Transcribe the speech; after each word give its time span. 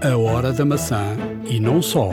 A 0.00 0.16
hora 0.16 0.52
da 0.52 0.64
maçã 0.64 1.16
e 1.44 1.58
não 1.58 1.82
só. 1.82 2.10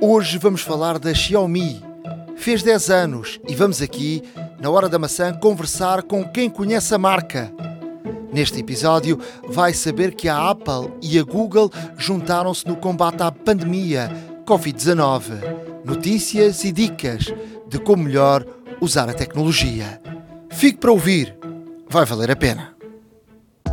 Hoje 0.00 0.38
vamos 0.38 0.60
falar 0.60 0.98
da 0.98 1.14
Xiaomi. 1.14 1.80
Fez 2.36 2.64
10 2.64 2.90
anos 2.90 3.40
e 3.48 3.54
vamos 3.54 3.80
aqui, 3.80 4.24
na 4.60 4.70
Hora 4.70 4.88
da 4.88 4.98
Maçã, 4.98 5.32
conversar 5.32 6.02
com 6.02 6.24
quem 6.24 6.50
conhece 6.50 6.92
a 6.96 6.98
marca. 6.98 7.52
Neste 8.32 8.58
episódio, 8.58 9.20
vai 9.48 9.72
saber 9.72 10.16
que 10.16 10.28
a 10.28 10.50
Apple 10.50 10.92
e 11.00 11.16
a 11.16 11.22
Google 11.22 11.70
juntaram-se 11.96 12.66
no 12.66 12.74
combate 12.74 13.22
à 13.22 13.30
pandemia 13.30 14.10
Covid-19. 14.44 15.84
Notícias 15.84 16.64
e 16.64 16.72
dicas 16.72 17.32
de 17.68 17.78
como 17.78 18.02
melhor 18.02 18.44
usar 18.80 19.08
a 19.08 19.14
tecnologia. 19.14 20.00
Fique 20.50 20.78
para 20.78 20.90
ouvir, 20.90 21.36
vai 21.88 22.04
valer 22.04 22.32
a 22.32 22.36
pena. 22.36 22.75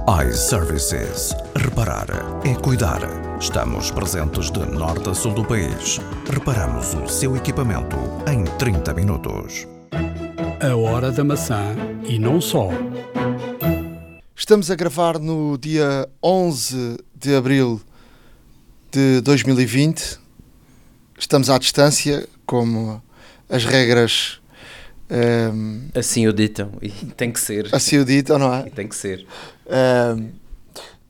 iServices. 0.05 1.33
Reparar 1.55 2.07
é 2.45 2.53
cuidar. 2.55 2.99
Estamos 3.39 3.89
presentes 3.89 4.51
de 4.51 4.59
norte 4.59 5.09
a 5.09 5.13
sul 5.13 5.33
do 5.33 5.45
país. 5.45 5.97
Reparamos 6.29 6.93
o 6.93 7.07
seu 7.07 7.37
equipamento 7.37 7.95
em 8.29 8.43
30 8.57 8.93
minutos. 8.93 9.65
A 10.61 10.75
hora 10.75 11.09
da 11.09 11.23
maçã 11.23 11.73
e 12.05 12.19
não 12.19 12.41
só. 12.41 12.67
Estamos 14.35 14.69
a 14.69 14.75
gravar 14.75 15.19
no 15.19 15.57
dia 15.57 16.09
11 16.21 16.97
de 17.15 17.33
abril 17.33 17.79
de 18.91 19.21
2020. 19.21 20.19
Estamos 21.17 21.49
à 21.49 21.57
distância, 21.57 22.27
como 22.45 23.01
as 23.49 23.63
regras 23.63 24.41
ehm, 25.09 25.89
Assim 25.95 26.27
o 26.27 26.33
ditam, 26.33 26.71
e 26.81 26.89
tem 27.17 27.31
que 27.31 27.39
ser. 27.39 27.69
assim 27.73 27.97
o 27.97 28.05
ditam, 28.05 28.37
não 28.37 28.53
é? 28.53 28.67
E 28.67 28.69
tem 28.71 28.87
que 28.87 28.95
ser. 28.95 29.25
Ehm, 29.67 30.29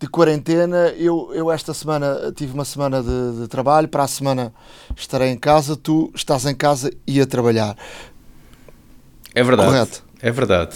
de 0.03 0.09
quarentena. 0.09 0.89
Eu, 0.97 1.31
eu 1.33 1.49
esta 1.51 1.73
semana 1.73 2.31
tive 2.35 2.53
uma 2.53 2.65
semana 2.65 3.01
de, 3.01 3.41
de 3.41 3.47
trabalho, 3.47 3.87
para 3.87 4.03
a 4.03 4.07
semana 4.07 4.53
estarei 4.95 5.29
em 5.29 5.37
casa. 5.37 5.75
Tu 5.77 6.11
estás 6.13 6.45
em 6.45 6.53
casa 6.55 6.91
e 7.07 7.21
a 7.21 7.25
trabalhar. 7.25 7.77
É 9.33 9.41
verdade. 9.43 9.69
Correto. 9.69 10.03
É 10.21 10.31
verdade. 10.31 10.75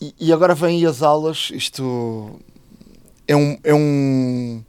E, 0.00 0.14
e 0.20 0.32
agora 0.32 0.54
vêm 0.54 0.84
as 0.84 1.02
aulas. 1.02 1.50
Isto 1.54 2.40
é 3.26 3.36
um. 3.36 3.58
É, 3.62 3.72
um, 3.72 4.62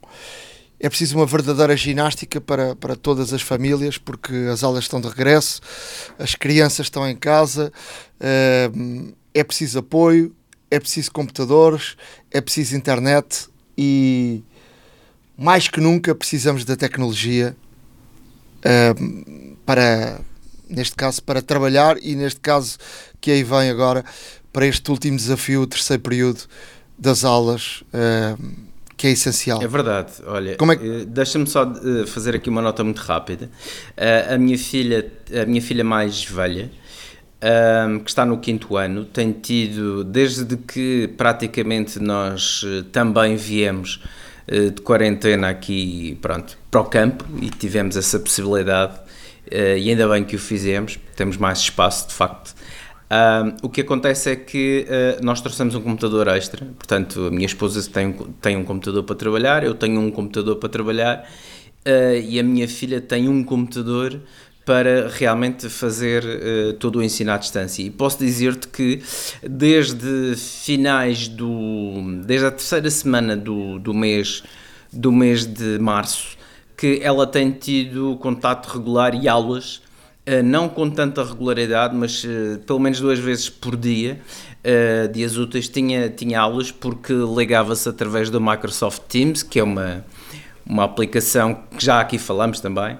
é 0.86 0.88
preciso 0.88 1.16
uma 1.16 1.26
verdadeira 1.26 1.76
ginástica 1.76 2.40
para, 2.40 2.76
para 2.76 2.94
todas 2.94 3.32
as 3.32 3.42
famílias, 3.42 3.98
porque 3.98 4.32
as 4.52 4.62
aulas 4.62 4.84
estão 4.84 5.00
de 5.00 5.08
regresso, 5.08 5.60
as 6.16 6.36
crianças 6.36 6.86
estão 6.86 7.08
em 7.08 7.16
casa, 7.16 7.72
ehm, 8.20 9.12
é 9.34 9.42
preciso 9.42 9.80
apoio, 9.80 10.32
é 10.70 10.78
preciso 10.78 11.10
computadores, 11.10 11.96
é 12.30 12.40
preciso 12.40 12.76
internet 12.76 13.48
e 13.76 14.44
mais 15.36 15.66
que 15.66 15.80
nunca 15.80 16.14
precisamos 16.14 16.64
da 16.64 16.76
tecnologia 16.76 17.56
ehm, 18.64 19.56
para, 19.66 20.20
neste 20.70 20.94
caso, 20.94 21.20
para 21.20 21.42
trabalhar 21.42 21.96
e 22.00 22.14
neste 22.14 22.38
caso 22.38 22.78
que 23.20 23.32
aí 23.32 23.42
vem 23.42 23.70
agora 23.70 24.04
para 24.52 24.64
este 24.68 24.88
último 24.88 25.16
desafio, 25.16 25.62
o 25.62 25.66
terceiro 25.66 26.00
período 26.00 26.44
das 26.96 27.24
aulas, 27.24 27.82
ehm, 27.92 28.65
que 28.96 29.06
é 29.06 29.10
essencial. 29.10 29.62
É 29.62 29.66
verdade. 29.68 30.12
Olha, 30.26 30.56
Como 30.56 30.72
é 30.72 30.76
que- 30.76 30.86
eh, 31.02 31.04
deixa-me 31.06 31.46
só 31.46 31.62
eh, 31.64 32.06
fazer 32.06 32.34
aqui 32.34 32.48
uma 32.48 32.62
nota 32.62 32.82
muito 32.82 32.98
rápida. 33.00 33.50
Eh, 33.96 34.34
a 34.34 34.38
minha 34.38 34.56
filha, 34.58 35.10
a 35.42 35.44
minha 35.44 35.60
filha 35.60 35.84
mais 35.84 36.24
velha, 36.24 36.70
ahm, 37.42 37.98
que 38.00 38.08
está 38.10 38.24
no 38.24 38.38
quinto 38.38 38.76
ano, 38.76 39.04
tem 39.04 39.32
tido, 39.32 40.02
desde 40.04 40.56
que 40.56 41.08
praticamente 41.16 41.98
nós 42.00 42.64
também 42.92 43.36
viemos 43.36 44.00
de 44.48 44.80
quarentena 44.80 45.48
aqui, 45.48 46.16
pronto, 46.22 46.56
para 46.70 46.80
o 46.80 46.84
campo 46.84 47.24
e 47.42 47.50
tivemos 47.50 47.96
essa 47.96 48.16
possibilidade, 48.20 48.94
e 49.50 49.90
ainda 49.90 50.08
bem 50.08 50.22
que 50.24 50.36
o 50.36 50.38
fizemos, 50.38 50.98
temos 51.16 51.36
mais 51.36 51.58
espaço 51.58 52.06
de 52.08 52.14
facto. 52.14 52.54
O 53.62 53.68
que 53.68 53.82
acontece 53.82 54.30
é 54.30 54.36
que 54.36 54.84
eh, 54.88 55.18
nós 55.22 55.40
trouxemos 55.40 55.76
um 55.76 55.80
computador 55.80 56.26
extra, 56.26 56.66
portanto, 56.66 57.26
a 57.26 57.30
minha 57.30 57.46
esposa 57.46 57.88
tem, 57.88 58.12
tem 58.40 58.56
um 58.56 58.64
computador 58.64 59.04
para 59.04 59.14
trabalhar, 59.14 59.62
eu 59.62 59.74
tenho 59.74 60.00
um 60.00 60.10
computador 60.10 60.56
para 60.56 60.68
trabalhar 60.68 61.28
eh, 61.84 62.20
e 62.28 62.40
a 62.40 62.42
minha 62.42 62.66
filha 62.66 63.00
tem 63.00 63.28
um 63.28 63.44
computador 63.44 64.20
para 64.64 65.08
realmente 65.08 65.68
fazer 65.68 66.24
eh, 66.26 66.72
todo 66.80 66.96
o 66.96 67.02
ensino 67.02 67.30
à 67.30 67.36
distância. 67.36 67.80
E 67.80 67.90
posso 67.90 68.18
dizer-te 68.18 68.66
que 68.66 69.00
desde 69.48 70.34
finais 70.34 71.28
do. 71.28 72.22
desde 72.24 72.46
a 72.46 72.50
terceira 72.50 72.90
semana 72.90 73.36
do, 73.36 73.78
do 73.78 73.94
mês 73.94 74.42
do 74.92 75.12
mês 75.12 75.46
de 75.46 75.78
março 75.78 76.36
que 76.76 76.98
ela 77.02 77.26
tem 77.26 77.52
tido 77.52 78.16
contato 78.16 78.66
regular 78.66 79.14
e 79.14 79.28
aulas 79.28 79.85
Uh, 79.85 79.85
não 80.42 80.68
com 80.68 80.90
tanta 80.90 81.22
regularidade, 81.24 81.94
mas 81.94 82.24
uh, 82.24 82.58
pelo 82.66 82.78
menos 82.80 83.00
duas 83.00 83.18
vezes 83.18 83.48
por 83.48 83.76
dia, 83.76 84.20
uh, 84.64 85.08
dias 85.12 85.36
úteis, 85.36 85.68
tinha, 85.68 86.08
tinha 86.08 86.40
aulas 86.40 86.70
porque 86.72 87.12
ligava-se 87.12 87.88
através 87.88 88.28
do 88.30 88.40
Microsoft 88.40 89.02
Teams, 89.08 89.42
que 89.42 89.60
é 89.60 89.62
uma, 89.62 90.04
uma 90.66 90.84
aplicação 90.84 91.54
que 91.76 91.84
já 91.84 92.00
aqui 92.00 92.18
falamos 92.18 92.58
também, 92.60 92.96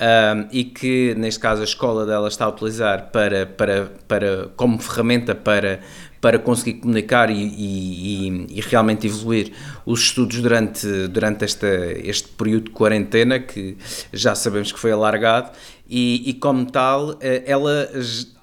um, 0.00 0.46
e 0.52 0.62
que 0.64 1.14
neste 1.16 1.40
caso 1.40 1.60
a 1.60 1.64
escola 1.64 2.06
dela 2.06 2.28
está 2.28 2.44
a 2.44 2.48
utilizar 2.48 3.10
para, 3.10 3.44
para, 3.46 3.90
para, 4.06 4.48
como 4.54 4.78
ferramenta 4.78 5.34
para, 5.34 5.80
para 6.20 6.38
conseguir 6.38 6.74
comunicar 6.74 7.30
e, 7.30 7.34
e- 7.34 8.46
e 8.50 8.60
realmente 8.60 9.08
evoluir 9.08 9.52
os 9.84 10.00
estudos 10.02 10.40
durante, 10.40 10.86
durante 11.08 11.44
esta, 11.44 11.66
este 12.04 12.28
período 12.28 12.64
de 12.66 12.70
quarentena, 12.70 13.40
que 13.40 13.76
já 14.12 14.36
sabemos 14.36 14.70
que 14.70 14.78
foi 14.78 14.92
alargado, 14.92 15.50
e, 15.88 16.30
e 16.30 16.34
como 16.34 16.66
tal, 16.70 17.16
eh, 17.20 17.42
ela 17.46 17.88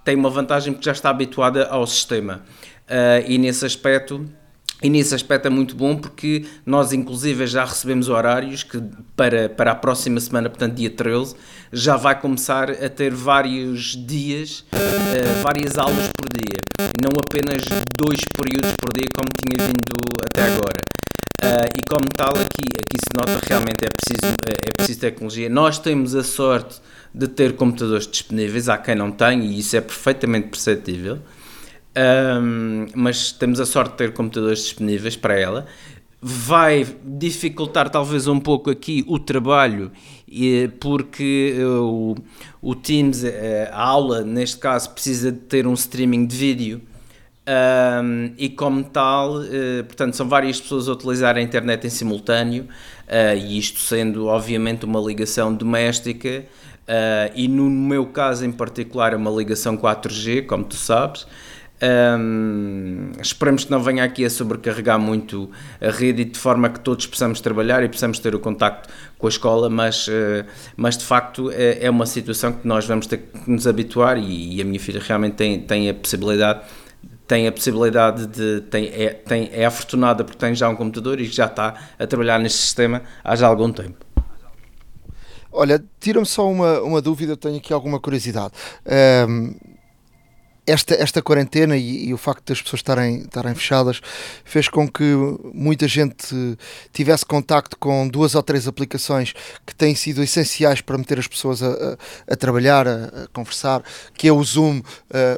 tem 0.03 0.16
uma 0.16 0.29
vantagem 0.29 0.73
porque 0.73 0.85
já 0.85 0.91
está 0.91 1.09
habituada 1.09 1.67
ao 1.67 1.85
sistema. 1.85 2.44
Ah, 2.88 3.19
e 3.28 3.38
nesse 3.38 3.66
aspecto. 3.66 4.25
E 4.83 4.89
nesse 4.89 5.16
aspecto 5.16 5.45
é 5.45 5.50
muito 5.50 5.73
bom 5.73 5.95
porque 5.95 6.45
nós, 6.66 6.91
inclusive, 6.91 7.47
já 7.47 7.63
recebemos 7.63 8.09
horários 8.09 8.61
que 8.61 8.83
para, 9.16 9.47
para 9.47 9.72
a 9.72 9.75
próxima 9.75 10.19
semana, 10.19 10.50
portanto, 10.50 10.75
dia 10.75 10.89
13, 10.89 11.33
já 11.72 11.95
vai 11.95 12.19
começar 12.19 12.69
a 12.69 12.89
ter 12.89 13.13
vários 13.13 13.95
dias, 14.06 14.66
eh, 14.73 15.41
várias 15.41 15.77
aulas 15.77 16.09
por 16.16 16.27
dia, 16.27 16.59
não 17.01 17.09
apenas 17.17 17.63
dois 17.97 18.19
períodos 18.38 18.73
por 18.77 18.91
dia, 18.94 19.07
como 19.16 19.29
tinha 19.33 19.66
vindo 19.66 19.95
até 20.25 20.44
agora. 20.44 20.94
Ah, 21.47 21.69
e 21.78 21.81
como 21.88 22.09
tal, 22.09 22.31
aqui, 22.31 22.66
aqui 22.75 22.97
se 22.97 23.16
nota 23.16 23.39
realmente 23.47 23.85
é 23.85 23.89
preciso, 23.89 24.35
é 24.47 24.72
preciso 24.75 25.00
tecnologia. 25.00 25.47
Nós 25.47 25.78
temos 25.78 26.16
a 26.16 26.23
sorte 26.23 26.81
de 27.13 27.28
ter 27.28 27.56
computadores 27.56 28.07
disponíveis, 28.07 28.67
há 28.67 28.79
quem 28.79 28.95
não 28.95 29.11
tem, 29.11 29.45
e 29.45 29.59
isso 29.59 29.78
é 29.78 29.81
perfeitamente 29.81 30.47
perceptível. 30.47 31.19
Um, 31.95 32.88
mas 32.95 33.31
temos 33.31 33.59
a 33.59 33.66
sorte 33.67 33.91
de 33.91 33.97
ter 33.97 34.13
computadores 34.13 34.63
disponíveis 34.63 35.16
para 35.16 35.39
ela. 35.39 35.67
Vai 36.19 36.83
dificultar 37.03 37.91
talvez 37.91 38.25
um 38.25 38.39
pouco 38.39 38.72
aqui 38.72 39.06
o 39.07 39.19
trabalho, 39.19 39.91
porque 40.79 41.57
uh, 41.59 41.83
o, 41.83 42.16
o 42.59 42.73
Teams, 42.73 43.23
eh, 43.23 43.69
a 43.72 43.83
aula 43.83 44.23
neste 44.23 44.57
caso, 44.57 44.89
precisa 44.89 45.31
de 45.31 45.38
ter 45.38 45.67
um 45.67 45.75
streaming 45.75 46.25
de 46.25 46.35
vídeo. 46.35 46.81
Um, 47.47 48.33
e 48.39 48.50
como 48.50 48.83
tal, 48.83 49.44
eh, 49.44 49.83
portanto, 49.83 50.16
são 50.16 50.28
várias 50.28 50.59
pessoas 50.59 50.89
a 50.89 50.94
utilizar 50.94 51.38
a 51.38 51.41
internet 51.41 51.85
em 51.85 51.91
simultâneo, 51.91 52.67
eh, 53.07 53.38
e 53.38 53.59
isto 53.59 53.79
sendo 53.79 54.25
obviamente 54.25 54.83
uma 54.83 55.00
ligação 55.00 55.53
doméstica, 55.53 56.44
eh, 56.88 57.31
e 57.35 57.47
no 57.47 57.69
meu 57.69 58.07
caso 58.07 58.44
em 58.45 58.51
particular 58.51 59.13
é 59.13 59.16
uma 59.16 59.29
ligação 59.29 59.78
4G, 59.78 60.41
como 60.41 60.63
tu 60.63 60.75
sabes. 60.75 61.28
Um, 62.17 63.11
esperamos 63.22 63.66
que 63.66 63.69
não 63.69 63.83
venha 63.83 64.06
aqui 64.06 64.23
a 64.23 64.29
sobrecarregar 64.29 64.97
muito 64.97 65.51
a 65.81 65.91
rede 65.91 66.21
e 66.21 66.25
de 66.25 66.39
forma 66.39 66.69
que 66.69 66.80
todos 66.80 67.06
possamos 67.06 67.41
trabalhar 67.41 67.83
e 67.83 67.89
possamos 67.89 68.18
ter 68.18 68.33
o 68.33 68.39
contacto 68.39 68.88
com 69.18 69.27
a 69.27 69.30
escola, 69.30 69.69
mas, 69.69 70.07
mas 70.77 70.98
de 70.98 71.03
facto 71.03 71.51
é, 71.51 71.86
é 71.86 71.89
uma 71.89 72.06
situação 72.06 72.53
que 72.53 72.65
nós 72.65 72.86
vamos 72.88 73.07
ter 73.07 73.18
que 73.18 73.51
nos 73.51 73.68
habituar 73.68 74.18
e, 74.18 74.56
e 74.56 74.62
a 74.62 74.65
minha 74.65 74.80
filha 74.80 75.01
realmente 75.06 75.33
tem, 75.33 75.59
tem 75.59 75.89
a 75.89 75.94
possibilidade 75.94 76.62
tem 77.27 77.48
a 77.48 77.51
possibilidade 77.51 78.27
de 78.27 78.62
tem, 78.62 78.88
é, 78.88 79.10
tem, 79.10 79.50
é 79.51 79.66
afortunada 79.66 80.24
porque 80.24 80.38
tem 80.38 80.54
já 80.54 80.69
um 80.69 80.75
computador 80.75 81.19
e 81.19 81.25
já 81.25 81.45
está 81.45 81.75
a 81.98 82.07
trabalhar 82.07 82.39
neste 82.39 82.60
sistema 82.60 83.01
há 83.24 83.36
já 83.36 83.48
algum 83.48 83.72
tempo. 83.72 84.06
Olha, 85.51 85.83
tira-me 86.00 86.25
só 86.25 86.50
uma, 86.51 86.81
uma 86.81 87.01
dúvida, 87.01 87.38
tenho 87.38 87.57
aqui 87.57 87.72
alguma 87.72 88.00
curiosidade. 88.00 88.54
Ahm, 88.86 89.56
esta, 90.67 90.95
esta 90.95 91.21
quarentena 91.21 91.77
e, 91.77 92.07
e, 92.07 92.13
o 92.13 92.17
facto 92.17 92.47
das 92.47 92.62
pessoas 92.62 92.79
estarem, 92.79 93.21
estarem 93.21 93.53
fechadas 93.53 94.01
fez 94.44 94.67
com 94.67 94.89
que 94.89 95.03
muita 95.53 95.88
gente 95.88 96.57
tivesse 96.91 97.25
contacto 97.25 97.77
com 97.77 98.07
duas 98.07 98.35
ou 98.35 98.44
três 98.44 98.67
aplicações 98.67 99.33
que 99.65 99.75
têm 99.75 99.95
sido 99.95 100.23
essenciais 100.23 100.81
para 100.81 100.97
meter 100.97 101.19
as 101.19 101.27
pessoas 101.27 101.62
a, 101.62 101.67
a, 101.67 102.33
a 102.33 102.35
trabalhar, 102.35 102.88
a, 102.88 103.06
a, 103.06 103.27
conversar, 103.33 103.83
que 104.13 104.27
é 104.27 104.31
o 104.31 104.44
Zoom, 104.44 104.79
uh, 104.79 104.83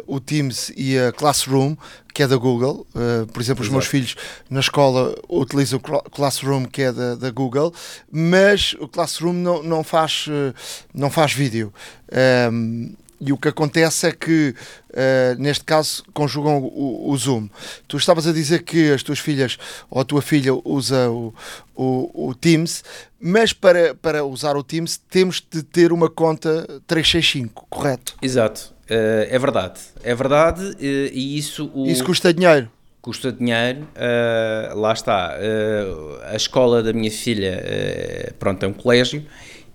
o 0.05 0.19
Teams 0.19 0.71
e 0.75 0.97
a 0.97 1.11
Classroom, 1.11 1.75
que 2.13 2.23
é 2.23 2.27
da 2.27 2.37
Google. 2.37 2.87
Uh, 2.95 3.27
por 3.27 3.41
exemplo, 3.41 3.63
Exato. 3.63 3.63
os 3.63 3.69
meus 3.69 3.85
filhos 3.85 4.15
na 4.49 4.59
escola 4.59 5.13
utilizam 5.29 5.79
o 5.79 6.09
Classroom, 6.09 6.65
que 6.65 6.83
é 6.83 6.91
da, 6.91 7.15
da 7.15 7.31
Google, 7.31 7.73
mas 8.11 8.75
o 8.79 8.87
Classroom 8.87 9.33
não, 9.33 9.61
não, 9.61 9.83
faz, 9.83 10.25
uh, 10.27 10.53
não 10.93 11.11
faz 11.11 11.33
vídeo. 11.33 11.73
Um, 12.51 12.93
e 13.19 13.33
o 13.33 13.37
que 13.37 13.47
acontece 13.47 14.07
é 14.07 14.11
que, 14.11 14.53
uh, 14.91 15.41
neste 15.41 15.63
caso, 15.63 16.03
conjugam 16.13 16.59
o, 16.59 17.11
o, 17.11 17.17
Zoom. 17.17 17.49
Tu 17.87 17.97
estavas 17.97 18.27
a 18.27 18.31
dizer 18.31 18.63
que 18.63 18.91
as 18.91 19.03
tuas 19.03 19.19
filhas 19.19 19.57
ou 19.89 20.01
a 20.01 20.05
tua 20.05 20.21
filha 20.21 20.53
usa 20.63 21.09
o, 21.09 21.33
o, 21.75 22.29
o, 22.29 22.35
Teams, 22.35 22.83
mas 23.19 23.53
para, 23.53 23.95
para 23.95 24.23
usar 24.23 24.55
o 24.55 24.63
Teams 24.63 24.97
temos 25.09 25.43
de 25.49 25.63
ter 25.63 25.91
uma 25.91 26.09
conta 26.09 26.67
365, 26.85 27.65
correto? 27.69 28.15
Exato, 28.21 28.73
uh, 28.83 29.27
é 29.29 29.39
verdade. 29.39 29.79
É 30.03 30.13
verdade 30.13 30.63
uh, 30.63 30.77
e 30.79 31.37
isso. 31.37 31.71
Isso 31.87 32.03
custa 32.03 32.33
dinheiro 32.33 32.69
custa 33.07 33.31
dinheiro, 33.31 33.87
uh, 33.95 34.77
lá 34.77 34.91
está. 34.91 35.37
Uh, 35.39 36.19
a 36.25 36.35
escola 36.35 36.83
da 36.83 36.91
minha 36.91 37.09
filha, 37.09 37.63
uh, 37.63 38.33
pronto, 38.33 38.61
é 38.65 38.67
um 38.67 38.73
colégio 38.73 39.25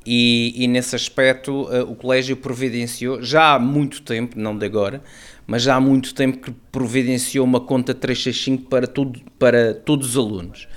e, 0.07 0.53
e 0.57 0.67
nesse 0.67 0.97
aspecto 0.97 1.63
uh, 1.63 1.91
o 1.91 1.95
colégio 1.95 2.37
providenciou, 2.37 3.23
já 3.23 3.55
há 3.55 3.59
muito 3.59 4.03
tempo, 4.03 4.39
não 4.39 4.57
de 4.57 4.67
agora, 4.67 5.03
mas 5.47 5.63
já 5.63 5.77
há 5.77 5.81
muito 5.81 6.15
tempo 6.15 6.39
que 6.39 6.53
providenciou 6.71 7.45
uma 7.45 7.61
conta 7.61 7.95
365 7.95 8.69
para, 8.69 8.87
tudo, 8.87 9.21
para 9.39 9.75
todos 9.75 10.11
os 10.11 10.17
alunos. 10.17 10.69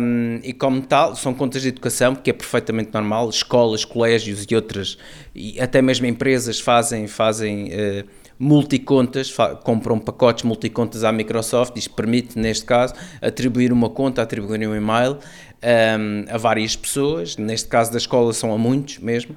Um, 0.00 0.40
e 0.42 0.52
como 0.52 0.82
tal, 0.82 1.14
são 1.14 1.32
contas 1.32 1.62
de 1.62 1.68
educação, 1.68 2.16
que 2.16 2.30
é 2.30 2.32
perfeitamente 2.32 2.90
normal, 2.92 3.28
escolas, 3.28 3.84
colégios 3.84 4.44
e 4.50 4.56
outras, 4.56 4.98
e 5.34 5.60
até 5.60 5.80
mesmo 5.80 6.06
empresas 6.06 6.58
fazem, 6.58 7.06
fazem 7.06 7.68
uh, 7.68 8.04
multicontas, 8.36 9.32
compram 9.62 9.98
pacotes 9.98 10.44
multicontas 10.44 11.04
à 11.04 11.12
Microsoft, 11.12 11.76
isto 11.76 11.94
permite, 11.94 12.38
neste 12.38 12.64
caso, 12.64 12.94
atribuir 13.20 13.72
uma 13.72 13.90
conta, 13.90 14.22
atribuir 14.22 14.66
um 14.66 14.74
e-mail 14.74 15.18
um, 15.62 16.24
a 16.32 16.38
várias 16.38 16.74
pessoas, 16.76 17.36
neste 17.36 17.68
caso 17.68 17.92
da 17.92 17.98
escola 17.98 18.32
são 18.32 18.52
a 18.52 18.58
muitos 18.58 18.98
mesmo, 18.98 19.36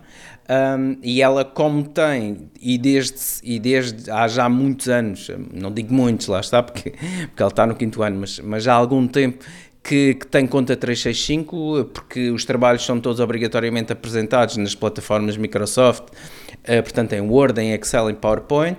um, 0.49 0.97
e 1.01 1.21
ela 1.21 1.45
como 1.45 1.83
tem, 1.83 2.49
e 2.61 2.77
desde, 2.77 3.15
e 3.43 3.59
desde 3.59 4.09
há 4.09 4.27
já 4.27 4.49
muitos 4.49 4.87
anos, 4.89 5.29
não 5.53 5.71
digo 5.71 5.93
muitos, 5.93 6.27
lá 6.27 6.39
está, 6.39 6.61
porque, 6.61 6.91
porque 6.91 7.41
ela 7.41 7.49
está 7.49 7.65
no 7.65 7.75
quinto 7.75 8.01
ano, 8.03 8.19
mas, 8.19 8.39
mas 8.39 8.67
há 8.67 8.73
algum 8.73 9.07
tempo 9.07 9.43
que, 9.81 10.15
que, 10.15 10.27
tem 10.27 10.47
conta 10.47 10.75
365, 10.75 11.89
porque 11.93 12.31
os 12.31 12.45
trabalhos 12.45 12.85
são 12.85 12.99
todos 12.99 13.19
obrigatoriamente 13.19 13.91
apresentados 13.91 14.55
nas 14.57 14.73
plataformas 14.73 15.35
Microsoft, 15.35 16.03
uh, 16.03 16.83
portanto 16.83 17.13
em 17.13 17.21
Word, 17.21 17.59
em 17.59 17.73
Excel, 17.73 18.09
em 18.09 18.15
PowerPoint, 18.15 18.77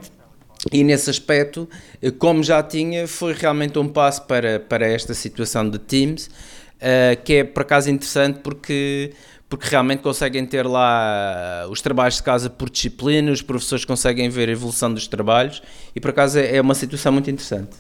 e 0.73 0.82
nesse 0.82 1.11
aspecto, 1.11 1.69
eh, 2.00 2.11
como 2.11 2.43
já 2.43 2.62
tinha, 2.62 3.06
foi 3.06 3.35
realmente 3.35 3.79
um 3.79 3.88
passo 3.88 4.23
para, 4.23 4.58
para 4.61 4.87
esta 4.87 5.12
situação 5.12 5.69
de 5.69 5.79
Teams, 5.79 6.31
uh, 6.76 7.22
que 7.22 7.34
é 7.34 7.44
por 7.44 7.62
acaso 7.62 7.90
interessante 7.90 8.40
porque, 8.40 9.12
porque 9.48 9.68
realmente 9.68 10.00
conseguem 10.00 10.44
ter 10.46 10.66
lá 10.66 11.66
os 11.70 11.80
trabalhos 11.80 12.16
de 12.16 12.22
casa 12.22 12.50
por 12.50 12.70
disciplina, 12.70 13.32
os 13.32 13.42
professores 13.42 13.84
conseguem 13.84 14.28
ver 14.28 14.48
a 14.48 14.52
evolução 14.52 14.92
dos 14.92 15.06
trabalhos 15.06 15.62
e 15.94 16.00
por 16.00 16.10
acaso 16.10 16.38
é, 16.38 16.56
é 16.56 16.60
uma 16.60 16.74
situação 16.74 17.12
muito 17.12 17.30
interessante. 17.30 17.76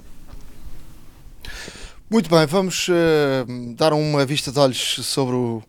Muito 2.10 2.28
bem, 2.28 2.46
vamos 2.46 2.86
uh, 2.88 3.74
dar 3.74 3.92
uma 3.92 4.26
vista 4.26 4.52
de 4.52 4.58
olhos 4.58 5.00
sobre, 5.02 5.34
o, 5.34 5.62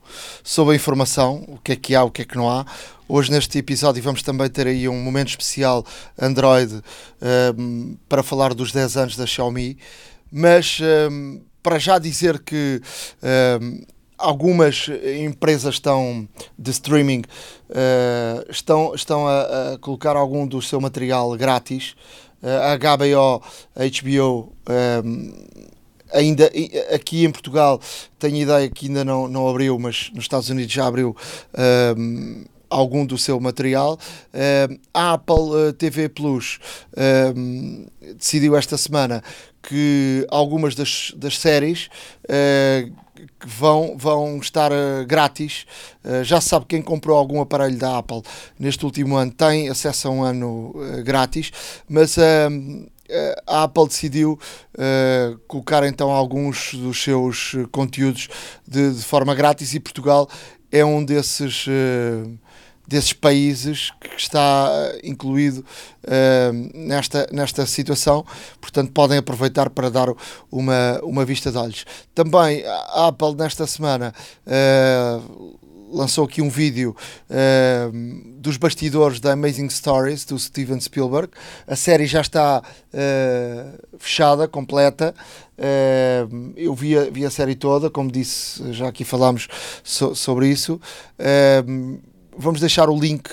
sobre 0.43 0.73
a 0.73 0.75
informação, 0.75 1.43
o 1.47 1.57
que 1.57 1.71
é 1.71 1.75
que 1.75 1.95
há, 1.95 2.03
o 2.03 2.11
que 2.11 2.21
é 2.21 2.25
que 2.25 2.35
não 2.35 2.49
há. 2.49 2.65
Hoje 3.07 3.31
neste 3.31 3.57
episódio 3.57 4.03
vamos 4.03 4.21
também 4.21 4.49
ter 4.49 4.67
aí 4.67 4.87
um 4.89 5.01
momento 5.01 5.29
especial 5.29 5.85
Android 6.19 6.75
uh, 6.75 7.97
para 8.09 8.21
falar 8.21 8.53
dos 8.53 8.71
10 8.71 8.97
anos 8.97 9.15
da 9.15 9.25
Xiaomi, 9.25 9.77
mas 10.31 10.79
uh, 10.81 11.41
para 11.65 11.79
já 11.79 11.97
dizer 11.97 12.37
que 12.43 12.79
uh, 13.23 13.85
algumas 14.19 14.87
empresas 15.19 15.73
estão 15.73 16.29
de 16.59 16.69
streaming 16.69 17.23
uh, 17.71 18.45
estão, 18.47 18.93
estão 18.93 19.27
a, 19.27 19.73
a, 19.73 19.77
colocar 19.79 20.15
algum 20.15 20.45
do 20.45 20.61
seu 20.61 20.79
material 20.79 21.35
grátis. 21.35 21.95
Uh, 22.43 22.47
a 22.47 22.77
HBO, 22.77 23.41
HBO, 23.75 24.53
ainda 26.13 26.51
aqui 26.93 27.25
em 27.25 27.31
Portugal 27.31 27.81
tenho 28.19 28.35
ideia 28.35 28.69
que 28.69 28.85
ainda 28.85 29.03
não, 29.03 29.27
não 29.27 29.49
abriu, 29.49 29.79
mas 29.79 30.11
nos 30.13 30.25
Estados 30.25 30.49
Unidos 30.51 30.71
já 30.71 30.85
abriu. 30.85 31.17
Algum 32.75 33.05
do 33.05 33.17
seu 33.17 33.39
material. 33.39 33.97
Uh, 34.33 34.79
a 34.93 35.13
Apple 35.13 35.35
uh, 35.35 35.73
TV 35.73 36.09
Plus 36.09 36.59
uh, 36.93 38.13
decidiu 38.17 38.55
esta 38.55 38.77
semana 38.77 39.23
que 39.67 40.25
algumas 40.29 40.75
das, 40.75 41.11
das 41.15 41.37
séries 41.39 41.89
uh, 42.25 42.91
que 43.39 43.47
vão, 43.47 43.95
vão 43.97 44.37
estar 44.37 44.71
uh, 44.71 45.05
grátis. 45.07 45.65
Uh, 46.03 46.23
já 46.23 46.39
se 46.39 46.49
sabe 46.49 46.65
quem 46.67 46.81
comprou 46.81 47.17
algum 47.17 47.41
aparelho 47.41 47.77
da 47.77 47.97
Apple 47.97 48.21
neste 48.59 48.85
último 48.85 49.15
ano 49.15 49.31
tem 49.31 49.69
acesso 49.69 50.07
a 50.07 50.11
um 50.11 50.23
ano 50.23 50.73
grátis, 51.03 51.51
mas 51.87 52.17
a 53.47 53.63
Apple 53.63 53.87
decidiu 53.87 54.39
colocar 55.47 55.85
então 55.85 56.09
alguns 56.09 56.73
dos 56.73 57.03
seus 57.03 57.55
conteúdos 57.71 58.27
de, 58.67 58.93
de, 58.93 59.03
forma 59.03 59.35
grátis 59.35 59.73
e 59.73 59.79
Portugal 59.79 60.27
é 60.71 60.83
um 60.83 61.05
desses 61.05 61.65
desses 62.87 63.13
países 63.13 63.91
que 63.99 64.15
está 64.17 64.69
eh, 64.71 65.01
incluído 65.03 65.65
uh, 66.03 66.77
nesta, 66.77 67.27
nesta 67.31 67.65
situação, 67.65 68.25
portanto 68.61 68.91
podem 68.91 69.17
aproveitar 69.17 69.69
para 69.69 69.89
dar 69.89 70.07
uma, 70.51 70.99
uma 71.03 71.25
vista 71.25 71.51
de 71.51 71.57
olhos. 71.57 71.85
Também 72.13 72.63
a 72.65 73.07
Apple 73.07 73.35
nesta 73.35 73.65
semana 73.65 74.13
uh, 74.45 75.57
lançou 75.91 76.25
aqui 76.25 76.41
um 76.41 76.49
vídeo 76.49 76.95
uh, 77.29 78.39
dos 78.39 78.57
bastidores 78.57 79.19
da 79.19 79.33
Amazing 79.33 79.69
Stories 79.69 80.25
do 80.25 80.37
Steven 80.37 80.79
Spielberg. 80.79 81.29
A 81.65 81.75
série 81.75 82.05
já 82.05 82.21
está 82.21 82.61
fechada, 83.97 84.47
completa. 84.47 85.13
eu 86.55 86.73
vi 86.73 86.97
a, 86.97 87.09
vi 87.09 87.25
a 87.25 87.29
série 87.29 87.55
toda, 87.55 87.89
como 87.89 88.11
disse, 88.11 88.71
já 88.71 88.87
aqui 88.87 89.03
falámos 89.03 89.47
so, 89.83 90.15
sobre 90.15 90.47
isso 90.47 90.79
vamos 92.37 92.59
deixar 92.59 92.89
o 92.89 92.99
link 92.99 93.29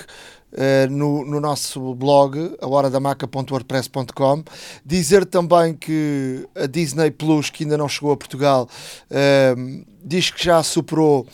Uh, 0.52 0.87
no, 0.90 1.25
no, 1.25 1.40
nosso 1.40 1.94
blog, 1.94 2.54
a 2.60 2.66
horadamaca.wordpress.com. 2.66 4.44
Dizer 4.84 5.25
também 5.25 5.72
que 5.72 6.46
a 6.54 6.66
Disney 6.66 7.10
Plus, 7.10 7.49
que 7.49 7.64
ainda 7.64 7.78
não 7.78 7.88
chegou 7.88 8.12
a 8.12 8.16
Portugal, 8.19 8.69
uh, 9.10 9.87
diz 10.04 10.30
que 10.30 10.44
já 10.44 10.62
superou 10.62 11.26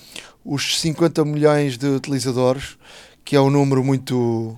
os 0.45 0.81
50 0.81 1.25
milhões 1.25 1.77
de 1.77 1.89
utilizadores, 1.89 2.79
que 3.25 3.35
é 3.35 3.41
um 3.41 3.51
número 3.51 3.83
muito, 3.83 4.57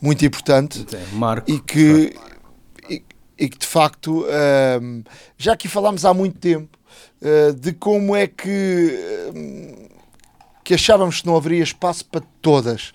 muito 0.00 0.24
importante. 0.24 0.86
Marco, 1.12 1.50
e 1.50 1.60
que, 1.60 2.16
e, 2.88 3.02
e, 3.38 3.48
que 3.50 3.58
de 3.58 3.66
facto, 3.66 4.22
uh, 4.22 5.04
já 5.36 5.52
aqui 5.52 5.68
falámos 5.68 6.06
há 6.06 6.14
muito 6.14 6.38
tempo 6.38 6.78
de 7.60 7.72
como 7.72 8.14
é 8.14 8.28
que 8.28 9.76
que 10.68 10.74
achávamos 10.74 11.22
que 11.22 11.26
não 11.26 11.34
haveria 11.34 11.62
espaço 11.62 12.04
para 12.04 12.20
todas. 12.42 12.92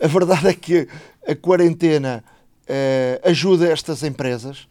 A 0.00 0.06
verdade 0.06 0.46
é 0.46 0.54
que 0.54 0.86
a 1.26 1.34
quarentena 1.34 2.22
uh, 2.22 3.28
ajuda 3.28 3.68
estas 3.68 4.04
empresas, 4.04 4.68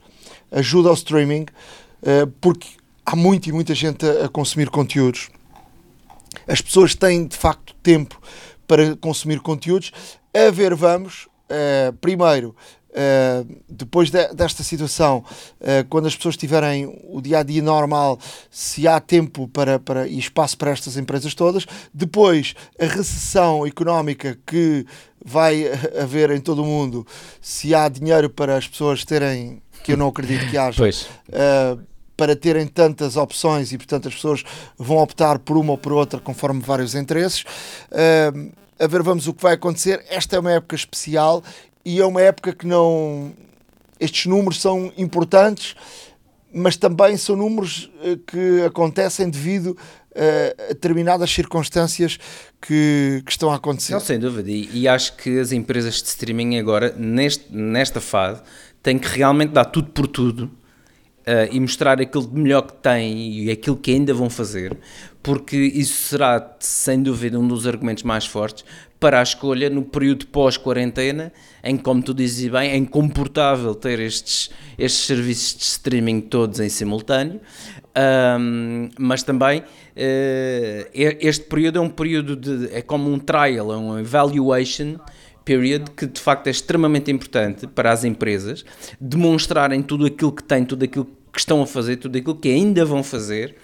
ajuda 0.49 0.87
ao 0.87 0.95
streaming, 0.95 1.47
uh, 2.01 2.27
porque 2.39 2.69
há 3.05 3.13
muita 3.13 3.49
e 3.49 3.51
muita 3.51 3.75
gente 3.75 4.05
a, 4.05 4.27
a, 4.27 4.29
consumir 4.29 4.69
conteúdos. 4.69 5.29
As 6.47 6.61
pessoas 6.61 6.95
têm 6.95 7.27
de 7.27 7.35
facto 7.35 7.75
tempo 7.83 8.17
para 8.65 8.95
consumir 8.95 9.41
conteúdos. 9.41 9.91
A 10.33 10.49
ver, 10.49 10.75
vamos. 10.75 11.27
Uh, 11.49 11.91
primeiro, 11.99 12.55
Uh, 12.95 13.45
depois 13.67 14.09
de, 14.09 14.25
desta 14.33 14.63
situação, 14.63 15.21
uh, 15.59 15.85
quando 15.89 16.05
as 16.05 16.15
pessoas 16.15 16.37
tiverem 16.37 16.97
o 17.09 17.19
dia 17.19 17.39
a 17.39 17.43
dia 17.43 17.61
normal, 17.61 18.17
se 18.49 18.87
há 18.87 19.01
tempo 19.01 19.49
para, 19.49 19.77
para, 19.77 20.07
e 20.07 20.17
espaço 20.17 20.57
para 20.57 20.71
estas 20.71 20.95
empresas 20.95 21.33
todas. 21.35 21.65
Depois, 21.93 22.55
a 22.79 22.85
recessão 22.85 23.67
económica 23.67 24.37
que 24.47 24.85
vai 25.23 25.65
haver 26.01 26.31
em 26.31 26.39
todo 26.39 26.63
o 26.63 26.65
mundo, 26.65 27.05
se 27.41 27.75
há 27.75 27.89
dinheiro 27.89 28.29
para 28.29 28.55
as 28.55 28.65
pessoas 28.65 29.03
terem, 29.03 29.61
que 29.83 29.91
eu 29.91 29.97
não 29.97 30.07
acredito 30.07 30.49
que 30.49 30.57
haja. 30.57 30.81
Uh, 30.81 31.83
para 32.15 32.33
terem 32.33 32.65
tantas 32.65 33.17
opções 33.17 33.73
e, 33.73 33.77
portanto, 33.77 34.07
as 34.07 34.15
pessoas 34.15 34.41
vão 34.77 34.99
optar 34.99 35.37
por 35.37 35.57
uma 35.57 35.71
ou 35.71 35.77
por 35.77 35.91
outra 35.91 36.17
conforme 36.17 36.61
vários 36.61 36.95
interesses. 36.95 37.43
a 38.79 38.87
ver, 38.87 39.03
vamos 39.03 39.27
o 39.27 39.33
que 39.33 39.43
vai 39.43 39.55
acontecer. 39.55 40.01
Esta 40.07 40.37
é 40.37 40.39
uma 40.39 40.53
época 40.53 40.77
especial 40.77 41.43
e 41.85 41.99
é 41.99 42.05
uma 42.05 42.21
época 42.21 42.51
que 42.51 42.65
não 42.65 43.33
estes 43.99 44.25
números 44.25 44.59
são 44.59 44.91
importantes, 44.97 45.75
mas 46.53 46.75
também 46.75 47.15
são 47.17 47.35
números 47.35 47.89
que 48.27 48.61
acontecem 48.65 49.29
devido 49.29 49.77
a 50.15 50.69
determinadas 50.69 51.29
circunstâncias 51.29 52.17
que, 52.61 53.21
que, 53.25 53.31
estão 53.31 53.51
a 53.51 53.55
acontecer. 53.55 53.93
Não, 53.93 53.99
sem 53.99 54.17
dúvida, 54.17 54.49
e, 54.49 54.69
e, 54.73 54.87
acho 54.87 55.15
que 55.17 55.39
as 55.39 55.51
empresas 55.51 56.01
de 56.01 56.07
streaming 56.07 56.57
agora, 56.57 56.93
neste, 56.97 57.53
nesta 57.53 57.99
fase, 57.99 58.41
têm 58.81 58.97
que 58.97 59.07
realmente 59.07 59.51
dar 59.51 59.65
tudo 59.65 59.89
por 59.89 60.07
tudo 60.07 60.45
uh, 60.45 61.51
e 61.51 61.59
mostrar 61.59 61.99
aquilo 61.99 62.25
de 62.27 62.39
melhor 62.39 62.61
que 62.61 62.73
têm 62.73 63.43
e 63.43 63.51
aquilo 63.51 63.75
que 63.75 63.91
ainda 63.91 64.13
vão 64.13 64.29
fazer, 64.29 64.77
porque 65.21 65.57
isso 65.57 66.09
será, 66.09 66.55
sem 66.59 67.03
dúvida, 67.03 67.37
um 67.37 67.47
dos 67.47 67.67
argumentos 67.67 68.03
mais 68.03 68.25
fortes 68.25 68.63
para 68.99 69.19
a 69.19 69.23
escolha 69.23 69.69
no 69.69 69.83
período 69.83 70.25
pós-quarentena, 70.27 71.31
em 71.63 71.77
como 71.77 72.01
tu 72.01 72.13
dizes 72.13 72.49
bem, 72.49 72.71
é 72.71 72.77
incomportável 72.77 73.75
ter 73.75 73.99
estes, 73.99 74.49
estes 74.77 75.05
serviços 75.05 75.57
de 75.57 75.63
streaming 75.63 76.21
todos 76.21 76.59
em 76.59 76.69
simultâneo, 76.69 77.39
um, 78.39 78.89
mas 78.99 79.23
também 79.23 79.59
uh, 79.59 80.89
este 80.93 81.45
período 81.45 81.79
é 81.79 81.81
um 81.81 81.89
período 81.89 82.35
de. 82.35 82.73
é 82.73 82.81
como 82.81 83.11
um 83.11 83.19
trial, 83.19 83.71
é 83.71 83.77
um 83.77 83.99
evaluation 83.99 84.97
period 85.45 85.91
que 85.91 86.07
de 86.07 86.19
facto 86.19 86.47
é 86.47 86.49
extremamente 86.49 87.11
importante 87.11 87.67
para 87.67 87.91
as 87.91 88.03
empresas 88.03 88.65
demonstrarem 88.99 89.81
tudo 89.81 90.05
aquilo 90.05 90.31
que 90.31 90.43
têm, 90.43 90.65
tudo 90.65 90.83
aquilo 90.83 91.05
que 91.31 91.39
estão 91.39 91.61
a 91.61 91.67
fazer, 91.67 91.97
tudo 91.97 92.17
aquilo 92.17 92.35
que 92.35 92.49
ainda 92.49 92.83
vão 92.83 93.03
fazer 93.03 93.55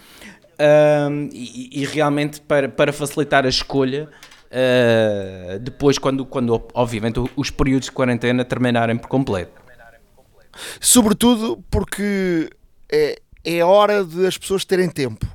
um, 1.09 1.29
e, 1.33 1.81
e, 1.81 1.85
realmente 1.85 2.39
para, 2.41 2.69
para 2.69 2.93
facilitar 2.93 3.45
a 3.45 3.49
escolha 3.49 4.07
uh, 4.51 5.59
depois 5.59 5.97
quando, 5.97 6.25
quando 6.25 6.61
obviamente 6.73 7.19
os 7.35 7.49
períodos 7.49 7.85
de 7.85 7.91
quarentena 7.91 8.43
terminarem 8.43 8.97
por 8.97 9.07
completo. 9.07 9.61
Sobretudo 10.79 11.63
porque 11.71 12.49
é, 12.91 13.21
é 13.43 13.63
hora 13.63 14.03
de 14.03 14.27
as 14.27 14.37
pessoas 14.37 14.65
terem 14.65 14.89
tempo. 14.89 15.25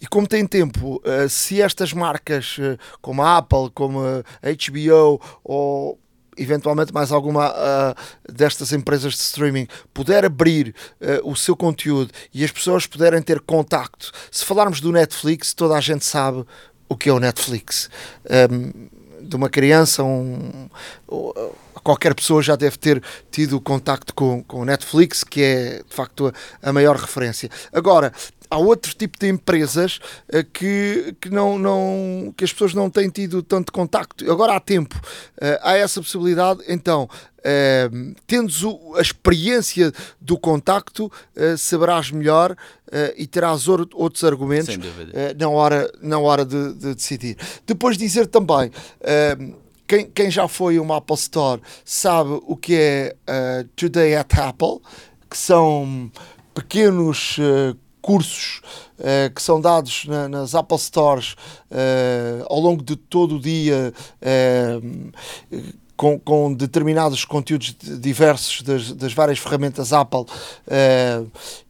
E 0.00 0.06
como 0.06 0.28
têm 0.28 0.46
tempo, 0.46 1.02
eh, 1.04 1.28
se 1.28 1.60
estas 1.60 1.92
marcas 1.92 2.56
eh, 2.60 2.78
como 3.02 3.20
a 3.20 3.38
Apple, 3.38 3.70
como 3.74 4.00
a 4.00 4.22
HBO 4.42 5.20
ou 5.42 5.98
eventualmente 6.38 6.94
mais 6.94 7.10
alguma 7.10 7.52
destas 8.26 8.72
empresas 8.72 9.14
de 9.14 9.18
streaming 9.18 9.66
puder 9.92 10.24
abrir 10.24 10.74
o 11.22 11.34
seu 11.34 11.54
conteúdo 11.54 12.12
e 12.32 12.42
as 12.42 12.50
pessoas 12.50 12.86
puderem 12.86 13.20
ter 13.20 13.40
contacto. 13.40 14.10
Se 14.30 14.44
falarmos 14.44 14.80
do 14.80 14.92
Netflix, 14.92 15.52
toda 15.52 15.76
a 15.76 15.80
gente 15.80 16.04
sabe 16.04 16.46
o 16.90 16.96
que 16.96 17.08
é 17.08 17.12
o 17.12 17.20
Netflix. 17.20 17.88
Um, 18.50 18.88
de 19.22 19.36
uma 19.36 19.48
criança, 19.48 20.02
um, 20.02 20.68
qualquer 21.90 22.14
pessoa 22.14 22.40
já 22.40 22.54
deve 22.54 22.78
ter 22.78 23.02
tido 23.32 23.60
contacto 23.60 24.14
com, 24.14 24.44
com 24.44 24.60
o 24.60 24.64
Netflix, 24.64 25.24
que 25.24 25.42
é 25.42 25.82
de 25.88 25.94
facto 25.94 26.32
a, 26.62 26.70
a 26.70 26.72
maior 26.72 26.94
referência. 26.96 27.50
Agora, 27.72 28.12
há 28.48 28.56
outro 28.58 28.94
tipo 28.94 29.18
de 29.18 29.28
empresas 29.28 29.98
uh, 30.28 30.44
que, 30.52 31.16
que, 31.20 31.28
não, 31.30 31.58
não, 31.58 32.32
que 32.36 32.44
as 32.44 32.52
pessoas 32.52 32.74
não 32.74 32.88
têm 32.88 33.08
tido 33.10 33.42
tanto 33.42 33.72
contacto. 33.72 34.30
Agora 34.30 34.54
há 34.54 34.60
tempo, 34.60 34.94
uh, 34.96 35.58
há 35.62 35.76
essa 35.76 36.00
possibilidade, 36.00 36.62
então. 36.68 37.08
Uh, 37.40 38.14
tendes 38.26 38.62
o, 38.62 38.94
a 38.96 39.00
experiência 39.00 39.90
do 40.20 40.38
contacto, 40.38 41.10
saberás 41.56 42.10
melhor 42.10 42.54
e 43.16 43.26
terás 43.26 43.66
or, 43.66 43.88
outros 43.94 44.22
argumentos 44.24 44.76
na 45.38 45.48
hora, 45.48 45.90
na 46.02 46.18
hora 46.18 46.44
de, 46.44 46.74
de, 46.74 46.94
decidir. 46.94 47.38
Depois 47.66 47.96
dizer 47.96 48.26
também 48.26 48.70
quem, 49.90 50.08
quem, 50.08 50.30
já 50.30 50.46
foi 50.46 50.78
uma 50.78 50.98
Apple 50.98 51.16
Store 51.16 51.60
sabe 51.84 52.40
o 52.44 52.56
que 52.56 52.76
é 52.76 53.16
uh, 53.28 53.68
Today 53.74 54.14
at 54.14 54.32
Apple, 54.38 54.78
que 55.28 55.36
são 55.36 56.08
pequenos 56.54 57.36
uh, 57.38 57.76
cursos 58.00 58.62
uh, 59.00 59.34
que 59.34 59.42
são 59.42 59.60
dados 59.60 60.04
na, 60.06 60.28
nas 60.28 60.54
Apple 60.54 60.78
Stores 60.78 61.34
ao 62.48 62.60
longo 62.60 62.84
de 62.84 62.94
todo 62.94 63.34
o 63.34 63.40
dia. 63.40 63.92
Uh, 66.00 66.18
com, 66.18 66.18
com, 66.18 66.54
determinados 66.54 67.24
conteúdos 67.26 67.76
diversos 67.78 68.62
das, 68.62 68.92
das 68.92 69.12
várias 69.12 69.38
ferramentas 69.38 69.92
Apple 69.92 70.24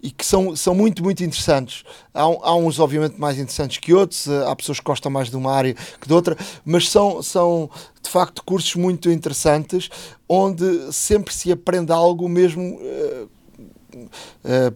e 0.01 0.11
que 0.11 0.25
são, 0.25 0.55
são 0.55 0.75
muito, 0.75 1.03
muito 1.03 1.25
interessantes. 1.25 1.83
Há, 2.15 2.23
há, 2.23 2.55
uns, 2.55 2.79
obviamente, 2.79 3.19
mais 3.19 3.39
interessantes 3.39 3.79
que 3.79 3.93
outros, 3.93 4.29
há 4.29 4.55
pessoas 4.55 4.79
que 4.79 4.85
gostam 4.85 5.11
mais 5.11 5.31
de 5.31 5.37
uma 5.37 5.53
área 5.53 5.75
que 6.01 6.07
de 6.07 6.15
outra, 6.15 6.37
mas 6.65 6.89
são, 6.89 7.23
são 7.23 7.69
de 8.03 8.09
facto 8.09 8.43
cursos 8.45 8.75
muito 8.77 9.11
interessantes 9.11 9.91
onde 10.29 10.93
sempre 10.93 11.35
se 11.35 11.51
aprende 11.51 11.91
algo 11.91 12.29
mesmo 12.29 12.77
uh, 12.77 13.29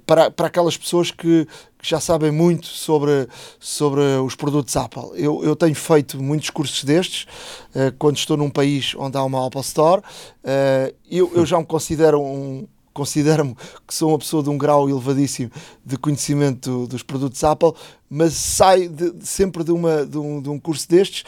para, 0.07 0.31
para 0.31 0.47
aquelas 0.47 0.77
pessoas 0.77 1.11
que, 1.11 1.47
que, 1.79 1.89
já 1.89 2.01
sabem 2.01 2.31
muito 2.31 2.67
sobre, 2.67 3.29
sobre 3.59 4.01
os 4.25 4.35
produtos 4.35 4.77
Apple. 4.77 5.11
Eu, 5.15 5.45
eu 5.45 5.55
tenho 5.55 5.75
feito 5.75 6.23
muitos 6.23 6.51
cursos 6.51 6.83
destes 6.85 7.27
uh, 7.75 7.95
quando 7.99 8.17
estou 8.17 8.37
num 8.37 8.51
país 8.51 8.95
onde 8.97 9.17
há 9.17 9.23
uma 9.23 9.47
Apple 9.47 9.61
Store. 9.61 10.01
Uh, 10.43 10.95
eu, 11.11 11.31
eu 11.35 11.47
já 11.47 11.59
me 11.59 11.67
considero 11.67 12.21
um, 12.21 12.67
considero-me 12.93 13.55
que 13.87 13.95
sou 13.95 14.11
uma 14.11 14.19
pessoa 14.19 14.43
de 14.43 14.51
um 14.51 14.57
grau 14.57 14.89
elevadíssimo 14.89 15.51
de 15.85 15.97
conhecimento 15.97 16.87
dos 16.87 17.03
produtos 17.03 17.43
Apple, 17.43 17.73
mas 18.09 18.35
saio 18.35 18.89
de, 18.89 19.27
sempre 19.27 19.65
de, 19.65 19.73
uma, 19.73 20.07
de, 20.07 20.17
um, 20.17 20.41
de 20.41 20.49
um 20.49 20.59
curso 20.61 20.89
destes 20.89 21.25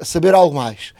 a 0.00 0.04
saber 0.04 0.34
algo 0.34 0.54
mais. 0.54 0.92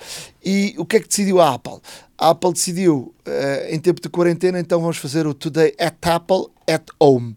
E 0.44 0.74
o 0.78 0.84
que 0.84 0.96
é 0.96 1.00
que 1.00 1.08
decidiu 1.08 1.40
a 1.40 1.54
Apple? 1.54 1.80
A 2.16 2.30
Apple 2.30 2.52
decidiu, 2.52 3.14
uh, 3.26 3.74
em 3.74 3.78
tempo 3.78 4.00
de 4.00 4.08
quarentena, 4.08 4.58
então 4.60 4.80
vamos 4.80 4.96
fazer 4.96 5.26
o 5.26 5.34
Today 5.34 5.74
at 5.78 5.96
Apple 6.06 6.46
at 6.68 6.84
Home. 6.98 7.36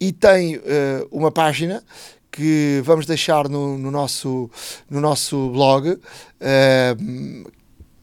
E 0.00 0.12
tem 0.12 0.56
uh, 0.56 0.62
uma 1.10 1.30
página 1.30 1.82
que 2.30 2.82
vamos 2.84 3.06
deixar 3.06 3.48
no, 3.48 3.78
no, 3.78 3.90
nosso, 3.90 4.50
no 4.90 5.00
nosso 5.00 5.50
blog, 5.50 5.90
uh, 5.90 7.50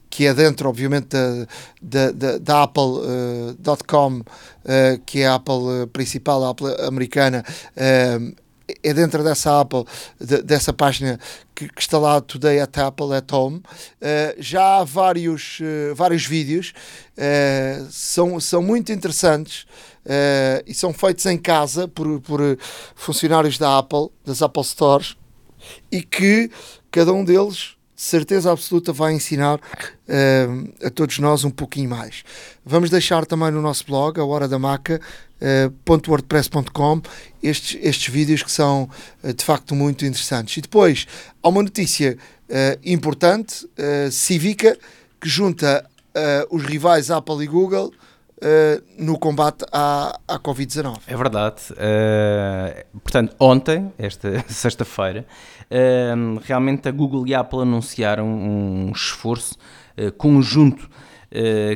que 0.09 0.25
é 0.25 0.33
dentro, 0.33 0.69
obviamente, 0.69 1.07
da, 1.07 1.47
da, 1.81 2.11
da, 2.11 2.37
da 2.37 2.63
Apple.com, 2.63 4.21
que 5.07 5.21
é 5.21 5.27
a 5.27 5.35
Apple 5.35 5.87
principal, 5.91 6.43
a 6.43 6.51
Apple 6.51 6.67
americana, 6.85 7.43
é 8.81 8.93
dentro 8.93 9.23
dessa 9.23 9.59
Apple, 9.59 9.85
de, 10.19 10.41
dessa 10.41 10.71
página 10.71 11.19
que, 11.53 11.67
que, 11.67 11.81
está 11.81 11.97
lá 11.97 12.21
Today 12.21 12.59
at 12.59 12.77
Apple 12.77 13.13
at 13.13 13.31
Home. 13.31 13.57
Uh, 13.57 13.63
já 14.37 14.79
há 14.79 14.83
vários, 14.83 15.59
uh, 15.59 15.95
vários 15.95 16.25
vídeos, 16.25 16.73
uh, 17.17 17.87
são, 17.91 18.39
são 18.39 18.61
muito 18.61 18.91
interessantes 18.91 19.65
e 20.65 20.73
são 20.73 20.91
feitos 20.91 21.25
em 21.27 21.37
casa 21.37 21.87
por, 21.87 22.19
por 22.19 22.41
funcionários 22.93 23.57
da 23.57 23.77
Apple, 23.77 24.09
das 24.25 24.41
Apple 24.41 24.63
Stores, 24.65 25.15
e 25.89 26.01
que 26.01 26.51
cada 26.91 27.13
um 27.13 27.23
deles 27.23 27.77
certeza 28.03 28.51
absoluta 28.51 28.91
vai 28.91 29.13
ensinar 29.13 29.55
uh, 29.55 30.85
a 30.85 30.89
todos 30.89 31.19
nós 31.19 31.45
um 31.45 31.49
pouquinho 31.49 31.89
mais. 31.89 32.23
Vamos 32.65 32.89
deixar 32.89 33.25
também 33.25 33.49
no 33.49 33.61
nosso 33.61 33.85
blog, 33.85 34.19
a 34.19 34.25
hora 34.25 34.45
da 34.45 34.59
maca, 34.59 34.99
uh, 35.39 36.09
.wordpress.com, 36.09 37.01
estes, 37.41 37.79
estes 37.81 38.13
vídeos 38.13 38.43
que 38.43 38.51
são 38.51 38.89
uh, 39.23 39.33
de 39.33 39.43
facto 39.43 39.73
muito 39.73 40.05
interessantes. 40.05 40.57
E 40.57 40.61
depois 40.61 41.07
há 41.41 41.47
uma 41.47 41.63
notícia 41.63 42.17
uh, 42.49 42.79
importante, 42.83 43.65
cívica, 44.11 44.77
que 45.19 45.29
junta 45.29 45.85
os 46.51 46.61
rivais 46.63 47.09
Apple 47.09 47.43
e 47.43 47.47
Google 47.47 47.91
Uh, 48.41 48.83
no 48.97 49.17
combate 49.17 49.63
à, 49.71 50.19
à 50.27 50.37
Covid-19. 50.39 50.97
É 51.07 51.15
verdade. 51.15 51.61
Uh, 51.71 52.99
portanto, 52.99 53.35
ontem, 53.39 53.93
esta 53.97 54.43
sexta-feira, 54.49 55.25
uh, 55.71 56.41
realmente 56.43 56.89
a 56.89 56.91
Google 56.91 57.25
e 57.27 57.33
a 57.33 57.39
Apple 57.39 57.61
anunciaram 57.61 58.27
um 58.27 58.91
esforço 58.91 59.57
conjunto 60.17 60.89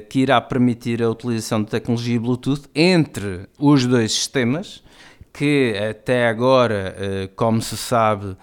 que 0.09 0.19
irá 0.19 0.39
permitir 0.41 1.03
a 1.03 1.09
utilização 1.09 1.63
de 1.63 1.69
tecnologia 1.69 2.19
Bluetooth 2.19 2.63
entre 2.73 3.47
os 3.59 3.85
dois 3.85 4.11
sistemas, 4.11 4.83
que 5.31 5.75
até 5.89 6.27
agora, 6.27 6.95
como 7.35 7.61
se 7.61 7.77
sabe, 7.77 8.35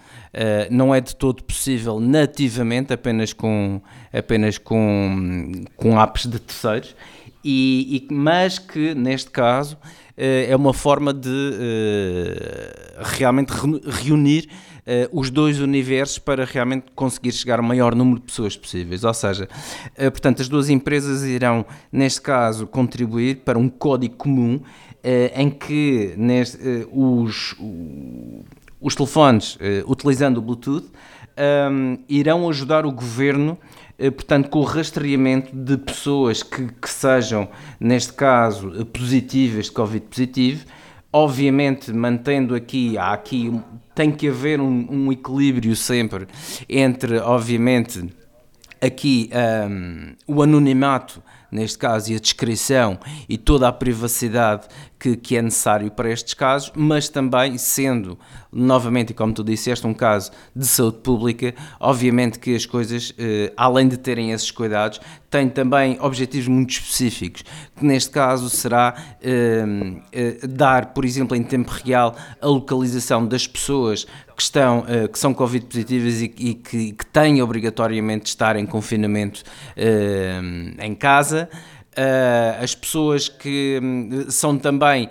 não 0.69 0.95
é 0.95 1.01
de 1.01 1.13
todo 1.13 1.43
possível 1.43 1.99
nativamente, 1.99 2.93
apenas 2.93 3.33
com, 3.33 3.81
apenas 4.13 4.57
com, 4.57 5.65
com 5.75 6.01
apps 6.01 6.25
de 6.25 6.39
terceiros 6.39 6.95
e, 7.45 8.07
e, 8.09 8.13
mas 8.13 8.57
que 8.57 8.95
neste 8.95 9.29
caso 9.29 9.75
uh, 9.75 9.79
é 10.17 10.55
uma 10.55 10.73
forma 10.73 11.13
de 11.13 11.29
uh, 11.29 13.03
realmente 13.03 13.51
re 13.51 13.79
reunir 13.85 14.49
uh, 14.79 15.19
os 15.19 15.29
dois 15.29 15.59
universos 15.59 16.17
para 16.17 16.43
realmente 16.43 16.85
conseguir 16.95 17.31
chegar 17.31 17.59
ao 17.59 17.65
maior 17.65 17.93
número 17.93 18.19
de 18.19 18.25
pessoas 18.25 18.57
possíveis. 18.57 19.03
Ou 19.03 19.13
seja, 19.13 19.47
portanto, 19.95 20.41
as 20.41 20.49
duas 20.49 20.69
empresas 20.69 21.23
irão, 21.23 21.63
neste 21.91 22.19
caso, 22.19 22.65
contribuir 22.65 23.41
para 23.45 23.59
um 23.59 23.69
código 23.69 24.15
comum 24.15 24.59
em 25.35 25.51
que 25.51 26.15
neste, 26.17 26.57
os, 26.91 27.55
os 28.81 28.95
telefones, 28.95 29.55
utilizando 29.85 30.39
o 30.39 30.41
Bluetooth, 30.41 30.89
um, 31.71 31.99
irão 32.09 32.49
ajudar 32.49 32.87
o 32.87 32.91
governo 32.91 33.55
eh, 33.59 33.84
portanto, 33.97 34.49
com 34.49 34.59
o 34.59 34.63
rastreamento 34.63 35.55
de 35.55 35.77
pessoas 35.77 36.43
que, 36.43 36.67
que 36.67 36.89
sejam, 36.89 37.47
neste 37.79 38.13
caso, 38.13 38.73
eh, 38.79 38.83
positivas 38.83 39.65
de 39.65 39.71
Covid 39.71 40.05
positivo, 40.05 40.65
obviamente 41.11 41.93
mantendo 41.93 42.55
aqui, 42.55 42.97
há 42.97 43.13
aqui, 43.13 43.57
tem 43.93 44.11
que 44.11 44.27
haver 44.27 44.59
um, 44.59 44.87
um 44.89 45.11
equilíbrio 45.11 45.75
sempre 45.75 46.27
entre, 46.67 47.17
obviamente, 47.19 48.13
aqui 48.81 49.29
um, 49.69 50.13
o 50.27 50.41
anonimato 50.41 51.21
neste 51.55 51.77
caso, 51.77 52.11
e 52.11 52.15
a 52.15 52.19
descrição 52.19 52.99
e 53.27 53.37
toda 53.37 53.67
a 53.67 53.71
privacidade 53.71 54.67
que, 54.99 55.15
que 55.15 55.37
é 55.37 55.41
necessário 55.41 55.91
para 55.91 56.09
estes 56.11 56.33
casos, 56.33 56.71
mas 56.75 57.09
também 57.09 57.57
sendo, 57.57 58.17
novamente, 58.51 59.13
como 59.13 59.33
tu 59.33 59.43
disseste, 59.43 59.85
um 59.85 59.93
caso 59.93 60.31
de 60.55 60.65
saúde 60.65 60.97
pública, 60.97 61.53
obviamente 61.79 62.39
que 62.39 62.55
as 62.55 62.65
coisas, 62.65 63.13
eh, 63.17 63.51
além 63.57 63.87
de 63.87 63.97
terem 63.97 64.31
esses 64.31 64.49
cuidados, 64.51 64.99
têm 65.29 65.49
também 65.49 65.97
objetivos 65.99 66.47
muito 66.47 66.71
específicos, 66.71 67.43
que 67.75 67.85
neste 67.85 68.09
caso 68.09 68.49
será 68.49 68.95
eh, 69.21 69.65
eh, 70.11 70.47
dar, 70.47 70.93
por 70.93 71.03
exemplo, 71.03 71.35
em 71.35 71.43
tempo 71.43 71.71
real, 71.71 72.15
a 72.41 72.47
localização 72.47 73.25
das 73.25 73.45
pessoas 73.45 74.07
que, 74.35 74.41
estão, 74.41 74.79
uh, 74.79 75.07
que 75.07 75.17
são 75.17 75.33
Covid 75.33 75.65
positivas 75.65 76.21
e, 76.21 76.25
e 76.37 76.53
que, 76.55 76.91
que, 76.91 77.05
têm 77.05 77.41
obrigatoriamente 77.41 78.23
de 78.23 78.29
estar 78.29 78.55
em 78.57 78.65
confinamento 78.65 79.43
uh, 79.77 80.81
em 80.81 80.93
casa. 80.93 81.49
Uh, 81.97 82.61
as 82.61 82.75
pessoas 82.75 83.29
que 83.29 83.79
um, 83.81 84.29
são 84.29 84.57
também, 84.57 85.09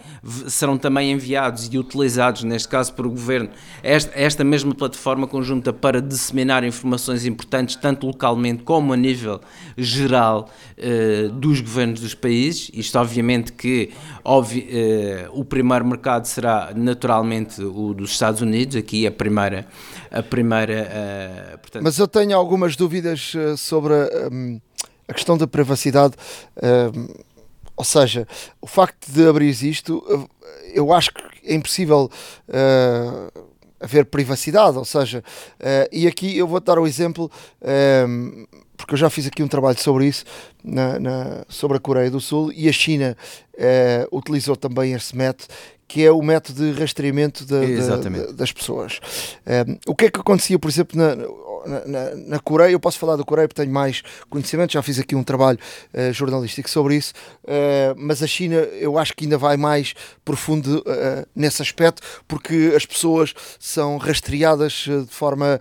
serão 0.48 0.76
também 0.76 1.12
enviados 1.12 1.66
e 1.72 1.78
utilizados, 1.78 2.44
neste 2.44 2.68
caso 2.68 2.92
por 2.92 3.06
o 3.06 3.10
Governo, 3.10 3.48
esta, 3.82 4.12
esta 4.14 4.44
mesma 4.44 4.74
plataforma 4.74 5.26
conjunta 5.26 5.72
para 5.72 6.02
disseminar 6.02 6.62
informações 6.62 7.24
importantes, 7.24 7.76
tanto 7.76 8.06
localmente 8.06 8.64
como 8.64 8.92
a 8.92 8.96
nível 8.98 9.40
geral 9.78 10.50
uh, 10.76 11.30
dos 11.30 11.62
governos 11.62 12.00
dos 12.00 12.14
países. 12.14 12.70
Isto, 12.74 12.98
obviamente, 12.98 13.54
que 13.54 13.90
obvi, 14.22 14.68
uh, 14.68 15.40
o 15.40 15.42
primeiro 15.42 15.86
mercado 15.86 16.26
será 16.26 16.70
naturalmente 16.76 17.62
o 17.62 17.94
dos 17.94 18.10
Estados 18.10 18.42
Unidos, 18.42 18.76
aqui 18.76 19.06
a 19.06 19.10
primeira. 19.10 19.66
A 20.10 20.22
primeira 20.22 21.58
portanto... 21.62 21.82
Mas 21.82 21.98
eu 21.98 22.06
tenho 22.06 22.36
algumas 22.36 22.76
dúvidas 22.76 23.32
sobre. 23.56 23.94
Um 24.30 24.60
a 25.08 25.14
questão 25.14 25.36
da 25.36 25.46
privacidade, 25.46 26.14
uh, 26.56 27.24
ou 27.76 27.84
seja, 27.84 28.26
o 28.60 28.66
facto 28.66 29.10
de 29.10 29.26
abrir 29.26 29.50
isto, 29.50 29.98
uh, 29.98 30.28
eu 30.72 30.92
acho 30.92 31.12
que 31.12 31.22
é 31.44 31.54
impossível 31.54 32.10
uh, 32.48 33.44
haver 33.80 34.06
privacidade, 34.06 34.78
ou 34.78 34.84
seja, 34.84 35.22
uh, 35.60 35.88
e 35.90 36.06
aqui 36.06 36.36
eu 36.36 36.46
vou 36.46 36.60
dar 36.60 36.78
o 36.78 36.86
exemplo, 36.86 37.30
ehm, 37.62 38.46
porque 38.76 38.94
eu 38.94 38.98
já 38.98 39.10
fiz 39.10 39.26
aqui 39.26 39.42
um 39.42 39.48
trabalho 39.48 39.78
sobre 39.78 40.06
isso, 40.06 40.24
na, 40.62 40.98
na, 40.98 41.44
sobre 41.48 41.76
a 41.76 41.80
Coreia 41.80 42.10
do 42.10 42.20
Sul, 42.20 42.52
e 42.52 42.68
a 42.68 42.72
China 42.72 43.16
utilizou 44.10 44.56
também 44.56 44.94
este 44.94 45.16
método, 45.16 45.52
que 45.86 46.04
é 46.04 46.10
o 46.10 46.20
método 46.22 46.72
de 46.72 46.80
rastreamento 46.80 47.44
das 48.32 48.52
pessoas. 48.52 48.98
Ehm, 49.46 49.78
o 49.86 49.94
que 49.94 50.06
é 50.06 50.10
que 50.10 50.18
acontecia, 50.18 50.58
por 50.58 50.68
exemplo, 50.68 50.98
na, 50.98 51.14
na, 51.66 52.14
na, 52.14 52.38
Coreia, 52.38 52.72
eu 52.72 52.80
posso 52.80 52.98
falar 52.98 53.16
da 53.16 53.24
Coreia 53.24 53.48
porque 53.48 53.62
tenho 53.62 53.72
mais 53.72 54.02
conhecimento, 54.28 54.72
já 54.72 54.82
fiz 54.82 54.98
aqui 54.98 55.14
um 55.14 55.22
trabalho 55.22 55.58
uh, 55.92 56.12
jornalístico 56.12 56.68
sobre 56.68 56.96
isso, 56.96 57.12
uh, 57.44 57.94
mas 57.96 58.22
a 58.22 58.26
China 58.26 58.56
eu 58.56 58.98
acho 58.98 59.14
que 59.14 59.24
ainda 59.24 59.38
vai 59.38 59.56
mais 59.56 59.94
profundo 60.24 60.78
uh, 60.80 61.26
nesse 61.34 61.62
aspecto 61.62 62.02
porque 62.26 62.72
as 62.76 62.84
pessoas 62.86 63.34
são 63.58 63.96
rastreadas 63.96 64.72
de 64.72 65.06
forma 65.08 65.60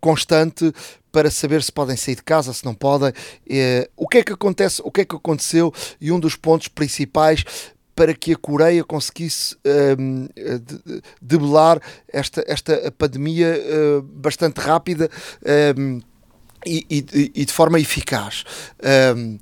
constante 0.00 0.72
para 1.12 1.30
saber 1.30 1.62
se 1.62 1.70
podem 1.70 1.96
sair 1.96 2.16
de 2.16 2.22
casa, 2.22 2.52
se 2.52 2.64
não 2.64 2.74
podem. 2.74 3.12
o 3.96 4.08
que 4.08 4.18
é 4.18 4.24
que 4.24 4.32
acontece? 4.32 4.82
O 4.84 4.90
que 4.90 5.02
é 5.02 5.04
que 5.04 5.14
aconteceu? 5.14 5.72
E 6.00 6.10
um 6.10 6.18
dos 6.18 6.34
pontos 6.34 6.68
principais 6.68 7.44
para 7.94 8.14
que 8.14 8.32
a 8.32 8.36
Coreia 8.36 8.82
conseguisse 8.82 9.56
um, 9.98 10.28
debelar 11.20 11.80
esta, 12.12 12.44
esta 12.46 12.92
pandemia 12.92 13.56
uh, 13.56 14.02
bastante 14.02 14.60
rápida 14.60 15.08
um, 15.78 16.00
e, 16.66 16.84
e, 16.90 17.32
e, 17.34 17.44
de 17.44 17.52
forma 17.52 17.78
eficaz. 17.78 18.44
Um, 19.16 19.38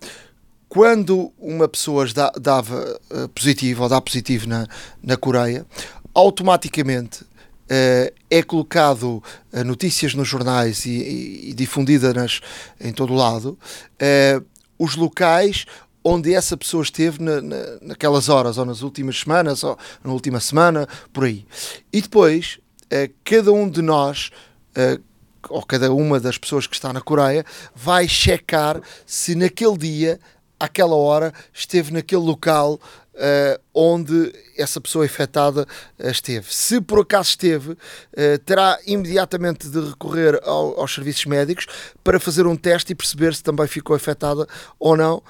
quando 0.68 1.32
uma 1.38 1.68
pessoa 1.68 2.06
dava 2.40 2.98
uh, 3.10 3.28
positivo 3.28 3.82
ou 3.82 3.88
dá 3.88 4.00
positivo 4.00 4.48
na, 4.48 4.66
na 5.02 5.16
Coreia, 5.16 5.66
automaticamente 6.14 7.30
Uh, 7.62 8.12
é 8.28 8.42
colocado 8.42 9.22
uh, 9.50 9.64
notícias 9.64 10.14
nos 10.14 10.28
jornais 10.28 10.84
e, 10.84 10.90
e, 10.90 11.50
e 11.50 11.54
difundida 11.54 12.12
nas, 12.12 12.40
em 12.78 12.92
todo 12.92 13.14
o 13.14 13.16
lado, 13.16 13.56
uh, 13.94 14.44
os 14.78 14.94
locais 14.94 15.64
onde 16.04 16.34
essa 16.34 16.56
pessoa 16.56 16.82
esteve 16.82 17.22
na, 17.22 17.40
na, 17.40 17.56
naquelas 17.80 18.28
horas, 18.28 18.58
ou 18.58 18.64
nas 18.64 18.82
últimas 18.82 19.20
semanas, 19.20 19.62
ou 19.62 19.78
na 20.02 20.12
última 20.12 20.40
semana, 20.40 20.88
por 21.12 21.24
aí. 21.24 21.46
E 21.92 22.00
depois, 22.00 22.58
uh, 22.86 23.12
cada 23.24 23.52
um 23.52 23.68
de 23.68 23.82
nós, 23.82 24.30
uh, 24.76 25.00
ou 25.48 25.62
cada 25.62 25.92
uma 25.92 26.20
das 26.20 26.38
pessoas 26.38 26.66
que 26.66 26.74
está 26.74 26.92
na 26.92 27.00
Coreia, 27.00 27.44
vai 27.74 28.08
checar 28.08 28.80
se 29.06 29.34
naquele 29.34 29.76
dia, 29.76 30.20
àquela 30.58 30.94
hora, 30.94 31.32
esteve 31.52 31.92
naquele 31.92 32.22
local 32.22 32.78
Uh, 33.14 33.60
onde 33.74 34.32
essa 34.56 34.80
pessoa 34.80 35.04
infectada 35.04 35.66
esteve. 35.98 36.46
Se 36.48 36.80
por 36.80 37.00
acaso 37.00 37.28
esteve, 37.28 37.72
uh, 37.72 38.38
terá 38.46 38.78
imediatamente 38.86 39.68
de 39.68 39.80
recorrer 39.80 40.40
ao, 40.42 40.80
aos 40.80 40.94
serviços 40.94 41.26
médicos 41.26 41.66
para 42.02 42.18
fazer 42.18 42.46
um 42.46 42.56
teste 42.56 42.92
e 42.92 42.94
perceber 42.94 43.34
se 43.34 43.42
também 43.42 43.66
ficou 43.66 43.94
infectada 43.94 44.48
ou 44.78 44.96
não 44.96 45.22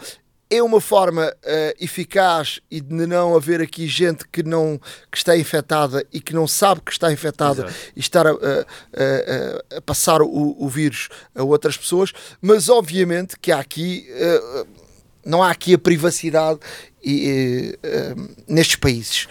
é 0.52 0.62
uma 0.62 0.82
forma 0.82 1.28
uh, 1.28 1.82
eficaz 1.82 2.60
e 2.70 2.78
de 2.78 3.06
não 3.06 3.34
haver 3.34 3.62
aqui 3.62 3.86
gente 3.86 4.28
que 4.28 4.42
não 4.42 4.78
que 5.10 5.16
está 5.16 5.34
infectada 5.34 6.06
e 6.12 6.20
que 6.20 6.34
não 6.34 6.46
sabe 6.46 6.82
que 6.82 6.92
está 6.92 7.10
infectada 7.10 7.62
Exato. 7.62 7.74
e 7.96 8.00
estar 8.00 8.26
a, 8.26 8.30
a, 8.32 8.34
a, 8.34 9.78
a 9.78 9.80
passar 9.80 10.20
o, 10.20 10.54
o, 10.58 10.68
vírus 10.68 11.08
a 11.34 11.42
outras 11.42 11.78
pessoas, 11.78 12.12
mas 12.38 12.68
obviamente 12.68 13.38
que 13.40 13.50
há 13.50 13.60
aqui 13.60 14.06
uh, 14.10 14.66
não 15.24 15.42
há 15.42 15.50
aqui 15.50 15.72
a 15.72 15.78
privacidade 15.78 16.60
e, 17.02 17.78
uh, 17.82 18.34
nestes 18.46 18.76
países. 18.76 19.28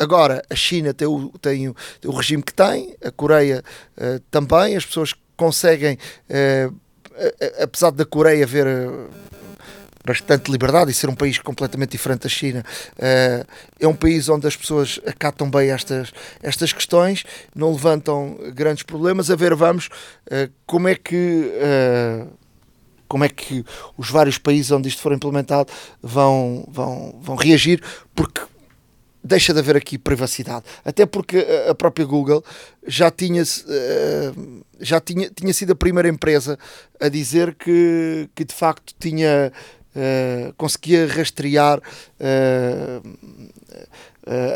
agora, 0.00 0.42
a 0.50 0.54
China 0.56 0.92
tem 0.92 1.06
o, 1.06 1.28
tem, 1.40 1.68
o, 1.68 1.76
tem 2.00 2.10
o 2.10 2.14
regime 2.14 2.42
que 2.42 2.54
tem, 2.54 2.96
a 3.04 3.12
Coreia 3.12 3.62
também, 4.30 4.76
as 4.76 4.84
pessoas 4.84 5.14
conseguem, 5.36 5.98
apesar 7.62 7.90
da 7.90 8.04
Coreia 8.04 8.46
ver 8.46 8.66
bastante 10.08 10.50
liberdade 10.50 10.90
e 10.90 10.94
ser 10.94 11.10
um 11.10 11.14
país 11.14 11.38
completamente 11.38 11.90
diferente 11.90 12.22
da 12.22 12.28
China. 12.30 12.64
Uh, 12.94 13.46
é 13.78 13.86
um 13.86 13.94
país 13.94 14.26
onde 14.30 14.46
as 14.46 14.56
pessoas 14.56 14.98
acatam 15.06 15.50
bem 15.50 15.70
estas, 15.70 16.10
estas 16.42 16.72
questões, 16.72 17.24
não 17.54 17.72
levantam 17.72 18.38
grandes 18.54 18.82
problemas. 18.82 19.30
A 19.30 19.36
ver, 19.36 19.54
vamos, 19.54 19.86
uh, 19.86 20.50
como 20.66 20.88
é 20.88 20.94
que. 20.94 21.52
Uh, 21.52 22.26
como 23.06 23.24
é 23.24 23.28
que 23.30 23.64
os 23.96 24.10
vários 24.10 24.36
países 24.36 24.70
onde 24.70 24.86
isto 24.86 25.00
for 25.00 25.14
implementado 25.14 25.72
vão, 26.02 26.68
vão, 26.68 27.18
vão 27.22 27.36
reagir, 27.36 27.82
porque 28.14 28.42
deixa 29.24 29.54
de 29.54 29.60
haver 29.60 29.78
aqui 29.78 29.96
privacidade. 29.96 30.66
Até 30.84 31.06
porque 31.06 31.38
a 31.70 31.74
própria 31.74 32.04
Google 32.04 32.44
já 32.86 33.10
tinha, 33.10 33.42
já 34.78 35.00
tinha, 35.00 35.30
tinha 35.30 35.54
sido 35.54 35.72
a 35.72 35.74
primeira 35.74 36.06
empresa 36.06 36.58
a 37.00 37.08
dizer 37.08 37.54
que, 37.54 38.28
que 38.34 38.44
de 38.44 38.54
facto 38.54 38.94
tinha 39.00 39.50
uh, 39.98 40.52
conseguia 40.56 41.06
rastrear 41.06 41.80
uh, 42.20 43.02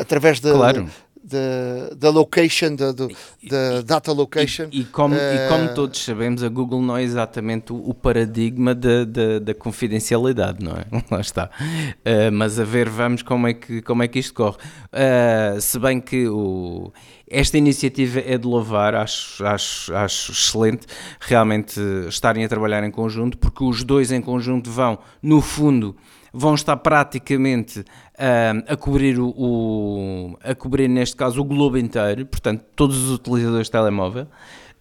através 0.00 0.40
da, 0.40 0.52
claro. 0.52 0.88
Da, 1.32 1.94
da 1.96 2.10
location, 2.10 2.74
da, 2.76 2.92
da 2.92 3.80
data 3.84 4.12
location. 4.12 4.68
E, 4.70 4.80
e, 4.80 4.84
como, 4.84 5.14
e, 5.14 5.48
como, 5.48 5.74
todos 5.74 6.02
sabemos, 6.04 6.42
a 6.42 6.48
Google 6.48 6.82
não 6.82 6.96
é 6.96 7.02
exatamente 7.02 7.72
o, 7.72 7.94
paradigma 7.94 8.74
da, 8.74 9.04
da, 9.04 9.38
da, 9.38 9.54
confidencialidade, 9.54 10.64
não 10.64 10.72
é? 10.72 10.84
Lá 11.10 11.20
está. 11.20 11.50
mas 12.32 12.58
a 12.58 12.64
ver, 12.64 12.88
vamos 12.88 13.22
como 13.22 13.46
é 13.46 13.54
que, 13.54 13.82
como 13.82 14.02
é 14.02 14.08
que 14.08 14.18
isto 14.18 14.34
corre. 14.34 14.58
se 15.60 15.78
bem 15.78 16.00
que 16.00 16.28
o 16.28 16.92
esta 17.32 17.56
iniciativa 17.56 18.20
é 18.20 18.36
de 18.36 18.46
louvar, 18.46 18.94
acho, 18.94 19.44
acho, 19.46 19.94
acho 19.94 20.32
excelente 20.32 20.86
realmente 21.18 21.80
estarem 22.06 22.44
a 22.44 22.48
trabalhar 22.48 22.84
em 22.84 22.90
conjunto, 22.90 23.38
porque 23.38 23.64
os 23.64 23.82
dois 23.82 24.12
em 24.12 24.20
conjunto 24.20 24.70
vão, 24.70 24.98
no 25.22 25.40
fundo, 25.40 25.96
vão 26.32 26.54
estar 26.54 26.76
praticamente 26.78 27.80
uh, 27.80 28.64
a 28.66 28.76
cobrir 28.76 29.18
o, 29.18 29.28
o, 29.28 30.38
a 30.42 30.54
cobrir 30.54 30.88
neste 30.88 31.14
caso 31.14 31.40
o 31.40 31.44
globo 31.44 31.76
inteiro, 31.76 32.24
portanto 32.26 32.64
todos 32.74 32.96
os 32.96 33.14
utilizadores 33.14 33.66
de 33.66 33.72
telemóvel. 33.72 34.26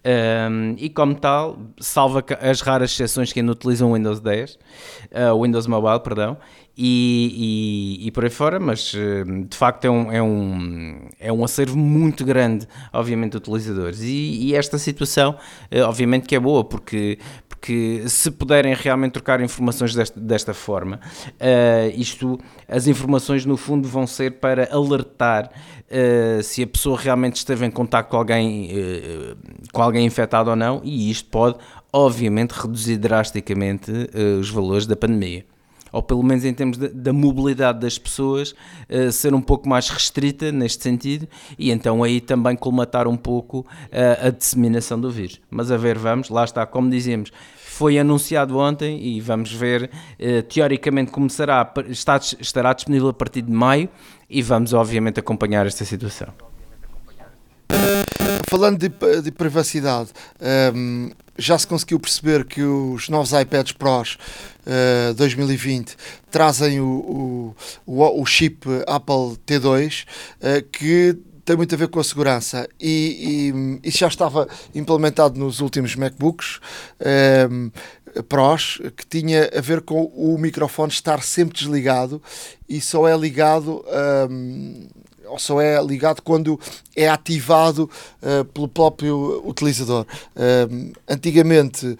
Um, 0.03 0.73
e 0.79 0.89
como 0.89 1.13
tal, 1.13 1.59
salva 1.79 2.25
as 2.41 2.61
raras 2.61 2.91
exceções 2.91 3.31
que 3.31 3.39
ainda 3.39 3.51
utilizam 3.51 3.91
o 3.91 3.93
Windows 3.93 4.19
10, 4.19 4.55
uh, 4.55 5.41
Windows 5.43 5.67
Mobile, 5.67 5.99
perdão, 5.99 6.37
e, 6.77 7.99
e, 8.01 8.07
e, 8.07 8.11
por 8.11 8.23
aí 8.23 8.29
fora, 8.29 8.59
mas 8.59 8.93
eh, 8.95 9.23
de 9.47 9.57
facto 9.57 9.85
é 9.85 9.91
um, 9.91 10.11
é 10.11 10.23
um, 10.23 11.09
é 11.19 11.33
um 11.33 11.43
acervo 11.43 11.77
muito 11.77 12.23
grande, 12.23 12.67
obviamente, 12.93 13.31
de 13.31 13.37
utilizadores. 13.37 14.01
E, 14.01 14.47
e 14.47 14.55
esta 14.55 14.77
situação, 14.77 15.35
eh, 15.69 15.81
obviamente, 15.83 16.27
que 16.27 16.35
é 16.35 16.39
boa, 16.39 16.63
porque, 16.63 17.19
porque 17.49 18.03
se 18.07 18.31
puderem 18.31 18.73
realmente 18.73 19.13
trocar 19.13 19.41
informações 19.41 19.93
desta, 19.93 20.19
desta 20.19 20.53
forma, 20.53 20.99
uh, 21.25 21.99
isto, 21.99 22.39
as 22.67 22.87
informações 22.87 23.45
no 23.45 23.57
fundo 23.57 23.87
vão 23.87 24.07
ser 24.07 24.39
para 24.39 24.73
alertar 24.73 25.51
uh, 25.51 26.41
se 26.41 26.63
a 26.63 26.67
pessoa 26.67 26.97
realmente 26.97 27.35
esteve 27.35 27.65
em 27.65 27.71
contato 27.71 28.07
com 28.07 28.17
alguém, 28.17 28.71
uh, 28.71 29.37
com 29.73 29.81
alguém 29.81 30.05
infectado 30.05 30.49
ou 30.49 30.55
não, 30.55 30.81
e 30.83 31.11
isto 31.11 31.29
pode, 31.29 31.57
obviamente, 31.91 32.51
reduzir 32.51 32.97
drasticamente 32.97 33.91
os 34.39 34.49
valores 34.49 34.87
da 34.87 34.95
pandemia 34.95 35.45
ou 35.91 36.01
pelo 36.01 36.23
menos 36.23 36.45
em 36.45 36.53
termos 36.53 36.77
da 36.77 37.13
mobilidade 37.13 37.79
das 37.79 37.97
pessoas, 37.97 38.51
uh, 38.89 39.11
ser 39.11 39.33
um 39.33 39.41
pouco 39.41 39.67
mais 39.67 39.89
restrita 39.89 40.51
neste 40.51 40.83
sentido 40.83 41.27
e 41.57 41.71
então 41.71 42.03
aí 42.03 42.21
também 42.21 42.55
colmatar 42.55 43.07
um 43.07 43.17
pouco 43.17 43.59
uh, 43.59 44.27
a 44.27 44.29
disseminação 44.29 44.99
do 44.99 45.11
vírus. 45.11 45.41
Mas 45.49 45.71
a 45.71 45.77
ver, 45.77 45.97
vamos, 45.97 46.29
lá 46.29 46.43
está, 46.43 46.65
como 46.65 46.89
dizíamos, 46.89 47.31
foi 47.55 47.97
anunciado 47.97 48.57
ontem 48.57 49.01
e 49.03 49.19
vamos 49.19 49.51
ver, 49.51 49.89
uh, 50.19 50.43
teoricamente 50.43 51.11
começará, 51.11 51.73
está, 51.89 52.19
estará 52.39 52.73
disponível 52.73 53.09
a 53.09 53.13
partir 53.13 53.41
de 53.41 53.51
maio 53.51 53.89
e 54.29 54.41
vamos 54.41 54.73
obviamente 54.73 55.19
acompanhar 55.19 55.65
esta 55.65 55.83
situação. 55.83 56.27
Falando 58.47 58.77
de, 58.77 58.89
de 59.21 59.31
privacidade, 59.31 60.11
um, 60.39 60.45
ehm, 60.45 61.11
já 61.41 61.57
se 61.57 61.67
conseguiu 61.67 61.99
perceber 61.99 62.45
que 62.45 62.61
os 62.61 63.09
novos 63.09 63.31
iPads 63.33 63.73
Pros 63.73 64.17
uh, 64.65 65.13
2020 65.15 65.95
trazem 66.29 66.79
o, 66.79 67.55
o, 67.85 68.21
o, 68.21 68.25
chip 68.25 68.67
Apple 68.87 69.37
T2 69.45 70.05
uh, 70.05 70.69
que 70.71 71.17
tem 71.43 71.57
muito 71.57 71.73
a 71.73 71.77
ver 71.77 71.87
com 71.87 71.99
a 71.99 72.03
segurança. 72.03 72.67
E, 72.79 73.51
e, 73.83 73.89
isso 73.89 73.97
já 73.97 74.07
estava 74.07 74.47
implementado 74.73 75.39
nos 75.39 75.59
últimos 75.59 75.95
MacBooks 75.95 76.59
um, 77.49 77.71
ehm, 78.15 78.23
Pros 78.27 78.81
que 78.95 79.05
tinha 79.07 79.49
a 79.55 79.61
ver 79.61 79.81
com 79.81 80.03
o 80.03 80.37
microfone 80.37 80.91
estar 80.91 81.21
sempre 81.23 81.57
desligado 81.57 82.21
e 82.67 82.81
só 82.81 83.07
é 83.07 83.17
ligado 83.17 83.83
um, 84.29 84.87
ou 85.31 85.39
só 85.39 85.61
é 85.61 85.81
ligado 85.81 86.21
quando 86.21 86.59
é 86.95 87.07
ativado 87.07 87.89
uh, 88.21 88.45
pelo 88.45 88.67
próprio 88.67 89.41
utilizador. 89.47 90.05
Uh, 90.35 90.91
antigamente 91.07 91.97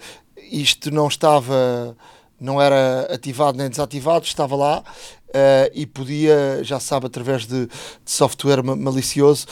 isto 0.50 0.90
não 0.90 1.08
estava, 1.08 1.96
não 2.38 2.60
era 2.60 3.08
ativado 3.12 3.56
nem 3.56 3.70
desativado, 3.70 4.26
estava 4.26 4.54
lá 4.54 4.80
uh, 4.80 5.70
e 5.72 5.86
podia, 5.86 6.62
já 6.62 6.78
sabe, 6.78 7.06
através 7.06 7.46
de, 7.46 7.66
de 7.66 7.70
software 8.04 8.62
malicioso, 8.62 9.46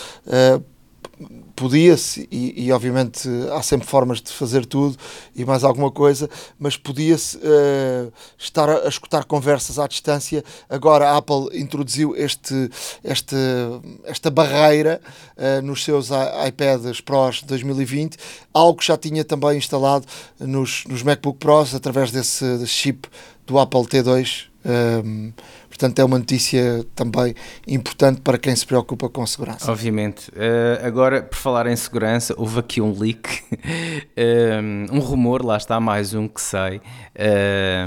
podia-se, 1.60 2.26
e, 2.32 2.64
e, 2.64 2.72
obviamente 2.72 3.28
há 3.52 3.60
sempre 3.60 3.86
formas 3.86 4.22
de 4.22 4.32
fazer 4.32 4.64
tudo 4.64 4.96
e 5.36 5.44
mais 5.44 5.62
alguma 5.62 5.90
coisa, 5.90 6.26
mas 6.58 6.74
podia-se 6.74 7.36
uh, 7.36 8.10
estar 8.38 8.66
a, 8.66 8.86
a, 8.86 8.88
escutar 8.88 9.24
conversas 9.24 9.78
à 9.78 9.86
distância. 9.86 10.42
Agora 10.70 11.10
a 11.10 11.18
Apple 11.18 11.50
introduziu 11.52 12.16
este, 12.16 12.70
este, 13.04 13.36
esta 14.04 14.30
barreira 14.30 15.02
uh, 15.36 15.60
nos 15.60 15.84
seus 15.84 16.08
iPads 16.48 17.02
Pros 17.02 17.42
2020, 17.42 18.16
algo 18.54 18.78
que 18.78 18.86
já 18.86 18.96
tinha 18.96 19.22
também 19.22 19.58
instalado 19.58 20.06
nos, 20.38 20.84
nos 20.88 21.02
MacBook 21.02 21.38
Pros 21.38 21.74
através 21.74 22.10
desse, 22.10 22.66
chip 22.66 23.06
do 23.46 23.58
Apple 23.58 23.82
T2. 23.82 24.48
Um, 24.64 25.32
Portanto, 25.80 25.98
é 25.98 26.04
uma 26.04 26.18
notícia 26.18 26.84
também 26.94 27.34
importante 27.66 28.20
para 28.20 28.36
quem 28.36 28.54
se 28.54 28.66
preocupa 28.66 29.08
com 29.08 29.26
segurança. 29.26 29.72
Obviamente. 29.72 30.28
Uh, 30.32 30.86
agora, 30.86 31.22
por 31.22 31.36
falar 31.36 31.66
em 31.66 31.74
segurança, 31.74 32.34
houve 32.36 32.58
aqui 32.60 32.82
um 32.82 32.92
leak, 32.92 33.42
um, 34.60 34.86
um 34.94 34.98
rumor, 34.98 35.42
lá 35.42 35.56
está 35.56 35.80
mais 35.80 36.12
um 36.12 36.28
que 36.28 36.42
sai, 36.42 36.82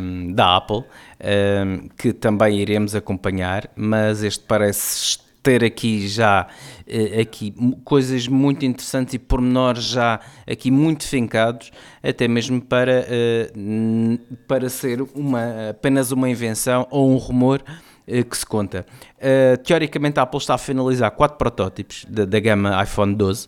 um, 0.02 0.34
da 0.34 0.58
Apple, 0.58 0.84
um, 1.24 1.88
que 1.96 2.12
também 2.14 2.60
iremos 2.60 2.96
acompanhar, 2.96 3.70
mas 3.76 4.24
este 4.24 4.44
parece 4.44 5.20
ter 5.44 5.64
aqui 5.64 6.08
já 6.08 6.48
uh, 6.88 7.22
aqui 7.22 7.54
coisas 7.84 8.28
muito 8.28 8.66
interessantes 8.66 9.14
e 9.14 9.20
pormenores 9.20 9.84
já 9.84 10.20
aqui 10.50 10.72
muito 10.72 11.08
fincados, 11.08 11.72
até 12.02 12.28
mesmo 12.28 12.62
para, 12.62 13.06
uh, 13.06 14.36
para 14.48 14.70
ser 14.70 15.02
uma, 15.16 15.70
apenas 15.70 16.12
uma 16.12 16.30
invenção 16.30 16.88
ou 16.90 17.12
um 17.12 17.18
rumor 17.18 17.64
uh, 18.08 18.26
que 18.26 18.38
se 18.38 18.46
conta. 18.46 18.86
teoricamente 19.64 20.20
a 20.20 20.24
Apple 20.24 20.40
está 20.40 20.56
a 20.56 20.58
finalizar 20.58 21.12
quatro 21.12 21.38
protótipos 21.38 22.06
da, 22.10 22.26
da 22.26 22.40
gama 22.40 22.82
iPhone 22.84 23.16
12 23.16 23.48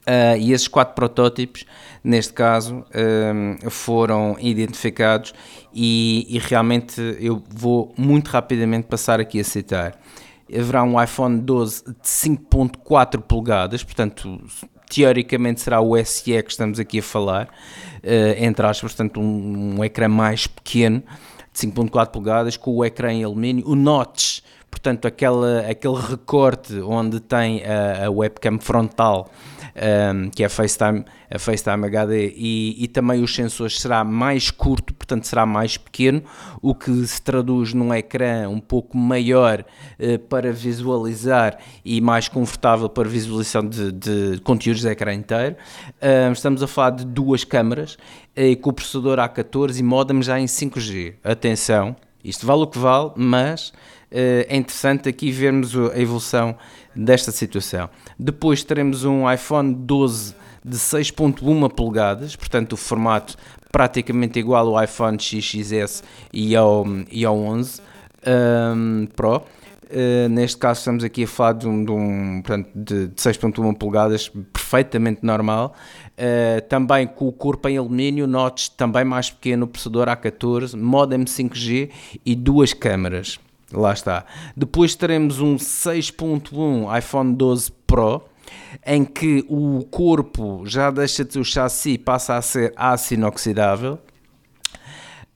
Uh, 0.00 0.34
e 0.38 0.52
esses 0.52 0.66
quatro 0.66 0.94
protótipos, 0.94 1.66
neste 2.02 2.32
caso, 2.32 2.78
uh, 2.78 3.70
foram 3.70 4.34
identificados 4.40 5.34
e, 5.74 6.26
e, 6.28 6.38
realmente 6.38 7.00
eu 7.20 7.42
vou 7.48 7.94
muito 7.98 8.28
rapidamente 8.28 8.86
passar 8.88 9.20
aqui 9.20 9.38
a 9.38 9.44
citar 9.44 10.00
haverá 10.54 10.82
um 10.82 11.00
iPhone 11.02 11.40
12 11.40 11.84
de 11.84 11.92
5.4 12.02 13.20
polegadas, 13.20 13.82
portanto, 13.82 14.40
teoricamente 14.88 15.60
será 15.60 15.80
o 15.80 15.96
SE 16.04 16.42
que 16.42 16.50
estamos 16.50 16.78
aqui 16.78 16.98
a 16.98 17.02
falar, 17.02 17.46
uh, 17.46 18.44
entre 18.44 18.66
aspas, 18.66 18.92
portanto, 18.92 19.20
um, 19.20 19.78
um 19.78 19.84
ecrã 19.84 20.08
mais 20.08 20.46
pequeno, 20.46 21.02
de 21.52 21.60
5.4 21.60 22.08
polegadas, 22.08 22.56
com 22.56 22.76
o 22.76 22.84
ecrã 22.84 23.12
em 23.12 23.24
alumínio, 23.24 23.66
o 23.66 23.74
notch, 23.74 24.40
portanto, 24.70 25.06
aquela, 25.06 25.60
aquele 25.68 25.96
recorte 25.96 26.80
onde 26.80 27.20
tem 27.20 27.62
a, 27.64 28.06
a 28.06 28.10
webcam 28.10 28.58
frontal 28.58 29.30
um, 29.80 30.28
que 30.30 30.42
é 30.42 30.46
a 30.46 30.48
FaceTime, 30.48 31.04
a 31.30 31.38
FaceTime 31.38 31.86
HD, 31.86 32.34
e, 32.36 32.84
e, 32.84 32.88
também 32.88 33.22
os 33.22 33.34
sensores 33.34 33.80
será 33.80 34.04
mais 34.04 34.50
curto, 34.50 34.92
portanto 34.92 35.26
será 35.26 35.46
mais 35.46 35.76
pequeno, 35.76 36.22
o 36.60 36.74
que 36.74 37.06
se 37.06 37.20
traduz 37.22 37.72
num 37.72 37.92
ecrã 37.94 38.48
um 38.48 38.60
pouco 38.60 38.96
maior 38.96 39.64
uh, 39.98 40.18
para 40.18 40.52
visualizar 40.52 41.58
e 41.84 42.00
mais 42.00 42.28
confortável 42.28 42.88
para 42.88 43.08
visualização 43.08 43.66
de, 43.66 43.90
de 43.92 44.40
conteúdos 44.44 44.82
de 44.82 44.88
ecrã 44.88 45.14
inteiro. 45.14 45.56
Um, 46.28 46.32
estamos 46.32 46.62
a 46.62 46.66
falar 46.66 46.90
de 46.90 47.06
duas 47.06 47.44
câmaras, 47.44 47.94
uh, 48.36 48.56
com 48.60 48.70
o 48.70 48.72
processador 48.72 49.18
A14 49.18 49.78
e 49.78 49.82
modem 49.82 50.22
já 50.22 50.38
em 50.38 50.44
5G. 50.44 51.14
Atenção, 51.24 51.96
isto 52.22 52.46
vale 52.46 52.62
o 52.62 52.66
que 52.66 52.78
vale, 52.78 53.12
mas 53.16 53.72
eh, 54.10 54.46
é 54.48 54.56
interessante 54.56 55.08
aqui 55.08 55.30
vermos 55.30 55.76
a 55.76 55.98
evolução 55.98 56.56
desta 57.04 57.32
situação. 57.32 57.88
Depois 58.18 58.62
teremos 58.62 59.04
um 59.04 59.30
iPhone 59.30 59.74
12 59.74 60.34
de 60.64 60.76
6.1 60.76 61.70
polegadas, 61.70 62.36
portanto 62.36 62.74
o 62.74 62.76
formato 62.76 63.36
praticamente 63.72 64.38
igual 64.38 64.76
ao 64.76 64.84
iPhone 64.84 65.18
XXS 65.18 66.02
e 66.32 66.54
ao, 66.54 66.84
e 67.10 67.24
ao 67.24 67.38
11 67.38 67.80
um, 68.76 69.06
Pro. 69.16 69.42
Uh, 69.90 70.28
neste 70.28 70.56
caso 70.56 70.78
estamos 70.78 71.02
aqui 71.02 71.24
a 71.24 71.26
falar 71.26 71.54
de 71.54 71.66
um, 71.66 71.84
de, 71.84 71.90
um, 71.90 72.42
portanto, 72.42 72.70
de, 72.72 73.08
de 73.08 73.14
6.1 73.14 73.76
polegadas, 73.76 74.28
perfeitamente 74.52 75.24
normal. 75.24 75.74
Uh, 76.12 76.60
também 76.68 77.08
com 77.08 77.26
o 77.26 77.32
corpo 77.32 77.68
em 77.68 77.76
alumínio, 77.76 78.26
notch 78.26 78.68
também 78.76 79.04
mais 79.04 79.30
pequeno, 79.30 79.66
processador 79.66 80.06
A14, 80.06 80.76
modem 80.76 81.24
5G 81.24 81.90
e 82.24 82.36
duas 82.36 82.72
câmaras. 82.72 83.40
Lá 83.72 83.92
está. 83.92 84.24
Depois 84.56 84.94
teremos 84.94 85.40
um 85.40 85.56
6.1 85.56 86.98
iPhone 86.98 87.34
12 87.34 87.72
Pro, 87.86 88.24
em 88.84 89.04
que 89.04 89.44
o 89.48 89.84
corpo 89.90 90.62
já 90.66 90.90
deixa 90.90 91.24
de 91.24 91.32
ser 91.32 91.40
o 91.40 91.44
chassi 91.44 91.98
passa 91.98 92.36
a 92.36 92.42
ser 92.42 92.72
aço 92.76 93.14
inoxidável. 93.14 93.98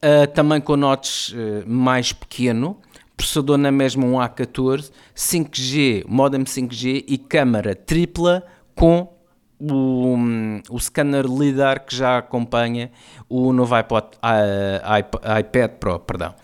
Uh, 0.05 0.27
também 0.35 0.61
com 0.61 0.77
notch 0.77 1.33
uh, 1.33 1.65
mais 1.67 2.13
pequeno, 2.13 2.77
processador 3.17 3.57
na 3.57 3.73
mesma 3.73 4.05
um 4.05 4.15
A14, 4.15 4.91
5G, 5.17 6.05
modem 6.07 6.45
5G 6.45 7.05
e 7.09 7.17
câmara 7.17 7.75
tripla 7.75 8.45
com 8.75 9.15
o, 9.59 10.17
o 10.69 10.79
scanner 10.79 11.25
LiDAR 11.27 11.87
que 11.87 11.97
já 11.97 12.19
acompanha 12.19 12.91
o 13.29 13.53
novo 13.53 13.75
iPod, 13.75 14.09
uh, 14.17 15.39
iPad 15.41 15.71
Pro, 15.79 16.01
perdão. 16.01 16.35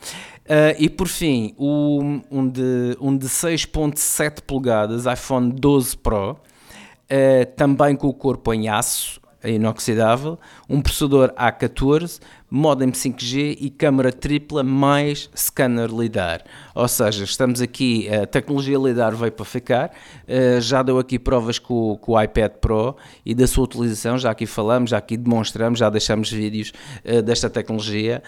Uh, 0.50 0.74
e 0.80 0.90
por 0.90 1.06
fim, 1.06 1.54
o, 1.56 2.00
um 2.28 2.48
de, 2.48 2.96
um 3.00 3.16
de 3.16 3.28
6.7 3.28 4.40
polegadas, 4.44 5.06
iPhone 5.06 5.52
12 5.52 5.96
Pro, 5.98 6.32
uh, 6.32 7.46
também 7.54 7.94
com 7.94 8.08
o 8.08 8.12
corpo 8.12 8.52
em 8.52 8.68
aço, 8.68 9.20
inoxidável, 9.44 10.40
um 10.68 10.82
processador 10.82 11.32
A14, 11.34 12.20
modem 12.50 12.90
5G 12.90 13.58
e 13.60 13.70
câmara 13.70 14.12
tripla 14.12 14.64
mais 14.64 15.30
scanner 15.36 15.88
LiDAR. 15.88 16.42
Ou 16.74 16.88
seja, 16.88 17.22
estamos 17.22 17.60
aqui, 17.60 18.12
a 18.12 18.26
tecnologia 18.26 18.76
LiDAR 18.76 19.14
veio 19.14 19.30
para 19.30 19.44
ficar, 19.44 19.92
uh, 20.26 20.60
já 20.60 20.82
deu 20.82 20.98
aqui 20.98 21.16
provas 21.16 21.60
com, 21.60 21.96
com, 21.98 22.14
o 22.14 22.20
iPad 22.20 22.54
Pro 22.60 22.96
e 23.24 23.36
da 23.36 23.46
sua 23.46 23.62
utilização, 23.62 24.18
já 24.18 24.32
aqui 24.32 24.46
falamos, 24.46 24.90
já 24.90 24.98
aqui 24.98 25.16
demonstramos, 25.16 25.78
já 25.78 25.88
deixamos 25.88 26.28
vídeos 26.28 26.72
desta 27.24 27.48
tecnologia. 27.48 28.20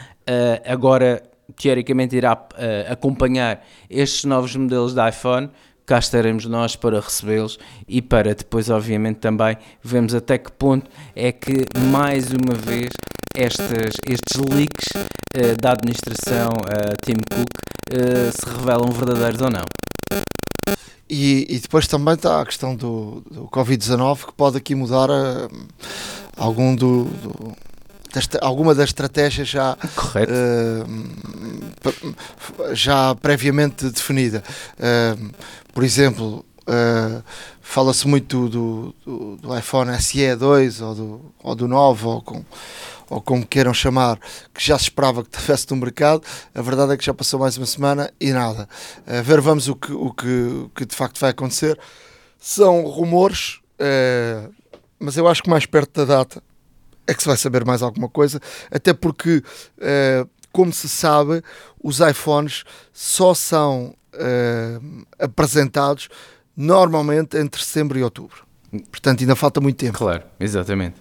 agora 0.65 1.32
teoricamente 1.57 2.17
irá 2.17 2.35
uh, 2.35 2.93
acompanhar 2.93 3.65
estes 3.89 4.25
novos 4.25 4.55
modelos 4.57 4.95
de 4.95 5.09
iPhone, 5.09 5.51
cá 5.87 5.99
estaremos 5.99 6.47
nós 6.47 6.77
para 6.77 7.01
recebê-los 7.01 7.59
e 7.89 8.01
para 8.01 8.35
depois, 8.35 8.71
obviamente, 8.71 9.17
também 9.17 9.57
vermos 9.83 10.15
até 10.15 10.39
que 10.39 10.51
ponto 10.53 10.91
é 11.15 11.33
que, 11.33 11.67
mais 11.91 12.31
uma 12.31 12.55
vez, 12.55 12.91
estes 13.35 14.37
leaks 14.49 14.89
uh, 14.95 15.61
da 15.61 15.73
administração 15.73 16.49
uh, 16.49 16.97
Tim 17.05 17.17
Cook 17.31 17.49
uh, 17.93 18.33
se 18.33 18.57
revelam 18.57 18.91
verdadeiros 18.91 19.41
ou 19.41 19.51
não. 19.51 19.65
E, 21.09 21.47
e, 21.55 21.59
depois 21.59 21.87
também 21.87 22.15
está 22.15 22.41
a 22.41 22.47
questão 22.47 22.75
do, 22.75 23.23
do 23.31 23.45
Covid-19 23.49 24.27
que 24.27 24.33
pode 24.33 24.57
aqui 24.57 24.75
mudar 24.75 25.11
algum 26.39 26.75
do, 26.75 27.05
do 27.05 27.55
alguma 28.41 28.75
das 28.75 28.91
estratégias 28.91 29.49
já, 29.49 29.73
uh, 29.75 30.87
já 32.75 33.15
previamente 33.15 33.89
definida. 33.89 34.43
Uh, 34.77 35.31
por 35.73 35.83
exemplo, 35.85 36.45
uh, 36.63 37.23
fala-se 37.61 38.07
muito 38.07 38.49
do, 38.49 38.95
do, 39.05 39.37
do, 39.37 39.59
iPhone 39.59 39.91
SE 40.01 40.37
2 40.37 40.81
ou 40.81 40.95
do, 40.95 41.35
ou 41.43 41.55
do 41.55 41.69
9 41.69 42.07
ou, 42.07 42.23
com, 42.23 42.45
ou 43.09 43.21
como 43.21 43.47
queiram 43.47 43.73
chamar, 43.73 44.19
que 44.53 44.65
já 44.65 44.77
se 44.79 44.85
esperava 44.85 45.23
que 45.23 45.35
estivesse 45.35 45.71
no 45.71 45.77
mercado. 45.77 46.23
A 46.55 46.61
verdade 46.61 46.93
é 46.93 46.97
que 46.97 47.05
já 47.05 47.15
passou 47.15 47.41
mais 47.41 47.57
uma 47.57 47.67
semana 47.67 48.13
e 48.21 48.33
nada. 48.33 48.69
A 49.07 49.23
ver, 49.23 49.41
vamos 49.41 49.69
o 49.69 49.77
que, 49.77 49.93
o 49.93 50.13
que, 50.13 50.27
o 50.27 50.71
que 50.75 50.85
de 50.85 50.95
facto 50.95 51.19
vai 51.19 51.31
acontecer. 51.31 51.79
São 52.39 52.83
rumores, 52.83 53.61
mas 54.99 55.17
eu 55.17 55.29
acho 55.29 55.43
que 55.43 55.49
mais 55.49 55.65
perto 55.65 56.05
da 56.05 56.17
data 56.19 56.43
é 57.07 57.15
que 57.15 57.23
se 57.23 57.29
vai 57.29 57.37
saber 57.37 57.65
mais 57.65 57.83
alguma 57.83 58.09
coisa, 58.09 58.41
até 58.71 58.93
porque, 58.93 59.43
uh, 59.79 60.29
como 60.53 60.73
se 60.73 60.89
sabe, 60.89 61.43
os 61.83 62.01
iPhones 62.01 62.65
só 62.93 63.35
são 63.35 63.95
uh, 64.15 65.05
apresentados 65.19 66.09
normalmente 66.57 67.37
entre 67.37 67.63
setembro 67.63 67.99
e 67.99 68.03
outubro. 68.03 68.45
Portanto, 68.91 69.21
ainda 69.21 69.37
falta 69.37 69.61
muito 69.61 69.77
tempo. 69.77 69.99
Claro, 69.99 70.23
exatamente. 70.39 70.97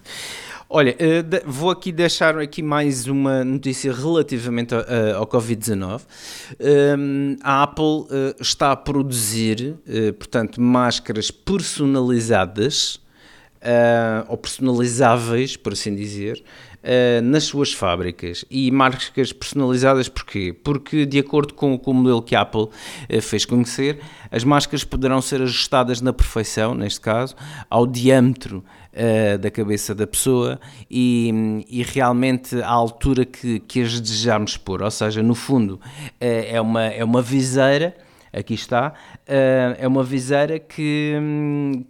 Olha, 0.68 0.92
uh, 0.92 1.50
vou 1.50 1.70
aqui 1.70 1.92
deixar 1.92 2.38
aqui 2.38 2.62
mais 2.62 3.06
uma 3.06 3.44
notícia 3.44 3.92
relativamente 3.92 4.74
ao, 4.74 4.80
ao 5.16 5.26
Covid-19. 5.26 6.00
Um, 6.98 7.36
a 7.42 7.62
Apple 7.62 8.06
está 8.40 8.72
a 8.72 8.76
produzir, 8.76 9.76
portanto, 10.18 10.60
máscaras 10.60 11.30
personalizadas 11.30 13.01
uh, 13.62 14.26
ou 14.28 14.36
personalizáveis, 14.36 15.56
por 15.56 15.72
assim 15.72 15.94
dizer, 15.94 16.42
uh, 16.82 17.22
nas 17.22 17.44
suas 17.44 17.72
fábricas. 17.72 18.44
E 18.50 18.70
marcas 18.70 19.32
personalizadas 19.32 20.08
porquê? 20.08 20.54
Porque, 20.64 21.06
de 21.06 21.18
acordo 21.18 21.54
com, 21.54 21.78
com 21.78 21.92
o 21.92 21.94
modelo 21.94 22.22
que 22.22 22.34
a 22.34 22.42
Apple 22.42 22.62
uh, 22.62 23.22
fez 23.22 23.44
conhecer, 23.44 24.00
as 24.30 24.44
máscaras 24.44 24.84
poderão 24.84 25.22
ser 25.22 25.40
ajustadas 25.42 26.00
na 26.00 26.12
perfeição, 26.12 26.74
neste 26.74 27.00
caso, 27.00 27.34
ao 27.70 27.86
diâmetro 27.86 28.64
da 29.40 29.50
cabeça 29.50 29.94
da 29.94 30.06
pessoa 30.06 30.60
e, 30.90 31.64
e, 31.66 31.82
realmente 31.82 32.60
à 32.60 32.68
altura 32.68 33.24
que, 33.24 33.58
que 33.60 33.80
as 33.80 33.98
desejamos 33.98 34.58
pôr. 34.58 34.82
Ou 34.82 34.90
seja, 34.90 35.22
no 35.22 35.34
fundo, 35.34 35.80
é, 36.20 36.60
uma, 36.60 36.84
é 36.84 37.02
uma 37.02 37.22
viseira 37.22 37.96
aqui 38.32 38.54
está, 38.54 38.94
uh, 39.28 39.76
é 39.78 39.86
uma 39.86 40.02
viseira 40.02 40.58
que, 40.58 41.14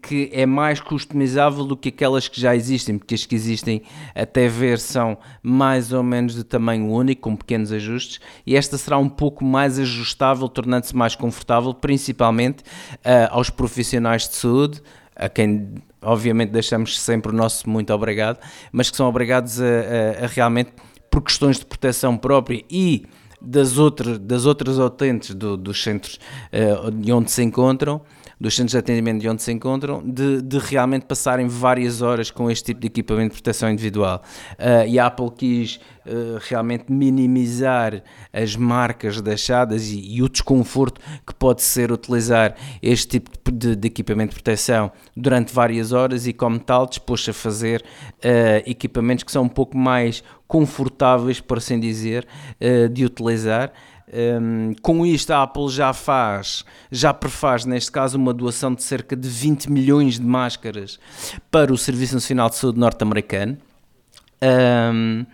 que 0.03 0.31
é 0.33 0.45
mais 0.45 0.81
customizável 0.81 1.65
do 1.65 1.77
que 1.77 1.91
aquelas 1.91 2.27
que 2.27 2.41
já 2.41 2.57
existem, 2.57 2.99
porque 2.99 3.15
as 3.15 3.25
que 3.25 3.35
existem 3.35 3.83
até 4.15 4.49
ver 4.49 4.79
são 4.79 5.17
mais 5.43 5.93
ou 5.93 6.03
menos 6.03 6.35
de 6.35 6.43
tamanho 6.43 6.91
único, 6.91 7.23
com 7.23 7.37
pequenos 7.37 7.71
ajustes, 7.71 8.21
e 8.45 8.57
esta 8.57 8.77
será 8.77 8.99
um 8.99 9.09
pouco 9.09 9.45
mais 9.45 9.79
ajustável, 9.79 10.49
tornando-se 10.49 10.97
mais 10.97 11.15
confortável, 11.15 11.73
principalmente 11.73 12.63
uh, 12.63 13.31
aos 13.31 13.49
profissionais 13.49 14.29
de 14.29 14.35
saúde, 14.35 14.83
a 15.15 15.29
quem 15.29 15.75
obviamente 16.01 16.51
deixamos 16.51 16.99
sempre 16.99 17.31
o 17.31 17.35
nosso 17.35 17.69
muito 17.71 17.93
obrigado, 17.93 18.39
mas 18.73 18.91
que 18.91 18.97
são 18.97 19.09
obrigados 19.09 19.61
a, 19.61 19.65
a, 19.65 20.25
a 20.25 20.27
realmente 20.27 20.73
por 21.11 21.23
questões 21.23 21.59
de 21.59 21.67
proteção 21.67 22.17
própria 22.17 22.65
e 22.71 23.05
das, 23.45 23.79
outras 23.79 24.19
das 24.19 24.47
outras 24.47 24.79
utentes 24.79 25.35
do, 25.35 25.57
dos 25.57 25.83
centros 25.83 26.19
uh, 26.53 26.91
de 26.91 27.13
onde 27.13 27.31
se 27.31 27.43
encontram, 27.43 28.01
dos 28.43 28.57
centros 28.57 28.73
de 28.73 28.79
atendimento 28.79 29.21
de 29.21 29.29
onde 29.29 29.41
se 29.41 29.53
encontram, 29.53 30.03
de, 30.05 30.43
de, 30.43 30.59
realmente 30.59 31.07
passarem 31.07 31.47
várias 31.47 32.03
horas 32.03 32.29
com 32.29 32.51
este 32.51 32.65
tipo 32.65 32.81
de 32.81 32.89
equipamento 32.89 33.37
de 33.37 33.41
proteção 33.41 33.71
individual. 33.71 34.21
Uh, 34.59 34.89
e 34.89 34.99
a 34.99 35.07
Apple 35.07 35.31
quis 35.31 35.77
uh, 36.05 36.39
realmente 36.41 36.91
minimizar 36.91 38.03
as 38.33 38.57
marcas 38.57 39.21
deixadas 39.21 39.91
e, 39.91 40.17
e, 40.17 40.23
o 40.25 40.29
desconforto 40.29 41.01
que 41.25 41.33
pode 41.33 41.63
ser 41.63 41.93
utilizar 41.93 42.57
este 42.83 43.21
tipo 43.21 43.53
de, 43.53 43.77
de, 43.77 43.87
equipamento 43.87 44.31
de 44.31 44.43
proteção 44.43 44.91
durante 45.17 45.55
várias 45.55 45.93
horas 45.93 46.27
e, 46.27 46.33
como 46.33 46.59
tal, 46.59 46.89
dispôs 46.89 47.25
a 47.29 47.33
fazer 47.33 47.81
uh, 47.81 48.69
equipamentos 48.69 49.23
que 49.23 49.31
são 49.31 49.45
um 49.45 49.49
pouco 49.49 49.79
mais 49.79 50.25
confortáveis, 50.49 51.41
por 51.41 51.57
assim 51.57 51.81
dizer, 51.81 52.27
de 52.93 53.07
utilizar. 53.07 53.73
Um, 54.13 54.75
com 54.83 55.07
isto, 55.07 55.31
a 55.31 55.43
Apple 55.43 55.69
já 55.69 55.93
faz, 55.95 56.65
já 56.91 57.15
prefaz, 57.15 57.65
neste 57.65 57.91
caso, 57.91 58.19
uma 58.19 58.35
doação 58.35 58.75
de 58.75 58.83
cerca 58.83 59.17
de 59.17 59.29
20 59.29 59.71
milhões 59.71 60.19
de 60.19 60.27
máscaras 60.27 60.99
para 61.51 61.73
o 61.73 61.79
Serviço 61.79 62.15
Nacional 62.15 62.51
de 62.51 62.57
Saúde 62.57 62.79
norte-americano. 62.79 63.57
Um, 64.43 65.25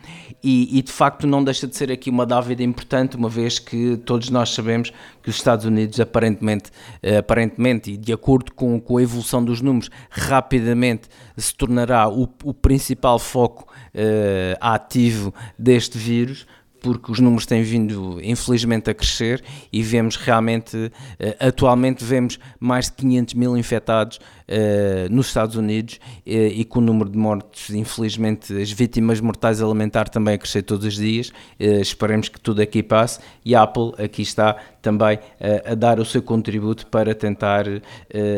e, 0.44 0.78
e, 0.78 0.82
de 0.82 0.92
facto 0.92 1.26
não 1.26 1.42
deixa 1.42 1.66
de 1.66 1.74
ser 1.74 1.90
aqui 1.90 2.10
uma 2.10 2.26
dávida 2.26 2.62
importante, 2.62 3.16
uma 3.16 3.28
vez 3.28 3.58
que 3.58 3.96
todos 3.96 4.28
nós 4.28 4.50
sabemos 4.50 4.92
que 5.22 5.30
os 5.30 5.36
Estados 5.36 5.64
Unidos 5.64 5.98
aparentemente, 5.98 6.70
aparentemente 7.18 7.92
e 7.92 7.96
de 7.96 8.12
acordo 8.12 8.52
com, 8.52 8.78
com 8.78 8.98
a 8.98 9.02
evolução 9.02 9.42
dos 9.42 9.62
números, 9.62 9.90
rapidamente 10.10 11.08
se 11.38 11.54
tornará 11.54 12.06
o, 12.08 12.28
o 12.44 12.52
principal 12.52 13.18
foco 13.18 13.66
uh, 13.94 14.58
ativo 14.60 15.34
deste 15.58 15.96
vírus, 15.96 16.46
porque 16.80 17.10
os 17.12 17.20
números 17.20 17.46
têm 17.46 17.62
vindo 17.62 18.18
infelizmente 18.22 18.90
a 18.90 18.94
crescer 18.94 19.42
e 19.72 19.82
vemos 19.82 20.16
realmente, 20.16 20.90
eh, 21.18 21.36
atualmente 21.40 22.04
vemos 22.04 22.38
mais 22.58 22.86
de 22.86 22.92
500 22.92 23.34
mil 23.34 23.56
infectados 23.56 24.18
uh, 24.18 25.12
nos 25.12 25.28
Estados 25.28 25.56
Unidos 25.56 25.94
uh, 25.94 26.30
e 26.30 26.64
com 26.64 26.78
o 26.78 26.82
número 26.82 27.10
de 27.10 27.18
mortes, 27.18 27.70
infelizmente 27.70 28.56
as 28.60 28.70
vítimas 28.70 29.20
mortais 29.20 29.60
alimentar 29.60 30.08
também 30.08 30.34
a 30.34 30.38
crescer 30.38 30.62
todos 30.62 30.86
os 30.86 30.96
dias, 30.96 31.28
uh, 31.28 31.80
esperemos 31.80 32.28
que 32.28 32.40
tudo 32.40 32.62
aqui 32.62 32.82
passe 32.82 33.20
e 33.44 33.54
a 33.54 33.62
Apple 33.62 33.92
aqui 33.98 34.22
está 34.22 34.56
também 34.80 35.18
a 35.64 35.74
dar 35.74 35.98
o 35.98 36.04
seu 36.04 36.22
contributo 36.22 36.86
para 36.86 37.14
tentar 37.14 37.64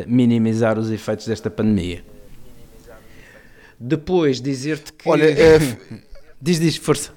minimizar 0.07 0.79
os 0.79 0.91
efeitos 0.91 1.27
desta 1.27 1.51
pandemia. 1.51 2.03
Depois 3.79 4.41
dizer-te 4.41 4.93
que... 4.93 5.09
Olha, 5.09 5.25
é... 5.25 5.59
diz, 6.41 6.59
diz, 6.59 6.77
força. 6.77 7.13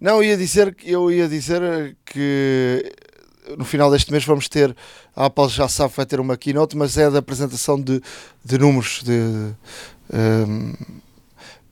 Não, 0.00 0.22
ia 0.22 0.36
dizer, 0.36 0.76
eu 0.84 1.10
ia 1.10 1.28
dizer 1.28 1.96
que 2.04 2.94
no 3.56 3.64
final 3.64 3.90
deste 3.90 4.12
mês 4.12 4.24
vamos 4.24 4.48
ter, 4.48 4.76
a 5.16 5.26
Apple 5.26 5.48
já 5.48 5.68
sabe 5.68 5.92
vai 5.96 6.06
ter 6.06 6.20
uma 6.20 6.36
keynote, 6.36 6.76
mas 6.76 6.96
é 6.96 7.10
da 7.10 7.18
apresentação 7.18 7.80
de, 7.80 8.00
de 8.44 8.58
números 8.58 9.02
de, 9.02 9.54
um, 10.12 10.74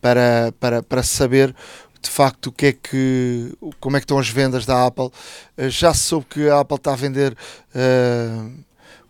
para, 0.01 0.53
para, 0.59 0.83
para 0.83 1.03
saber 1.03 1.55
de 2.01 2.11
facto 2.11 2.47
o 2.47 2.53
que 2.53 2.67
é 2.67 2.73
que 2.73 3.53
como 3.81 3.97
é 3.97 4.01
que 4.01 4.05
estão 4.05 4.19
as 4.19 4.29
vendas 4.29 4.65
da 4.65 4.87
Apple. 4.87 5.11
Uh, 5.57 5.69
já 5.69 5.93
se 5.93 6.01
soube 6.01 6.27
que 6.29 6.49
a 6.49 6.61
Apple 6.61 6.77
está 6.77 6.93
a 6.93 6.97
vender 6.97 7.33
uh, 7.33 8.65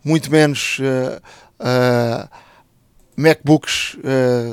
muito 0.04 0.30
menos 0.30 0.78
uh, 0.78 2.28
MacBooks 3.16 3.96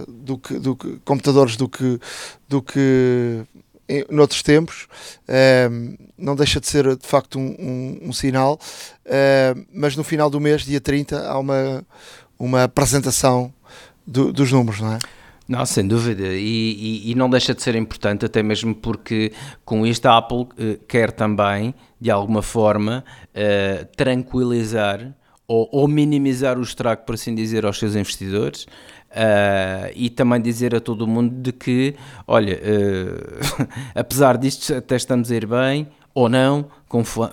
do 0.07 0.37
que, 0.37 0.57
do 0.57 0.73
que 0.73 0.97
computadores 1.03 1.57
do 1.57 1.67
que, 1.67 1.99
do 2.47 2.61
que 2.61 3.45
noutros 4.09 4.41
tempos, 4.41 4.87
uh, 5.27 5.97
não 6.17 6.35
deixa 6.35 6.59
de 6.59 6.67
ser 6.67 6.95
de 6.95 7.05
facto 7.05 7.37
um, 7.37 7.55
um, 7.59 7.99
um 8.09 8.13
sinal, 8.13 8.59
uh, 9.05 9.65
mas 9.73 9.95
no 9.95 10.03
final 10.03 10.29
do 10.29 10.39
mês, 10.39 10.63
dia 10.63 10.79
30, 10.79 11.27
há 11.27 11.37
uma, 11.37 11.85
uma 12.39 12.63
apresentação 12.63 13.53
do, 14.05 14.31
dos 14.31 14.51
números, 14.51 14.79
não 14.79 14.93
é? 14.93 14.99
Não, 15.47 15.65
sem 15.65 15.85
dúvida, 15.85 16.23
e, 16.23 17.01
e, 17.05 17.11
e, 17.11 17.15
não 17.15 17.29
deixa 17.29 17.53
de 17.53 17.61
ser 17.61 17.75
importante, 17.75 18.25
até 18.25 18.41
mesmo 18.41 18.73
porque 18.73 19.33
com 19.65 19.85
isto 19.85 20.05
a 20.05 20.17
Apple 20.17 20.43
uh, 20.43 20.79
quer 20.87 21.11
também, 21.11 21.75
de 21.99 22.09
alguma 22.09 22.41
forma, 22.41 23.03
uh, 23.29 23.85
tranquilizar 23.97 25.13
ou, 25.45 25.67
ou, 25.71 25.87
minimizar 25.87 26.57
o 26.57 26.61
estrago, 26.61 27.01
por 27.05 27.15
assim 27.15 27.35
dizer, 27.35 27.65
aos 27.65 27.77
seus 27.77 27.95
investidores, 27.95 28.65
Uh, 29.13 29.93
e 29.95 30.09
também 30.09 30.41
dizer 30.41 30.73
a 30.73 30.81
todo 30.81 31.05
mundo 31.05 31.35
de 31.35 31.51
que, 31.51 31.93
olha, 32.27 32.55
uh, 32.55 33.67
apesar 33.93 34.37
disto 34.39 34.73
até 34.73 34.95
estamos 34.95 35.29
a 35.29 35.35
ir 35.35 35.45
bem, 35.45 35.87
ou 36.15 36.27
não, 36.27 36.65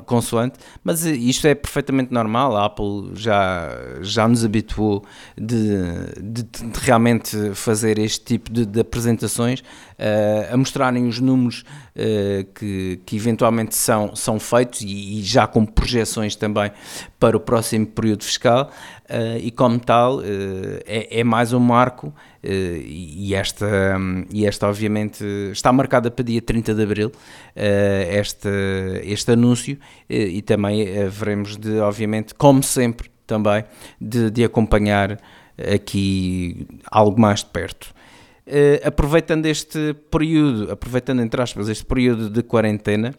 consoante, 0.06 0.58
mas 0.82 1.04
isto 1.04 1.46
é 1.46 1.54
perfeitamente 1.54 2.12
normal. 2.12 2.56
A 2.56 2.66
Apple 2.66 3.10
já, 3.14 3.68
já 4.00 4.26
nos 4.26 4.44
habituou 4.44 5.04
de, 5.36 5.76
de, 6.20 6.42
de 6.42 6.80
realmente 6.80 7.54
fazer 7.54 7.98
este 7.98 8.24
tipo 8.24 8.50
de, 8.50 8.64
de 8.64 8.80
apresentações, 8.80 9.60
uh, 9.60 10.52
a 10.52 10.56
mostrarem 10.56 11.06
os 11.06 11.20
números 11.20 11.64
uh, 11.94 12.44
que, 12.54 13.00
que 13.04 13.16
eventualmente 13.16 13.74
são, 13.76 14.14
são 14.16 14.38
feitos 14.40 14.80
e, 14.80 15.18
e, 15.18 15.22
já 15.22 15.46
com 15.46 15.64
projeções 15.66 16.34
também 16.34 16.70
para 17.18 17.36
o 17.36 17.40
próximo 17.40 17.86
período 17.86 18.24
fiscal. 18.24 18.70
Uh, 19.08 19.38
e 19.42 19.50
como 19.50 19.78
tal, 19.80 20.20
é, 20.86 21.18
é, 21.18 21.24
mais 21.24 21.52
um 21.52 21.58
marco. 21.58 22.14
e, 22.44 23.34
esta, 23.34 23.66
um, 23.98 24.24
e 24.32 24.46
esta, 24.46 24.68
obviamente, 24.68 25.24
está 25.50 25.72
marcada 25.72 26.12
para 26.12 26.24
dia 26.24 26.40
30 26.40 26.72
de 26.74 26.82
abril. 26.82 27.12
este, 27.56 28.48
este 29.02 29.32
anúncio 29.32 29.49
anúncio 29.50 29.78
e, 30.08 30.16
e 30.16 30.42
também 30.42 30.82
eh, 30.82 31.08
veremos 31.08 31.56
de, 31.56 31.78
obviamente, 31.80 32.34
como 32.34 32.62
sempre, 32.62 33.10
também, 33.26 33.64
de, 34.00 34.30
de 34.30 34.44
acompanhar 34.44 35.18
aqui 35.74 36.66
algo 36.90 37.20
mais 37.20 37.40
de 37.40 37.50
perto. 37.50 37.92
Uh, 38.46 38.80
aproveitando 38.84 39.46
este 39.46 39.94
período, 40.10 40.72
aproveitando 40.72 41.22
entre 41.22 41.40
aspas 41.40 41.68
este 41.68 41.84
período 41.84 42.28
de 42.28 42.42
quarentena, 42.42 43.14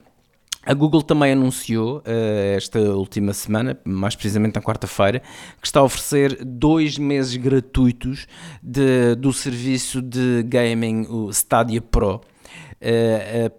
a 0.64 0.74
Google 0.74 1.02
também 1.02 1.32
anunciou 1.32 2.00
uh, 2.00 2.58
esta 2.58 2.80
última 2.80 3.32
semana, 3.34 3.80
mais 3.86 4.16
precisamente 4.16 4.56
na 4.56 4.62
quarta-feira, 4.62 5.22
que 5.62 5.66
está 5.66 5.80
a 5.80 5.84
oferecer 5.84 6.44
dois 6.44 6.98
meses 6.98 7.38
gratuitos 7.38 8.28
de, 8.62 9.16
do 9.16 9.32
serviço 9.32 10.02
de 10.02 10.44
gaming, 10.44 11.06
o 11.10 11.30
Stadia 11.30 11.82
Pro, 11.82 12.22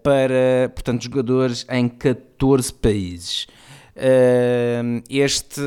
para, 0.02 0.70
portanto, 0.74 1.04
jogadores 1.04 1.64
em 1.70 1.88
14 1.88 2.72
países. 2.74 3.46
este, 5.08 5.60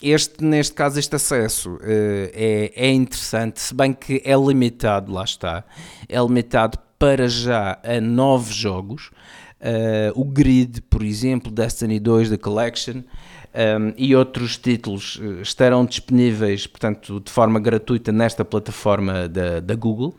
este, 0.00 0.44
neste 0.44 0.74
caso, 0.74 0.98
este 0.98 1.16
acesso 1.16 1.78
é, 1.82 2.72
é 2.74 2.92
interessante, 2.92 3.60
se 3.60 3.74
bem 3.74 3.92
que 3.92 4.22
é 4.24 4.36
limitado, 4.36 5.12
lá 5.12 5.24
está, 5.24 5.64
é 6.08 6.20
limitado 6.20 6.78
para 6.98 7.28
já 7.28 7.78
a 7.82 8.00
nove 8.00 8.52
jogos. 8.52 9.10
Uh, 9.58 10.12
o 10.20 10.24
Grid, 10.24 10.82
por 10.82 11.02
exemplo, 11.02 11.50
Destiny 11.50 11.98
2 11.98 12.28
The 12.30 12.36
Collection 12.36 12.96
um, 12.98 13.94
e 13.96 14.14
outros 14.14 14.58
títulos 14.58 15.18
estarão 15.40 15.86
disponíveis, 15.86 16.66
portanto, 16.66 17.20
de 17.20 17.30
forma 17.30 17.58
gratuita 17.58 18.12
nesta 18.12 18.44
plataforma 18.44 19.28
da, 19.28 19.60
da 19.60 19.74
Google. 19.74 20.14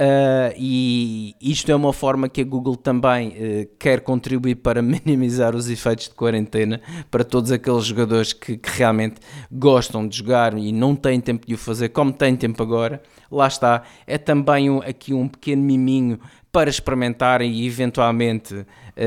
Uh, 0.00 0.54
e 0.56 1.34
isto 1.40 1.72
é 1.72 1.74
uma 1.74 1.92
forma 1.92 2.28
que 2.28 2.40
a 2.40 2.44
Google 2.44 2.76
também 2.76 3.30
uh, 3.30 3.68
quer 3.80 4.00
contribuir 4.00 4.54
para 4.54 4.80
minimizar 4.82 5.56
os 5.56 5.68
efeitos 5.68 6.04
de 6.08 6.14
quarentena 6.14 6.80
para 7.10 7.24
todos 7.24 7.50
aqueles 7.50 7.84
jogadores 7.84 8.32
que, 8.32 8.56
que, 8.56 8.70
realmente 8.78 9.16
gostam 9.50 10.06
de 10.06 10.16
jogar 10.16 10.56
e 10.56 10.70
não 10.70 10.94
têm 10.94 11.20
tempo 11.20 11.44
de 11.44 11.54
o 11.54 11.58
fazer, 11.58 11.88
como 11.88 12.12
têm 12.12 12.36
tempo 12.36 12.62
agora. 12.62 13.02
Lá 13.28 13.48
está, 13.48 13.82
é 14.06 14.16
também 14.16 14.70
um, 14.70 14.78
aqui 14.78 15.12
um 15.12 15.26
pequeno 15.26 15.64
miminho 15.64 16.20
para 16.52 16.70
experimentarem 16.70 17.50
e 17.52 17.66
eventualmente 17.66 18.54
uh, 18.54 18.66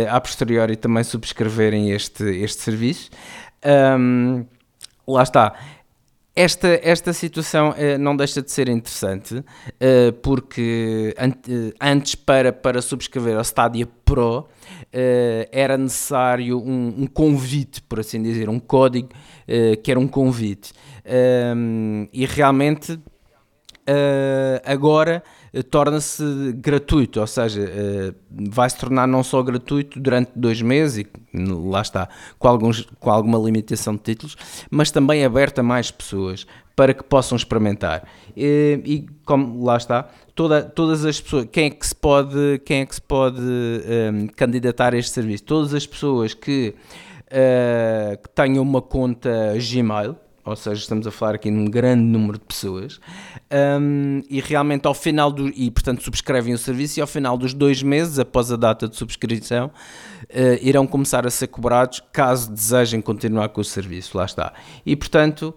a 0.10 0.19
posteriori 0.19 0.75
também 0.75 1.06
subscreverem 1.06 1.91
este, 1.91 2.25
este 2.25 2.63
serviço. 2.63 3.10
Um, 3.97 4.45
lá 5.08 5.23
está 5.23 5.56
esta, 6.41 6.80
esta 6.82 7.13
situação 7.13 7.69
uh, 7.69 7.97
não 7.99 8.15
deixa 8.15 8.41
de 8.41 8.51
ser 8.51 8.67
interessante, 8.67 9.36
uh, 9.36 10.13
porque 10.23 11.13
an 11.17 11.30
uh, 11.30 11.73
antes 11.80 12.15
para, 12.15 12.51
para 12.51 12.82
subscrever 12.82 13.36
ao 13.36 13.41
Stadia 13.41 13.88
Pro 14.04 14.47
era 15.51 15.77
necessário 15.77 16.60
um, 16.60 17.04
um, 17.04 17.08
convite, 17.08 17.82
por 17.82 18.01
assim 18.01 18.21
dizer, 18.21 18.49
um 18.49 18.60
código 18.60 19.08
que 19.82 19.89
era 19.89 19.97
um 19.97 20.08
convite. 20.08 20.73
Um, 21.56 22.10
e 22.12 22.25
realmente 22.25 22.99
agora 24.65 25.23
eh, 25.25 25.30
torna-se 25.69 26.23
gratuito, 26.53 27.19
ou 27.19 27.27
seja, 27.27 27.61
uh, 27.61 28.15
vai 28.49 28.69
se 28.69 28.77
tornar 28.77 29.05
não 29.05 29.21
só 29.21 29.43
gratuito 29.43 29.99
durante 29.99 30.31
dois 30.33 30.61
meses, 30.61 31.05
e 31.05 31.07
lá 31.33 31.81
está, 31.81 32.07
com, 32.39 32.47
alguns, 32.47 32.87
com 32.99 33.09
alguma 33.09 33.37
limitação 33.37 33.95
de 33.95 34.01
títulos, 34.01 34.37
mas 34.69 34.91
também 34.91 35.25
aberto 35.25 35.59
a 35.59 35.63
mais 35.63 35.91
pessoas 35.91 36.47
para 36.73 36.93
que 36.93 37.03
possam 37.03 37.35
experimentar. 37.35 38.07
E, 38.35 38.81
e 38.85 39.05
como 39.25 39.63
lá 39.65 39.75
está, 39.75 40.07
toda, 40.33 40.63
todas 40.63 41.03
as 41.03 41.19
pessoas, 41.19 41.47
quem 41.51 41.65
é 41.65 41.69
que 41.69 41.85
se 41.85 41.95
pode, 41.95 42.61
quem 42.65 42.81
é 42.81 42.85
que 42.85 42.95
se 42.95 43.01
pode 43.01 43.41
um, 43.41 43.81
ehm, 43.85 44.27
candidatar 44.27 44.93
a 44.93 44.97
este 44.97 45.11
serviço? 45.11 45.43
Todas 45.43 45.73
as 45.73 45.85
pessoas 45.85 46.33
que, 46.33 46.73
uh, 47.27 48.17
que 48.17 48.29
tenham 48.29 48.63
uma 48.63 48.81
conta 48.81 49.53
Gmail 49.57 50.15
ou 50.43 50.56
seja, 50.56 50.82
estamos 50.82 51.06
a 51.06 51.12
falar 51.12 51.36
aqui 51.36 51.51
num 51.51 51.65
grande 51.65 52.04
número 52.04 52.39
de 52.39 52.45
pessoas, 52.45 52.99
um, 53.80 54.21
e 54.30 54.39
realmente 54.39 54.88
ao 54.88 54.93
final 54.93 55.32
do, 55.32 55.49
e 55.49 55.69
portanto 55.69 56.01
subscrevem 56.04 56.54
o 56.54 56.58
serviço 56.58 56.99
e 56.99 57.01
ao 57.01 57.08
final 57.08 57.38
dos 57.38 57.54
dois 57.54 57.84
meses, 57.84 58.17
após 58.17 58.51
a 58.51 58.56
data 58.56 58.88
de 58.88 58.95
subscrição, 58.95 59.67
uh, 59.67 60.58
irão 60.62 60.88
começar 60.88 61.27
a 61.27 61.30
ser 61.30 61.47
cobrados 61.47 62.01
caso 62.12 62.51
desejem 62.51 63.01
continuar 63.01 63.49
com 63.49 63.62
o 63.62 63.65
serviço, 63.65 64.17
lá 64.17 64.25
está. 64.25 64.54
E 64.86 64.95
portanto, 64.95 65.56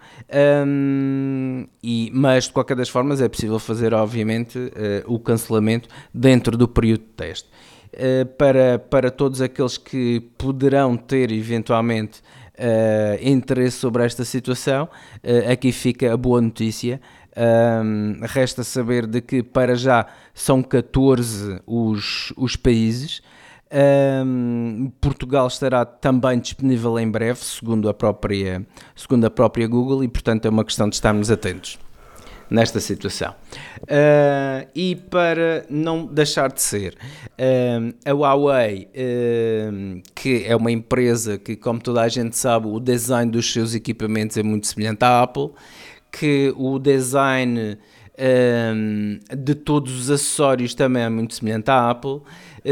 um, 0.66 1.66
e, 1.82 2.10
mas 2.12 2.44
de 2.44 2.52
qualquer 2.52 2.76
das 2.76 2.88
formas 2.88 3.20
é 3.20 3.28
possível 3.28 3.58
fazer 3.58 3.94
obviamente 3.94 4.58
uh, 4.58 4.70
o 5.06 5.18
cancelamento 5.18 5.88
dentro 6.12 6.56
do 6.56 6.68
período 6.68 7.00
de 7.00 7.12
teste. 7.16 7.48
Uh, 7.94 8.26
para, 8.26 8.76
para 8.78 9.08
todos 9.08 9.40
aqueles 9.40 9.78
que 9.78 10.20
poderão 10.36 10.96
ter 10.96 11.30
eventualmente 11.30 12.20
interesse 13.20 13.78
sobre 13.78 14.04
esta 14.04 14.24
situação, 14.24 14.84
uh, 14.84 15.52
aqui 15.52 15.72
fica 15.72 16.12
a 16.12 16.16
boa 16.16 16.40
notícia. 16.40 17.00
Um, 17.36 18.20
resta 18.22 18.62
saber 18.62 19.06
de 19.06 19.20
que 19.20 19.42
para 19.42 19.74
já 19.74 20.06
são 20.32 20.62
14 20.62 21.60
os, 21.66 22.32
os 22.36 22.54
países. 22.54 23.22
Um, 24.24 24.92
Portugal 25.00 25.48
estará 25.48 25.84
também 25.84 26.38
disponível 26.38 26.96
em 26.98 27.10
breve, 27.10 27.40
segundo 27.40 27.88
a 27.88 27.94
própria, 27.94 28.64
segundo 28.94 29.24
a 29.24 29.30
própria 29.30 29.66
Google, 29.66 30.04
e 30.04 30.08
portanto 30.08 30.46
é 30.46 30.48
uma 30.48 30.64
questão 30.64 30.88
de 30.88 30.94
estarmos 30.94 31.28
atentos 31.30 31.78
nesta 32.50 32.80
situação. 32.80 33.34
Uh, 33.82 34.68
e 34.74 34.96
para 34.96 35.64
não 35.68 36.06
deixar 36.06 36.52
de 36.52 36.62
ser, 36.62 36.94
uh, 36.94 37.94
a 38.04 38.12
Huawei, 38.12 38.88
uh, 38.88 40.02
que 40.14 40.44
é 40.46 40.54
uma 40.56 40.70
empresa 40.70 41.38
que, 41.38 41.56
como 41.56 41.80
toda 41.80 42.02
a 42.02 42.08
gente 42.08 42.36
sabe, 42.36 42.66
o 42.66 42.80
design 42.80 43.30
dos 43.30 43.52
seus 43.52 43.74
equipamentos 43.74 44.36
é 44.36 44.42
muito 44.42 44.66
semelhante 44.66 45.04
à 45.04 45.22
Apple, 45.22 45.50
que 46.10 46.54
o 46.56 46.78
design 46.78 47.78
de 49.36 49.56
todos 49.56 49.98
os 49.98 50.08
acessórios 50.08 50.72
também 50.72 51.02
é 51.02 51.08
muito 51.08 51.34
semelhante 51.34 51.68
à 51.68 51.90
Apple, 51.90 52.20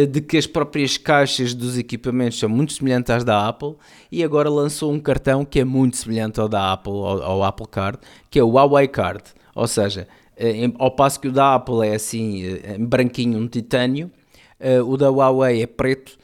de 0.09 0.21
que 0.21 0.37
as 0.37 0.47
próprias 0.47 0.97
caixas 0.97 1.53
dos 1.53 1.77
equipamentos 1.77 2.39
são 2.39 2.49
muito 2.49 2.73
semelhantes 2.73 3.11
às 3.11 3.25
da 3.25 3.49
Apple 3.49 3.75
e 4.11 4.23
agora 4.23 4.49
lançou 4.49 4.93
um 4.93 5.01
cartão 5.01 5.45
que 5.45 5.59
é 5.59 5.65
muito 5.65 5.97
semelhante 5.97 6.39
ao 6.39 6.49
da 6.49 6.73
Apple, 6.73 6.93
ao, 6.93 7.23
ao 7.25 7.43
Apple 7.43 7.67
Card, 7.67 7.99
que 8.31 8.39
é 8.39 8.43
o 8.45 8.51
Huawei 8.51 8.87
Card. 8.87 9.25
Ou 9.55 9.67
seja, 9.67 10.09
eh, 10.37 10.71
ao 10.79 10.91
passo 10.91 11.21
que 11.21 11.29
o 11.29 11.33
da 11.33 11.55
Apple 11.55 11.87
é 11.87 11.95
assim, 11.95 12.45
eh, 12.45 12.77
branquinho, 12.79 13.39
um 13.39 13.47
titânio, 13.47 14.11
eh, 14.59 14.81
o 14.81 14.97
da 14.97 15.09
Huawei 15.11 15.63
é 15.63 15.67
preto 15.67 16.21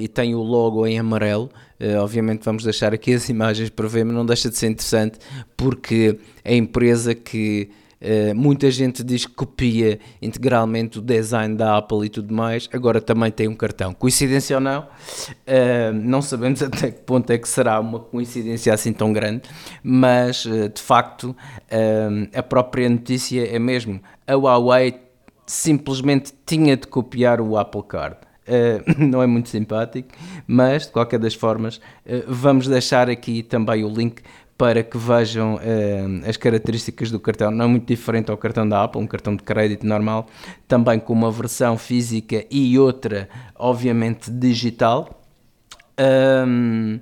e 0.00 0.06
tem 0.06 0.32
o 0.34 0.42
logo 0.42 0.86
em 0.86 0.96
amarelo. 0.98 1.50
obviamente 2.00 2.44
vamos 2.44 2.62
deixar 2.62 2.94
aqui 2.94 3.12
as 3.12 3.28
imagens 3.28 3.68
para 3.68 3.88
ver, 3.88 4.04
mas 4.04 4.14
não 4.14 4.24
deixa 4.24 4.48
de 4.48 4.56
ser 4.56 4.68
interessante 4.68 5.18
porque 5.56 6.18
a 6.44 6.54
empresa 6.54 7.14
que 7.14 7.68
Uh, 7.98 8.34
muita 8.34 8.70
gente 8.70 9.02
diz 9.02 9.24
que 9.24 9.32
copia 9.32 9.98
integralmente 10.20 10.98
o 10.98 11.02
design 11.02 11.56
da 11.56 11.78
Apple 11.78 12.04
e 12.04 12.08
tudo 12.10 12.32
mais, 12.32 12.68
agora 12.72 13.00
também 13.00 13.30
tem 13.30 13.48
um 13.48 13.54
cartão. 13.54 13.94
Coincidência 13.94 14.56
ou 14.56 14.60
não? 14.60 14.82
Uh, 14.82 15.92
não 15.94 16.20
sabemos 16.20 16.60
até 16.62 16.90
que 16.90 17.00
ponto 17.00 17.30
é 17.30 17.38
que 17.38 17.48
será 17.48 17.80
uma 17.80 17.98
coincidência 17.98 18.72
assim 18.74 18.92
tão 18.92 19.12
grande, 19.12 19.48
mas 19.82 20.44
uh, 20.44 20.68
de 20.68 20.80
facto 20.80 21.34
a 22.34 22.42
própria 22.42 22.88
notícia 22.88 23.46
é 23.46 23.58
mesmo: 23.58 24.00
a 24.26 24.34
Huawei 24.34 25.00
simplesmente 25.46 26.32
tinha 26.44 26.76
de 26.76 26.86
copiar 26.86 27.40
o 27.40 27.56
Apple 27.56 27.82
Card. 27.82 28.16
não 28.96 29.20
é 29.20 29.26
muito 29.26 29.48
simpático, 29.48 30.10
mas 30.46 30.86
de 30.86 30.92
qualquer 30.92 31.18
das 31.18 31.34
formas, 31.34 31.80
vamos 32.28 32.68
deixar 32.68 33.10
aqui 33.10 33.42
também 33.42 33.82
o 33.82 33.88
link 33.88 34.22
para 34.56 34.82
que 34.82 34.96
vejam 34.96 35.56
uh, 35.56 36.28
as 36.28 36.36
características 36.36 37.10
do 37.10 37.20
cartão, 37.20 37.50
não 37.50 37.64
é 37.66 37.68
muito 37.68 37.86
diferente 37.86 38.30
ao 38.30 38.36
cartão 38.36 38.66
da 38.68 38.84
Apple, 38.84 39.00
um 39.00 39.06
cartão 39.06 39.36
de 39.36 39.42
crédito 39.42 39.86
normal, 39.86 40.26
também 40.66 40.98
com 40.98 41.12
uma 41.12 41.30
versão 41.30 41.76
física 41.76 42.44
e 42.50 42.78
outra, 42.78 43.28
obviamente, 43.54 44.30
digital. 44.30 45.22
Um, 45.98 47.00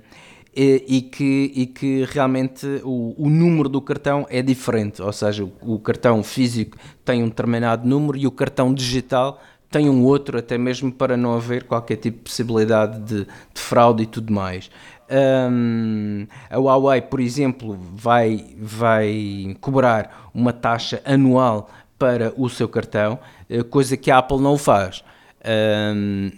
e, 0.55 0.85
e, 0.87 1.01
que, 1.01 1.51
e 1.53 1.65
que 1.65 2.05
realmente 2.05 2.65
o, 2.85 3.13
o, 3.17 3.29
número 3.29 3.67
do 3.67 3.81
cartão 3.81 4.25
é 4.29 4.41
diferente, 4.41 5.01
ou 5.01 5.11
seja, 5.11 5.43
o, 5.43 5.51
o 5.61 5.79
cartão 5.79 6.23
físico 6.23 6.77
tem 7.03 7.21
um 7.21 7.27
determinado 7.27 7.85
número 7.85 8.17
e 8.17 8.25
o 8.25 8.31
cartão 8.31 8.73
digital 8.73 9.41
tem 9.69 9.89
um 9.89 10.05
outro, 10.05 10.37
até 10.37 10.57
mesmo 10.57 10.89
para 10.89 11.17
não 11.17 11.33
haver 11.33 11.65
qualquer 11.65 11.97
tipo 11.97 12.19
de 12.19 12.23
possibilidade 12.23 13.01
de, 13.01 13.25
de 13.25 13.61
fraude 13.61 14.03
e 14.03 14.05
tudo 14.05 14.31
mais. 14.31 14.71
Um, 15.09 16.25
a 16.49 16.57
Huawei, 16.57 17.01
por 17.01 17.19
exemplo, 17.19 17.77
vai, 17.93 18.45
vai 18.57 19.55
cobrar 19.61 20.29
uma 20.33 20.51
taxa 20.51 21.01
anual 21.05 21.69
para 21.97 22.33
o 22.35 22.49
seu 22.49 22.67
cartão, 22.67 23.19
eh, 23.49 23.63
coisa 23.63 23.95
que 23.95 24.11
a 24.11 24.17
Apple 24.17 24.39
não 24.39 24.57
faz. 24.57 25.03
Um, 25.47 26.31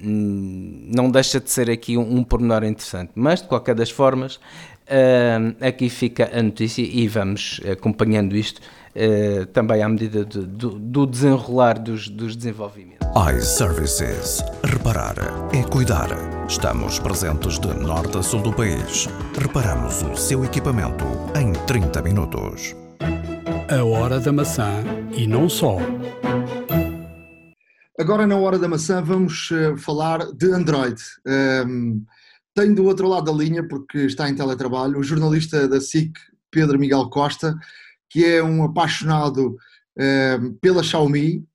não 0.94 1.10
deixa 1.10 1.40
de 1.40 1.50
ser 1.50 1.70
aqui 1.70 1.98
um, 1.98 2.18
um 2.18 2.24
pormenor 2.24 2.64
interessante, 2.64 3.12
mas 3.16 3.42
de 3.42 3.48
qualquer 3.48 3.74
das 3.74 3.90
formas, 3.90 4.38
um, 4.90 5.66
aqui 5.66 5.90
fica 5.90 6.30
a 6.38 6.44
notícia 6.44 6.82
e 6.82 7.08
vamos 7.08 7.62
acompanhando 7.72 8.36
isto 8.36 8.62
uh, 8.98 9.46
também 9.48 9.84
à 9.84 9.90
medida 9.90 10.26
de, 10.26 10.42
do, 10.46 10.72
do, 10.80 11.06
desenrolar 11.06 11.80
dos, 11.80 12.10
dos 12.10 12.36
desenvolvimentos. 12.36 13.08
iServices. 13.36 14.44
Reparar 14.64 15.16
é 15.54 15.64
cuidar. 15.64 16.10
Estamos 16.48 17.00
presentes 17.00 17.60
de 17.60 17.68
norte 17.74 18.18
a 18.18 18.24
sul 18.24 18.42
do 18.42 18.52
país. 18.52 19.08
Reparamos 19.40 20.02
o 20.02 20.16
seu 20.16 20.44
equipamento 20.44 21.06
em 21.40 21.54
30 21.66 22.02
minutos. 22.02 22.76
A 23.70 23.84
hora 23.84 24.20
da 24.20 24.32
maçã 24.32 24.84
e 25.14 25.28
não 25.28 25.48
só. 25.48 25.78
Agora, 28.00 28.28
na 28.28 28.38
hora 28.38 28.60
da 28.60 28.68
maçã, 28.68 29.02
vamos 29.02 29.50
uh, 29.52 29.76
falar 29.78 30.20
de 30.34 30.52
Android. 30.52 31.02
Um, 31.26 31.32
ehm, 31.32 32.02
tenho 32.54 32.76
do 32.76 32.86
outro 32.86 33.08
lado 33.08 33.26
da 33.26 33.32
linha, 33.32 33.68
porque 33.68 34.00
está 34.00 34.30
em 34.30 34.36
teletrabalho, 34.36 35.00
o 35.00 35.04
jornalista 35.04 35.68
da 35.68 35.82
SIC, 35.82 36.14
Pedro 36.52 36.80
Miguel 36.80 37.10
Costa, 37.10 37.56
que 38.10 38.26
é 38.26 38.44
um 38.44 38.64
apaixonado 38.64 39.58
uh, 39.98 40.54
pela 40.62 40.84
Xiaomi, 40.84 41.46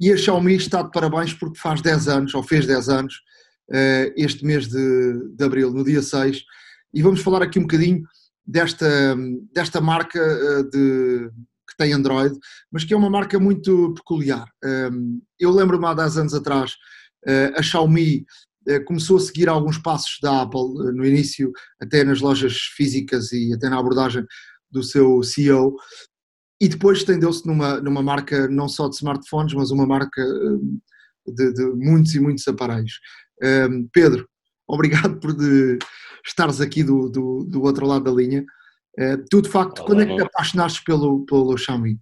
e 0.00 0.12
a 0.12 0.16
Xiaomi 0.16 0.54
está 0.54 0.82
de 0.82 0.90
parabéns 0.90 1.34
porque 1.34 1.58
faz 1.58 1.80
10 1.80 2.08
anos, 2.08 2.34
ou 2.34 2.42
fez 2.42 2.66
10 2.66 2.88
anos, 2.88 3.14
uh, 3.70 4.12
este 4.16 4.44
mês 4.44 4.68
de, 4.68 5.34
de 5.36 5.44
abril, 5.44 5.72
no 5.72 5.84
dia 5.84 6.02
6, 6.02 6.42
e 6.94 7.02
vamos 7.02 7.20
falar 7.20 7.42
aqui 7.42 7.58
um 7.58 7.62
bocadinho 7.62 8.02
desta, 8.46 9.16
desta 9.54 9.80
marca 9.80 10.20
uh, 10.20 10.70
de, 10.70 11.30
que 11.68 11.76
tem 11.76 11.92
Android, 11.92 12.36
mas 12.70 12.84
que 12.84 12.94
é 12.94 12.96
uma 12.96 13.10
marca 13.10 13.38
muito 13.38 13.92
peculiar. 13.94 14.46
Eu 15.38 15.50
lembro-me 15.50 15.84
há 15.84 15.94
10 15.94 16.18
anos 16.18 16.34
atrás, 16.34 16.76
a 17.56 17.60
Xiaomi 17.60 18.24
começou 18.86 19.16
a 19.16 19.20
seguir 19.20 19.48
alguns 19.48 19.78
passos 19.78 20.18
da 20.22 20.42
Apple 20.42 20.92
no 20.94 21.04
início, 21.04 21.52
até 21.80 22.04
nas 22.04 22.20
lojas 22.20 22.56
físicas 22.76 23.32
e 23.32 23.52
até 23.52 23.68
na 23.68 23.78
abordagem 23.78 24.24
do 24.70 24.82
seu 24.82 25.22
CEO, 25.22 25.76
e 26.60 26.68
depois 26.68 26.98
estendeu-se 26.98 27.46
numa, 27.46 27.80
numa 27.80 28.02
marca 28.02 28.48
não 28.48 28.68
só 28.68 28.88
de 28.88 28.96
smartphones, 28.96 29.54
mas 29.54 29.70
uma 29.70 29.86
marca 29.86 30.22
de, 31.26 31.52
de 31.52 31.64
muitos 31.74 32.14
e 32.14 32.20
muitos 32.20 32.46
aparelhos. 32.48 32.98
Um, 33.42 33.88
Pedro, 33.92 34.28
obrigado 34.66 35.20
por 35.20 35.34
de 35.34 35.78
estares 36.26 36.60
aqui 36.60 36.82
do, 36.82 37.08
do, 37.08 37.44
do 37.44 37.62
outro 37.62 37.86
lado 37.86 38.04
da 38.04 38.10
linha. 38.10 38.44
Uh, 38.98 39.22
tu, 39.30 39.42
de 39.42 39.50
facto, 39.50 39.80
Olá, 39.80 39.86
quando 39.86 40.02
é 40.02 40.06
que 40.06 40.16
te 40.16 40.22
apaixonaste 40.22 40.82
pelo, 40.82 41.26
pelo 41.26 41.56
Xiaomi? 41.58 41.98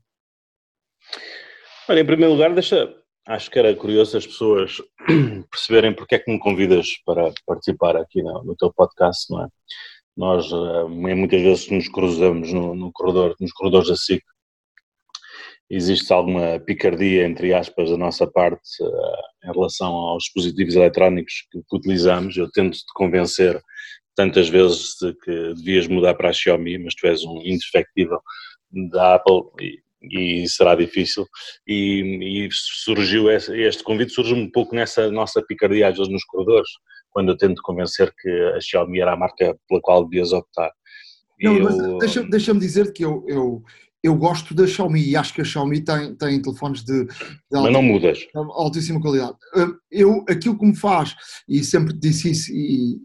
Olha, 1.89 2.01
em 2.01 2.07
primeiro 2.07 2.33
lugar, 2.33 2.55
deixa, 2.55 2.95
acho 3.27 3.51
que 3.51 3.59
era 3.59 3.75
curioso 3.75 4.17
as 4.17 4.27
pessoas 4.27 4.81
perceberem 5.51 5.95
porque 5.95 6.15
é 6.15 6.19
que 6.19 6.31
me 6.31 6.39
convidas 6.39 6.89
para 7.05 7.33
participar 7.45 7.97
aqui 7.97 8.23
no, 8.23 8.45
no 8.45 8.57
teu 8.57 8.73
podcast, 8.73 9.31
não 9.31 9.45
é? 9.45 9.49
Nós 10.17 10.51
uh, 10.53 10.89
muitas 10.89 11.41
vezes 11.43 11.69
nos 11.71 11.89
cruzamos 11.89 12.53
no, 12.53 12.75
no, 12.75 12.93
corredor, 12.93 13.35
nos 13.41 13.53
corredores 13.53 13.89
da 13.89 13.97
SIC. 13.97 14.23
Existe 15.69 16.12
alguma 16.12 16.61
picardia, 16.61 17.27
entre 17.27 17.53
aspas, 17.53 17.91
da 17.91 17.97
nossa 17.97 18.27
parte 18.27 18.61
uh, 18.81 19.49
em 19.49 19.53
relação 19.53 19.93
aos 19.93 20.25
dispositivos 20.25 20.77
eletrónicos 20.77 21.35
que, 21.51 21.61
utilizamos. 21.73 22.37
Eu 22.37 22.51
tento 22.51 22.77
te 22.77 22.93
convencer 22.95 23.61
tantas 24.15 24.49
vezes 24.49 24.95
de 25.01 25.15
que 25.15 25.55
devias 25.55 25.89
mudar 25.89 26.15
para 26.15 26.29
a 26.29 26.33
Xiaomi, 26.33 26.79
mas 26.79 26.95
tu 26.95 27.07
és 27.07 27.25
um 27.25 27.41
indefectível 27.43 28.21
da 28.91 29.17
Apple 29.17 29.43
e, 29.61 30.43
e 30.45 30.49
será 30.49 30.77
difícil. 30.77 31.27
E, 31.67 32.45
e 32.47 32.49
surgiu 32.53 33.31
este 33.31 33.83
convite 33.83 34.12
surge 34.12 34.35
um 34.35 34.49
pouco 34.51 34.75
nessa 34.77 35.11
nossa 35.11 35.43
picardia 35.43 35.89
às 35.89 35.97
vezes 35.97 36.12
nos 36.12 36.25
corredores, 36.25 36.69
quando 37.15 37.31
eu 37.31 37.37
tento 37.39 37.62
convencer 37.62 38.12
que 38.21 38.29
a 38.29 38.61
Xiaomi 38.61 39.01
era 39.01 39.15
a 39.15 39.17
marca 39.17 39.57
pela 39.69 39.81
qual 39.81 40.05
devias 40.05 40.33
optar. 40.33 40.71
Não, 41.41 41.57
eu... 41.57 41.99
deixa-me 41.99 42.29
deixa 42.29 42.55
dizer 42.55 42.93
que 42.93 43.05
eu, 43.05 43.25
eu, 43.29 43.62
eu 44.03 44.15
gosto 44.17 44.55
da 44.55 44.67
Xiaomi 44.67 45.03
e 45.03 45.17
acho 45.17 45.33
que 45.33 45.41
a 45.41 45.45
Xiaomi 45.45 45.83
tem, 45.83 46.15
tem 46.17 46.43
telefones 46.43 46.85
de, 46.85 47.05
de 47.07 47.12
Mas 47.51 47.73
não 47.73 47.83
mudas. 47.83 48.19
altíssima 48.35 49.01
qualidade. 49.01 49.37
Hum, 49.57 49.75
eu, 49.91 50.25
aquilo 50.29 50.59
que 50.59 50.67
me 50.67 50.77
faz, 50.77 51.15
e 51.49 51.62
sempre 51.62 51.95
disse 51.95 52.31
isso, 52.31 52.53
e, 52.53 52.99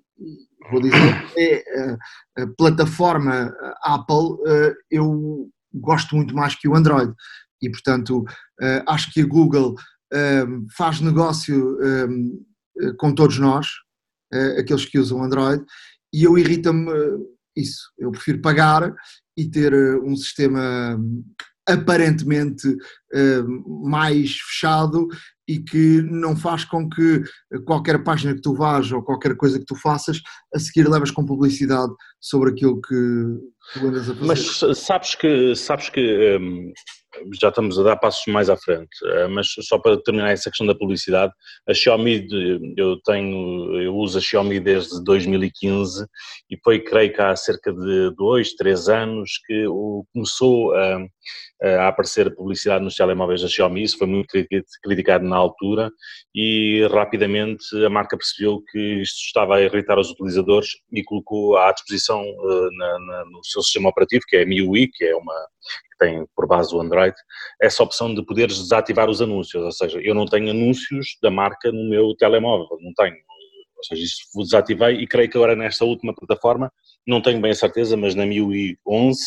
vou 0.71 0.81
dizer, 0.81 0.97
é 1.37 1.63
a, 1.79 2.43
a 2.43 2.47
plataforma 2.57 3.53
Apple, 3.83 4.37
eh, 4.47 4.73
eu 4.91 5.49
gosto 5.73 6.15
muito 6.15 6.35
mais 6.35 6.55
que 6.55 6.67
o 6.67 6.75
Android. 6.75 7.13
E, 7.61 7.69
portanto, 7.69 8.25
eh, 8.61 8.83
acho 8.87 9.11
que 9.13 9.21
a 9.21 9.25
Google 9.25 9.75
eh, 10.11 10.45
faz 10.75 10.99
negócio 10.99 11.77
com 12.97 13.13
todos 13.13 13.37
nós, 13.39 13.67
aqueles 14.57 14.85
que 14.85 14.99
usam 14.99 15.23
Android, 15.23 15.63
e 16.13 16.23
eu 16.23 16.37
irrita-me 16.37 16.91
isso. 17.55 17.91
Eu 17.97 18.11
prefiro 18.11 18.41
pagar 18.41 18.93
e 19.37 19.49
ter 19.49 19.73
um 20.03 20.15
sistema 20.15 20.99
aparentemente 21.67 22.75
mais 23.65 24.37
fechado 24.39 25.07
e 25.47 25.59
que 25.59 26.01
não 26.03 26.35
faz 26.35 26.63
com 26.63 26.89
que 26.89 27.23
qualquer 27.65 28.03
página 28.03 28.35
que 28.35 28.41
tu 28.41 28.53
vás 28.53 28.91
ou 28.91 29.03
qualquer 29.03 29.35
coisa 29.35 29.59
que 29.59 29.65
tu 29.65 29.75
faças, 29.75 30.21
a 30.53 30.59
seguir 30.59 30.87
levas 30.87 31.11
com 31.11 31.25
publicidade 31.25 31.91
sobre 32.19 32.51
aquilo 32.51 32.79
que 32.81 32.95
tu 33.73 33.87
andas 33.87 34.09
a 34.09 34.13
fazer. 34.13 34.25
Mas 34.25 34.77
sabes 34.77 35.15
que, 35.15 35.55
sabes 35.55 35.89
que 35.89 36.37
um, 36.39 36.71
já 37.39 37.49
estamos 37.49 37.79
a 37.79 37.83
dar 37.83 37.97
passos 37.97 38.25
mais 38.27 38.49
à 38.49 38.57
frente, 38.57 38.89
uh, 39.03 39.29
mas 39.29 39.47
só 39.61 39.77
para 39.79 40.01
terminar 40.01 40.31
essa 40.31 40.49
questão 40.49 40.67
da 40.67 40.75
publicidade, 40.75 41.33
a 41.67 41.73
Xiaomi, 41.73 42.27
eu 42.77 42.99
tenho, 43.01 43.81
eu 43.81 43.95
uso 43.95 44.17
a 44.17 44.21
Xiaomi 44.21 44.59
desde 44.59 45.03
2015 45.03 46.05
e 46.49 46.57
foi, 46.63 46.79
creio 46.79 47.13
que 47.13 47.21
há 47.21 47.35
cerca 47.35 47.71
de 47.73 48.11
dois, 48.15 48.53
três 48.53 48.89
anos 48.89 49.39
que 49.45 49.65
começou 50.13 50.75
a 50.75 50.99
a 51.61 51.89
aparecer 51.89 52.33
publicidade 52.33 52.83
nos 52.83 52.95
telemóveis 52.95 53.41
da 53.41 53.47
Xiaomi, 53.47 53.83
isso 53.83 53.97
foi 53.97 54.07
muito 54.07 54.29
criticado 54.81 55.25
na 55.25 55.35
altura 55.35 55.91
e 56.33 56.87
rapidamente 56.89 57.63
a 57.85 57.89
marca 57.89 58.17
percebeu 58.17 58.63
que 58.71 59.01
isto 59.01 59.25
estava 59.25 59.57
a 59.57 59.61
irritar 59.61 59.99
os 59.99 60.09
utilizadores 60.09 60.69
e 60.91 61.03
colocou 61.03 61.57
à 61.57 61.71
disposição 61.73 62.21
uh, 62.21 62.69
na, 62.77 62.99
na, 62.99 63.25
no 63.25 63.43
seu 63.43 63.61
sistema 63.61 63.89
operativo, 63.89 64.23
que 64.27 64.37
é 64.37 64.43
a 64.43 64.45
MIUI, 64.45 64.87
que 64.87 65.03
é 65.03 65.15
uma 65.15 65.35
tem 65.99 66.25
por 66.35 66.47
base 66.47 66.73
o 66.73 66.81
Android, 66.81 67.15
essa 67.61 67.83
opção 67.83 68.13
de 68.13 68.25
poderes 68.25 68.57
desativar 68.57 69.09
os 69.09 69.21
anúncios, 69.21 69.63
ou 69.63 69.71
seja, 69.71 69.99
eu 70.01 70.15
não 70.15 70.25
tenho 70.25 70.51
anúncios 70.51 71.17
da 71.21 71.29
marca 71.29 71.71
no 71.71 71.89
meu 71.89 72.15
telemóvel, 72.15 72.77
não 72.81 72.93
tenho, 72.93 73.15
ou 73.77 73.83
seja, 73.83 74.03
isso 74.03 74.21
desativei 74.37 74.95
e 74.95 75.07
creio 75.07 75.29
que 75.29 75.37
agora 75.37 75.55
nesta 75.55 75.85
última 75.85 76.13
plataforma, 76.13 76.71
não 77.05 77.21
tenho 77.21 77.41
bem 77.41 77.51
a 77.51 77.55
certeza, 77.55 77.95
mas 77.95 78.15
na 78.15 78.25
MIUI 78.25 78.77
11 78.87 79.19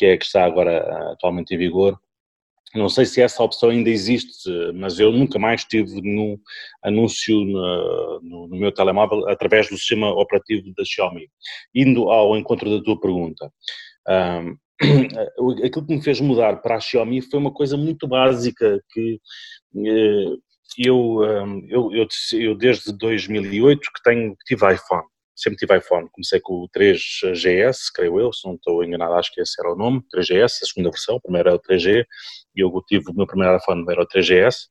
que 0.00 0.06
é 0.06 0.12
a 0.14 0.18
que 0.18 0.24
está 0.24 0.46
agora 0.46 0.80
ah, 0.80 1.12
atualmente 1.12 1.54
em 1.54 1.58
vigor. 1.58 2.00
Não 2.74 2.88
sei 2.88 3.04
se 3.04 3.20
essa 3.20 3.42
opção 3.42 3.68
ainda 3.68 3.90
existe, 3.90 4.48
mas 4.74 4.98
eu 4.98 5.12
nunca 5.12 5.38
mais 5.38 5.64
tive 5.64 6.00
nenhum 6.00 6.38
anúncio 6.82 7.44
no, 7.44 8.20
no, 8.22 8.48
no 8.48 8.56
meu 8.56 8.72
telemóvel 8.72 9.28
através 9.28 9.68
do 9.68 9.76
sistema 9.76 10.08
operativo 10.08 10.72
da 10.74 10.84
Xiaomi. 10.84 11.28
Indo 11.74 12.08
ao 12.10 12.34
encontro 12.36 12.70
da 12.70 12.82
tua 12.82 12.98
pergunta, 12.98 13.52
um, 14.08 14.56
aquilo 15.64 15.86
que 15.86 15.94
me 15.94 16.02
fez 16.02 16.20
mudar 16.20 16.56
para 16.62 16.76
a 16.76 16.80
Xiaomi 16.80 17.22
foi 17.22 17.38
uma 17.38 17.52
coisa 17.52 17.76
muito 17.76 18.08
básica 18.08 18.80
que 18.90 19.20
eh, 19.76 20.36
eu, 20.78 21.22
eu, 21.68 21.92
eu, 21.92 22.08
eu 22.32 22.54
desde 22.54 22.92
2008 22.92 23.80
que 23.80 24.02
tenho, 24.02 24.34
tive 24.46 24.72
iPhone 24.72 25.04
sempre 25.40 25.56
tive 25.56 25.76
iPhone. 25.76 26.08
Comecei 26.12 26.40
com 26.40 26.54
o 26.54 26.68
3GS, 26.68 27.90
creio 27.94 28.20
eu, 28.20 28.32
se 28.32 28.46
não 28.46 28.54
estou 28.54 28.84
enganado, 28.84 29.14
acho 29.14 29.32
que 29.32 29.40
esse 29.40 29.60
era 29.60 29.72
o 29.72 29.76
nome, 29.76 30.02
3GS, 30.14 30.44
a 30.62 30.66
segunda 30.66 30.90
versão, 30.90 31.16
o 31.16 31.20
primeiro 31.20 31.48
era 31.48 31.56
o 31.56 31.60
3G, 31.60 32.04
e 32.54 32.60
eu 32.60 32.70
tive 32.86 33.10
o 33.10 33.14
meu 33.14 33.26
primeiro 33.26 33.56
iPhone 33.56 33.84
era 33.88 34.02
o 34.02 34.06
3GS, 34.06 34.68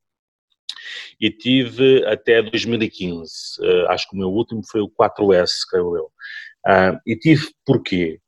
e 1.20 1.30
tive 1.30 2.04
até 2.06 2.40
2015, 2.42 3.30
uh, 3.60 3.64
eh, 3.64 3.86
acho 3.88 4.08
que 4.08 4.14
o 4.14 4.18
meu 4.18 4.28
último 4.28 4.62
foi 4.70 4.80
o 4.80 4.88
4S, 4.88 5.50
creio 5.68 5.96
eu. 5.96 6.04
Uh, 6.66 6.98
e 7.06 7.16
tive 7.16 7.48
porquê? 7.66 8.20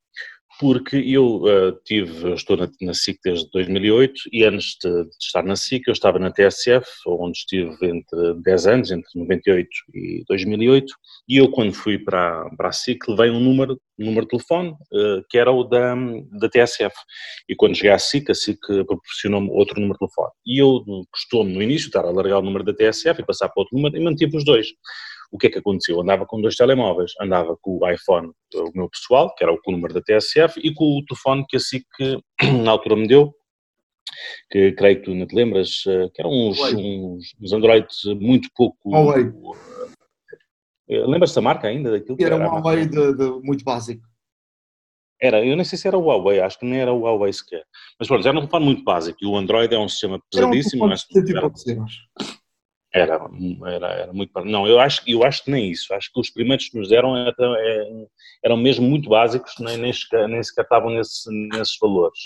Porque 0.62 0.96
eu 0.96 1.42
uh, 1.42 1.72
tive, 1.84 2.34
estou 2.34 2.56
na, 2.56 2.70
na, 2.80 2.94
SIC 2.94 3.18
desde 3.24 3.50
2008 3.50 4.14
e 4.32 4.44
antes 4.44 4.76
de, 4.80 4.88
de, 4.88 5.10
estar 5.20 5.42
na 5.42 5.56
SIC 5.56 5.88
eu 5.88 5.92
estava 5.92 6.20
na 6.20 6.30
TSF, 6.30 6.86
onde 7.04 7.36
estive 7.38 7.74
entre 7.82 8.34
10 8.44 8.66
anos, 8.68 8.90
entre 8.92 9.10
98 9.12 9.68
e 9.92 10.22
2008, 10.28 10.94
e 11.28 11.36
eu 11.38 11.50
quando 11.50 11.72
fui 11.72 11.98
para, 11.98 12.48
para 12.56 12.68
a 12.68 12.72
SIC 12.72 13.08
levei 13.08 13.30
um 13.30 13.40
número, 13.40 13.76
um 13.98 14.04
número 14.04 14.24
de 14.24 14.30
telefone 14.30 14.70
uh, 14.70 15.24
que 15.28 15.36
era 15.36 15.50
o 15.50 15.64
da, 15.64 15.96
da 16.30 16.48
TSF, 16.48 16.94
e 17.48 17.56
quando 17.56 17.74
cheguei 17.74 17.90
à 17.90 17.98
SIC, 17.98 18.30
a 18.30 18.34
SIC 18.34 18.60
proporcionou-me 18.86 19.50
outro 19.50 19.80
número 19.80 19.94
de 19.94 20.06
telefone, 20.06 20.30
e 20.46 20.62
eu 20.62 20.84
costumo 21.10 21.50
no 21.50 21.60
início 21.60 21.86
estar 21.86 22.04
a 22.04 22.10
largar 22.12 22.38
o 22.38 22.42
número 22.42 22.62
da 22.62 22.72
TSF 22.72 23.20
e 23.20 23.26
passar 23.26 23.48
para 23.48 23.62
outro 23.62 23.76
número 23.76 23.96
e 23.96 24.00
mantive 24.00 24.36
os 24.36 24.44
dois 24.44 24.68
o 25.32 25.38
que 25.38 25.46
é 25.46 25.50
que 25.50 25.58
aconteceu? 25.58 26.00
Andava 26.00 26.26
com 26.26 26.40
dois 26.40 26.54
telemóveis, 26.54 27.12
andava 27.18 27.56
com 27.60 27.78
o 27.80 27.90
iPhone, 27.90 28.30
o 28.54 28.70
meu 28.74 28.88
pessoal, 28.90 29.34
que 29.34 29.42
era 29.42 29.52
o 29.52 29.58
número 29.66 29.94
da 29.94 30.02
TSF, 30.02 30.60
e 30.62 30.74
com 30.74 30.98
o 30.98 31.04
telefone 31.06 31.46
que 31.48 31.56
a 31.56 31.60
SIC 31.60 31.86
na 32.62 32.70
altura 32.70 32.96
me 32.96 33.08
deu, 33.08 33.34
que 34.50 34.72
creio 34.72 34.98
que 34.98 35.04
tu 35.04 35.14
não 35.14 35.26
te 35.26 35.34
lembras, 35.34 35.84
eh, 35.86 36.08
que 36.14 36.20
eram 36.20 36.30
uns, 36.30 36.60
uns, 36.60 37.34
uns 37.40 37.52
Androids 37.52 38.04
muito 38.20 38.50
pouco... 38.54 38.90
Huawei. 38.90 39.32
Eh, 40.90 41.06
lembras-te 41.06 41.36
da 41.36 41.40
marca 41.40 41.66
ainda? 41.66 41.90
Daquilo 41.92 42.18
era, 42.20 42.34
era 42.34 42.50
um 42.50 42.60
Huawei 42.60 42.84
de, 42.84 43.14
de, 43.14 43.30
muito 43.42 43.64
básico. 43.64 44.02
Era, 45.20 45.42
eu 45.42 45.56
nem 45.56 45.64
sei 45.64 45.78
se 45.78 45.88
era 45.88 45.96
o 45.96 46.02
Huawei, 46.02 46.40
acho 46.40 46.58
que 46.58 46.66
nem 46.66 46.80
era 46.80 46.92
o 46.92 47.00
Huawei 47.00 47.32
sequer. 47.32 47.64
Mas 47.98 48.06
pronto, 48.06 48.26
era 48.26 48.36
um 48.36 48.40
telefone 48.40 48.64
muito 48.66 48.84
básico 48.84 49.18
e 49.22 49.26
o 49.26 49.36
Android 49.36 49.72
é 49.74 49.78
um 49.78 49.88
sistema 49.88 50.20
pesadíssimo. 50.30 50.84
Era 50.84 50.86
um 50.86 50.90
mas... 50.90 51.06
Era, 51.30 52.41
era, 52.94 53.88
era 53.88 54.12
muito. 54.12 54.32
Não, 54.44 54.66
eu 54.66 54.78
acho, 54.78 55.02
eu 55.06 55.24
acho 55.24 55.44
que 55.44 55.50
nem 55.50 55.70
isso. 55.70 55.92
Acho 55.94 56.12
que 56.12 56.20
os 56.20 56.30
primeiros 56.30 56.68
que 56.68 56.78
nos 56.78 56.88
deram 56.88 57.16
eram, 57.16 57.56
é, 57.56 58.06
eram 58.44 58.56
mesmo 58.56 58.86
muito 58.88 59.08
básicos, 59.08 59.54
nem, 59.58 59.78
nem, 59.78 59.92
nem 60.28 60.42
sequer 60.42 60.62
estavam 60.62 60.90
nesse, 60.90 61.30
nesses 61.48 61.76
valores. 61.80 62.18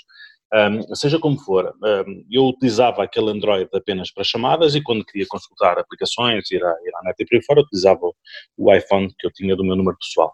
Um, 0.55 0.95
seja 0.95 1.19
como 1.19 1.39
for, 1.41 1.75
um, 1.83 2.25
eu 2.31 2.45
utilizava 2.45 3.03
aquele 3.03 3.31
Android 3.31 3.69
apenas 3.75 4.13
para 4.13 4.23
chamadas 4.23 4.77
e 4.77 4.83
quando 4.83 5.05
queria 5.05 5.27
consultar 5.29 5.77
aplicações, 5.77 6.49
ir 6.53 6.65
à, 6.65 6.69
ir 6.69 6.95
à 6.97 7.03
net 7.03 7.17
e 7.19 7.27
por 7.27 7.35
aí 7.35 7.43
fora, 7.45 7.61
utilizava 7.63 8.13
o 8.57 8.75
iPhone 8.75 9.13
que 9.19 9.27
eu 9.27 9.33
tinha 9.33 9.57
do 9.57 9.65
meu 9.65 9.75
número 9.75 9.99
pessoal. 9.99 10.33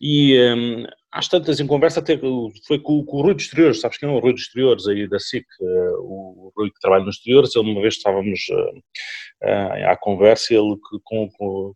E 0.00 0.36
um, 0.52 0.84
às 1.16 1.28
tantas 1.28 1.58
em 1.60 1.66
conversa, 1.66 2.00
até 2.00 2.18
foi 2.66 2.78
com, 2.78 3.02
com 3.02 3.16
o 3.16 3.22
Rui 3.22 3.34
de 3.34 3.42
Exteriores, 3.42 3.80
sabes 3.80 3.96
quem 3.96 4.06
é 4.06 4.12
o 4.12 4.18
Rui 4.18 4.34
de 4.34 4.40
Exteriores 4.42 4.86
aí 4.86 5.08
da 5.08 5.18
SIC, 5.18 5.46
uh, 5.62 6.02
o 6.02 6.52
Rui 6.54 6.70
que 6.70 6.78
trabalha 6.78 7.04
nos 7.06 7.16
exteriores, 7.16 7.56
ele 7.56 7.70
uma 7.70 7.80
vez 7.80 7.94
estávamos 7.94 8.38
uh, 8.50 8.78
uh, 9.48 9.90
à 9.90 9.96
conversa 9.96 10.52
ele 10.52 10.76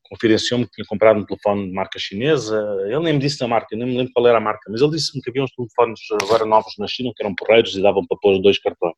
confidenciou-me 0.02 0.66
que 0.66 0.72
tinha 0.72 0.84
comprado 0.86 1.20
um 1.20 1.24
telefone 1.24 1.68
de 1.68 1.72
marca 1.72 1.98
chinesa, 1.98 2.60
ele 2.84 3.00
nem 3.00 3.14
me 3.14 3.18
disse 3.18 3.38
da 3.38 3.48
marca, 3.48 3.74
nem 3.74 3.88
me 3.88 3.96
lembro 3.96 4.12
qual 4.12 4.26
era 4.26 4.36
a 4.36 4.42
marca, 4.42 4.70
mas 4.70 4.82
ele 4.82 4.90
disse-me 4.90 5.22
que 5.22 5.30
havia 5.30 5.42
uns 5.42 5.52
telefones 5.52 6.00
agora 6.22 6.44
novos 6.44 6.74
na 6.78 6.86
China 6.86 7.10
que 7.16 7.22
eram 7.22 7.34
porreiros 7.34 7.74
e 7.74 7.80
davam 7.80 8.04
para 8.06 8.18
pôr 8.20 8.38
dois 8.42 8.58
cartões. 8.58 8.94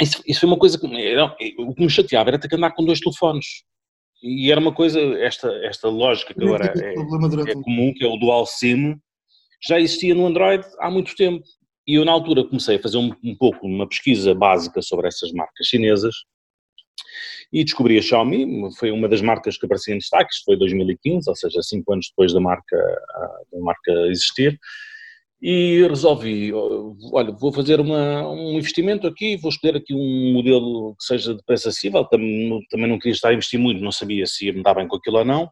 Isso, 0.00 0.22
isso 0.26 0.40
foi 0.40 0.48
uma 0.48 0.58
coisa 0.58 0.78
que, 0.78 0.86
era, 0.86 1.26
o 1.58 1.74
que 1.74 1.82
me 1.82 1.90
chateava 1.90 2.30
era 2.30 2.38
ter 2.38 2.48
que 2.48 2.56
andar 2.56 2.70
com 2.70 2.86
dois 2.86 3.00
telefones 3.00 3.64
e 4.22 4.50
era 4.50 4.60
uma 4.60 4.72
coisa, 4.72 5.00
esta, 5.18 5.48
esta 5.64 5.88
lógica 5.88 6.32
que 6.32 6.44
agora 6.44 6.72
é, 6.76 6.92
é 6.92 7.54
comum, 7.54 7.92
que 7.94 8.04
é 8.04 8.06
o 8.06 8.16
dual 8.16 8.46
SIM, 8.46 8.96
já 9.66 9.80
existia 9.80 10.14
no 10.14 10.26
Android 10.26 10.64
há 10.78 10.90
muito 10.90 11.14
tempo. 11.16 11.44
E 11.86 11.94
eu, 11.94 12.04
na 12.04 12.12
altura, 12.12 12.44
comecei 12.44 12.76
a 12.76 12.82
fazer 12.82 12.98
um, 12.98 13.12
um 13.24 13.36
pouco 13.36 13.66
uma 13.66 13.88
pesquisa 13.88 14.34
básica 14.34 14.80
sobre 14.80 15.08
essas 15.08 15.32
marcas 15.32 15.66
chinesas 15.66 16.14
e 17.52 17.64
descobri 17.64 17.98
a 17.98 18.02
Xiaomi, 18.02 18.46
foi 18.78 18.90
uma 18.90 19.08
das 19.08 19.20
marcas 19.20 19.58
que 19.58 19.66
aparecia 19.66 19.94
em 19.94 19.98
destaques, 19.98 20.38
foi 20.44 20.56
2015, 20.56 21.28
ou 21.28 21.36
seja, 21.36 21.60
cinco 21.62 21.92
anos 21.92 22.08
depois 22.08 22.32
da 22.32 22.40
marca, 22.40 22.76
da 23.52 23.60
marca 23.60 23.92
existir 24.08 24.58
e 25.42 25.84
resolvi, 25.88 26.52
olha, 27.12 27.32
vou 27.32 27.52
fazer 27.52 27.80
uma, 27.80 28.30
um 28.30 28.52
investimento 28.52 29.08
aqui, 29.08 29.36
vou 29.36 29.50
escolher 29.50 29.76
aqui 29.76 29.92
um 29.92 30.32
modelo 30.34 30.94
que 30.94 31.04
seja 31.04 31.34
de 31.34 31.42
preço 31.42 31.68
acessível, 31.68 32.04
também, 32.04 32.64
também 32.70 32.88
não 32.88 32.96
queria 32.96 33.12
estar 33.12 33.30
a 33.30 33.34
investir 33.34 33.58
muito, 33.58 33.82
não 33.82 33.90
sabia 33.90 34.24
se 34.24 34.46
ia 34.46 34.52
me 34.52 34.62
dar 34.62 34.74
bem 34.74 34.86
com 34.86 34.94
aquilo 34.94 35.18
ou 35.18 35.24
não, 35.24 35.50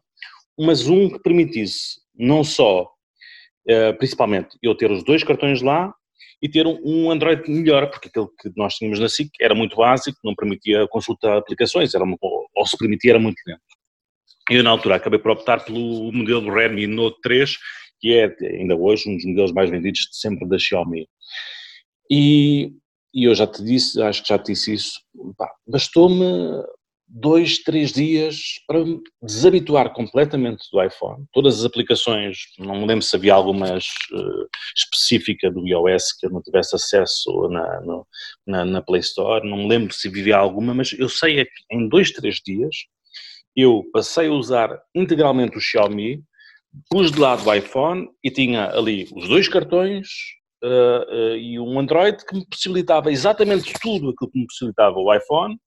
mas 0.57 0.87
um 0.87 1.09
que 1.09 1.19
permitisse 1.19 1.99
não 2.15 2.41
só, 2.41 2.89
eh, 3.67 3.91
principalmente, 3.91 4.57
eu 4.63 4.73
ter 4.75 4.89
os 4.89 5.03
dois 5.03 5.25
cartões 5.25 5.61
lá 5.61 5.93
e 6.41 6.47
ter 6.47 6.65
um 6.65 7.11
Android 7.11 7.51
melhor, 7.51 7.89
porque 7.89 8.07
aquele 8.07 8.27
que 8.39 8.49
nós 8.55 8.75
tínhamos 8.75 8.97
na 8.97 9.09
SIC 9.09 9.29
era 9.41 9.53
muito 9.53 9.75
básico, 9.75 10.17
não 10.23 10.33
permitia 10.33 10.87
consultar 10.87 11.37
aplicações, 11.37 11.93
era, 11.93 12.05
ou 12.05 12.65
se 12.65 12.77
permitia 12.77 13.11
era 13.11 13.19
muito 13.19 13.41
lento. 13.45 13.61
Eu 14.49 14.63
na 14.63 14.69
altura 14.69 14.95
acabei 14.95 15.19
por 15.19 15.31
optar 15.31 15.65
pelo 15.65 16.11
modelo 16.13 16.53
Redmi 16.53 16.87
Note 16.87 17.19
3, 17.21 17.57
que 18.01 18.13
é 18.13 18.35
ainda 18.57 18.75
hoje 18.75 19.07
um 19.07 19.15
dos 19.15 19.25
modelos 19.25 19.51
mais 19.53 19.69
vendidos 19.69 20.01
de 20.09 20.17
sempre 20.17 20.47
da 20.47 20.57
Xiaomi. 20.57 21.07
E, 22.09 22.73
e 23.13 23.25
eu 23.25 23.35
já 23.35 23.45
te 23.45 23.63
disse, 23.63 24.01
acho 24.01 24.23
que 24.23 24.29
já 24.29 24.39
te 24.39 24.51
disse 24.51 24.73
isso, 24.73 24.99
bastou-me 25.67 26.63
dois, 27.07 27.59
três 27.59 27.91
dias 27.91 28.37
para 28.65 28.83
me 28.83 28.99
desabituar 29.21 29.93
completamente 29.93 30.63
do 30.71 30.81
iPhone. 30.81 31.25
Todas 31.33 31.59
as 31.59 31.65
aplicações, 31.65 32.37
não 32.57 32.79
me 32.79 32.87
lembro 32.87 33.03
se 33.03 33.15
havia 33.15 33.33
alguma 33.33 33.77
uh, 33.77 34.47
específica 34.75 35.51
do 35.51 35.67
iOS 35.67 36.13
que 36.17 36.25
eu 36.25 36.29
não 36.31 36.41
tivesse 36.41 36.75
acesso 36.75 37.49
na, 37.49 37.81
no, 37.81 38.07
na, 38.47 38.65
na, 38.65 38.81
Play 38.81 39.01
Store, 39.01 39.47
não 39.47 39.57
me 39.57 39.67
lembro 39.67 39.93
se 39.93 40.07
havia 40.07 40.37
alguma, 40.37 40.73
mas 40.73 40.93
eu 40.93 41.09
sei 41.09 41.41
é 41.41 41.45
que 41.45 41.51
em 41.69 41.87
dois, 41.89 42.11
três 42.11 42.37
dias 42.45 42.75
eu 43.55 43.83
passei 43.91 44.27
a 44.27 44.31
usar 44.31 44.81
integralmente 44.95 45.57
o 45.57 45.61
Xiaomi 45.61 46.23
pus 46.89 47.11
de 47.11 47.19
lado 47.19 47.47
o 47.47 47.53
iPhone 47.53 48.09
e 48.23 48.31
tinha 48.31 48.69
ali 48.71 49.07
os 49.13 49.27
dois 49.27 49.47
cartões 49.47 50.07
uh, 50.63 51.13
uh, 51.13 51.35
e 51.35 51.59
um 51.59 51.79
Android 51.79 52.23
que 52.25 52.35
me 52.35 52.45
possibilitava 52.45 53.11
exatamente 53.11 53.73
tudo 53.81 54.09
aquilo 54.09 54.31
que 54.31 54.39
me 54.39 54.45
possibilitava 54.47 54.97
o 54.97 55.13
iPhone, 55.13 55.57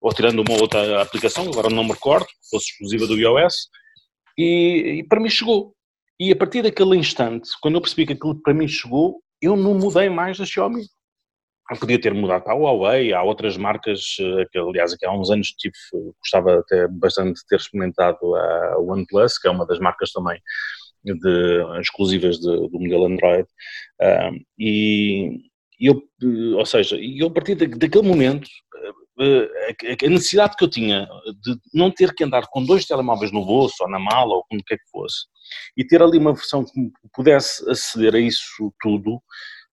ou 0.00 0.12
tirando 0.12 0.40
uma 0.40 0.60
outra 0.60 1.02
aplicação, 1.02 1.46
agora 1.48 1.68
não 1.68 1.84
me 1.84 1.92
recordo, 1.92 2.26
que 2.26 2.50
fosse 2.50 2.70
exclusiva 2.70 3.06
do 3.06 3.18
iOS, 3.18 3.68
e, 4.38 5.00
e 5.00 5.04
para 5.06 5.20
mim 5.20 5.28
chegou. 5.28 5.74
E 6.18 6.32
a 6.32 6.36
partir 6.36 6.62
daquele 6.62 6.96
instante, 6.96 7.48
quando 7.60 7.76
eu 7.76 7.80
percebi 7.80 8.06
que 8.06 8.12
aquilo 8.12 8.40
para 8.42 8.54
mim 8.54 8.68
chegou, 8.68 9.20
eu 9.40 9.56
não 9.56 9.74
mudei 9.74 10.08
mais 10.08 10.38
da 10.38 10.44
Xiaomi. 10.44 10.84
Eu 11.70 11.76
podia 11.78 12.00
ter 12.00 12.12
mudado. 12.12 12.42
Para 12.42 12.52
a 12.52 12.56
Huawei, 12.56 13.12
há 13.12 13.22
outras 13.22 13.56
marcas, 13.56 14.16
eh, 14.20 14.44
que 14.50 14.58
aliás 14.58 14.92
aqui 14.92 15.06
há 15.06 15.12
uns 15.12 15.30
anos 15.30 15.48
tive, 15.48 15.74
gostava 16.18 16.58
até 16.58 16.88
bastante 16.88 17.40
de 17.40 17.46
ter 17.46 17.56
experimentado 17.56 18.34
a 18.34 18.78
OnePlus, 18.80 19.38
que 19.38 19.46
é 19.46 19.50
uma 19.50 19.66
das 19.66 19.78
marcas 19.78 20.10
também 20.10 20.40
de, 21.04 21.80
exclusivas 21.80 22.38
de, 22.38 22.46
do 22.46 22.78
modelo 22.80 23.06
Android, 23.06 23.46
e 24.58 25.50
eu, 25.80 26.02
ou 26.58 26.66
seja, 26.66 26.96
eu 26.96 27.28
a 27.28 27.30
partir 27.30 27.54
daquele 27.54 28.06
momento, 28.06 28.48
eh, 29.20 29.96
a 30.04 30.08
necessidade 30.08 30.56
que 30.56 30.64
eu 30.64 30.68
tinha 30.68 31.06
de 31.42 31.56
não 31.72 31.90
ter 31.90 32.14
que 32.14 32.24
andar 32.24 32.46
com 32.50 32.64
dois 32.64 32.84
telemóveis 32.84 33.30
no 33.30 33.44
bolso 33.44 33.76
ou 33.82 33.88
na 33.88 33.98
mala 33.98 34.34
ou 34.34 34.44
como 34.48 34.62
quer 34.64 34.76
que 34.76 34.90
fosse, 34.90 35.26
e 35.76 35.84
ter 35.84 36.02
ali 36.02 36.18
uma 36.18 36.34
versão 36.34 36.64
que 36.64 36.72
pudesse 37.14 37.68
aceder 37.70 38.14
a 38.14 38.18
isso 38.20 38.72
tudo, 38.80 39.22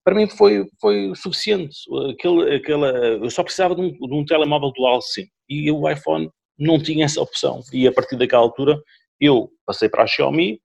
para 0.08 0.16
mim 0.16 0.26
foi, 0.26 0.66
foi 0.80 1.12
suficiente. 1.16 1.76
Aquele, 2.14 2.56
aquela, 2.56 2.88
eu 2.88 3.30
só 3.30 3.44
precisava 3.44 3.76
de 3.76 3.82
um, 3.82 3.92
de 3.92 4.16
um 4.16 4.24
telemóvel 4.24 4.72
dual 4.74 5.02
SIM 5.02 5.28
e 5.50 5.70
o 5.70 5.90
iPhone 5.90 6.30
não 6.58 6.82
tinha 6.82 7.04
essa 7.04 7.22
opção. 7.22 7.60
E 7.74 7.86
a 7.86 7.92
partir 7.92 8.16
daquela 8.16 8.42
altura 8.42 8.82
eu 9.20 9.50
passei 9.66 9.90
para 9.90 10.04
a 10.04 10.08
Xiaomi. 10.08 10.62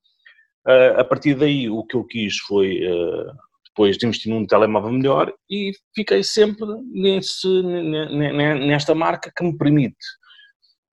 Uh, 0.65 1.01
a 1.01 1.03
partir 1.03 1.35
daí 1.35 1.69
o 1.69 1.83
que 1.83 1.97
eu 1.97 2.05
quis 2.05 2.39
foi 2.39 2.87
uh, 2.87 3.33
depois 3.65 3.99
de 3.99 4.07
investir 4.07 4.33
num 4.33 4.47
telemóvel 4.47 4.93
melhor 4.93 5.35
e 5.51 5.73
fiquei 5.93 6.23
sempre 6.23 6.65
nesse, 6.93 7.49
nesta 8.65 8.95
marca 8.95 9.33
que 9.37 9.43
me 9.43 9.59
permite 9.59 9.97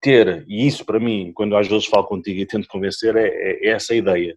ter, 0.02 0.44
e 0.48 0.66
isso 0.66 0.84
para 0.84 1.00
mim, 1.00 1.32
quando 1.36 1.56
às 1.56 1.68
vezes 1.68 1.86
falo 1.86 2.08
contigo 2.08 2.40
e 2.40 2.48
tento 2.48 2.68
convencer, 2.68 3.16
é, 3.16 3.28
é, 3.28 3.68
essa 3.68 3.94
ideia 3.94 4.36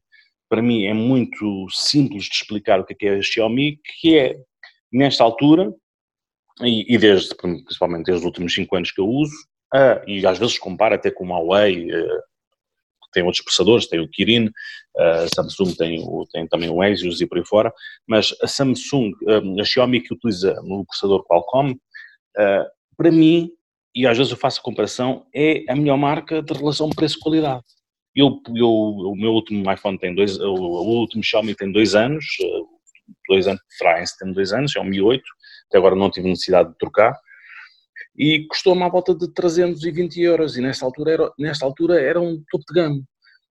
para 0.52 0.60
mim 0.60 0.84
é 0.84 0.92
muito 0.92 1.66
simples 1.70 2.24
de 2.24 2.34
explicar 2.34 2.78
o 2.78 2.84
que 2.84 3.06
é, 3.06 3.14
é 3.14 3.18
a 3.18 3.22
Xiaomi, 3.22 3.80
que 4.02 4.18
é, 4.18 4.38
nesta 4.92 5.24
altura, 5.24 5.72
e, 6.60 6.94
e, 6.94 6.98
desde, 6.98 7.34
principalmente 7.34 8.04
desde 8.04 8.20
os 8.20 8.26
últimos 8.26 8.52
5 8.52 8.76
anos 8.76 8.90
que 8.90 9.00
eu 9.00 9.08
uso, 9.08 9.32
e 10.06 10.26
às 10.26 10.38
vezes 10.38 10.58
comparo 10.58 10.94
até 10.94 11.10
com 11.10 11.24
o 11.24 11.28
Huawei, 11.28 11.90
uh, 11.90 12.20
tem 13.14 13.22
outros 13.22 13.42
processadores, 13.42 13.86
tem 13.86 13.98
o 13.98 14.08
Kirin, 14.10 14.50
a 14.94 15.26
Samsung 15.34 15.74
tem, 15.74 16.04
o, 16.06 16.26
tem 16.30 16.46
também 16.46 16.68
o 16.68 16.82
Asus 16.82 17.22
e 17.22 17.26
por 17.26 17.38
aí 17.38 17.46
fora, 17.46 17.72
mas 18.06 18.34
a 18.42 18.46
Samsung, 18.46 19.10
a 19.58 19.64
Xiaomi 19.64 20.02
que 20.02 20.12
utiliza 20.12 20.54
o 20.64 20.84
processador 20.84 21.24
Qualcomm, 21.24 21.74
para 22.94 23.10
mim, 23.10 23.50
e 23.94 24.06
às 24.06 24.18
vezes 24.18 24.30
eu 24.30 24.36
faço 24.36 24.60
a 24.60 24.62
comparação, 24.62 25.24
é 25.34 25.64
a 25.66 25.74
melhor 25.74 25.96
marca 25.96 26.42
de 26.42 26.52
relação 26.52 26.90
preço-qualidade. 26.90 27.64
Eu, 28.14 28.40
eu, 28.54 28.68
o 28.68 29.16
meu 29.16 29.32
último 29.32 29.70
iPhone 29.72 29.98
tem 29.98 30.14
dois, 30.14 30.38
o, 30.38 30.54
o 30.54 31.00
último 31.00 31.24
Xiaomi 31.24 31.54
tem 31.54 31.72
dois 31.72 31.94
anos, 31.94 32.24
eh, 32.40 32.60
dois 33.28 33.46
anos, 33.48 33.60
será 33.70 34.02
em 34.02 34.32
dois 34.32 34.52
anos, 34.52 34.76
é 34.76 34.80
um 34.80 34.84
Mi 34.84 35.00
8, 35.00 35.22
até 35.68 35.78
agora 35.78 35.96
não 35.96 36.10
tive 36.10 36.28
necessidade 36.28 36.70
de 36.70 36.78
trocar, 36.78 37.18
e 38.16 38.46
custou-me 38.48 38.82
à 38.82 38.88
volta 38.88 39.14
de 39.14 39.32
320 39.32 40.20
euros, 40.20 40.56
e 40.56 40.60
nesta 40.60 40.84
altura 40.84 41.12
era, 41.12 41.32
nesta 41.38 41.64
altura 41.64 42.00
era 42.00 42.20
um 42.20 42.42
topo 42.50 42.64
de 42.68 42.74
gama. 42.74 43.02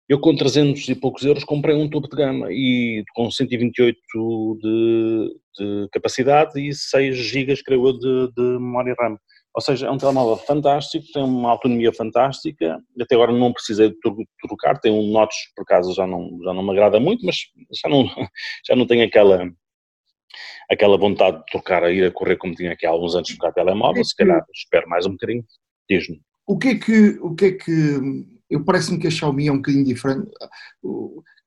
Eu 0.06 0.18
com 0.18 0.34
300 0.34 0.88
e 0.88 0.94
poucos 0.96 1.24
euros 1.24 1.44
comprei 1.44 1.74
um 1.74 1.88
topo 1.88 2.08
de 2.08 2.16
gama 2.16 2.48
e 2.50 3.04
com 3.14 3.30
128 3.30 3.96
de, 4.60 5.36
de 5.56 5.88
capacidade 5.92 6.60
e 6.60 6.74
6 6.74 7.16
GB, 7.16 7.62
creio 7.62 7.86
eu, 7.86 7.92
de, 7.92 8.32
de 8.34 8.42
memória 8.58 8.94
RAM. 8.98 9.16
Ou 9.54 9.60
seja, 9.60 9.88
é 9.88 9.90
um 9.90 9.98
telemóvel 9.98 10.36
fantástico, 10.36 11.04
tem 11.12 11.24
uma 11.24 11.50
autonomia 11.50 11.92
fantástica, 11.92 12.80
até 13.00 13.14
agora 13.16 13.32
não 13.32 13.52
precisei 13.52 13.90
de 13.90 13.96
trocar, 14.46 14.78
tem 14.78 14.92
um 14.92 15.10
notch, 15.10 15.34
por 15.56 15.62
acaso 15.62 15.92
já 15.92 16.06
não, 16.06 16.38
já 16.44 16.54
não 16.54 16.62
me 16.62 16.70
agrada 16.70 17.00
muito, 17.00 17.26
mas 17.26 17.36
já 17.82 17.88
não, 17.88 18.04
já 18.64 18.76
não 18.76 18.86
tenho 18.86 19.04
aquela, 19.04 19.50
aquela 20.70 20.96
vontade 20.96 21.38
de 21.38 21.46
trocar, 21.46 21.82
a 21.82 21.90
ir 21.90 22.04
a 22.04 22.12
correr 22.12 22.36
como 22.36 22.54
tinha 22.54 22.72
aqui 22.72 22.86
há 22.86 22.90
alguns 22.90 23.16
anos 23.16 23.28
de 23.28 23.36
trocar 23.36 23.52
telemóvel, 23.52 24.04
se 24.04 24.14
calhar 24.14 24.44
espero 24.54 24.88
mais 24.88 25.04
um 25.04 25.12
bocadinho, 25.12 25.44
diz-me. 25.88 26.20
O 26.46 26.56
que 26.56 26.68
é 26.68 26.74
que, 26.78 27.18
o 27.20 27.34
que 27.34 27.44
é 27.46 27.52
que, 27.52 28.00
eu 28.48 28.64
parece-me 28.64 29.00
que 29.00 29.08
a 29.08 29.10
Xiaomi 29.10 29.48
é 29.48 29.52
um 29.52 29.56
bocadinho 29.56 29.84
diferente, 29.84 30.30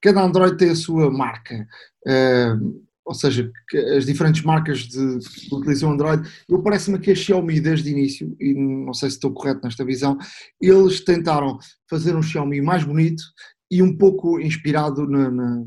cada 0.01 0.21
Android 0.21 0.57
tem 0.57 0.71
a 0.71 0.75
sua 0.75 1.09
marca, 1.09 1.65
uh, 2.05 2.83
ou 3.05 3.13
seja, 3.13 3.51
as 3.97 4.05
diferentes 4.05 4.41
marcas 4.43 4.79
de, 4.79 5.19
que 5.19 5.53
utilizam 5.53 5.91
Android, 5.91 6.27
eu 6.47 6.61
parece-me 6.61 6.99
que 6.99 7.11
a 7.11 7.15
Xiaomi 7.15 7.59
desde 7.59 7.89
o 7.89 7.91
início, 7.91 8.35
e 8.39 8.53
não 8.53 8.93
sei 8.93 9.09
se 9.09 9.17
estou 9.17 9.33
correto 9.33 9.61
nesta 9.63 9.83
visão, 9.83 10.17
eles 10.61 11.01
tentaram 11.01 11.57
fazer 11.89 12.15
um 12.15 12.21
Xiaomi 12.21 12.61
mais 12.61 12.83
bonito 12.83 13.23
e 13.69 13.81
um 13.81 13.97
pouco 13.97 14.39
inspirado 14.39 15.07
na, 15.07 15.29
na 15.29 15.63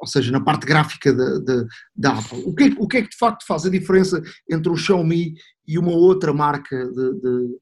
ou 0.00 0.06
seja, 0.06 0.30
na 0.30 0.40
parte 0.40 0.66
gráfica 0.66 1.14
da, 1.14 1.38
da, 1.38 1.66
da 1.96 2.18
Apple. 2.18 2.42
O 2.44 2.54
que, 2.54 2.64
é, 2.64 2.66
o 2.78 2.86
que 2.86 2.96
é 2.98 3.02
que 3.02 3.08
de 3.08 3.16
facto 3.16 3.46
faz 3.46 3.64
a 3.64 3.70
diferença 3.70 4.22
entre 4.50 4.70
um 4.70 4.76
Xiaomi 4.76 5.34
e 5.66 5.78
uma 5.78 5.92
outra 5.92 6.32
marca 6.32 6.76
de, 6.90 7.14
de, 7.20 7.58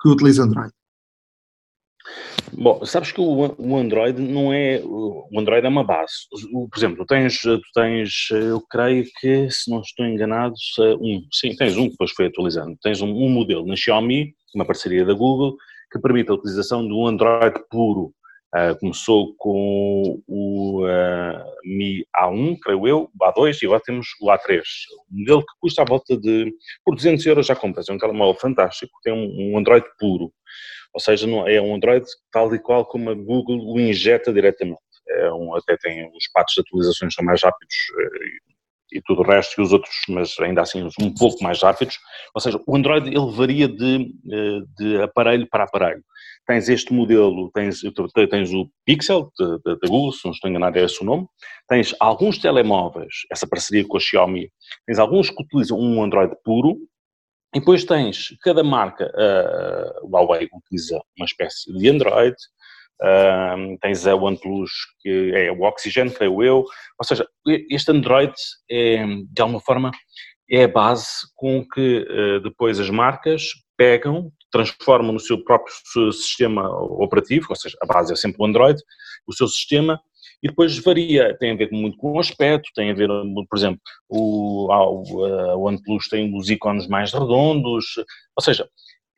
que 0.00 0.08
utiliza 0.08 0.42
Android? 0.42 0.72
Bom, 2.52 2.84
sabes 2.84 3.10
que 3.10 3.20
o, 3.20 3.76
Android 3.76 4.20
não 4.20 4.52
é. 4.52 4.80
O 4.84 5.28
Android 5.38 5.64
é 5.64 5.68
uma 5.68 5.84
base. 5.84 6.12
por 6.30 6.76
exemplo, 6.76 6.98
tu 6.98 7.06
tens, 7.06 7.40
tu 7.40 7.60
tens, 7.74 8.28
eu 8.30 8.60
creio 8.70 9.04
que, 9.18 9.50
se 9.50 9.70
não 9.70 9.80
estou 9.80 10.06
enganado, 10.06 10.54
um. 11.00 11.22
Sim, 11.32 11.56
tens 11.56 11.76
um 11.76 11.84
que 11.84 11.92
depois 11.92 12.12
foi 12.12 12.26
atualizando. 12.26 12.76
Tens 12.82 13.00
um, 13.00 13.08
um 13.08 13.28
modelo 13.28 13.66
na 13.66 13.76
Xiaomi, 13.76 14.34
uma 14.54 14.64
parceria 14.64 15.04
da 15.04 15.14
Google, 15.14 15.56
que 15.90 15.98
permite 15.98 16.30
a 16.30 16.34
utilização 16.34 16.86
do 16.86 17.06
Android 17.06 17.54
puro. 17.70 18.12
Uh, 18.54 18.78
começou 18.78 19.34
com 19.36 20.22
o 20.28 20.86
uh, 20.86 21.44
Mi 21.64 22.06
A1, 22.16 22.56
creio 22.62 22.86
eu, 22.86 23.10
o 23.12 23.24
A2 23.24 23.58
e 23.60 23.66
agora 23.66 23.82
temos 23.84 24.06
o 24.20 24.28
A3. 24.28 24.62
Um 25.10 25.18
modelo 25.18 25.40
que 25.40 25.52
custa 25.60 25.82
à 25.82 25.84
volta 25.84 26.16
de. 26.16 26.54
Por 26.84 26.94
200 26.94 27.26
euros 27.26 27.46
já 27.46 27.56
compras. 27.56 27.88
É 27.88 27.92
um 27.92 27.98
telemóvel 27.98 28.40
fantástico, 28.40 28.92
tem 29.02 29.12
um, 29.12 29.54
um 29.54 29.58
Android 29.58 29.84
puro. 29.98 30.32
Ou 30.94 31.00
seja, 31.00 31.26
não, 31.26 31.48
é 31.48 31.60
um 31.60 31.74
Android 31.74 32.06
tal 32.30 32.54
e 32.54 32.58
qual 32.60 32.86
como 32.86 33.10
a 33.10 33.14
Google 33.14 33.58
o 33.74 33.80
injeta 33.80 34.32
diretamente. 34.32 34.78
É 35.08 35.32
um, 35.32 35.56
até 35.56 35.76
tem 35.76 36.06
os 36.06 36.28
patos 36.32 36.54
de 36.54 36.60
atualizações 36.60 37.12
são 37.12 37.24
mais 37.24 37.42
rápidos 37.42 37.74
e, 37.74 38.02
eh, 38.02 38.98
e 38.98 39.02
tudo 39.02 39.22
o 39.22 39.24
resto, 39.24 39.60
e 39.60 39.64
os 39.64 39.72
outros, 39.72 39.94
mas 40.08 40.38
ainda 40.38 40.62
assim 40.62 40.88
um 41.00 41.12
pouco 41.12 41.42
mais 41.42 41.60
rápidos. 41.60 41.98
Ou 42.32 42.40
seja, 42.40 42.60
o 42.64 42.76
Android 42.76 43.08
ele 43.08 43.32
varia 43.32 43.66
de, 43.66 44.14
de 44.78 45.02
aparelho 45.02 45.48
para 45.50 45.64
aparelho. 45.64 46.04
Tens 46.46 46.68
este 46.68 46.92
modelo, 46.92 47.50
tens, 47.52 47.80
tens 48.30 48.52
o 48.52 48.68
Pixel 48.84 49.30
da 49.38 49.88
Google, 49.88 50.12
se 50.12 50.24
não 50.24 50.32
estou 50.32 50.50
enganado 50.50 50.78
é 50.78 50.84
esse 50.84 51.02
o 51.02 51.04
nome, 51.04 51.26
tens 51.66 51.94
alguns 51.98 52.38
telemóveis, 52.38 53.22
essa 53.30 53.46
parceria 53.46 53.86
com 53.86 53.96
a 53.96 54.00
Xiaomi, 54.00 54.50
tens 54.86 54.98
alguns 54.98 55.30
que 55.30 55.42
utilizam 55.42 55.78
um 55.78 56.02
Android 56.02 56.34
puro, 56.44 56.76
e 57.54 57.60
depois 57.60 57.84
tens, 57.84 58.36
cada 58.42 58.64
marca, 58.64 59.10
uh, 59.14 60.08
Huawei 60.08 60.48
utiliza 60.52 61.00
uma 61.16 61.24
espécie 61.24 61.72
de 61.72 61.88
Android, 61.88 62.34
uh, 63.00 63.78
tens 63.80 64.06
a 64.06 64.14
OnePlus, 64.14 64.70
que 65.00 65.32
é 65.34 65.52
o 65.52 65.62
Oxygen, 65.62 66.10
creio 66.10 66.42
eu, 66.42 66.56
ou 66.98 67.04
seja, 67.04 67.26
este 67.70 67.92
Android 67.92 68.34
é, 68.68 69.06
de 69.06 69.40
alguma 69.40 69.60
forma, 69.60 69.92
é 70.50 70.64
a 70.64 70.68
base 70.68 71.20
com 71.36 71.64
que 71.66 72.06
uh, 72.10 72.40
depois 72.40 72.80
as 72.80 72.90
marcas 72.90 73.50
pegam, 73.76 74.32
transformam 74.54 75.12
no 75.12 75.18
seu 75.18 75.42
próprio 75.42 75.74
sistema 76.12 76.70
operativo, 76.70 77.48
ou 77.50 77.56
seja, 77.56 77.76
a 77.82 77.86
base 77.86 78.12
é 78.12 78.16
sempre 78.16 78.40
o 78.40 78.46
Android, 78.46 78.80
o 79.26 79.32
seu 79.32 79.48
sistema, 79.48 80.00
e 80.40 80.46
depois 80.46 80.78
varia, 80.78 81.36
tem 81.38 81.50
a 81.50 81.56
ver 81.56 81.70
muito 81.72 81.96
com 81.96 82.12
o 82.12 82.20
aspecto, 82.20 82.70
tem 82.72 82.92
a 82.92 82.94
ver, 82.94 83.08
por 83.08 83.58
exemplo, 83.58 83.80
o, 84.08 84.68
o 84.72 85.66
OnePlus 85.66 86.08
tem 86.08 86.32
os 86.36 86.48
ícones 86.48 86.86
mais 86.86 87.12
redondos, 87.12 87.84
ou 88.36 88.42
seja, 88.44 88.68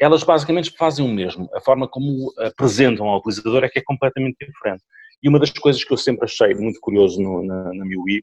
elas 0.01 0.24
basicamente 0.24 0.70
fazem 0.70 1.05
o 1.05 1.12
mesmo, 1.12 1.51
a 1.53 1.61
forma 1.61 1.87
como 1.87 2.32
apresentam 2.39 3.07
ao 3.07 3.18
utilizador 3.18 3.62
é 3.62 3.68
que 3.68 3.78
é 3.78 3.82
completamente 3.84 4.39
diferente. 4.41 4.82
E 5.22 5.28
uma 5.28 5.39
das 5.39 5.51
coisas 5.51 5.84
que 5.84 5.93
eu 5.93 5.99
sempre 5.99 6.24
achei 6.24 6.55
muito 6.55 6.80
curioso 6.80 7.20
no, 7.20 7.45
na, 7.45 7.74
na 7.74 7.84
MIUI 7.84 8.22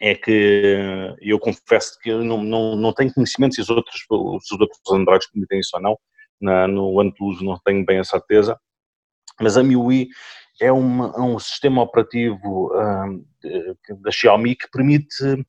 é 0.00 0.14
que 0.14 1.14
eu 1.20 1.38
confesso 1.38 1.98
que 2.00 2.08
eu 2.08 2.24
não, 2.24 2.42
não, 2.42 2.76
não 2.76 2.94
tenho 2.94 3.12
conhecimento 3.12 3.56
se 3.56 3.60
os 3.60 3.68
outros, 3.68 4.04
os 4.10 4.50
outros 4.52 4.80
Androids 4.90 5.30
permitem 5.30 5.60
isso 5.60 5.70
ou 5.74 5.82
não, 5.82 5.98
na, 6.44 6.68
no 6.68 6.98
OnePlus 6.98 7.42
não 7.42 7.58
tenho 7.64 7.84
bem 7.84 7.98
a 7.98 8.04
certeza, 8.04 8.58
mas 9.40 9.56
a 9.56 9.62
MIUI 9.62 10.08
é 10.60 10.66
é 10.66 10.72
um 10.72 11.38
sistema 11.38 11.82
operativo 11.82 12.70
uh, 12.72 14.02
da 14.02 14.10
Xiaomi 14.10 14.54
que 14.54 14.70
permite 14.70 15.44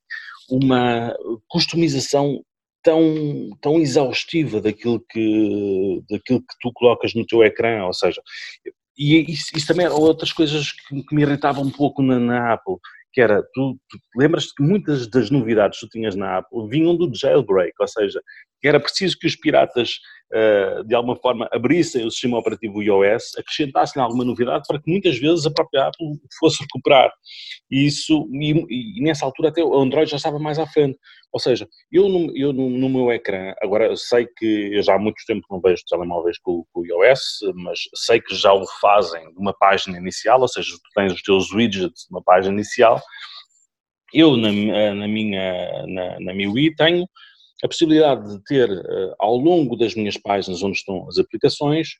uma 0.50 1.14
customização 1.48 2.42
tão, 2.82 3.50
tão 3.60 3.80
exaustiva 3.80 4.60
daquilo 4.60 5.04
que, 5.10 6.02
daquilo 6.08 6.40
que 6.40 6.54
tu 6.60 6.72
colocas 6.72 7.14
no 7.14 7.26
teu 7.26 7.42
ecrã, 7.44 7.84
ou 7.84 7.92
seja, 7.92 8.20
e 8.96 9.32
isso, 9.32 9.50
isso 9.54 9.66
também 9.66 9.86
eram 9.86 9.96
outras 9.96 10.32
coisas 10.32 10.72
que, 10.72 11.02
que 11.02 11.14
me 11.14 11.22
irritavam 11.22 11.64
um 11.64 11.70
pouco 11.70 12.02
na, 12.02 12.18
na 12.18 12.52
Apple, 12.54 12.76
que 13.12 13.20
era, 13.20 13.42
tu, 13.54 13.78
tu 13.88 13.98
lembras-te 14.16 14.54
que 14.54 14.62
muitas 14.62 15.08
das 15.08 15.30
novidades 15.30 15.80
que 15.80 15.86
tu 15.86 15.90
tinhas 15.90 16.14
na 16.14 16.38
Apple 16.38 16.68
vinham 16.68 16.96
do 16.96 17.10
jailbreak, 17.12 17.72
ou 17.80 17.88
seja, 17.88 18.20
era 18.62 18.80
preciso 18.80 19.18
que 19.18 19.26
os 19.26 19.36
piratas 19.36 19.98
de 20.86 20.94
alguma 20.94 21.16
forma 21.16 21.48
abrissem 21.52 22.04
o 22.04 22.10
sistema 22.10 22.38
operativo 22.38 22.82
iOS, 22.82 23.36
acrescentassem 23.38 24.02
alguma 24.02 24.24
novidade 24.24 24.64
para 24.66 24.80
que 24.80 24.90
muitas 24.90 25.18
vezes 25.18 25.46
a 25.46 25.50
própria 25.50 25.86
Apple 25.86 26.18
fosse 26.38 26.62
recuperar. 26.62 27.12
E 27.70 27.86
isso, 27.86 28.28
e, 28.32 28.98
e 28.98 29.02
nessa 29.02 29.24
altura 29.24 29.50
até 29.50 29.62
o 29.62 29.78
Android 29.78 30.10
já 30.10 30.16
estava 30.16 30.38
mais 30.38 30.58
à 30.58 30.66
frente. 30.66 30.98
Ou 31.32 31.40
seja, 31.40 31.68
eu 31.92 32.08
no, 32.08 32.36
eu 32.36 32.52
no, 32.52 32.68
no 32.70 32.88
meu 32.88 33.12
ecrã, 33.12 33.52
agora 33.60 33.94
sei 33.96 34.26
que 34.36 34.70
eu 34.72 34.82
já 34.82 34.94
há 34.94 34.98
muito 34.98 35.22
tempo 35.26 35.46
não 35.50 35.60
vejo 35.60 35.82
telemóveis 35.88 36.38
com, 36.38 36.64
com 36.72 36.80
o 36.80 36.86
iOS, 36.86 37.40
mas 37.54 37.80
sei 37.94 38.20
que 38.20 38.34
já 38.34 38.52
o 38.52 38.66
fazem 38.80 39.22
numa 39.34 39.54
página 39.56 39.98
inicial, 39.98 40.40
ou 40.40 40.48
seja, 40.48 40.72
tu 40.72 40.90
tens 40.94 41.12
os 41.12 41.22
teus 41.22 41.52
widgets 41.52 42.06
numa 42.10 42.22
página 42.22 42.54
inicial. 42.54 43.00
Eu 44.14 44.36
na, 44.36 44.50
na 44.94 45.08
minha 45.08 45.86
na, 45.86 46.20
na 46.20 46.34
MIUI 46.34 46.74
tenho 46.74 47.06
a 47.64 47.68
possibilidade 47.68 48.28
de 48.28 48.44
ter 48.44 48.70
uh, 48.70 49.14
ao 49.18 49.36
longo 49.36 49.76
das 49.76 49.94
minhas 49.94 50.16
páginas 50.16 50.62
onde 50.62 50.76
estão 50.76 51.08
as 51.08 51.18
aplicações 51.18 51.90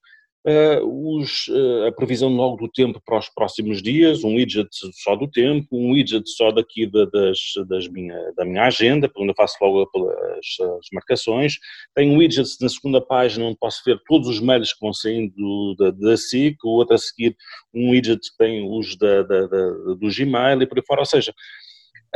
uh, 0.47 1.19
os, 1.19 1.49
uh, 1.49 1.87
a 1.89 1.93
previsão 1.93 2.29
logo 2.31 2.57
do 2.57 2.71
tempo 2.71 3.01
para 3.05 3.19
os 3.19 3.29
próximos 3.29 3.83
dias, 3.83 4.23
um 4.23 4.37
widget 4.37 4.69
só 5.03 5.17
do 5.17 5.29
tempo, 5.29 5.67
um 5.73 5.93
widget 5.93 6.29
só 6.31 6.53
daqui 6.53 6.87
da, 6.87 7.05
das, 7.07 7.39
das 7.69 7.89
minha, 7.89 8.33
da 8.37 8.45
minha 8.45 8.65
agenda, 8.65 9.11
onde 9.17 9.31
eu 9.31 9.37
faço 9.37 9.57
logo 9.61 9.91
as, 10.39 10.67
as 10.79 10.87
marcações, 10.93 11.55
tenho 11.95 12.17
widgets 12.17 12.57
na 12.61 12.69
segunda 12.69 13.01
página 13.01 13.47
onde 13.47 13.59
posso 13.59 13.83
ver 13.85 14.01
todos 14.07 14.29
os 14.29 14.41
mails 14.41 14.73
que 14.73 14.81
vão 14.81 14.93
saindo 14.93 15.75
da, 15.79 15.91
da 15.91 16.17
SIC, 16.17 16.57
o 16.65 16.69
outro 16.69 16.95
a 16.95 16.99
seguir 16.99 17.37
um 17.75 17.91
widget 17.91 18.21
que 18.21 18.37
tem 18.39 18.69
os 18.71 18.97
da, 18.97 19.23
da, 19.23 19.47
da, 19.47 19.71
do 19.95 20.09
Gmail 20.09 20.63
e 20.63 20.67
por 20.67 20.79
aí 20.79 20.85
fora, 20.87 21.01
ou 21.01 21.07
seja, 21.07 21.35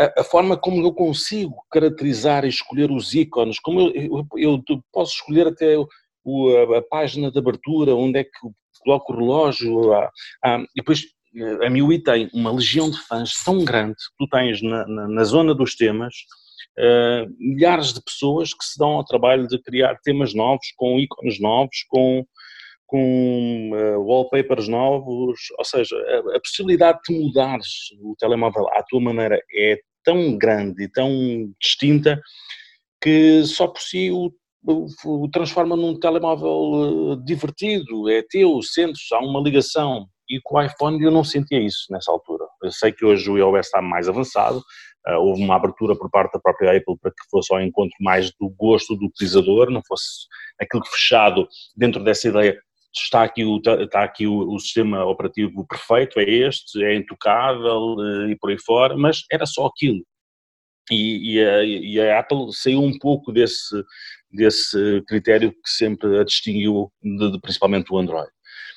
a, 0.01 0.20
a, 0.20 0.24
forma 0.24 0.57
como 0.57 0.84
eu 0.84 0.92
consigo 0.92 1.55
caracterizar 1.70 2.44
e 2.44 2.48
escolher 2.48 2.90
os 2.90 3.14
ícones, 3.14 3.61
como 3.61 3.80
eu, 3.80 4.26
eu, 4.36 4.62
eu 4.68 4.84
posso 4.92 5.14
escolher 5.14 5.46
até 5.46 5.76
o, 6.24 6.48
a, 6.57 6.78
a, 6.78 6.82
página 6.82 7.30
de 7.30 7.38
abertura, 7.38 7.94
onde 7.94 8.20
é 8.20 8.24
que 8.24 8.30
coloco 8.82 9.12
o 9.12 9.16
relógio, 9.16 9.92
a, 9.92 10.11
depois 10.74 11.05
a 11.62 11.70
MIUI 11.70 12.03
tem 12.03 12.28
uma 12.32 12.53
legião 12.53 12.90
de 12.90 12.98
fãs 13.07 13.34
tão 13.44 13.64
grande, 13.64 13.96
tu 14.18 14.26
tens 14.28 14.61
na, 14.62 14.86
na, 14.86 15.09
na 15.09 15.24
zona 15.24 15.55
dos 15.55 15.76
temas, 15.76 16.14
uh, 16.78 17.32
milhares 17.38 17.92
de 17.92 18.03
pessoas 18.03 18.53
que 18.53 18.64
se 18.64 18.78
dão 18.78 18.90
ao 18.90 19.05
trabalho 19.05 19.46
de 19.46 19.61
criar 19.62 19.96
temas 20.03 20.34
novos, 20.34 20.66
com 20.76 20.98
ícones 20.98 21.40
novos, 21.40 21.84
com, 21.88 22.24
com 22.86 23.70
uh, 23.72 24.01
wallpapers 24.01 24.66
novos, 24.66 25.38
ou 25.57 25.64
seja, 25.64 25.96
a, 25.96 26.36
a, 26.36 26.40
possibilidade 26.40 26.98
de 27.09 27.16
mudares 27.16 27.68
o 28.01 28.16
telemóvel 28.18 28.68
à 28.70 28.82
tua 28.82 29.01
maneira 29.01 29.40
é 29.55 29.78
tão 30.05 30.36
grande 30.36 30.84
e 30.84 30.88
tão 30.88 31.53
distinta 31.61 32.20
que 33.01 33.44
só 33.44 33.66
por 33.66 33.80
si 33.80 34.11
o, 34.11 34.30
o, 34.64 35.24
o 35.24 35.30
transforma 35.30 35.76
num 35.76 35.98
telemóvel 35.98 36.51
uh, 36.51 37.24
divertido, 37.24 38.09
é 38.11 38.22
teu, 38.28 38.61
sentes, 38.62 39.11
há 39.12 39.18
uma 39.18 39.40
ligação. 39.40 40.07
E 40.28 40.38
com 40.42 40.57
o 40.57 40.62
iPhone 40.62 41.03
eu 41.03 41.11
não 41.11 41.24
sentia 41.24 41.59
isso 41.59 41.86
nessa 41.90 42.12
altura. 42.12 42.44
Eu 42.62 42.70
sei 42.70 42.92
que 42.92 43.05
hoje 43.05 43.28
o 43.28 43.36
iOS 43.36 43.66
está 43.66 43.82
mais 43.82 44.09
avançado, 44.09 44.59
uh, 44.59 45.18
houve 45.18 45.42
uma 45.42 45.57
abertura 45.57 45.96
por 45.96 46.11
parte 46.11 46.34
da 46.34 46.40
própria 46.40 46.76
Apple 46.76 46.96
para 47.01 47.11
que 47.11 47.28
fosse 47.30 47.53
ao 47.53 47.61
encontro 47.61 47.96
mais 48.01 48.30
do 48.38 48.48
gosto 48.51 48.94
do 48.94 49.07
utilizador, 49.07 49.70
não 49.70 49.82
fosse 49.86 50.26
aquilo 50.61 50.84
fechado 50.86 51.48
dentro 51.76 52.05
dessa 52.05 52.28
ideia 52.28 52.61
está 52.95 53.22
aqui 53.22 53.45
o, 53.45 53.57
está 53.59 54.05
aqui 54.05 54.26
o, 54.26 54.53
o, 54.53 54.59
sistema 54.59 55.05
operativo 55.05 55.66
perfeito, 55.66 56.18
é 56.18 56.24
este, 56.24 56.82
é 56.82 56.97
intocável 56.97 57.97
e 58.28 58.36
por 58.36 58.51
aí 58.51 58.59
fora, 58.59 58.97
mas 58.97 59.22
era 59.30 59.47
só 59.47 59.66
aquilo. 59.66 60.05
E, 60.91 61.34
e, 61.34 61.45
a, 61.45 61.64
e 61.64 62.01
a 62.01 62.18
Apple 62.18 62.53
saiu 62.53 62.82
um 62.82 62.99
pouco 62.99 63.32
desse, 63.32 63.84
desse 64.30 65.03
critério 65.07 65.53
que 65.53 65.70
sempre 65.70 66.18
a 66.18 66.24
distinguiu 66.24 66.91
de, 67.03 67.32
de 67.32 67.41
principalmente 67.41 67.93
o 67.93 67.99
Android. 67.99 68.30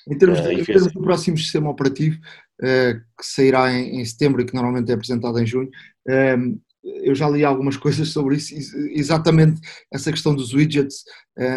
Em 0.08 0.18
termos, 0.18 0.42
de, 0.42 0.48
uh, 0.48 0.52
em 0.52 0.64
termos 0.64 0.92
do 0.92 1.02
próximo 1.02 1.38
sistema 1.38 1.70
operativo, 1.70 2.18
uh, 2.62 3.00
que 3.18 3.26
sairá 3.26 3.72
em, 3.72 4.02
em, 4.02 4.06
setembro 4.06 4.42
e 4.42 4.46
que 4.46 4.54
normalmente 4.54 4.92
é 4.92 4.94
apresentado 4.94 5.40
em 5.40 5.46
junho, 5.46 5.70
eu 6.84 7.16
já 7.16 7.30
li 7.30 7.44
algumas 7.44 7.78
coisas 7.78 8.10
sobre 8.10 8.36
isso, 8.36 8.54
exatamente 8.92 9.62
essa 9.92 10.12
questão 10.12 10.36
dos 10.36 10.54
widgets 10.54 11.04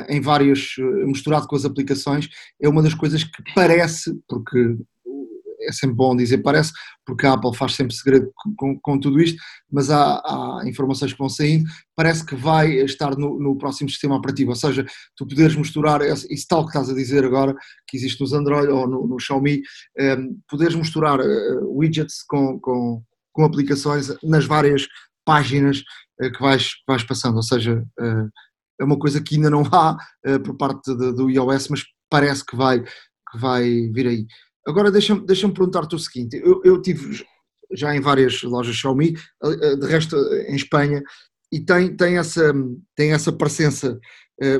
em 0.08 0.20
vários, 0.20 0.74
misturado 1.04 1.46
com 1.46 1.56
as 1.56 1.64
aplicações, 1.64 2.28
é 2.60 2.68
uma 2.68 2.82
das 2.82 2.94
coisas 2.94 3.24
que 3.24 3.42
parece, 3.54 4.14
porque 4.28 4.76
é 5.60 5.72
sempre 5.72 5.96
bom 5.96 6.16
dizer 6.16 6.38
parece, 6.38 6.72
porque 7.04 7.26
a 7.26 7.32
Apple 7.32 7.54
faz 7.54 7.74
sempre 7.74 7.94
segredo 7.94 8.30
com, 8.56 8.78
com 8.78 8.98
tudo 8.98 9.20
isto, 9.20 9.40
mas 9.70 9.90
há, 9.90 10.16
há, 10.24 10.62
informações 10.66 11.12
que 11.12 11.18
vão 11.18 11.28
saindo, 11.28 11.68
parece 11.94 12.24
que 12.24 12.34
vai 12.34 12.72
estar 12.84 13.16
no, 13.16 13.38
no, 13.38 13.56
próximo 13.56 13.90
sistema 13.90 14.16
operativo, 14.16 14.50
ou 14.50 14.56
seja, 14.56 14.84
tu 15.16 15.26
poderes 15.26 15.56
misturar 15.56 16.00
isso 16.02 16.46
tal 16.48 16.62
que 16.62 16.70
estás 16.70 16.88
a 16.88 16.94
dizer 16.94 17.24
agora, 17.24 17.54
que 17.86 17.96
existe 17.96 18.20
nos 18.20 18.32
Android 18.32 18.68
ou 18.68 18.86
no, 18.86 19.06
no 19.06 19.18
Xiaomi, 19.18 19.62
ehm, 19.98 20.36
poderes 20.48 20.74
misturar 20.74 21.18
widgets 21.62 22.22
com, 22.22 22.58
com, 22.60 23.02
com, 23.32 23.44
aplicações 23.44 24.12
nas 24.22 24.44
várias 24.46 24.86
páginas 25.26 25.82
uh, 26.22 26.32
que, 26.32 26.40
vais, 26.40 26.74
que 26.74 26.84
vais 26.86 27.02
passando, 27.02 27.36
ou 27.36 27.42
seja, 27.42 27.84
uh, 28.00 28.30
é 28.80 28.84
uma 28.84 28.98
coisa 28.98 29.20
que 29.22 29.36
ainda 29.36 29.50
não 29.50 29.62
há 29.72 29.96
por 30.44 30.54
parte 30.56 30.94
do 30.94 31.30
iOS, 31.30 31.68
mas 31.68 31.82
parece 32.10 32.44
que 32.44 32.54
vai, 32.54 32.82
que 32.82 33.38
vai 33.38 33.64
vir 33.90 34.06
aí. 34.06 34.26
Agora 34.66 34.90
deixa-me 34.90 35.24
deixa 35.24 35.48
perguntar-te 35.48 35.94
o 35.94 35.98
seguinte: 35.98 36.36
eu, 36.44 36.60
eu 36.62 36.82
tive 36.82 37.24
já 37.72 37.94
em 37.94 38.00
várias 38.00 38.42
lojas 38.42 38.76
Xiaomi, 38.76 39.14
eh, 39.44 39.58
eh, 39.62 39.76
de 39.76 39.86
resto 39.86 40.16
eh, 40.16 40.52
em 40.52 40.56
Espanha, 40.56 41.02
e 41.52 41.60
tem, 41.60 41.96
tem, 41.96 42.18
essa, 42.18 42.52
tem 42.94 43.12
essa 43.12 43.32
presença 43.32 43.98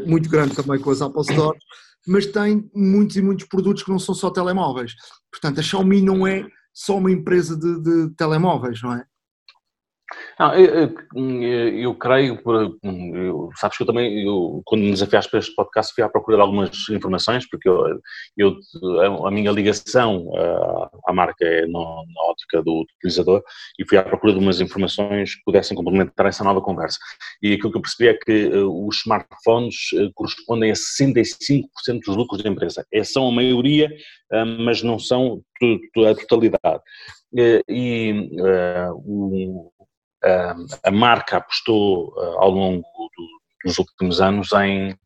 muito 0.06 0.30
grande 0.30 0.54
também 0.54 0.80
com 0.80 0.90
as 0.90 1.02
Apple 1.02 1.20
Store, 1.20 1.58
mas 2.06 2.24
tem 2.24 2.70
muitos 2.74 3.16
e 3.16 3.20
muitos 3.20 3.46
produtos 3.46 3.82
que 3.82 3.90
não 3.90 3.98
são 3.98 4.14
só 4.14 4.30
telemóveis. 4.30 4.94
Portanto, 5.30 5.58
a 5.58 5.62
Xiaomi 5.62 6.00
não 6.00 6.26
é 6.26 6.46
só 6.72 6.96
uma 6.96 7.10
empresa 7.10 7.54
de, 7.58 7.82
de 7.82 8.14
telemóveis, 8.14 8.80
não 8.80 8.94
é? 8.94 9.04
Não, 10.38 10.54
eu, 10.54 10.94
eu, 11.14 11.72
eu 11.80 11.94
creio, 11.94 12.38
eu, 12.84 13.50
sabes 13.56 13.76
que 13.76 13.82
eu 13.82 13.86
também, 13.86 14.24
eu, 14.24 14.62
quando 14.64 14.82
me 14.82 14.92
desafiaste 14.92 15.30
para 15.30 15.40
este 15.40 15.54
podcast, 15.54 15.92
fui 15.94 16.04
à 16.04 16.08
procura 16.08 16.36
de 16.36 16.42
algumas 16.42 16.88
informações, 16.90 17.48
porque 17.48 17.68
eu, 17.68 18.56
a 19.24 19.30
minha 19.30 19.50
ligação 19.50 20.30
à, 21.06 21.12
marca 21.12 21.44
é 21.44 21.66
no, 21.66 22.04
na 22.14 22.22
ótica 22.30 22.62
do 22.62 22.82
utilizador, 22.82 23.42
e 23.78 23.84
fui 23.88 23.98
à 23.98 24.02
procura 24.02 24.32
de 24.32 24.38
umas 24.38 24.60
informações 24.60 25.34
que 25.34 25.42
pudessem 25.44 25.76
complementar 25.76 26.26
essa 26.26 26.44
nova 26.44 26.60
conversa. 26.60 26.98
E 27.42 27.54
aquilo 27.54 27.72
que 27.72 27.78
eu 27.78 27.82
percebi 27.82 28.08
é 28.08 28.14
que 28.14 28.46
uh, 28.48 28.86
os 28.86 28.98
smartphones 28.98 29.92
uh, 29.94 30.10
correspondem 30.14 30.70
a 30.70 30.74
65% 30.74 31.64
dos 32.04 32.16
lucros 32.16 32.42
da 32.42 32.48
empresa. 32.48 32.86
É, 32.92 33.02
são 33.02 33.28
a 33.28 33.32
maioria, 33.32 33.90
uh, 34.32 34.46
mas 34.64 34.82
não 34.82 34.98
são 34.98 35.42
a 35.62 36.14
totalidade. 36.14 36.82
E 37.68 38.30
o 38.94 39.70
a 40.82 40.90
marca 40.90 41.36
apostou 41.36 42.14
ah, 42.18 42.44
ao 42.44 42.50
longo 42.50 42.84
dos 43.64 43.78
últimos 43.78 44.20
anos 44.20 44.52
em, 44.52 44.96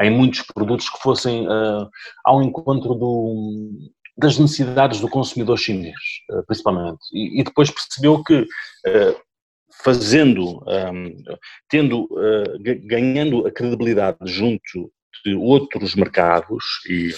em 0.00 0.10
muitos 0.10 0.42
produtos 0.42 0.88
que 0.88 0.98
fossem 1.00 1.46
uh, 1.46 1.88
ao 2.24 2.42
encontro 2.42 2.94
do, 2.94 3.70
das 4.16 4.38
necessidades 4.38 5.00
do 5.00 5.08
consumidor 5.08 5.58
chinês, 5.58 5.94
uh, 6.30 6.44
principalmente. 6.46 7.00
E, 7.12 7.40
e, 7.40 7.44
depois 7.44 7.70
percebeu 7.70 8.22
que 8.22 8.46
fazendo, 9.82 10.64
tendo, 11.68 12.08
ganhando 12.84 13.44
a 13.44 13.50
credibilidade 13.50 14.18
junto 14.24 14.90
de 15.24 15.34
outros 15.34 15.96
mercados 15.96 16.64
e 16.88 17.10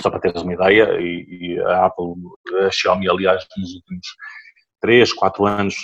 só 0.00 0.10
para 0.10 0.20
teres 0.20 0.42
uma 0.42 0.54
ideia, 0.54 1.00
e, 1.00 1.26
e 1.54 1.60
a 1.60 1.86
Apple, 1.86 2.14
a 2.66 2.70
Xiaomi, 2.70 3.08
aliás, 3.08 3.46
nos 3.56 3.74
últimos 3.74 4.06
3, 4.80 5.12
4 5.12 5.46
anos 5.46 5.74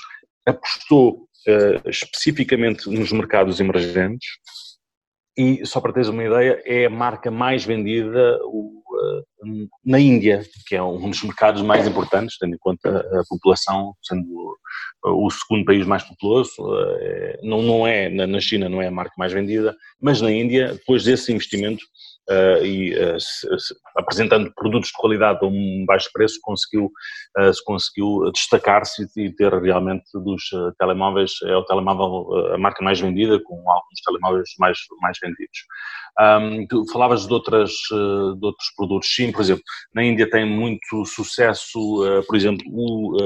apostou 0.46 1.28
uh, 1.48 1.88
especificamente 1.88 2.88
nos 2.88 3.12
mercados 3.12 3.60
emergentes 3.60 4.26
e, 5.36 5.66
só 5.66 5.80
para 5.80 5.92
teres 5.92 6.08
uma 6.08 6.24
ideia, 6.24 6.62
é 6.64 6.86
a 6.86 6.90
marca 6.90 7.30
mais 7.30 7.64
vendida 7.64 8.38
uh, 8.44 8.76
na 9.84 10.00
Índia, 10.00 10.42
que 10.66 10.74
é 10.74 10.82
um 10.82 11.10
dos 11.10 11.22
mercados 11.22 11.62
mais 11.62 11.86
importantes, 11.86 12.38
tendo 12.38 12.54
em 12.54 12.58
conta 12.58 12.98
a 12.98 13.22
população, 13.28 13.94
sendo 14.02 14.56
o 15.04 15.30
segundo 15.30 15.64
país 15.64 15.86
mais 15.86 16.02
populoso, 16.02 16.50
uh, 16.58 17.38
não, 17.42 17.62
não 17.62 17.86
é, 17.86 18.08
na 18.08 18.40
China 18.40 18.68
não 18.68 18.80
é 18.80 18.86
a 18.86 18.90
marca 18.90 19.14
mais 19.18 19.32
vendida, 19.32 19.76
mas 20.00 20.20
na 20.20 20.30
Índia, 20.30 20.72
depois 20.72 21.04
desse 21.04 21.32
investimento, 21.32 21.84
uh, 22.30 22.64
e 22.64 22.94
uh, 22.94 23.20
se, 23.20 23.58
se, 23.58 23.74
apresentando 23.96 24.52
produtos 24.54 24.88
de 24.88 24.96
qualidade 24.96 25.38
a 25.42 25.46
um 25.46 25.84
baixo 25.86 26.10
preço, 26.12 26.38
conseguiu, 26.42 26.86
uh, 27.38 27.52
conseguiu 27.64 28.30
destacar-se 28.32 29.06
e 29.16 29.34
ter 29.34 29.52
realmente 29.54 30.04
dos 30.14 30.42
telemóveis, 30.78 31.32
é 31.44 31.56
o 31.56 31.64
telemóvel, 31.64 32.54
a 32.54 32.58
marca 32.58 32.84
mais 32.84 33.00
vendida, 33.00 33.40
com 33.42 33.54
alguns 33.70 34.00
telemóveis 34.04 34.48
mais, 34.58 34.78
mais 35.00 35.18
vendidos. 35.22 35.58
Um, 36.18 36.66
tu 36.66 36.84
falavas 36.92 37.26
de, 37.26 37.32
outras, 37.32 37.70
de 37.90 38.46
outros 38.46 38.70
produtos, 38.76 39.08
sim, 39.14 39.30
por 39.30 39.42
exemplo, 39.42 39.62
na 39.94 40.02
Índia 40.02 40.28
tem 40.28 40.46
muito 40.46 41.04
sucesso, 41.04 41.78
por 42.26 42.36
exemplo, 42.36 42.64
o 42.68 43.16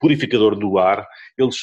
purificador 0.00 0.56
do 0.56 0.78
ar, 0.78 1.06
eles 1.38 1.56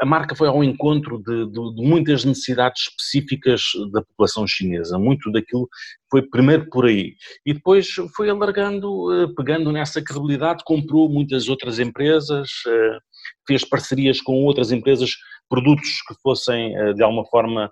a 0.00 0.06
marca 0.06 0.34
foi 0.34 0.48
ao 0.48 0.64
encontro 0.64 1.18
de, 1.18 1.46
de, 1.46 1.74
de, 1.74 1.82
muitas 1.86 2.24
necessidades 2.24 2.88
específicas 2.88 3.62
da 3.92 4.02
população 4.02 4.46
chinesa. 4.46 4.98
Muito 4.98 5.30
daquilo 5.30 5.68
foi 6.10 6.22
primeiro 6.22 6.68
por 6.70 6.86
aí. 6.86 7.14
E 7.44 7.52
depois 7.52 7.86
foi 8.16 8.30
alargando, 8.30 9.12
eh, 9.12 9.26
pegando 9.36 9.70
nessa 9.70 10.02
credibilidade, 10.02 10.64
comprou 10.64 11.08
muitas 11.10 11.48
outras 11.50 11.78
empresas, 11.78 12.48
eh, 12.66 12.98
fez 13.46 13.62
parcerias 13.62 14.22
com 14.22 14.42
outras 14.44 14.72
empresas, 14.72 15.10
produtos 15.50 16.00
que 16.08 16.14
fossem 16.22 16.74
eh, 16.76 16.94
de 16.94 17.02
alguma 17.02 17.26
forma 17.26 17.70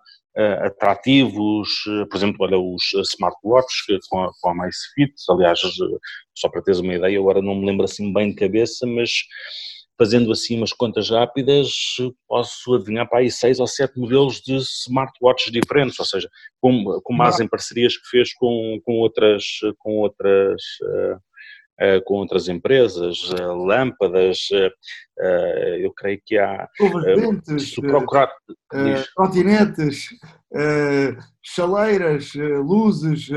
atrativos, 0.63 1.83
por 2.09 2.17
exemplo, 2.17 2.37
olha, 2.47 2.57
os 2.57 2.93
smartwatches 3.13 4.07
com 4.09 4.23
a, 4.23 4.31
com 4.41 4.51
a 4.51 4.55
MyFit, 4.55 5.13
aliás, 5.31 5.59
só 6.33 6.49
para 6.49 6.63
teres 6.63 6.79
uma 6.79 6.95
ideia, 6.95 7.19
agora 7.19 7.43
não 7.43 7.57
me 7.57 7.67
lembro 7.67 7.85
assim 7.85 8.13
bem 8.13 8.29
de 8.29 8.37
cabeça, 8.37 8.87
mas 8.87 9.11
fazendo 9.99 10.31
assim 10.31 10.57
umas 10.57 10.73
contas 10.73 11.11
rápidas, 11.11 11.69
posso 12.29 12.75
adivinhar 12.75 13.09
para 13.09 13.19
aí 13.19 13.31
seis 13.31 13.59
ou 13.59 13.67
sete 13.67 13.99
modelos 13.99 14.41
de 14.41 14.57
smartwatches 14.57 15.53
diferentes, 15.53 15.99
ou 15.99 16.07
seja, 16.07 16.31
com, 16.61 17.01
com 17.03 17.13
mais 17.13 17.41
em 17.41 17.49
parcerias 17.49 17.97
que 17.97 18.09
fez 18.09 18.33
com, 18.35 18.81
com 18.85 18.93
outras, 18.93 19.45
com 19.79 19.97
outras 19.97 20.63
uh, 20.83 21.17
uh, 21.81 22.05
com 22.05 22.15
outras 22.15 22.49
empresas, 22.49 23.31
uh, 23.31 23.55
lâmpadas, 23.55 24.49
eu 25.81 25.93
creio 25.95 26.21
que 26.25 26.39
há... 26.39 26.69
Dentes, 27.05 27.75
procurar... 27.75 28.31
trotinetes, 29.17 30.09
chaleiras, 31.43 32.33
luzes 32.35 33.29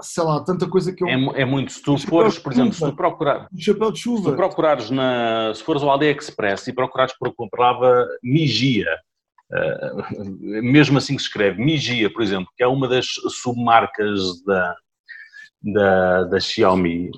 sei 0.00 0.24
lá, 0.24 0.40
tanta 0.44 0.68
coisa 0.68 0.92
que 0.92 1.02
eu. 1.02 1.08
É, 1.08 1.42
é 1.42 1.44
muito. 1.44 1.72
Se 1.72 1.82
tu 1.82 1.96
fores, 1.98 2.38
por 2.38 2.52
exemplo, 2.52 2.72
se 2.72 2.80
tu 2.80 2.94
procurar. 2.94 3.48
chapéu 3.56 3.92
de 3.92 3.98
chuva. 3.98 4.22
Se 4.22 4.30
tu 4.30 4.36
procurares 4.36 4.90
na. 4.90 5.52
Se 5.54 5.62
fores 5.62 5.82
ao 5.82 5.90
AliExpress 5.90 6.66
e 6.66 6.72
procurares 6.72 7.14
por 7.18 7.32
palavra 7.50 8.06
Migia, 8.22 8.88
uh, 9.52 10.62
mesmo 10.62 10.98
assim 10.98 11.16
que 11.16 11.22
se 11.22 11.28
escreve, 11.28 11.62
Migia, 11.62 12.12
por 12.12 12.22
exemplo, 12.22 12.48
que 12.56 12.62
é 12.62 12.66
uma 12.66 12.88
das 12.88 13.06
submarcas 13.42 14.42
da, 14.44 14.76
da, 15.62 16.24
da 16.24 16.40
Xiaomi, 16.40 17.10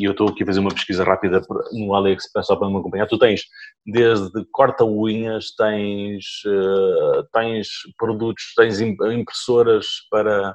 e 0.00 0.04
eu 0.04 0.12
estou 0.12 0.28
aqui 0.28 0.42
a 0.42 0.46
fazer 0.46 0.60
uma 0.60 0.74
pesquisa 0.74 1.04
rápida 1.04 1.42
no 1.72 1.94
AliExpress 1.94 2.46
só 2.46 2.56
para 2.56 2.68
me 2.68 2.78
acompanhar, 2.78 3.06
tu 3.06 3.18
tens 3.18 3.42
desde 3.84 4.44
corta-unhas, 4.52 5.54
tens, 5.56 6.24
uh, 6.46 7.24
tens 7.32 7.68
produtos, 7.96 8.52
tens 8.56 8.80
impressoras 8.80 9.86
para 10.10 10.54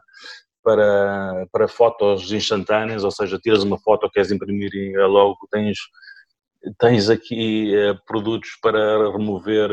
para, 0.64 1.46
para 1.52 1.68
fotos 1.68 2.32
instantâneas, 2.32 3.04
ou 3.04 3.12
seja, 3.12 3.40
tiras 3.40 3.64
uma 3.64 3.80
foto, 3.80 4.10
queres 4.10 4.32
imprimir 4.32 4.74
e 4.74 4.96
logo 5.06 5.38
tens, 5.52 5.78
tens 6.80 7.10
aqui 7.10 7.74
uh, 7.76 8.00
produtos 8.06 8.52
para 8.62 9.12
remover 9.12 9.70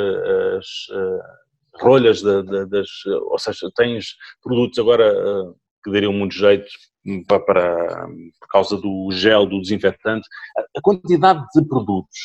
as 0.59 0.67
uh, 0.91 1.81
rolhas 1.81 2.23
das, 2.23 2.89
ou 3.07 3.39
seja, 3.39 3.71
tens 3.77 4.17
produtos 4.43 4.79
agora 4.79 5.13
uh, 5.15 5.55
que 5.85 5.93
dariam 5.93 6.13
muito 6.13 6.35
jeito 6.35 6.69
para, 7.27 7.41
para, 7.41 8.07
por 8.41 8.49
causa 8.49 8.77
do 8.77 9.09
gel, 9.13 9.47
do 9.47 9.61
desinfetante, 9.61 10.29
a, 10.59 10.63
a 10.79 10.83
quantidade 10.83 11.45
de 11.55 11.67
produtos 11.67 12.19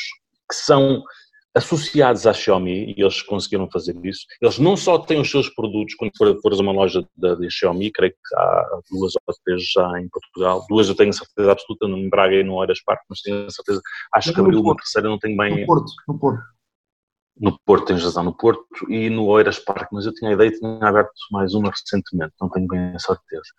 que 0.50 0.56
são 0.56 1.04
associados 1.56 2.28
à 2.28 2.34
Xiaomi, 2.34 2.94
e 2.98 3.02
eles 3.02 3.22
conseguiram 3.22 3.70
fazer 3.72 3.96
isso, 4.04 4.26
eles 4.42 4.60
não 4.60 4.76
só 4.76 4.98
têm 5.00 5.22
os 5.22 5.32
seus 5.32 5.48
produtos, 5.50 5.96
quando 5.96 6.12
fores 6.42 6.60
a 6.60 6.62
uma 6.62 6.72
loja 6.72 7.08
da, 7.16 7.36
da 7.36 7.50
Xiaomi, 7.50 7.92
creio 7.92 8.12
que 8.12 8.36
há 8.36 8.80
duas 8.92 9.14
ou 9.16 9.36
três 9.46 9.64
já 9.64 10.00
em 10.00 10.10
Portugal, 10.10 10.66
duas 10.68 10.90
eu 10.90 10.96
tenho 10.96 11.14
certeza 11.14 11.52
absoluta, 11.52 11.88
no 11.88 12.10
Braga 12.10 12.36
e 12.36 12.44
no 12.44 12.62
Eiras 12.62 12.84
Park, 12.84 13.02
mas 13.10 13.22
tenho 13.22 13.50
certeza, 13.50 13.82
acho 14.14 14.34
que 14.34 14.40
abriu 14.40 14.60
uma 14.60 14.76
terceira, 14.76 15.08
não 15.08 15.18
tenho 15.18 15.38
bem... 15.38 15.62
No 15.62 15.66
Porto, 15.66 15.92
no 16.08 16.20
Porto. 16.20 16.44
No 17.38 17.60
Porto, 17.66 17.88
tens 17.88 18.02
razão, 18.02 18.24
no 18.24 18.36
Porto 18.36 18.90
e 18.90 19.10
no 19.10 19.26
Oeiras 19.26 19.60
Park, 19.60 19.90
mas 19.92 20.06
eu 20.06 20.14
tinha 20.14 20.32
a 20.32 20.34
ideia 20.34 20.52
de 20.52 20.58
tinha 20.58 20.88
aberto 20.88 21.12
mais 21.32 21.54
uma 21.54 21.70
recentemente, 21.70 22.34
não 22.40 22.50
tenho 22.50 22.66
bem 22.66 22.96
a 22.96 23.00
certeza. 23.00 23.50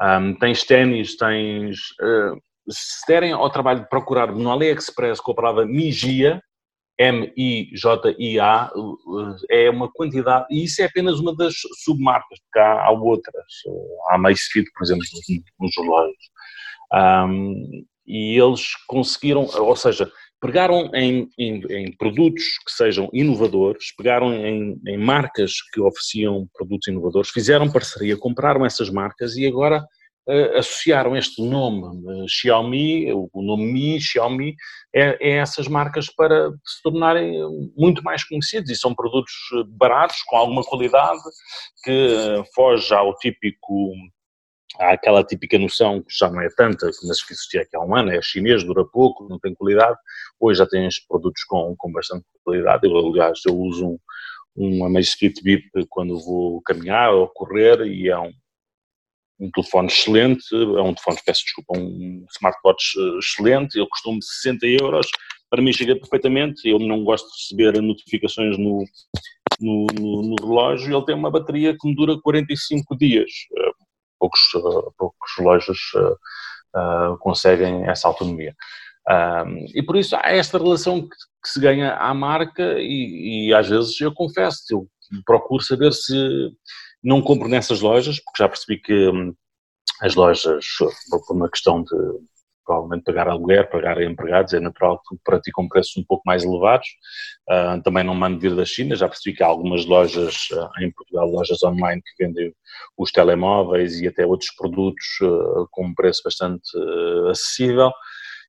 Um, 0.00 0.34
tens 0.38 0.64
ténis, 0.64 1.16
tens... 1.16 1.78
Uh, 2.00 2.40
se 2.68 3.06
derem 3.06 3.32
ao 3.32 3.50
trabalho 3.50 3.80
de 3.80 3.88
procurar 3.88 4.32
no 4.32 4.50
AliExpress 4.50 5.20
com 5.20 5.32
a 5.32 5.34
palavra 5.34 5.66
Migia, 5.66 6.40
M-I-J-I-A, 7.00 8.70
é 9.50 9.70
uma 9.70 9.90
quantidade, 9.90 10.44
e 10.50 10.64
isso 10.64 10.82
é 10.82 10.84
apenas 10.84 11.18
uma 11.18 11.34
das 11.34 11.54
submarcas, 11.82 12.38
porque 12.40 12.58
há, 12.58 12.84
há 12.84 12.90
outras, 12.90 13.44
há 14.10 14.18
Macefit, 14.18 14.70
por 14.74 14.84
exemplo, 14.84 15.06
nos 15.58 15.72
relógios. 15.78 16.30
Um, 16.92 17.84
e 18.06 18.38
eles 18.38 18.66
conseguiram, 18.86 19.46
ou 19.46 19.76
seja, 19.76 20.12
pegaram 20.42 20.90
em, 20.94 21.26
em, 21.38 21.62
em, 21.70 21.96
produtos 21.96 22.44
que 22.66 22.72
sejam 22.72 23.08
inovadores, 23.14 23.94
pegaram 23.96 24.34
em, 24.34 24.78
em, 24.86 24.98
marcas 24.98 25.54
que 25.72 25.80
ofereciam 25.80 26.46
produtos 26.52 26.88
inovadores, 26.88 27.30
fizeram 27.30 27.70
parceria, 27.70 28.16
compraram 28.16 28.66
essas 28.66 28.90
marcas 28.90 29.36
e 29.36 29.46
agora 29.46 29.82
associaram 30.56 31.16
este 31.16 31.42
nome 31.42 31.82
Xiaomi, 32.28 33.12
o, 33.12 33.42
nome 33.42 33.64
Mi, 33.72 34.00
Xiaomi, 34.00 34.54
é, 34.94 35.16
é, 35.20 35.36
essas 35.38 35.66
marcas 35.68 36.08
para 36.08 36.50
se 36.64 36.82
tornarem 36.82 37.40
muito 37.76 38.02
mais 38.02 38.24
conhecidos 38.24 38.70
e 38.70 38.76
são 38.76 38.94
produtos 38.94 39.32
baratos, 39.68 40.22
com 40.26 40.36
alguma 40.36 40.62
qualidade, 40.62 41.20
que 41.84 42.42
foge 42.54 42.92
ao 42.94 43.16
típico 43.16 43.92
há 44.78 44.92
aquela 44.92 45.24
típica 45.24 45.58
noção 45.58 46.00
que 46.00 46.14
já 46.16 46.30
não 46.30 46.40
é 46.40 46.48
tanta, 46.56 46.86
mas 47.06 47.22
que 47.22 47.32
existia 47.32 47.62
aqui 47.62 47.76
há 47.76 47.80
um 47.80 47.94
ano, 47.94 48.12
é 48.12 48.20
chinês, 48.22 48.64
dura 48.64 48.84
pouco, 48.84 49.28
não 49.28 49.38
tem 49.38 49.54
qualidade, 49.54 49.96
hoje 50.38 50.58
já 50.58 50.66
tens 50.66 51.04
produtos 51.06 51.42
com, 51.44 51.74
com 51.76 51.92
bastante 51.92 52.24
qualidade, 52.44 52.86
eu 52.86 52.96
aliás 52.96 53.40
eu 53.46 53.56
uso 53.56 53.86
um, 53.86 53.98
um 54.56 54.84
Amazfit 54.84 55.42
Bip 55.42 55.68
quando 55.88 56.18
vou 56.20 56.62
caminhar 56.62 57.12
ou 57.12 57.28
correr 57.28 57.80
e 57.86 58.08
é 58.08 58.18
um, 58.18 58.32
um 59.40 59.50
telefone 59.50 59.88
excelente, 59.88 60.44
é 60.52 60.82
um 60.82 60.94
telefone, 60.94 61.18
peço 61.24 61.42
desculpa, 61.44 61.78
um 61.78 62.26
smartwatch 62.36 62.98
eh, 62.98 63.18
excelente, 63.18 63.78
ele 63.78 63.88
custou-me 63.88 64.22
60 64.22 64.66
euros, 64.66 65.08
para 65.48 65.62
mim 65.62 65.72
chega 65.72 65.96
perfeitamente, 65.96 66.68
eu 66.68 66.78
não 66.78 67.02
gosto 67.02 67.26
de 67.26 67.56
receber 67.56 67.82
notificações 67.82 68.58
no, 68.58 68.84
no, 69.58 69.86
no, 69.98 70.22
no 70.22 70.36
relógio, 70.40 70.94
ele 70.94 71.06
tem 71.06 71.14
uma 71.14 71.30
bateria 71.30 71.76
que 71.76 71.88
me 71.88 71.94
dura 71.94 72.20
45 72.20 72.96
dias, 72.96 73.30
eh, 73.56 73.70
poucos, 74.18 74.40
eh, 74.54 74.90
poucos 74.98 75.30
relógios 75.38 75.78
conseguem 77.18 77.88
essa 77.88 78.06
autonomia. 78.06 78.54
e 79.74 79.82
por 79.82 79.96
isso 79.96 80.14
há 80.14 80.30
esta 80.30 80.56
relação 80.56 81.00
que, 81.00 81.08
que 81.42 81.48
se 81.48 81.58
ganha 81.58 81.94
à 81.94 82.14
marca 82.14 82.78
e, 82.78 83.48
e, 83.48 83.54
às 83.54 83.68
vezes 83.68 84.00
eu 84.00 84.14
confesso, 84.14 84.62
eu 84.70 84.86
procuro 85.26 85.64
saber 85.64 85.92
se 85.92 86.14
não 87.02 87.22
compro 87.22 87.48
nessas 87.48 87.80
lojas, 87.80 88.20
porque 88.22 88.42
já 88.42 88.48
percebi 88.48 88.80
que 88.80 89.08
hum, 89.08 89.34
as 90.00 90.14
lojas, 90.14 90.64
por 91.10 91.36
uma 91.36 91.50
questão 91.50 91.82
de 91.82 91.90
provavelmente 92.70 93.02
pagar 93.02 93.28
aluguer, 93.28 93.68
pagar 93.68 94.00
empregados, 94.00 94.54
é 94.54 94.60
natural 94.60 95.00
que 95.00 95.16
praticam 95.24 95.68
preços 95.68 95.96
um 95.96 96.04
pouco 96.04 96.22
mais 96.24 96.44
elevados. 96.44 96.86
Uh, 97.48 97.82
também 97.82 98.04
não 98.04 98.14
mando 98.14 98.38
vir 98.38 98.54
da 98.54 98.64
China, 98.64 98.94
já 98.94 99.08
percebi 99.08 99.36
que 99.36 99.42
há 99.42 99.46
algumas 99.46 99.84
lojas 99.84 100.48
uh, 100.52 100.68
em 100.80 100.92
Portugal, 100.92 101.28
lojas 101.28 101.60
online 101.64 102.00
que 102.00 102.24
vendem 102.24 102.54
os 102.96 103.10
telemóveis 103.10 104.00
e 104.00 104.06
até 104.06 104.24
outros 104.24 104.54
produtos 104.56 105.04
uh, 105.20 105.66
com 105.72 105.86
um 105.86 105.94
preço 105.94 106.22
bastante 106.24 106.70
acessível. 107.28 107.90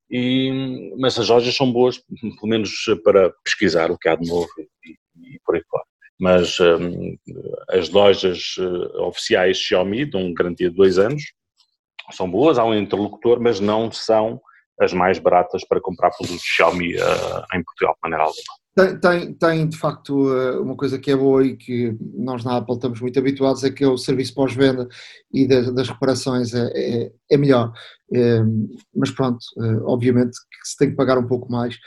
E, 0.09 0.93
mas 0.99 1.17
as 1.17 1.29
lojas 1.29 1.55
são 1.55 1.71
boas, 1.71 1.97
pelo 1.97 2.47
menos 2.47 2.71
para 3.03 3.31
pesquisar 3.43 3.89
o 3.89 3.97
que 3.97 4.09
há 4.09 4.15
de 4.15 4.27
novo 4.27 4.49
e, 4.85 4.91
e 5.35 5.39
por 5.43 5.55
aí 5.55 5.63
fora 5.69 5.90
mas 6.21 6.59
um, 6.59 7.17
as 7.67 7.89
lojas 7.89 8.55
uh, 8.59 9.07
oficiais 9.07 9.57
Xiaomi 9.57 10.05
dão 10.05 10.31
garantia 10.35 10.69
de 10.69 10.75
dois 10.75 10.99
anos, 10.99 11.23
são 12.11 12.29
boas, 12.29 12.59
há 12.59 12.63
um 12.63 12.75
interlocutor, 12.75 13.39
mas 13.41 13.59
não 13.59 13.91
são 13.91 14.39
as 14.79 14.93
mais 14.93 15.17
baratas 15.17 15.65
para 15.67 15.81
comprar 15.81 16.11
produtos 16.11 16.43
Xiaomi 16.43 16.95
uh, 16.95 17.43
em 17.55 17.63
Portugal, 17.63 17.95
de 17.95 17.99
maneira 18.03 18.25
alguma. 18.25 18.61
Tem, 18.75 18.99
tem, 18.99 19.33
tem, 19.33 19.67
de 19.67 19.77
facto 19.77 20.33
eh, 20.33 20.57
uma 20.59 20.77
coisa 20.77 20.97
que 20.97 21.11
é 21.11 21.15
boa 21.15 21.45
e 21.45 21.57
que 21.57 21.93
nós 22.13 22.41
na 22.45 22.55
Apple 22.55 22.75
estamos 22.75 23.01
muito 23.01 23.19
habituados 23.19 23.65
é 23.65 23.69
que 23.69 23.83
é 23.83 23.87
o 23.87 23.97
serviço 23.97 24.33
pós-venda 24.33 24.87
e 25.33 25.45
das, 25.45 25.73
das 25.73 25.89
reparações 25.89 26.53
é, 26.53 26.71
é, 26.73 27.11
é 27.29 27.37
melhor. 27.37 27.73
É, 28.13 28.39
mas 28.95 29.11
pronto, 29.11 29.39
obviamente 29.83 30.31
que 30.31 30.69
se 30.69 30.77
tem 30.77 30.89
que 30.91 30.95
pagar 30.95 31.17
um 31.17 31.27
pouco 31.27 31.51
mais. 31.51 31.77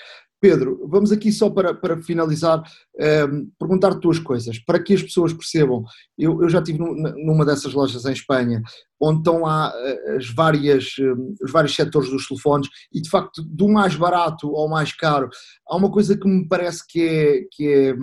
Pedro, 0.45 0.87
vamos 0.91 1.11
aqui 1.11 1.33
só 1.33 1.49
para, 1.49 1.73
para 1.73 1.97
finalizar, 1.97 2.61
um, 2.61 3.03
ehm, 3.03 3.47
perguntar 3.59 3.95
duas 3.95 4.19
coisas, 4.19 4.59
para 4.59 4.79
que 4.79 4.93
as 4.93 5.03
pessoas 5.03 5.33
percebam. 5.33 5.83
Eu, 6.19 6.43
eu 6.43 6.51
já 6.51 6.59
estive 6.59 6.81
numa 6.81 7.47
dessas 7.47 7.73
lojas 7.73 8.05
em 8.05 8.13
Espanha, 8.13 8.61
onde 9.01 9.21
estão 9.21 9.41
lá 9.41 9.73
eh, 9.75 10.17
as 10.19 10.29
várias, 10.29 10.97
ehm, 11.01 11.35
os 11.43 11.51
vários 11.51 11.75
setores 11.75 12.11
dos 12.11 12.29
telefones, 12.29 12.69
e 12.93 13.01
de 13.01 13.09
facto, 13.09 13.43
do 13.43 13.71
mais 13.71 13.97
barato 13.97 14.55
ao 14.55 14.69
mais 14.69 14.95
caro, 14.95 15.31
há 15.67 15.77
uma 15.79 15.91
coisa 15.91 16.15
que 16.15 16.29
me 16.29 16.47
parece 16.47 16.87
que 16.87 17.01
é, 17.01 17.41
que 17.51 17.67
é 17.67 17.95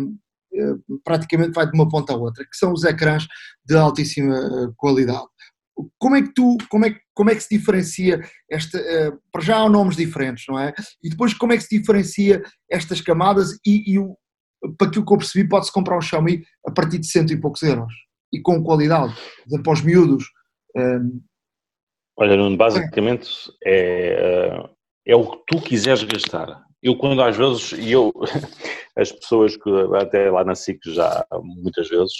eh, 0.53 0.75
praticamente 1.03 1.53
vai 1.53 1.69
de 1.69 1.77
uma 1.77 1.87
ponta 1.87 2.13
à 2.13 2.17
outra, 2.17 2.43
que 2.43 2.57
são 2.57 2.73
os 2.73 2.83
ecrãs 2.83 3.27
de 3.63 3.75
altíssima 3.77 4.35
eh, 4.35 4.71
qualidade. 4.75 5.27
Como 5.99 6.15
é 6.15 6.21
que 6.21 6.33
tu, 6.33 6.57
como 6.69 6.85
é, 6.85 6.95
como 7.13 7.29
é 7.29 7.35
que 7.35 7.41
se 7.43 7.57
diferencia 7.57 8.21
esta, 8.49 8.77
uh, 8.77 9.19
para 9.31 9.41
já 9.41 9.57
há 9.57 9.69
nomes 9.69 9.95
diferentes, 9.95 10.45
não 10.47 10.59
é? 10.59 10.73
E 11.03 11.09
depois 11.09 11.33
como 11.33 11.53
é 11.53 11.57
que 11.57 11.63
se 11.63 11.79
diferencia 11.79 12.41
estas 12.69 13.01
camadas 13.01 13.57
e, 13.65 13.93
e 13.93 13.99
o, 13.99 14.15
para 14.77 14.87
aquilo 14.87 15.05
que 15.05 15.13
eu 15.13 15.17
percebi 15.17 15.47
pode-se 15.47 15.71
comprar 15.71 15.97
um 15.97 16.01
Xiaomi 16.01 16.43
a 16.65 16.71
partir 16.71 16.99
de 16.99 17.07
cento 17.07 17.33
e 17.33 17.39
poucos 17.39 17.61
euros 17.63 17.93
e 18.33 18.39
com 18.39 18.63
qualidade, 18.63 19.13
para 19.63 19.73
os 19.73 19.81
miúdos. 19.81 20.25
Um... 20.75 20.81
Ehm, 20.81 21.21
Olha, 22.17 22.37
Nuno, 22.37 22.55
basicamente 22.55 23.29
é, 23.63 24.13
eh, 24.13 24.69
é 25.07 25.15
o 25.15 25.31
que 25.31 25.43
tu 25.47 25.61
quiseres 25.61 26.03
gastar. 26.03 26.61
Eu 26.83 26.95
quando 26.95 27.21
às 27.21 27.35
vezes, 27.35 27.71
e 27.71 27.91
eu, 27.91 28.11
as 28.97 29.11
pessoas 29.11 29.55
que 29.55 29.69
até 29.95 30.29
lá 30.29 30.43
na 30.43 30.55
SIC 30.55 30.79
já 30.87 31.25
muitas 31.41 31.89
vezes, 31.89 32.13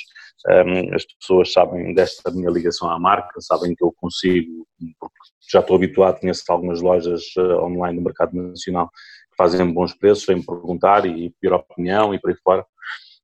um, 0.47 0.95
as 0.95 1.05
pessoas 1.05 1.51
sabem 1.51 1.93
desta 1.93 2.32
minha 2.32 2.49
ligação 2.49 2.89
à 2.89 2.99
marca, 2.99 3.39
sabem 3.41 3.76
que 3.76 3.84
eu 3.84 3.93
consigo, 3.97 4.65
porque 4.99 5.15
já 5.51 5.59
estou 5.59 5.76
habituado, 5.76 6.19
conheço 6.19 6.43
algumas 6.49 6.82
lojas 6.82 7.24
uh, 7.38 7.63
online 7.63 7.97
do 7.97 8.03
mercado 8.03 8.36
nacional 8.36 8.89
que 8.89 9.38
fazem 9.38 9.72
bons 9.72 9.93
preços, 9.93 10.26
vêm-me 10.26 10.45
perguntar 10.45 11.05
e 11.05 11.30
pedir 11.39 11.53
opinião 11.53 12.13
e 12.13 12.19
por 12.19 12.32
aí 12.32 12.38
fora. 12.43 12.65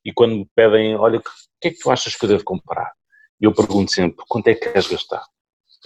E 0.04 0.14
quando 0.14 0.36
me 0.36 0.50
pedem, 0.56 0.96
olha, 0.96 1.20
o 1.20 1.22
que 1.60 1.70
é 1.70 1.72
que 1.72 1.80
tu 1.80 1.90
achas 1.92 2.16
que 2.16 2.26
eu 2.26 2.30
devo 2.30 2.44
comprar? 2.44 2.92
Eu 3.40 3.54
pergunto 3.54 3.92
sempre, 3.92 4.24
quanto 4.28 4.48
é 4.48 4.56
que 4.56 4.72
queres 4.72 4.88
gastar? 4.88 5.24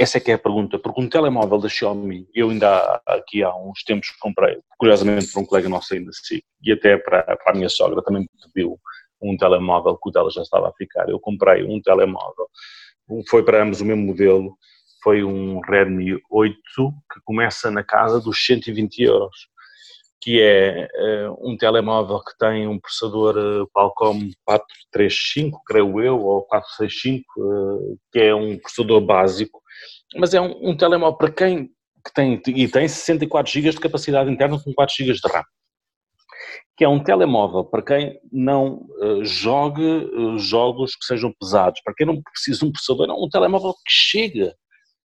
Essa 0.01 0.17
é 0.17 0.19
que 0.19 0.31
é 0.31 0.33
a 0.33 0.39
pergunta, 0.39 0.79
porque 0.79 0.99
um 0.99 1.07
telemóvel 1.07 1.59
da 1.59 1.69
Xiaomi, 1.69 2.27
eu 2.33 2.49
ainda 2.49 2.99
aqui 3.05 3.43
há 3.43 3.55
uns 3.55 3.83
tempos 3.83 4.09
comprei, 4.19 4.57
curiosamente 4.75 5.31
para 5.31 5.41
um 5.43 5.45
colega 5.45 5.69
nosso 5.69 5.93
ainda 5.93 6.11
SIC, 6.11 6.43
e 6.63 6.71
até 6.71 6.97
para, 6.97 7.21
para 7.21 7.51
a 7.51 7.53
minha 7.53 7.69
sogra 7.69 8.01
também 8.01 8.27
pediu 8.51 8.79
um 9.21 9.37
telemóvel 9.37 9.95
que 9.95 10.09
o 10.09 10.11
dela 10.11 10.31
já 10.31 10.41
estava 10.41 10.69
a 10.69 10.73
ficar. 10.73 11.07
Eu 11.07 11.19
comprei 11.19 11.63
um 11.63 11.79
telemóvel, 11.79 12.47
foi 13.29 13.45
para 13.45 13.61
ambos 13.61 13.79
o 13.79 13.85
mesmo 13.85 14.03
modelo, 14.03 14.57
foi 15.03 15.23
um 15.23 15.59
Redmi 15.59 16.19
8 16.31 16.57
que 17.13 17.19
começa 17.23 17.69
na 17.69 17.83
casa 17.83 18.19
dos 18.19 18.43
120 18.43 19.03
euros, 19.03 19.49
que 20.21 20.39
é 20.39 20.87
uh, 21.27 21.49
um 21.49 21.57
telemóvel 21.57 22.19
que 22.19 22.37
tem 22.37 22.67
um 22.67 22.79
processador 22.79 23.35
uh, 23.37 23.67
Qualcomm 23.73 24.31
435, 24.45 25.61
creio 25.65 25.99
eu, 26.01 26.19
ou 26.19 26.43
465, 26.43 27.25
uh, 27.37 27.97
que 28.11 28.19
é 28.19 28.35
um 28.35 28.57
processador 28.59 29.01
básico, 29.01 29.61
mas 30.15 30.33
é 30.33 30.39
um, 30.39 30.69
um 30.69 30.77
telemóvel 30.77 31.17
para 31.17 31.31
quem 31.31 31.71
que 32.05 32.13
tem, 32.13 32.41
e 32.47 32.67
tem 32.67 32.87
64 32.87 33.51
GB 33.51 33.69
de 33.71 33.79
capacidade 33.79 34.31
interna 34.31 34.59
com 34.63 34.73
4 34.73 34.95
GB 34.95 35.13
de 35.13 35.31
RAM 35.31 35.43
que 36.77 36.85
é 36.85 36.89
um 36.89 37.03
telemóvel 37.03 37.63
para 37.63 37.83
quem 37.83 38.19
não 38.31 38.87
uh, 38.99 39.23
jogue 39.23 39.85
uh, 39.85 40.39
jogos 40.39 40.95
que 40.95 41.05
sejam 41.05 41.31
pesados, 41.39 41.79
para 41.83 41.93
quem 41.93 42.07
não 42.07 42.21
precisa 42.21 42.59
de 42.59 42.65
um 42.65 42.71
processador, 42.71 43.07
é 43.07 43.13
um 43.13 43.29
telemóvel 43.29 43.73
que 43.73 43.91
chega, 43.91 44.55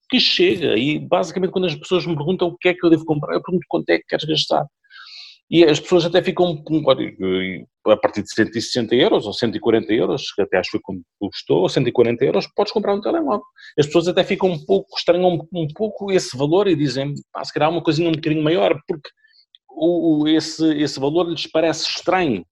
que 0.09 0.17
chega, 0.17 0.77
e 0.77 0.99
basicamente 0.99 1.51
quando 1.51 1.65
as 1.65 1.75
pessoas 1.75 2.05
me 2.05 2.15
perguntam 2.15 2.47
o 2.47 2.57
que 2.57 2.69
é 2.69 2.73
que 2.73 2.85
eu 2.85 2.89
devo 2.89 3.03
comprar, 3.03 3.33
eu 3.33 3.41
pergunto 3.41 3.65
quanto 3.67 3.89
é 3.89 3.97
que 3.97 4.05
queres 4.07 4.25
gastar. 4.25 4.65
E 5.49 5.63
as 5.63 5.79
pessoas 5.79 6.05
até 6.05 6.23
ficam 6.23 6.63
a 7.87 7.97
partir 7.97 8.23
de 8.23 8.33
160 8.33 8.95
euros 8.95 9.27
ou 9.27 9.33
140 9.33 9.93
euros, 9.93 10.31
que 10.33 10.41
até 10.41 10.57
acho 10.57 10.71
que 10.71 10.79
custou, 11.19 11.61
ou 11.61 11.69
140 11.69 12.25
euros, 12.25 12.47
podes 12.55 12.73
comprar 12.73 12.95
um 12.95 13.01
telemóvel. 13.01 13.43
As 13.77 13.85
pessoas 13.85 14.07
até 14.07 14.23
ficam 14.23 14.49
um 14.49 14.65
pouco, 14.65 14.97
estranham 14.97 15.47
um, 15.53 15.67
pouco 15.67 16.11
esse 16.11 16.35
valor 16.35 16.67
e 16.67 16.75
dizem, 16.75 17.13
pá, 17.31 17.43
se 17.43 17.53
calhar 17.53 17.69
uma 17.69 17.83
coisinha 17.83 18.09
um 18.09 18.13
bocadinho 18.13 18.43
maior, 18.43 18.75
porque 18.87 19.09
o, 19.69 20.27
esse, 20.27 20.65
esse 20.79 20.99
valor 20.99 21.29
lhes 21.29 21.45
parece 21.45 21.87
estranho. 21.87 22.43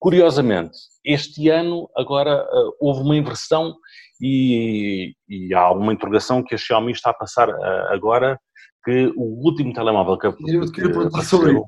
Curiosamente, 0.00 0.76
este 1.04 1.48
ano 1.48 1.88
agora 1.96 2.42
uh, 2.42 2.76
houve 2.80 3.02
uma 3.02 3.16
inversão 3.16 3.74
e, 4.20 5.14
e, 5.28 5.54
há 5.54 5.70
uma 5.70 5.92
interrogação 5.92 6.42
que 6.42 6.54
a 6.54 6.58
Xiaomi 6.58 6.92
está 6.92 7.10
a 7.10 7.14
passar 7.14 7.48
uh, 7.48 7.92
agora 7.92 8.38
que 8.84 9.06
o 9.16 9.44
último 9.44 9.72
telemóvel 9.72 10.18
que, 10.18 10.26
eu 10.26 10.92
perguntar 10.92 11.22
sobre 11.22 11.52
isso. 11.52 11.64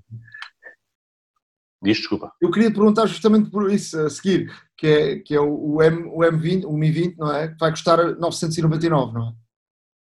Diz, 1.87 1.99
desculpa. 1.99 2.33
Eu 2.41 2.51
queria 2.51 2.71
perguntar 2.71 3.07
justamente 3.07 3.49
por 3.49 3.71
isso 3.71 3.99
a 4.01 4.11
seguir, 4.11 4.53
que 4.77 4.87
é, 4.87 5.17
que 5.21 5.35
é 5.35 5.41
o, 5.41 5.81
M, 5.81 6.09
o 6.09 6.19
M20, 6.19 6.65
o 6.65 6.73
Mi 6.73 6.91
20, 6.91 7.17
não 7.17 7.33
é? 7.33 7.47
Que 7.47 7.59
vai 7.61 7.71
custar 7.71 7.99
999, 8.17 9.15
não 9.15 9.29
é? 9.29 9.33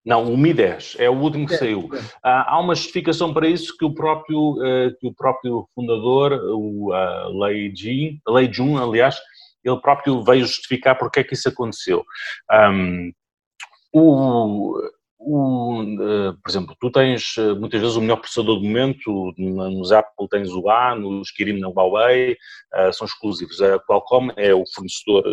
Não, 0.04 0.34
o 0.34 0.38
Mi 0.38 0.52
10 0.52 0.98
é 1.00 1.10
o 1.10 1.14
último 1.14 1.48
que 1.48 1.54
é, 1.54 1.58
saiu. 1.58 1.90
É. 1.94 2.00
há 2.24 2.60
uma 2.60 2.74
justificação 2.74 3.32
para 3.34 3.48
isso 3.48 3.76
que 3.78 3.86
o 3.86 3.94
próprio, 3.94 4.54
uh, 4.54 4.96
que 5.00 5.08
o 5.08 5.14
próprio 5.14 5.68
fundador, 5.76 6.34
o 6.34 6.92
Lei, 7.44 7.72
Jun, 7.76 8.18
Lei 8.28 8.52
Jun, 8.52 8.78
aliás, 8.78 9.16
ele 9.64 9.80
próprio 9.80 10.24
veio 10.24 10.46
justificar 10.46 10.98
porque 10.98 11.20
é 11.20 11.24
que 11.24 11.36
isso 11.36 11.50
aconteceu. 11.50 12.04
Um, 12.52 13.12
o, 13.94 14.80
o, 15.18 15.82
uh, 15.82 16.34
por 16.42 16.50
exemplo, 16.50 16.76
tu 16.80 16.92
tens 16.92 17.38
uh, 17.38 17.56
muitas 17.56 17.82
vezes 17.82 17.96
o 17.96 18.02
melhor 18.02 18.18
processador 18.18 18.60
do 18.60 18.66
momento, 18.66 19.34
nos 19.38 19.92
Apple 19.92 20.28
tens 20.30 20.50
o 20.52 20.70
A, 20.70 20.96
nos 20.96 21.32
Kirin 21.32 21.60
na 21.60 21.70
Huawei, 21.70 22.34
uh, 22.34 22.94
são 22.94 23.06
exclusivos. 23.06 23.62
A 23.62 23.80
Qualcomm 23.80 24.32
é 24.36 24.54
o 24.54 24.64
fornecedor, 24.74 25.24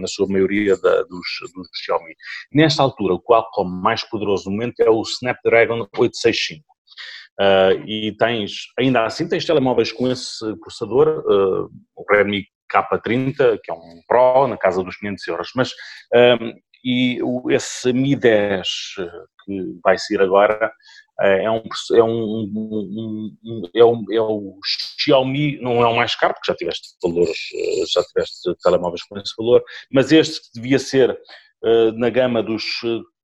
na 0.00 0.06
sua 0.06 0.26
maioria, 0.26 0.76
da, 0.76 1.02
dos, 1.02 1.26
dos 1.54 1.68
Xiaomi. 1.74 2.14
Nesta 2.52 2.82
altura, 2.82 3.14
o 3.14 3.20
Qualcomm 3.20 3.68
mais 3.68 4.02
poderoso 4.08 4.44
do 4.44 4.50
momento 4.50 4.80
é 4.80 4.90
o 4.90 5.02
Snapdragon 5.02 5.86
865. 5.96 6.64
e 7.86 8.16
tens, 8.18 8.52
ainda 8.78 9.04
assim, 9.04 9.28
tens 9.28 9.44
telemóveis 9.44 9.92
com 9.92 10.10
esse 10.10 10.56
processador, 10.60 11.22
o 11.94 12.04
Redmi 12.10 12.46
K30, 12.72 13.58
que 13.62 13.70
é 13.70 13.74
um 13.74 14.00
Pro, 14.06 14.46
na 14.46 14.56
casa 14.56 14.82
dos 14.82 14.96
500 14.96 15.28
euros, 15.28 15.50
mas 15.54 15.70
um, 16.40 16.52
e 16.86 17.18
esse 17.50 17.92
Mi 17.92 18.14
10 18.14 18.68
que 19.44 19.78
vai 19.82 19.98
sair 19.98 20.20
agora 20.20 20.72
eh, 21.20 21.44
é 21.44 21.50
um, 21.50 21.62
é 21.94 22.02
um, 22.02 23.36
um, 23.44 23.62
é 23.74 23.84
um, 23.84 24.04
é 24.12 24.20
o 24.20 24.58
Xiaomi, 24.98 25.58
não 25.60 25.82
é 25.82 25.86
o 25.86 25.96
mais 25.96 26.14
caro, 26.14 26.34
porque 26.34 26.52
já 26.52 26.56
tiveste 26.56 26.88
valores, 27.02 27.38
eh, 27.54 27.84
já 27.92 28.02
tiveste 28.04 28.54
telemóveis 28.62 29.02
com 29.04 29.18
esse 29.18 29.34
valor, 29.36 29.62
mas 29.90 30.12
este 30.12 30.40
que 30.40 30.60
devia 30.60 30.78
ser 30.78 31.10
uh, 31.10 31.92
na 31.92 32.10
gama 32.10 32.42
dos, 32.42 32.64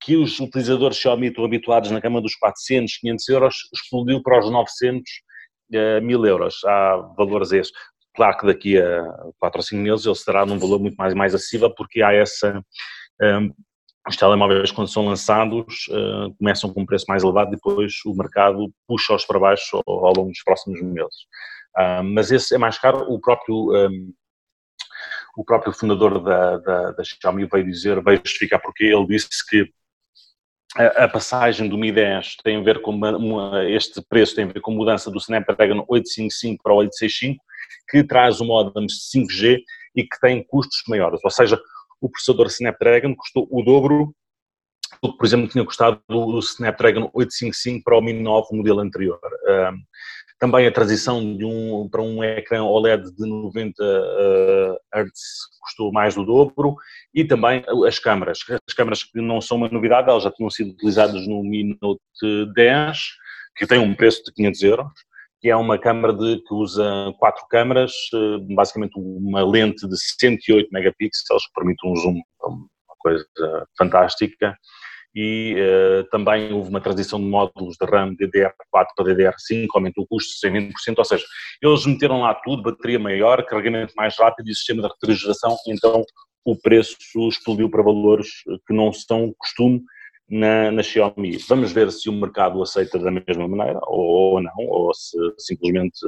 que 0.01 0.17
os 0.17 0.39
utilizadores 0.39 0.97
Xiaomi 0.97 1.27
estão 1.27 1.45
habituados 1.45 1.91
na 1.91 1.99
gama 1.99 2.21
dos 2.21 2.35
400, 2.35 2.97
500 2.97 3.29
euros, 3.29 3.55
explodiu 3.73 4.21
para 4.23 4.39
os 4.39 4.49
900, 4.51 5.01
uh, 5.75 6.01
mil 6.01 6.25
euros, 6.25 6.63
há 6.65 6.97
valores 7.17 7.51
esses. 7.51 7.71
Claro 8.15 8.37
que 8.37 8.45
daqui 8.45 8.77
a 8.77 9.03
4 9.39 9.59
ou 9.59 9.63
5 9.63 9.81
meses 9.81 10.05
ele 10.05 10.15
será 10.15 10.45
num 10.45 10.59
valor 10.59 10.79
muito 10.79 10.95
mais, 10.95 11.13
mais 11.13 11.33
acessível, 11.33 11.73
porque 11.73 12.01
há 12.01 12.13
essa 12.13 12.63
os 14.07 14.17
telemóveis, 14.17 14.71
quando 14.71 14.89
são 14.89 15.05
lançados, 15.05 15.87
uh, 15.87 16.33
começam 16.37 16.73
com 16.73 16.81
um 16.81 16.85
preço 16.85 17.05
mais 17.07 17.23
elevado, 17.23 17.51
depois 17.51 17.93
o 18.05 18.13
mercado 18.13 18.71
puxa-os 18.87 19.25
para 19.25 19.39
baixo 19.39 19.81
ao, 19.87 20.13
longo 20.13 20.29
dos 20.29 20.43
próximos 20.43 20.81
meses. 20.81 21.15
Mas 22.13 22.31
esse 22.31 22.53
é 22.53 22.57
mais 22.57 22.77
caro. 22.77 23.11
O 23.11 23.19
próprio, 23.19 23.71
o 25.35 25.43
próprio 25.43 25.73
fundador 25.73 26.23
da, 26.23 26.57
da, 26.57 26.91
da, 26.91 27.03
Xiaomi 27.03 27.45
veio 27.45 27.65
dizer, 27.65 28.03
veio 28.03 28.21
justificar 28.23 28.61
porque 28.61 28.83
ele 28.83 29.07
disse 29.07 29.43
que 29.49 29.67
a, 30.75 31.05
a 31.05 31.07
passagem 31.07 31.69
do 31.69 31.77
Mi 31.77 31.91
10 31.91 32.37
tem 32.43 32.57
a 32.57 32.63
ver 32.63 32.81
com 32.81 32.91
uma, 32.91 33.15
uma, 33.15 33.69
este 33.69 34.01
preço 34.01 34.35
tem 34.35 34.45
a 34.45 34.47
ver 34.47 34.61
com 34.61 34.71
a 34.71 34.75
mudança 34.75 35.09
do 35.09 35.17
Snapdragon 35.17 35.85
855 35.87 36.63
para 36.63 36.73
o 36.73 36.77
865, 36.77 37.43
que 37.89 38.03
traz 38.03 38.41
o 38.41 38.45
modem 38.45 38.87
5G 38.87 39.61
e 39.95 40.03
que 40.03 40.19
tem 40.19 40.43
custos 40.43 40.81
maiores. 40.87 41.19
Ou 41.23 41.31
seja, 41.31 41.59
o 42.03 42.09
processador 42.09 42.47
Snapdragon 42.47 43.15
custou 43.15 43.47
o 43.49 43.63
dobro 43.63 44.13
do 45.01 45.11
que, 45.11 45.17
por 45.17 45.25
exemplo, 45.25 45.47
tinha 45.47 45.65
custado 45.65 46.01
o 46.09 46.37
Snapdragon 46.39 47.09
855 47.13 47.83
para 47.83 47.97
o 47.97 48.01
Mi 48.01 48.13
9, 48.13 48.47
o 48.51 48.55
modelo 48.57 48.79
anterior. 48.81 49.19
também 50.37 50.67
a 50.67 50.71
transição 50.71 51.35
de 51.37 51.45
um, 51.45 51.87
para 51.89 52.01
um 52.01 52.21
ecrã 52.21 52.63
OLED 52.63 53.15
de 53.15 53.25
90 53.25 53.81
uh, 53.81 54.77
Hz 54.93 55.11
custou 55.61 55.91
mais 55.93 56.15
do 56.15 56.25
dobro 56.25 56.75
e 57.13 57.23
também 57.23 57.63
as 57.87 57.97
câmaras. 57.97 58.39
As 58.67 58.73
câmaras 58.73 59.03
que 59.03 59.21
não 59.21 59.39
são 59.39 59.55
uma 59.55 59.69
novidade, 59.69 60.09
elas 60.09 60.23
já 60.23 60.31
tinham 60.31 60.49
sido 60.49 60.71
utilizadas 60.71 61.25
no 61.25 61.41
Mi 61.41 61.77
Note 61.81 62.53
10, 62.53 62.99
que 63.55 63.65
tem 63.65 63.79
um 63.79 63.95
preço 63.95 64.21
de 64.25 64.33
500 64.33 64.63
euros 64.63 64.91
que 65.43 65.49
é 65.49 65.55
uma 65.57 65.77
câmara 65.77 66.13
de, 66.13 66.37
que 66.37 66.53
usa 66.53 67.13
quatro 67.19 67.45
câmaras, 67.49 67.91
eh, 68.13 68.37
basicamente 68.55 68.93
uma 68.95 69.43
lente 69.43 69.85
de 69.85 69.97
108 69.97 70.69
megapixels, 70.71 71.45
que 71.47 71.53
permite 71.53 71.85
um 71.85 71.93
zoom, 71.97 72.21
uma 72.41 72.95
coisa 72.97 73.25
fantástica, 73.77 74.57
e 75.13 75.55
uh, 75.59 76.09
também 76.09 76.53
houve 76.53 76.69
uma 76.69 76.79
transição 76.79 77.19
de 77.19 77.25
módulos 77.25 77.75
de 77.75 77.85
RAM 77.85 78.15
DDR4 78.15 78.53
para 78.71 79.05
DDR5, 79.05 79.67
aumentou 79.75 80.05
o 80.05 80.07
custo 80.07 80.47
em 80.47 80.71
20%, 80.71 80.71
ou 80.97 81.05
seja, 81.05 81.25
eles 81.61 81.85
meteram 81.85 82.21
lá 82.21 82.33
tudo, 82.35 82.63
bateria 82.63 82.97
maior, 82.97 83.45
carregamento 83.45 83.93
mais 83.97 84.17
rápido 84.17 84.49
e 84.49 84.55
sistema 84.55 84.81
de 84.81 84.87
refrigeração, 84.87 85.57
então 85.67 86.05
o 86.45 86.55
preço 86.55 86.95
explodiu 87.27 87.69
para 87.69 87.83
valores 87.83 88.27
que 88.65 88.73
não 88.73 88.93
são 88.93 89.33
costume 89.37 89.83
na, 90.33 90.71
na 90.71 90.81
Xiaomi. 90.81 91.37
Vamos 91.47 91.71
ver 91.71 91.91
se 91.91 92.09
o 92.09 92.13
mercado 92.13 92.61
aceita 92.61 92.97
da 92.97 93.11
mesma 93.11 93.47
maneira 93.47 93.79
ou, 93.83 94.33
ou 94.33 94.41
não, 94.41 94.51
ou 94.57 94.93
se 94.93 95.15
simplesmente 95.37 95.99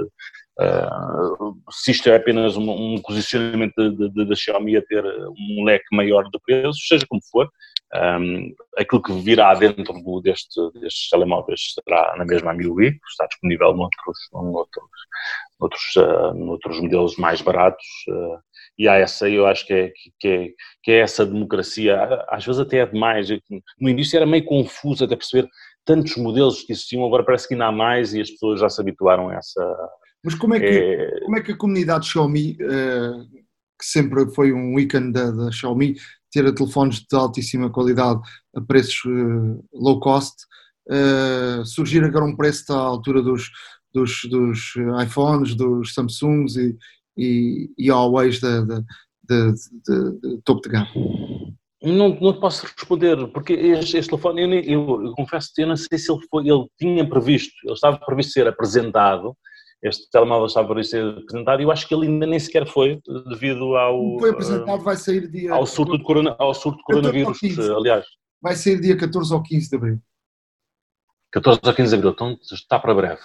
uh, 0.60 1.56
se 1.72 1.92
isto 1.92 2.10
é 2.10 2.16
apenas 2.16 2.58
um, 2.58 2.70
um 2.70 3.02
posicionamento 3.02 3.74
da 4.26 4.36
Xiaomi 4.36 4.78
a 4.78 4.82
ter 4.82 5.06
um 5.06 5.64
leque 5.64 5.96
maior 5.96 6.24
de 6.24 6.40
preços, 6.44 6.88
seja 6.88 7.06
como 7.08 7.22
for, 7.32 7.48
um, 7.94 8.52
aquilo 8.78 9.04
que 9.04 9.14
virá 9.14 9.54
dentro 9.54 9.94
do, 9.94 10.22
deste, 10.22 10.60
destes 10.80 11.08
telemóveis 11.10 11.76
será 11.76 12.16
na 12.18 12.26
mesma 12.26 12.52
MIUI, 12.52 13.00
está 13.08 13.28
disponível 13.28 13.76
noutros, 13.76 14.18
noutros, 14.34 14.90
noutros, 15.60 15.96
uh, 15.98 16.34
noutros 16.34 16.82
modelos 16.82 17.16
mais 17.18 17.42
baratos. 17.42 17.86
Uh, 18.10 18.40
e 18.78 18.88
há 18.88 18.96
essa, 18.96 19.30
eu 19.30 19.46
acho 19.46 19.66
que 19.66 19.74
é, 19.74 19.94
que, 20.20 20.28
é, 20.28 20.48
que 20.84 20.92
é 20.92 21.00
essa 21.00 21.26
democracia, 21.26 21.98
às 22.30 22.46
vezes 22.46 22.60
até 22.60 22.80
é 22.80 22.86
demais. 22.86 23.30
No 23.80 23.90
início 23.90 24.18
era 24.18 24.26
meio 24.26 24.44
confuso 24.44 25.06
até 25.06 25.16
perceber 25.16 25.48
tantos 25.86 26.18
modelos 26.18 26.64
que 26.64 26.74
existiam, 26.74 27.06
agora 27.06 27.24
parece 27.24 27.48
que 27.48 27.54
ainda 27.54 27.68
há 27.68 27.72
mais 27.72 28.14
e 28.14 28.20
as 28.20 28.30
pessoas 28.32 28.60
já 28.60 28.70
se 28.70 28.82
habituaram 28.82 29.30
a 29.30 29.36
essa. 29.36 29.64
Mas 30.24 30.36
como 30.36 30.56
é 30.56 30.60
que, 30.60 30.66
é... 30.66 31.20
Como 31.22 31.38
é 31.38 31.42
que 31.42 31.52
a 31.52 31.58
comunidade 31.58 32.08
Xiaomi, 32.08 32.58
uh, 32.62 33.24
que 33.80 33.86
sempre 33.86 34.28
foi 34.34 34.52
um 34.52 34.78
ícone 34.80 35.14
da, 35.14 35.32
da, 35.32 35.52
Xiaomi, 35.52 35.96
ter 36.32 36.52
telefones 36.54 37.00
de 37.00 37.16
altíssima 37.16 37.70
qualidade 37.70 38.20
a 38.56 38.62
preços 38.62 39.06
uh, 39.06 39.64
low 39.72 40.00
cost, 40.00 40.36
uh, 40.90 41.64
surgir 41.64 42.04
agora 42.04 42.26
um 42.26 42.36
preço 42.36 42.74
à 42.74 42.78
altura 42.78 43.22
dos, 43.22 43.52
dos, 43.94 44.22
dos 44.26 44.74
iPhones, 45.02 45.56
dos 45.56 45.94
Samsungs 45.94 46.58
e, 46.58 46.76
e, 47.18 47.72
e 47.78 47.91
Huawei 47.91 48.30
de, 48.30 48.39
de, 48.39 48.82
de, 49.24 50.20
de, 50.22 50.41
topo 50.43 50.61
de 50.61 50.70
gama? 50.70 50.88
Não, 51.82 52.09
não 52.20 52.39
posso 52.39 52.66
responder, 52.66 53.28
porque 53.28 53.53
este, 53.53 53.97
este 53.97 54.09
telefone, 54.09 54.41
eu, 54.41 54.53
eu, 54.53 55.05
eu 55.05 55.11
confesso 55.13 55.51
que 55.53 55.61
eu 55.61 55.68
não 55.68 55.76
sei 55.76 55.97
se 55.97 56.11
ele, 56.11 56.22
foi, 56.30 56.47
ele 56.47 56.66
tinha 56.80 57.07
previsto, 57.07 57.53
ele 57.63 57.74
estava 57.74 57.97
previsto 57.97 58.34
ser 58.34 58.47
apresentado, 58.47 59.38
este 59.84 60.09
telemóvel 60.09 60.47
estava 60.47 60.68
previsto 60.68 60.91
ser 60.91 61.05
apresentado 61.05 61.61
e 61.61 61.63
eu 61.63 61.72
acho 61.72 61.88
que 61.88 61.93
ele 61.93 62.07
ainda 62.07 62.26
nem 62.26 62.39
sequer 62.39 62.68
foi, 62.68 62.99
devido 63.30 63.76
ao... 63.76 64.18
Foi 64.18 64.32
apresentado, 64.32 64.84
vai 64.84 64.95
sair 64.95 65.30
dia... 65.30 65.53
Ao 65.53 65.66
surto 65.66 65.97
de, 65.97 66.03
corona, 66.03 66.36
ao 66.39 66.53
surto 66.55 66.78
de 66.78 66.84
coronavírus, 66.84 67.38
aliás. 67.70 68.05
Vai 68.41 68.55
sair 68.55 68.80
dia 68.80 68.97
14 68.97 69.34
ou 69.34 69.43
15 69.43 69.70
de 69.70 69.76
abril. 69.76 69.99
14 71.32 71.59
ou 71.63 71.74
15 71.74 71.89
de 71.89 71.95
abril, 71.95 72.11
então 72.11 72.38
está 72.41 72.80
para 72.80 72.95
breve. 72.95 73.22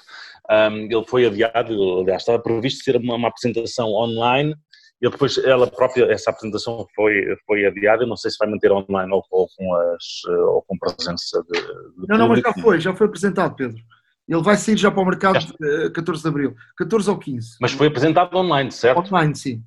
Um, 0.50 0.84
ele 0.84 1.04
foi 1.06 1.26
adiado, 1.26 2.00
aliás, 2.00 2.22
estava 2.22 2.38
previsto 2.38 2.84
ser 2.84 2.96
uma, 2.96 3.14
uma, 3.14 3.28
apresentação 3.28 3.88
online, 3.88 4.54
e 5.00 5.08
depois 5.08 5.38
ela 5.38 5.66
própria, 5.66 6.04
essa 6.12 6.30
apresentação 6.30 6.86
foi, 6.94 7.24
foi 7.46 7.66
adiada, 7.66 8.06
não 8.06 8.16
sei 8.16 8.30
se 8.30 8.36
vai 8.38 8.48
manter 8.48 8.70
online 8.70 9.10
ou, 9.12 9.24
ou 9.30 9.48
com, 9.56 9.74
as, 9.74 10.24
ou 10.24 10.62
com 10.62 10.78
presença 10.78 11.42
de, 11.50 11.60
de 11.60 12.08
Não, 12.08 12.18
não, 12.18 12.28
mas 12.28 12.40
já 12.40 12.52
foi, 12.52 12.80
já 12.80 12.94
foi 12.94 13.06
apresentado, 13.06 13.56
Pedro. 13.56 13.80
Ele 14.28 14.42
vai 14.42 14.56
sair 14.56 14.76
já 14.76 14.90
para 14.90 15.02
o 15.02 15.06
mercado 15.06 15.40
já. 15.40 15.90
14 15.90 16.22
de 16.22 16.28
Abril, 16.28 16.54
14 16.76 17.10
ou 17.10 17.18
15. 17.18 17.56
Mas 17.60 17.72
foi 17.72 17.88
apresentado 17.88 18.36
online, 18.36 18.70
certo? 18.70 19.08
Online, 19.08 19.34
sim. 19.34 19.62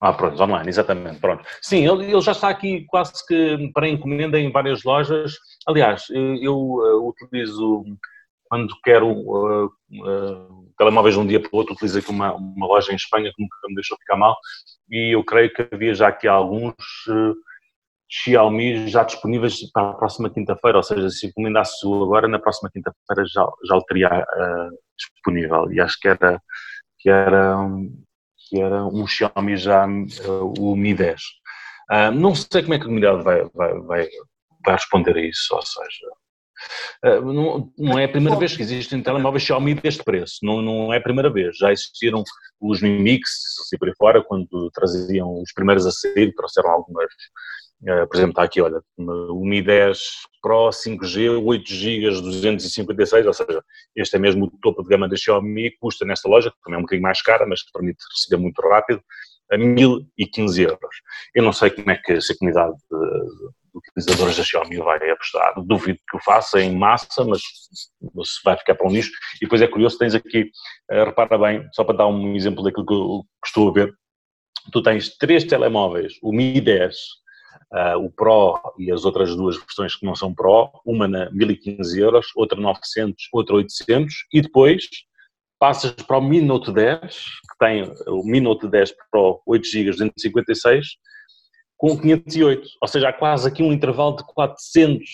Ah, 0.00 0.12
pronto, 0.12 0.40
online, 0.40 0.68
exatamente, 0.68 1.18
pronto. 1.18 1.42
Sim, 1.60 1.88
ele, 1.88 2.12
ele 2.12 2.20
já 2.20 2.32
está 2.32 2.48
aqui 2.48 2.84
quase 2.86 3.26
que 3.26 3.70
para 3.72 3.88
encomenda 3.88 4.38
em 4.38 4.52
várias 4.52 4.84
lojas. 4.84 5.32
Aliás, 5.66 6.04
eu, 6.10 6.36
eu 6.40 6.56
uh, 6.56 7.08
utilizo 7.08 7.84
quando 8.48 8.74
quero 8.82 9.08
uh, 9.08 9.66
uh, 9.66 10.72
telemóveis 10.76 11.14
de 11.14 11.20
um 11.20 11.26
dia 11.26 11.40
para 11.40 11.50
o 11.52 11.56
outro, 11.56 11.74
utilizo 11.74 11.98
aqui 11.98 12.10
uma, 12.10 12.34
uma 12.34 12.66
loja 12.66 12.92
em 12.92 12.96
Espanha 12.96 13.32
que 13.34 13.42
nunca 13.42 13.56
me 13.68 13.74
deixou 13.74 13.96
ficar 13.98 14.16
mal. 14.16 14.36
E 14.90 15.14
eu 15.14 15.24
creio 15.24 15.52
que 15.52 15.68
havia 15.72 15.94
já 15.94 16.08
aqui 16.08 16.26
alguns 16.26 16.74
uh, 17.08 17.34
Xiaomi 18.10 18.88
já 18.88 19.04
disponíveis 19.04 19.70
para 19.70 19.90
a 19.90 19.94
próxima 19.94 20.30
quinta-feira, 20.30 20.78
ou 20.78 20.82
seja, 20.82 21.10
se 21.10 21.26
encomendasse 21.26 21.86
o 21.86 22.02
agora, 22.04 22.26
na 22.26 22.38
próxima 22.38 22.70
quinta-feira 22.72 23.24
já, 23.28 23.46
já 23.66 23.76
o 23.76 23.82
teria 23.82 24.08
uh, 24.08 24.70
disponível. 24.96 25.70
E 25.72 25.80
acho 25.80 25.98
que 26.00 26.08
era, 26.08 26.40
que 26.98 27.10
era 27.10 27.56
que 28.48 28.60
era 28.60 28.84
um 28.86 29.06
Xiaomi 29.06 29.56
já, 29.56 29.86
o 30.58 30.74
Mi 30.74 30.94
10. 30.94 31.20
Uh, 31.90 32.10
não 32.12 32.34
sei 32.34 32.62
como 32.62 32.74
é 32.74 32.78
que 32.78 32.84
a 32.84 32.86
comunidade 32.86 33.22
vai, 33.22 33.44
vai, 33.54 33.74
vai, 33.80 34.08
vai 34.64 34.74
responder 34.74 35.16
a 35.16 35.20
isso, 35.20 35.54
ou 35.54 35.62
seja, 35.62 36.06
uh, 36.06 36.27
não, 37.22 37.72
não, 37.78 37.98
é 37.98 38.04
a 38.04 38.08
primeira 38.08 38.38
vez 38.38 38.56
que 38.56 38.62
existem 38.62 39.02
telemóveis 39.02 39.42
Xiaomi 39.42 39.74
deste 39.74 40.02
preço, 40.02 40.38
não, 40.42 40.60
não 40.62 40.92
é 40.92 40.98
a 40.98 41.02
primeira 41.02 41.30
vez, 41.30 41.56
já 41.56 41.72
existiram 41.72 42.22
os 42.60 42.80
Mi 42.80 42.98
Mix 42.98 43.30
e 43.72 43.78
por 43.78 43.88
aí 43.88 43.94
fora, 43.96 44.22
quando 44.22 44.70
traziam 44.72 45.40
os 45.40 45.52
primeiros 45.52 45.86
a 45.86 45.90
sair, 45.90 46.34
trouxeram 46.34 46.70
algumas, 46.70 47.06
uh, 47.82 48.06
por 48.08 48.16
exemplo 48.16 48.30
está 48.30 48.42
aqui, 48.42 48.60
olha, 48.60 48.80
o 48.96 49.44
Mi 49.44 49.62
10 49.62 50.00
Pro 50.42 50.70
5G, 50.70 51.44
8 51.44 51.66
GB, 51.66 52.20
256, 52.20 53.26
ou 53.26 53.32
seja, 53.32 53.62
este 53.96 54.16
é 54.16 54.18
mesmo 54.18 54.46
o 54.46 54.50
topo 54.60 54.82
de 54.82 54.88
gama 54.88 55.08
da 55.08 55.16
Xiaomi, 55.16 55.72
custa 55.78 56.04
nesta 56.04 56.28
loja, 56.28 56.50
que 56.50 56.56
também 56.62 56.76
é 56.76 56.78
um 56.78 56.82
bocadinho 56.82 57.02
mais 57.02 57.22
cara, 57.22 57.46
mas 57.46 57.62
permite 57.72 57.98
receber 58.14 58.40
muito 58.40 58.60
rápido, 58.62 59.02
a 59.50 59.56
1015 59.56 60.62
euros. 60.62 60.96
Eu 61.34 61.42
não 61.42 61.52
sei 61.52 61.70
como 61.70 61.90
é 61.90 61.96
que 61.96 62.12
essa 62.12 62.34
comunidade 62.36 62.76
de, 62.90 63.48
utilizadores 63.78 64.36
da 64.36 64.44
Xiaomi 64.44 64.76
vai 64.78 65.10
apostar. 65.10 65.54
Duvido 65.64 65.98
que 66.08 66.16
o 66.16 66.20
faça 66.20 66.60
em 66.60 66.76
massa, 66.76 67.24
mas 67.24 67.40
vai 68.44 68.56
ficar 68.56 68.74
para 68.74 68.88
um 68.88 68.92
nicho. 68.92 69.10
E 69.36 69.44
depois 69.44 69.62
é 69.62 69.66
curioso, 69.66 69.98
tens 69.98 70.14
aqui, 70.14 70.50
uh, 70.90 71.04
repara 71.04 71.38
bem, 71.38 71.68
só 71.72 71.84
para 71.84 71.98
dar 71.98 72.06
um 72.06 72.34
exemplo 72.34 72.62
daquilo 72.62 72.86
que 72.86 72.92
eu 72.92 73.24
estou 73.44 73.68
a 73.68 73.72
ver, 73.72 73.94
tu 74.72 74.82
tens 74.82 75.16
três 75.16 75.44
telemóveis, 75.44 76.14
o 76.22 76.32
Mi 76.32 76.60
10, 76.60 76.94
uh, 76.94 77.76
eh, 77.76 77.96
o 77.96 78.10
Pro 78.10 78.60
e 78.78 78.92
as 78.92 79.04
outras 79.04 79.34
duas 79.34 79.56
versões 79.56 79.96
que 79.96 80.04
não 80.04 80.14
são 80.14 80.34
Pro, 80.34 80.70
uma 80.84 81.08
na 81.08 81.30
1015 81.30 81.98
euros, 82.00 82.26
outra 82.36 82.60
900, 82.60 83.28
outra 83.32 83.56
800, 83.56 84.14
e 84.32 84.42
depois 84.42 84.88
passas 85.58 85.92
para 85.92 86.18
o 86.18 86.20
Mi 86.20 86.40
Note 86.40 86.72
10, 86.72 87.00
que 87.00 87.58
tem 87.58 87.92
o 88.06 88.22
Mi 88.24 88.40
Note 88.40 88.68
10 88.68 88.94
Pro 89.10 89.40
8 89.46 89.66
GB 89.66 89.90
256, 89.90 90.86
com 91.78 91.96
508, 91.96 92.68
ou 92.82 92.88
seja, 92.88 93.08
há 93.08 93.12
quase 93.12 93.48
aqui 93.48 93.62
um 93.62 93.72
intervalo 93.72 94.16
de 94.16 94.24
400, 94.34 95.08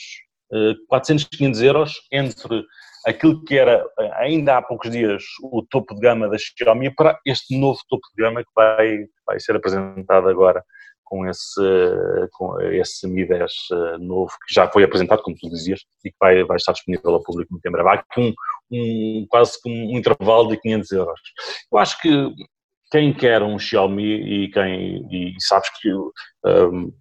400 0.88 1.24
500 1.26 1.62
euros 1.62 1.92
entre 2.10 2.64
aquilo 3.06 3.44
que 3.44 3.56
era 3.56 3.84
ainda 4.14 4.56
há 4.56 4.62
poucos 4.62 4.90
dias 4.90 5.22
o 5.42 5.62
topo 5.62 5.94
de 5.94 6.00
gama 6.00 6.28
da 6.28 6.36
Xiaomi 6.38 6.90
para 6.94 7.18
este 7.26 7.56
novo 7.58 7.78
topo 7.88 8.02
de 8.16 8.22
gama 8.22 8.42
que 8.42 8.50
vai, 8.56 9.04
vai 9.26 9.38
ser 9.38 9.56
apresentado 9.56 10.26
agora 10.26 10.64
com 11.04 11.26
esse, 11.26 11.60
com 12.32 12.60
esse 12.60 13.06
Mi 13.06 13.26
10 13.26 13.52
eh, 13.72 13.98
novo 13.98 14.32
que 14.46 14.54
já 14.54 14.68
foi 14.68 14.82
apresentado, 14.82 15.22
como 15.22 15.36
tu 15.36 15.48
dizias, 15.50 15.80
e 16.04 16.10
que 16.10 16.16
vai, 16.18 16.42
vai 16.44 16.56
estar 16.56 16.72
disponível 16.72 17.14
ao 17.14 17.22
público 17.22 17.52
muito 17.52 17.66
em 17.66 17.70
breve. 17.70 17.88
Há 17.88 17.92
aqui 17.92 18.20
um, 18.20 18.34
um, 18.72 19.26
quase 19.28 19.60
que 19.62 19.68
um 19.68 19.96
intervalo 19.96 20.48
de 20.48 20.60
500 20.60 20.90
euros. 20.92 21.20
Eu 21.70 21.78
acho 21.78 22.00
que 22.00 22.08
quem 22.94 23.12
quer 23.12 23.42
um 23.42 23.58
Xiaomi 23.58 24.44
e 24.44 24.50
quem 24.52 25.04
e 25.10 25.34
sabes 25.40 25.68
que 25.80 25.92
um, 25.92 26.92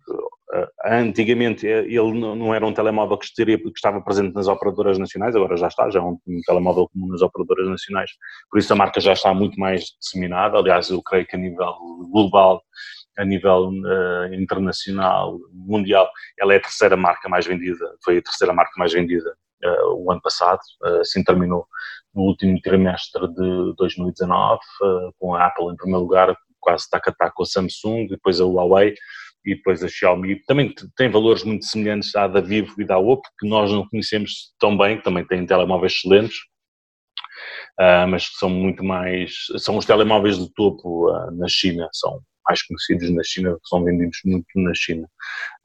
antigamente 0.83 1.67
ele 1.67 2.13
não 2.13 2.51
era 2.51 2.65
um 2.65 2.73
telemóvel 2.73 3.15
que, 3.15 3.25
estaria, 3.25 3.59
que 3.59 3.69
estava 3.75 4.01
presente 4.01 4.33
nas 4.33 4.47
operadoras 4.47 4.97
nacionais, 4.97 5.35
agora 5.35 5.55
já 5.55 5.67
está, 5.67 5.87
já 5.91 5.99
é 5.99 6.01
um, 6.01 6.17
telemóvel 6.47 6.89
comum 6.89 7.09
nas 7.09 7.21
operadoras 7.21 7.67
nacionais, 7.67 8.09
por 8.49 8.57
isso 8.57 8.73
a 8.73 8.75
marca 8.75 8.99
já 8.99 9.13
está 9.13 9.31
muito 9.35 9.59
mais 9.59 9.83
disseminada, 10.01 10.57
aliás 10.57 10.89
eu 10.89 10.99
creio 11.03 11.27
que 11.27 11.35
a 11.35 11.39
nível 11.39 11.75
global 12.11 12.63
a 13.15 13.23
nível 13.23 13.69
uh, 13.69 14.33
internacional, 14.33 15.37
mundial, 15.51 16.09
ela 16.39 16.55
é 16.55 16.57
a 16.57 16.61
terceira 16.61 16.97
marca 16.97 17.29
mais 17.29 17.45
vendida, 17.45 17.85
foi 18.03 18.17
a 18.17 18.21
terceira 18.23 18.51
marca 18.51 18.71
mais 18.77 18.91
vendida 18.91 19.37
o 19.95 20.11
ano 20.11 20.21
passado, 20.21 20.59
uh, 20.83 20.99
assim 21.01 21.23
terminou 21.23 21.65
no 22.13 22.23
último 22.23 22.59
trimestre 22.61 23.27
de 23.27 23.75
2019, 23.77 24.59
com 25.19 25.35
a 25.35 25.47
Apple 25.47 25.71
em 25.71 25.75
primeiro 25.75 26.01
lugar, 26.01 26.35
quase 26.59 26.89
tac 26.89 27.09
a 27.09 27.11
tac 27.11 27.33
com 27.33 27.43
a 27.43 27.45
Samsung, 27.45 28.07
depois 28.07 28.39
a 28.39 28.45
Huawei 28.45 28.93
e 29.45 29.55
depois 29.55 29.83
a 29.83 29.87
Xiaomi. 29.87 30.43
Também 30.45 30.73
tem 30.95 31.09
valores 31.09 31.43
muito 31.43 31.65
semelhantes 31.65 32.15
à 32.15 32.27
da 32.27 32.39
Vivo 32.39 32.79
e 32.79 32.85
da 32.85 32.97
Oppo, 32.97 33.27
que 33.39 33.47
nós 33.47 33.71
não 33.71 33.87
conhecemos 33.87 34.53
tão 34.59 34.77
bem, 34.77 35.01
também 35.01 35.25
têm 35.25 35.45
telemóveis 35.45 35.93
excelentes, 35.93 36.37
mas 38.09 38.29
que 38.29 38.35
são 38.35 38.49
muito 38.49 38.83
mais, 38.83 39.33
são 39.57 39.77
os 39.77 39.85
telemóveis 39.85 40.37
de 40.37 40.53
topo 40.53 41.11
na 41.31 41.47
China, 41.47 41.89
são 41.91 42.21
mais 42.47 42.61
conhecidos 42.63 43.09
na 43.11 43.23
China, 43.23 43.53
que 43.53 43.67
são 43.67 43.83
vendidos 43.83 44.17
muito 44.25 44.47
na 44.55 44.73
China. 44.73 45.07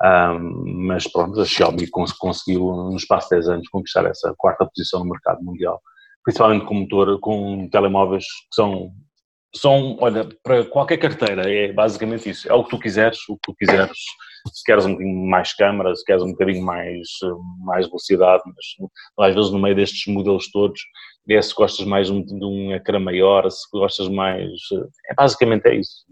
Um, 0.03 0.87
mas 0.87 1.11
pronto, 1.11 1.41
a 1.41 1.45
Xiaomi 1.45 1.89
cons 1.89 2.13
conseguiu, 2.13 2.61
no 2.61 2.97
espaço 2.97 3.29
de 3.29 3.37
10 3.37 3.49
anos, 3.49 3.69
conquistar 3.69 4.05
essa 4.07 4.35
quarta 4.37 4.67
posição 4.67 5.01
no 5.01 5.11
mercado 5.11 5.43
mundial, 5.43 5.81
principalmente 6.25 6.65
com 6.65 6.75
motor, 6.75 7.19
com 7.21 7.69
telemóveis 7.71 8.25
que 8.25 8.55
são, 8.55 8.93
são, 9.55 9.97
olha, 10.01 10.29
para 10.43 10.65
qualquer 10.67 10.99
carteira, 10.99 11.51
é 11.51 11.73
basicamente 11.73 12.29
isso, 12.31 12.49
é 12.51 12.55
o 12.55 12.65
que 12.65 12.71
tu 12.71 12.79
quiseres, 12.79 13.19
o 13.29 13.35
que 13.35 13.41
tu 13.43 13.55
quiseres, 13.55 13.99
se 14.53 14.63
queres 14.65 14.85
um 14.85 14.93
bocadinho 14.93 15.27
mais 15.27 15.55
câmara, 15.55 15.95
se 15.95 16.05
queres 16.05 16.23
um 16.23 16.31
bocadinho 16.31 16.65
mais, 16.65 17.09
mais 17.61 17.87
velocidade, 17.87 18.43
mas 18.47 19.29
às 19.29 19.35
vezes 19.35 19.51
no 19.51 19.59
meio 19.59 19.75
destes 19.75 20.13
modelos 20.13 20.51
todos, 20.51 20.81
é 21.29 21.43
se 21.43 21.55
gostas 21.55 21.87
mais 21.87 22.07
de 22.07 22.45
um 22.45 22.73
ecrã 22.73 22.99
maior, 22.99 23.51
se 23.51 23.69
gostas 23.73 24.09
mais, 24.09 24.51
é, 25.11 25.15
basicamente 25.15 25.67
é 25.67 25.77
isso. 25.77 26.05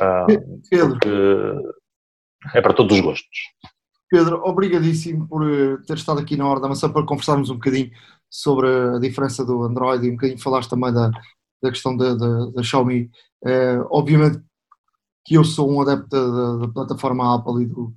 Ah, 0.00 0.26
Pedro. 0.70 0.98
é 2.54 2.60
para 2.60 2.74
todos 2.74 2.96
os 2.96 3.02
gostos. 3.02 3.38
Pedro, 4.10 4.42
obrigadíssimo 4.44 5.26
por 5.26 5.42
eh, 5.48 5.78
ter 5.86 5.96
estado 5.96 6.20
aqui 6.20 6.36
na 6.36 6.46
Hora 6.46 6.60
da 6.60 6.68
Maçã 6.68 6.92
para 6.92 7.06
conversarmos 7.06 7.48
um 7.48 7.54
bocadinho 7.54 7.90
sobre 8.30 8.68
a 8.68 8.98
diferença 8.98 9.42
do 9.42 9.62
Android 9.62 10.06
e 10.06 10.10
um 10.10 10.16
bocadinho 10.16 10.38
falaste 10.38 10.68
também 10.68 10.92
da, 10.92 11.10
da 11.62 11.70
questão 11.70 11.96
da, 11.96 12.14
da, 12.14 12.46
da 12.46 12.62
Xiaomi. 12.62 13.10
É, 13.44 13.78
obviamente 13.90 14.38
que 15.24 15.34
eu 15.34 15.44
sou 15.44 15.70
um 15.70 15.80
adepto 15.80 16.08
da, 16.10 16.56
da 16.56 16.68
plataforma 16.68 17.34
Apple 17.34 17.62
e 17.62 17.66
do. 17.66 17.94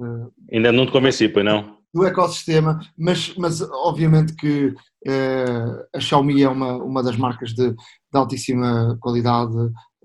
Uh, 0.00 0.32
Ainda 0.52 0.72
não 0.72 0.86
te 0.86 0.92
convenci, 0.92 1.28
pois 1.28 1.44
não? 1.44 1.76
Do 1.92 2.06
ecossistema, 2.06 2.80
mas, 2.96 3.34
mas 3.36 3.60
obviamente 3.60 4.34
que 4.36 4.68
uh, 4.68 5.86
a 5.94 6.00
Xiaomi 6.00 6.42
é 6.42 6.48
uma, 6.48 6.76
uma 6.76 7.02
das 7.02 7.16
marcas 7.16 7.50
de, 7.52 7.72
de 7.72 7.76
altíssima 8.14 8.96
qualidade, 9.00 9.52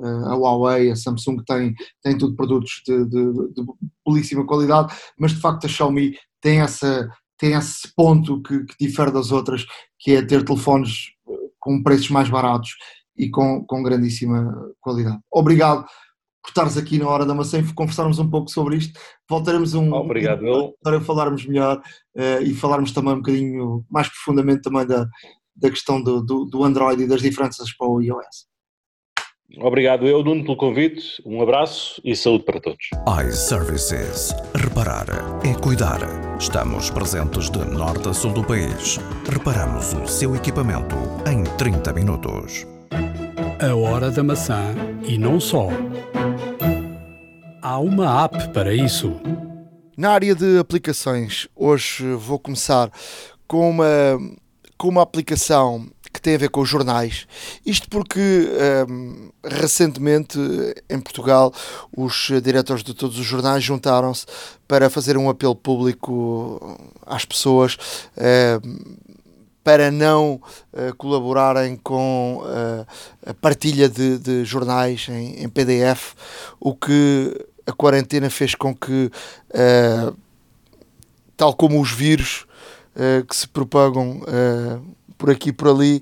a 0.01 0.35
Huawei, 0.35 0.91
a 0.91 0.95
Samsung 0.95 1.43
tem, 1.45 1.73
tem 2.01 2.17
tudo 2.17 2.35
produtos 2.35 2.81
de, 2.85 3.05
de, 3.05 3.33
de 3.53 3.65
belíssima 4.05 4.45
qualidade, 4.45 4.93
mas 5.17 5.31
de 5.31 5.39
facto 5.39 5.65
a 5.65 5.69
Xiaomi 5.69 6.17
tem, 6.41 6.61
essa, 6.61 7.09
tem 7.37 7.53
esse 7.53 7.93
ponto 7.95 8.41
que, 8.41 8.65
que 8.65 8.75
difere 8.79 9.11
das 9.11 9.31
outras, 9.31 9.65
que 9.99 10.11
é 10.11 10.21
ter 10.21 10.43
telefones 10.43 11.11
eh, 11.29 11.33
com 11.59 11.81
preços 11.81 12.09
mais 12.09 12.29
baratos 12.29 12.71
e 13.17 13.29
com, 13.29 13.63
com 13.65 13.83
grandíssima 13.83 14.53
qualidade. 14.81 15.19
Obrigado 15.31 15.85
por 16.43 16.49
estares 16.49 16.77
aqui 16.77 16.99
na 16.99 17.07
Hora 17.07 17.25
da 17.25 17.33
Maçã 17.33 17.59
e 17.59 17.73
conversarmos 17.73 18.19
um 18.19 18.29
pouco 18.29 18.51
sobre 18.51 18.75
isto. 18.75 18.99
Voltaremos 19.29 19.73
um, 19.73 19.93
Obrigado, 19.93 20.43
um 20.43 20.73
para 20.83 20.99
falarmos 20.99 21.45
melhor 21.45 21.81
uh, 22.17 22.43
e 22.43 22.53
falarmos 22.53 22.91
também 22.91 23.13
um 23.13 23.17
bocadinho 23.17 23.85
mais 23.89 24.09
profundamente 24.09 24.61
também 24.61 24.85
da, 24.85 25.07
da 25.55 25.69
questão 25.69 26.03
do, 26.03 26.21
do, 26.21 26.43
do 26.45 26.63
Android 26.63 27.03
e 27.03 27.07
das 27.07 27.21
diferenças 27.21 27.71
para 27.71 27.87
o 27.87 28.01
iOS. 28.01 28.52
Obrigado 29.59 30.07
eu, 30.07 30.23
Nuno, 30.23 30.43
pelo 30.43 30.57
convite. 30.57 31.21
Um 31.25 31.41
abraço 31.41 32.01
e 32.03 32.15
saúde 32.15 32.43
para 32.43 32.59
todos. 32.59 32.89
iServices. 33.27 34.33
Reparar 34.55 35.05
é 35.45 35.53
cuidar. 35.53 35.99
Estamos 36.39 36.89
presentes 36.89 37.49
de 37.51 37.59
norte 37.59 38.09
a 38.09 38.13
sul 38.13 38.33
do 38.33 38.43
país. 38.43 38.97
Reparamos 39.29 39.93
o 39.93 40.07
seu 40.07 40.35
equipamento 40.35 40.95
em 41.31 41.43
30 41.57 41.93
minutos. 41.93 42.65
A 43.61 43.75
hora 43.75 44.09
da 44.09 44.23
maçã 44.23 44.73
e 45.07 45.17
não 45.17 45.39
só. 45.39 45.67
Há 47.61 47.79
uma 47.79 48.23
app 48.25 48.49
para 48.53 48.73
isso. 48.73 49.13
Na 49.95 50.11
área 50.11 50.33
de 50.33 50.57
aplicações, 50.57 51.47
hoje 51.55 52.03
vou 52.15 52.39
começar 52.39 52.89
com 53.47 53.69
uma, 53.69 53.85
com 54.77 54.87
uma 54.89 55.03
aplicação 55.03 55.87
que 56.13 56.21
tem 56.21 56.35
a 56.35 56.37
ver 56.37 56.49
com 56.49 56.61
os 56.61 56.69
jornais. 56.69 57.27
Isto 57.65 57.89
porque 57.89 58.47
um, 58.87 59.29
recentemente 59.43 60.37
em 60.87 60.99
Portugal 60.99 61.51
os 61.95 62.29
diretores 62.43 62.83
de 62.83 62.93
todos 62.93 63.17
os 63.17 63.25
jornais 63.25 63.63
juntaram-se 63.63 64.25
para 64.67 64.89
fazer 64.89 65.17
um 65.17 65.29
apelo 65.29 65.55
público 65.55 66.77
às 67.05 67.25
pessoas. 67.25 67.77
Um, 68.63 69.03
para 69.63 69.89
não 69.89 70.41
uh, 70.73 70.93
colaborarem 70.97 71.77
com 71.77 72.41
uh, 72.43 72.85
a 73.25 73.33
partilha 73.33 73.87
de, 73.87 74.19
de 74.19 74.43
jornais 74.43 75.07
em, 75.09 75.41
em, 75.41 75.47
PDF, 75.47 76.13
o 76.59 76.75
que 76.75 77.33
a 77.65 77.71
quarentena 77.71 78.29
fez 78.29 78.55
com 78.55 78.75
que, 78.75 79.09
uh, 79.51 80.17
tal 81.37 81.53
como 81.53 81.79
os 81.81 81.91
vírus 81.91 82.45
que 83.27 83.35
se 83.35 83.47
propagam 83.47 84.21
por 85.23 85.31
aqui 85.31 85.53
por 85.53 85.69
ali, 85.69 86.01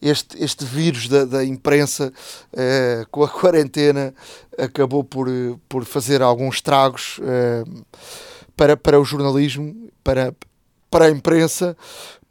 este, 0.00 0.40
este 0.40 0.64
vírus 0.64 1.08
da, 1.08 1.24
da 1.24 1.44
imprensa, 1.44 2.12
eh, 2.52 3.04
com 3.10 3.24
a 3.24 3.26
quarentena, 3.28 4.14
acabou 4.56 5.02
por, 5.02 5.26
por 5.68 5.84
fazer 5.84 6.22
alguns 6.22 6.54
estragos 6.56 7.18
eh, 7.20 7.64
para, 8.54 8.76
para 8.76 9.00
o 9.00 9.04
jornalismo, 9.04 9.90
para, 10.04 10.32
para 10.88 11.06
a 11.06 11.10
imprensa, 11.10 11.76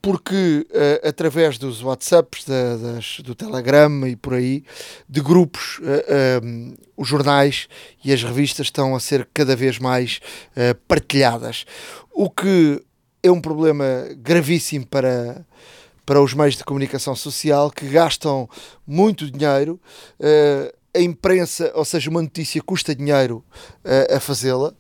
porque 0.02 0.66
uh, 0.70 1.10
através 1.10 1.58
dos 1.58 1.84
WhatsApps, 1.84 2.46
da, 2.46 2.78
das, 2.78 3.20
do 3.20 3.36
Telegram 3.36 4.08
e 4.08 4.16
por 4.16 4.36
aí, 4.36 4.64
de 5.10 5.20
grupos, 5.20 5.80
uh, 5.80 6.42
um, 6.42 6.74
os 6.96 7.06
jornais 7.06 7.68
e 8.02 8.14
as 8.14 8.24
revistas 8.24 8.68
estão 8.68 8.96
a 8.96 9.00
ser 9.02 9.28
cada 9.34 9.58
vez 9.58 9.78
mais 9.78 10.22
uh, 10.56 10.74
partilhadas, 10.88 11.66
o 12.14 12.30
que 12.30 12.82
é 13.22 13.30
um 13.30 13.42
problema 13.42 13.86
gravíssimo 14.18 14.88
para, 14.88 15.46
para 16.10 16.20
os 16.20 16.34
meios 16.34 16.56
de 16.56 16.64
comunicação 16.64 17.16
social 17.16 17.70
que 17.70 17.88
gastam 17.88 18.50
muito 18.88 19.30
dinheiro. 19.30 19.80
a 20.92 21.00
imprensa, 21.00 21.72
ou 21.76 21.86
seja, 21.86 22.10
uma 22.10 22.20
notícia 22.20 22.60
custa 22.64 22.96
dinheiro 22.96 23.46
a 24.10 24.20
fazê-la. 24.20 24.74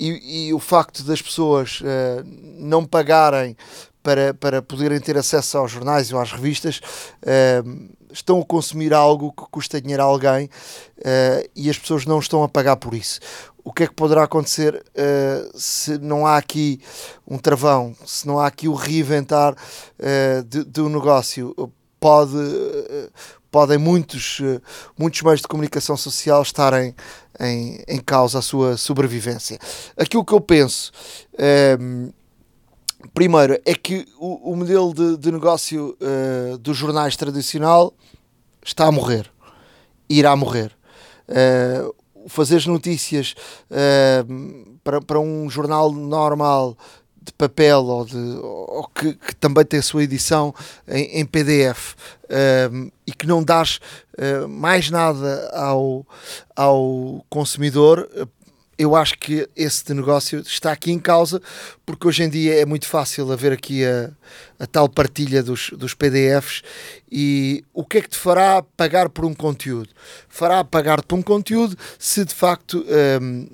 E, 0.00 0.48
e, 0.48 0.54
o 0.54 0.58
facto 0.58 1.04
das 1.04 1.20
pessoas 1.22 1.80
uh, 1.82 2.24
não 2.58 2.86
pagarem 2.86 3.54
para, 4.02 4.32
para 4.32 4.62
poderem 4.62 4.98
ter 4.98 5.16
acesso 5.16 5.58
aos 5.58 5.70
jornais 5.70 6.10
ou 6.10 6.18
às 6.18 6.32
revistas, 6.32 6.80
uh, 7.22 7.90
estão 8.12 8.40
a 8.40 8.44
consumir 8.44 8.92
algo 8.92 9.32
que 9.32 9.44
custa 9.50 9.80
dinheiro 9.80 10.02
a 10.02 10.06
alguém 10.06 10.46
uh, 10.46 11.50
e 11.54 11.68
as 11.70 11.78
pessoas 11.78 12.06
não 12.06 12.18
estão 12.18 12.42
a 12.42 12.48
pagar 12.48 12.76
por 12.76 12.94
isso. 12.94 13.20
O 13.64 13.72
que 13.72 13.84
é 13.84 13.86
que 13.86 13.94
poderá 13.94 14.24
acontecer 14.24 14.74
uh, 14.74 15.58
se 15.58 15.98
não 15.98 16.26
há 16.26 16.36
aqui 16.36 16.80
um 17.26 17.38
travão, 17.38 17.94
se 18.04 18.26
não 18.26 18.38
há 18.38 18.46
aqui 18.46 18.68
o 18.68 18.74
reinventar 18.74 19.54
de, 20.46 20.64
de 20.64 20.80
um 20.80 20.88
negócio? 20.88 21.54
Pode, 21.98 22.32
podem 23.50 23.76
muitos, 23.76 24.40
muitos 24.98 25.20
meios 25.20 25.42
de 25.42 25.48
comunicação 25.48 25.98
social 25.98 26.40
estarem 26.40 26.94
em, 27.38 27.84
em 27.86 28.00
causa 28.00 28.38
a 28.38 28.42
sua 28.42 28.78
sobrevivência. 28.78 29.58
Aquilo 29.98 30.24
que 30.24 30.32
eu 30.32 30.40
penso 30.40 30.90
Primeiro, 33.14 33.58
é 33.64 33.74
que 33.74 34.06
o, 34.18 34.52
o 34.52 34.56
modelo 34.56 34.92
de, 34.92 35.16
de 35.16 35.32
negócio 35.32 35.96
uh, 36.00 36.58
dos 36.58 36.76
jornais 36.76 37.16
tradicional 37.16 37.94
está 38.64 38.86
a 38.86 38.92
morrer. 38.92 39.30
Irá 40.08 40.36
morrer. 40.36 40.76
Uh, 41.28 41.94
fazer 42.28 42.66
notícias 42.66 43.34
uh, 43.70 44.78
para, 44.82 45.00
para 45.00 45.20
um 45.20 45.48
jornal 45.48 45.92
normal 45.92 46.76
de 47.22 47.32
papel 47.32 47.84
ou, 47.84 48.04
de, 48.04 48.16
ou 48.16 48.88
que, 48.94 49.14
que, 49.14 49.34
também 49.36 49.64
tem 49.64 49.80
a 49.80 49.82
sua 49.82 50.02
edição 50.02 50.54
em, 50.88 51.20
em 51.20 51.26
PDF 51.26 51.94
uh, 52.24 52.90
e 53.06 53.12
que 53.12 53.26
não 53.26 53.42
dás 53.42 53.78
uh, 54.16 54.48
mais 54.48 54.90
nada 54.90 55.50
ao, 55.52 56.06
ao 56.56 57.24
consumidor, 57.28 58.08
eu 58.80 58.96
acho 58.96 59.18
que 59.18 59.46
esse 59.54 59.92
negócio 59.92 60.40
está 60.40 60.72
aqui 60.72 60.90
em 60.90 60.98
causa, 60.98 61.42
porque 61.84 62.08
hoje 62.08 62.22
em 62.22 62.30
dia 62.30 62.62
é 62.62 62.64
muito 62.64 62.86
fácil 62.86 63.30
haver 63.30 63.52
aqui 63.52 63.84
a, 63.84 64.10
a 64.58 64.66
tal 64.66 64.88
partilha 64.88 65.42
dos, 65.42 65.68
dos 65.76 65.92
PDFs 65.92 66.62
e 67.12 67.62
o 67.74 67.84
que 67.84 67.98
é 67.98 68.00
que 68.00 68.08
te 68.08 68.16
fará 68.16 68.62
pagar 68.78 69.10
por 69.10 69.26
um 69.26 69.34
conteúdo? 69.34 69.90
Fará 70.30 70.64
pagar 70.64 71.02
por 71.02 71.14
um 71.14 71.20
conteúdo 71.20 71.76
se 71.98 72.24
de 72.24 72.34
facto 72.34 72.82
um, 73.20 73.46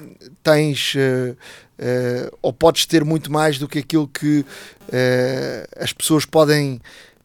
tens 0.45 0.95
uh, 0.95 1.33
uh, 1.33 2.39
ou 2.41 2.53
podes 2.53 2.87
ter 2.87 3.05
muito 3.05 3.33
mais 3.33 3.59
do 3.59 3.67
que 3.67 3.81
aquilo 3.81 4.07
que 4.07 4.41
uh, 4.41 5.83
as 5.83 5.93
pessoas 5.93 6.25
podem. 6.25 6.81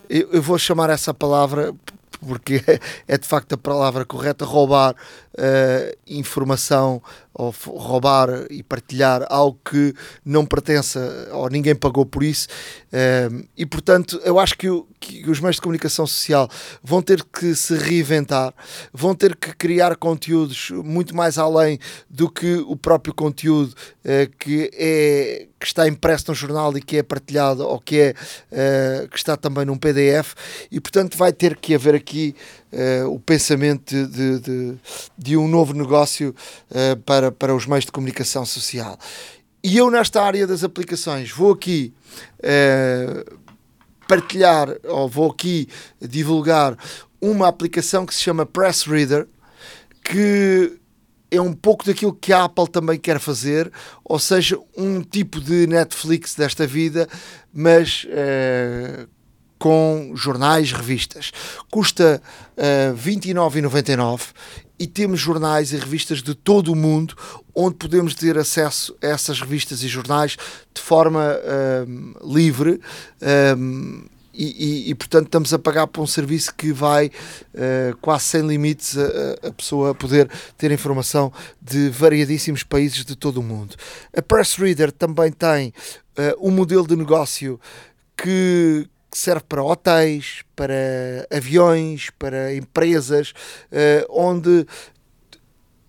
Eu, 0.09 0.27
eu 0.31 0.41
vou 0.41 0.57
chamar 0.57 0.89
essa 0.89 1.13
palavra 1.13 1.71
porque 2.25 2.63
é 3.07 3.17
de 3.17 3.27
facto 3.27 3.53
a 3.53 3.57
palavra 3.57 4.05
correta, 4.05 4.45
roubar 4.45 4.95
uh, 5.41 5.97
informação 6.07 7.01
ou 7.33 7.53
roubar 7.65 8.45
e 8.49 8.61
partilhar 8.61 9.25
algo 9.29 9.57
que 9.63 9.95
não 10.23 10.45
pertence 10.45 10.99
ou 11.31 11.49
ninguém 11.49 11.73
pagou 11.73 12.05
por 12.05 12.23
isso. 12.23 12.47
Uh, 12.87 13.47
e 13.57 13.65
portanto, 13.65 14.21
eu 14.23 14.37
acho 14.37 14.57
que, 14.57 14.67
que, 14.99 15.29
os 15.29 15.39
meios 15.39 15.55
de 15.55 15.61
comunicação 15.61 16.05
social 16.05 16.49
vão 16.83 17.01
ter 17.01 17.23
que 17.23 17.55
se 17.55 17.73
reinventar, 17.75 18.53
vão 18.93 19.15
ter 19.15 19.35
que 19.35 19.55
criar 19.55 19.95
conteúdos 19.95 20.71
muito 20.71 21.15
mais 21.15 21.37
além 21.37 21.79
do 22.09 22.29
que 22.29 22.55
o 22.67 22.75
próprio 22.75 23.13
conteúdo 23.13 23.71
uh, 23.71 24.29
que, 24.37 24.69
é, 24.73 25.47
que 25.57 25.65
está 25.65 25.87
impresso 25.87 26.25
no 26.27 26.35
jornal 26.35 26.77
e 26.77 26.81
que 26.81 26.97
é 26.97 27.03
partilhado 27.03 27.65
ou 27.65 27.79
que, 27.79 27.97
é, 27.99 29.07
que 29.09 29.17
está 29.17 29.37
também 29.37 29.65
num 29.65 29.77
PDF. 29.77 30.33
E 30.69 30.79
portanto, 30.81 31.17
vai 31.17 31.31
ter 31.31 31.55
que 31.55 31.73
haver 31.73 31.95
aqui 31.95 32.35
uh, 32.71 33.09
o 33.09 33.19
pensamento 33.19 34.07
de, 34.07 34.39
de, 34.39 34.77
de, 35.17 35.37
um 35.37 35.47
novo 35.47 35.73
negócio 35.73 36.35
uh, 36.69 36.97
para, 37.01 37.31
para 37.31 37.55
os 37.55 37.65
meios 37.65 37.85
de 37.85 37.91
comunicação 37.91 38.45
social. 38.45 38.97
E 39.63 39.77
eu, 39.77 39.91
nesta 39.91 40.21
área 40.21 40.47
das 40.47 40.63
aplicações, 40.63 41.31
vou 41.31 41.51
aqui 41.51 41.93
uh, 42.39 43.39
partilhar, 44.07 44.69
ou 44.85 45.07
vou 45.07 45.29
aqui 45.29 45.67
divulgar 45.99 46.77
uma 47.21 47.47
aplicação 47.47 48.05
que 48.05 48.13
se 48.13 48.21
chama 48.21 48.45
Press 48.45 48.83
Reader, 48.83 49.27
que 50.03 50.79
é 51.29 51.39
um 51.39 51.53
pouco 51.53 51.85
daquilo 51.85 52.13
que 52.13 52.33
a 52.33 52.43
Apple 52.43 52.67
também 52.67 52.99
quer 52.99 53.19
fazer, 53.19 53.71
ou 54.03 54.19
seja, 54.19 54.59
um 54.75 55.01
tipo 55.01 55.39
de 55.39 55.65
Netflix 55.67 56.35
desta 56.35 56.67
vida, 56.67 57.07
mas 57.53 58.05
uh, 58.05 59.07
com 59.61 60.13
jornais, 60.15 60.71
revistas. 60.71 61.31
Custa 61.69 62.19
uh, 62.19 62.57
eh, 62.57 62.93
29,99 62.97 64.29
e 64.79 64.87
temos 64.87 65.19
jornais 65.19 65.71
e 65.71 65.77
revistas 65.77 66.23
de 66.23 66.33
todo 66.33 66.73
o 66.73 66.75
mundo 66.75 67.15
onde 67.53 67.75
podemos 67.75 68.15
ter 68.15 68.39
acesso 68.39 68.97
a 69.03 69.05
essas 69.05 69.39
revistas 69.39 69.83
e 69.83 69.87
jornais 69.87 70.35
de 70.73 70.81
forma 70.81 71.37
uh, 71.37 72.33
livre. 72.33 72.81
Eh, 73.21 73.55
e, 74.33 74.45
e, 74.87 74.89
e, 74.89 74.95
portanto 74.95 75.25
estamos 75.25 75.53
a 75.53 75.59
pagar 75.59 75.85
por 75.87 76.01
um 76.01 76.07
serviço 76.07 76.55
que 76.55 76.71
vai 76.71 77.07
uh, 77.07 77.95
quase 78.01 78.23
sem 78.23 78.47
limites 78.47 78.97
a, 78.97 79.49
a, 79.49 79.51
pessoa 79.51 79.93
poder 79.93 80.31
ter 80.57 80.71
informação 80.71 81.33
de 81.61 81.89
variadíssimos 81.89 82.63
países 82.63 83.03
de 83.03 83.15
todo 83.15 83.41
o 83.41 83.43
mundo. 83.43 83.75
A 84.15 84.21
Press 84.21 84.55
Reader 84.55 84.91
também 84.91 85.33
tem 85.33 85.73
uh, 86.17 86.47
um 86.47 86.49
modelo 86.49 86.87
de 86.87 86.95
negócio 86.95 87.59
que, 88.21 88.87
que 89.11 89.17
serve 89.17 89.43
para 89.47 89.61
hotéis, 89.61 90.41
para 90.55 91.27
aviões, 91.29 92.09
para 92.17 92.55
empresas, 92.55 93.33
uh, 93.71 94.05
onde 94.09 94.65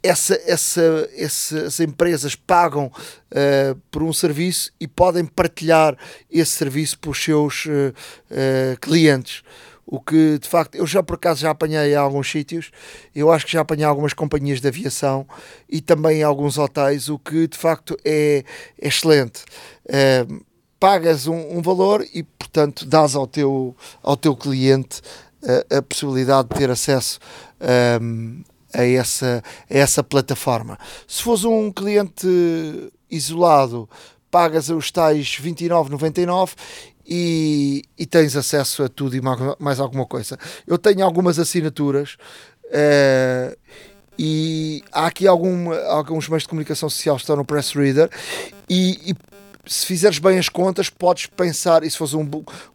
essa, 0.02 0.34
essa, 0.44 1.08
essas 1.16 1.78
empresas 1.78 2.34
pagam 2.34 2.86
uh, 2.86 3.80
por 3.90 4.02
um 4.02 4.12
serviço 4.12 4.72
e 4.80 4.88
podem 4.88 5.24
partilhar 5.24 5.96
esse 6.28 6.50
serviço 6.52 6.98
para 6.98 7.10
os 7.10 7.22
seus 7.22 7.66
uh, 7.66 8.80
clientes. 8.80 9.42
O 9.86 10.00
que 10.00 10.38
de 10.38 10.48
facto, 10.48 10.74
eu 10.74 10.86
já 10.86 11.02
por 11.02 11.14
acaso 11.14 11.42
já 11.42 11.50
apanhei 11.50 11.92
em 11.92 11.96
alguns 11.96 12.30
sítios, 12.30 12.70
eu 13.14 13.30
acho 13.30 13.46
que 13.46 13.52
já 13.52 13.60
apanhei 13.60 13.84
algumas 13.84 14.12
companhias 14.12 14.60
de 14.60 14.66
aviação 14.66 15.26
e 15.68 15.80
também 15.80 16.22
alguns 16.22 16.58
hotéis, 16.58 17.08
o 17.08 17.18
que 17.18 17.46
de 17.46 17.58
facto 17.58 17.96
é, 18.04 18.44
é 18.80 18.88
excelente. 18.88 19.44
Uh, 19.84 20.42
pagas 20.82 21.28
um, 21.28 21.58
um, 21.58 21.62
valor 21.62 22.04
e, 22.12 22.24
portanto, 22.24 22.84
dás 22.84 23.14
ao 23.14 23.24
teu, 23.24 23.76
ao 24.02 24.16
teu 24.16 24.34
cliente 24.34 25.00
a, 25.70 25.78
a 25.78 25.82
possibilidade 25.82 26.48
de 26.48 26.56
ter 26.56 26.68
acesso 26.70 27.20
um, 28.02 28.42
a, 28.74 28.84
essa, 28.84 29.44
a 29.70 29.78
essa 29.78 30.02
plataforma. 30.02 30.76
Se 31.06 31.22
fores 31.22 31.44
um 31.44 31.70
cliente 31.70 32.26
isolado, 33.08 33.88
pagas 34.28 34.70
os 34.70 34.90
tais 34.90 35.38
29,99 35.40 36.54
e, 37.06 37.84
e 37.96 38.04
tens 38.04 38.34
acesso 38.34 38.82
a 38.82 38.88
tudo 38.88 39.14
e 39.14 39.20
mais 39.60 39.78
alguma 39.78 40.04
coisa. 40.04 40.36
Eu 40.66 40.78
tenho 40.78 41.04
algumas 41.04 41.38
assinaturas. 41.38 42.16
Uh, 42.64 43.56
e 44.18 44.82
há 44.90 45.06
aqui 45.06 45.28
algum, 45.28 45.72
alguns 45.90 46.28
meios 46.28 46.42
de 46.42 46.48
comunicação 46.48 46.90
social 46.90 47.16
que 47.16 47.22
estão 47.22 47.36
no 47.36 47.44
Press 47.44 47.72
Reader 47.72 48.10
e, 48.68 49.10
e 49.10 49.32
se 49.64 49.86
fizeres 49.86 50.18
bem 50.18 50.38
as 50.38 50.48
contas, 50.48 50.90
podes 50.90 51.26
pensar, 51.26 51.84
e 51.84 51.90
se 51.90 51.96
fores 51.96 52.14
um, 52.14 52.22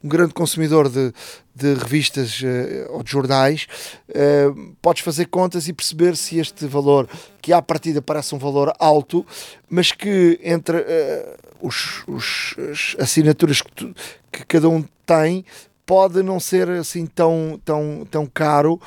um 0.03 0.07
grande 0.07 0.34
consumidor 0.34 0.89
de, 0.89 1.14
de 1.53 1.73
revistas 1.73 2.41
uh, 2.41 2.93
ou 2.93 3.03
de 3.03 3.11
jornais, 3.11 3.68
uh, 4.09 4.76
podes 4.81 5.03
fazer 5.03 5.26
contas 5.26 5.68
e 5.68 5.73
perceber 5.73 6.15
se 6.15 6.39
este 6.39 6.65
valor, 6.65 7.09
que 7.41 7.51
à 7.51 7.61
partida 7.61 8.01
parece 8.01 8.34
um 8.34 8.38
valor 8.38 8.73
alto, 8.80 9.26
mas 9.69 9.91
que 9.91 10.39
entre 10.43 10.77
uh, 10.77 11.38
os, 11.61 12.03
os, 12.07 12.55
as 12.72 12.95
assinaturas 12.99 13.61
que, 13.61 13.72
tu, 13.72 13.93
que 14.31 14.45
cada 14.45 14.69
um 14.69 14.84
tem, 15.05 15.43
pode 15.85 16.22
não 16.22 16.39
ser 16.39 16.69
assim 16.69 17.05
tão, 17.05 17.59
tão, 17.64 18.07
tão 18.09 18.26
caro 18.26 18.80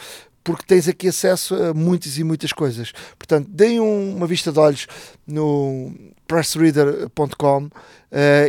porque 0.42 0.64
tens 0.66 0.88
aqui 0.88 1.08
acesso 1.08 1.54
a 1.54 1.74
muitas 1.74 2.18
e 2.18 2.24
muitas 2.24 2.52
coisas. 2.52 2.92
Portanto, 3.18 3.48
deem 3.50 3.78
um, 3.78 4.16
uma 4.16 4.26
vista 4.26 4.50
de 4.50 4.58
olhos 4.58 4.86
no 5.26 5.92
pressreader.com 6.30 7.64
uh, 7.64 7.70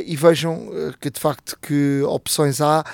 e 0.06 0.16
vejam 0.16 0.68
uh, 0.68 0.94
que 1.02 1.10
de 1.10 1.20
facto 1.20 1.58
que 1.60 2.04
opções 2.04 2.62
há. 2.62 2.86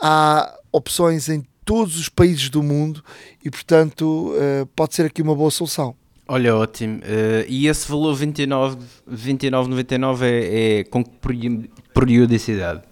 Há 0.00 0.54
opções 0.70 1.30
em 1.30 1.42
todos 1.64 1.98
os 1.98 2.10
países 2.10 2.50
do 2.50 2.62
mundo 2.62 3.02
e 3.42 3.50
portanto 3.50 4.32
uh, 4.34 4.66
pode 4.76 4.94
ser 4.94 5.06
aqui 5.06 5.22
uma 5.22 5.34
boa 5.34 5.50
solução. 5.50 5.96
Olha, 6.28 6.54
ótimo. 6.54 7.00
e 7.48 7.68
esse 7.68 7.88
valor 7.88 8.14
29,99 8.16 8.78
29, 9.06 10.26
é, 10.26 10.80
é 10.80 10.84
com 10.84 11.04
que 11.04 11.70
periodicidade? 11.94 12.82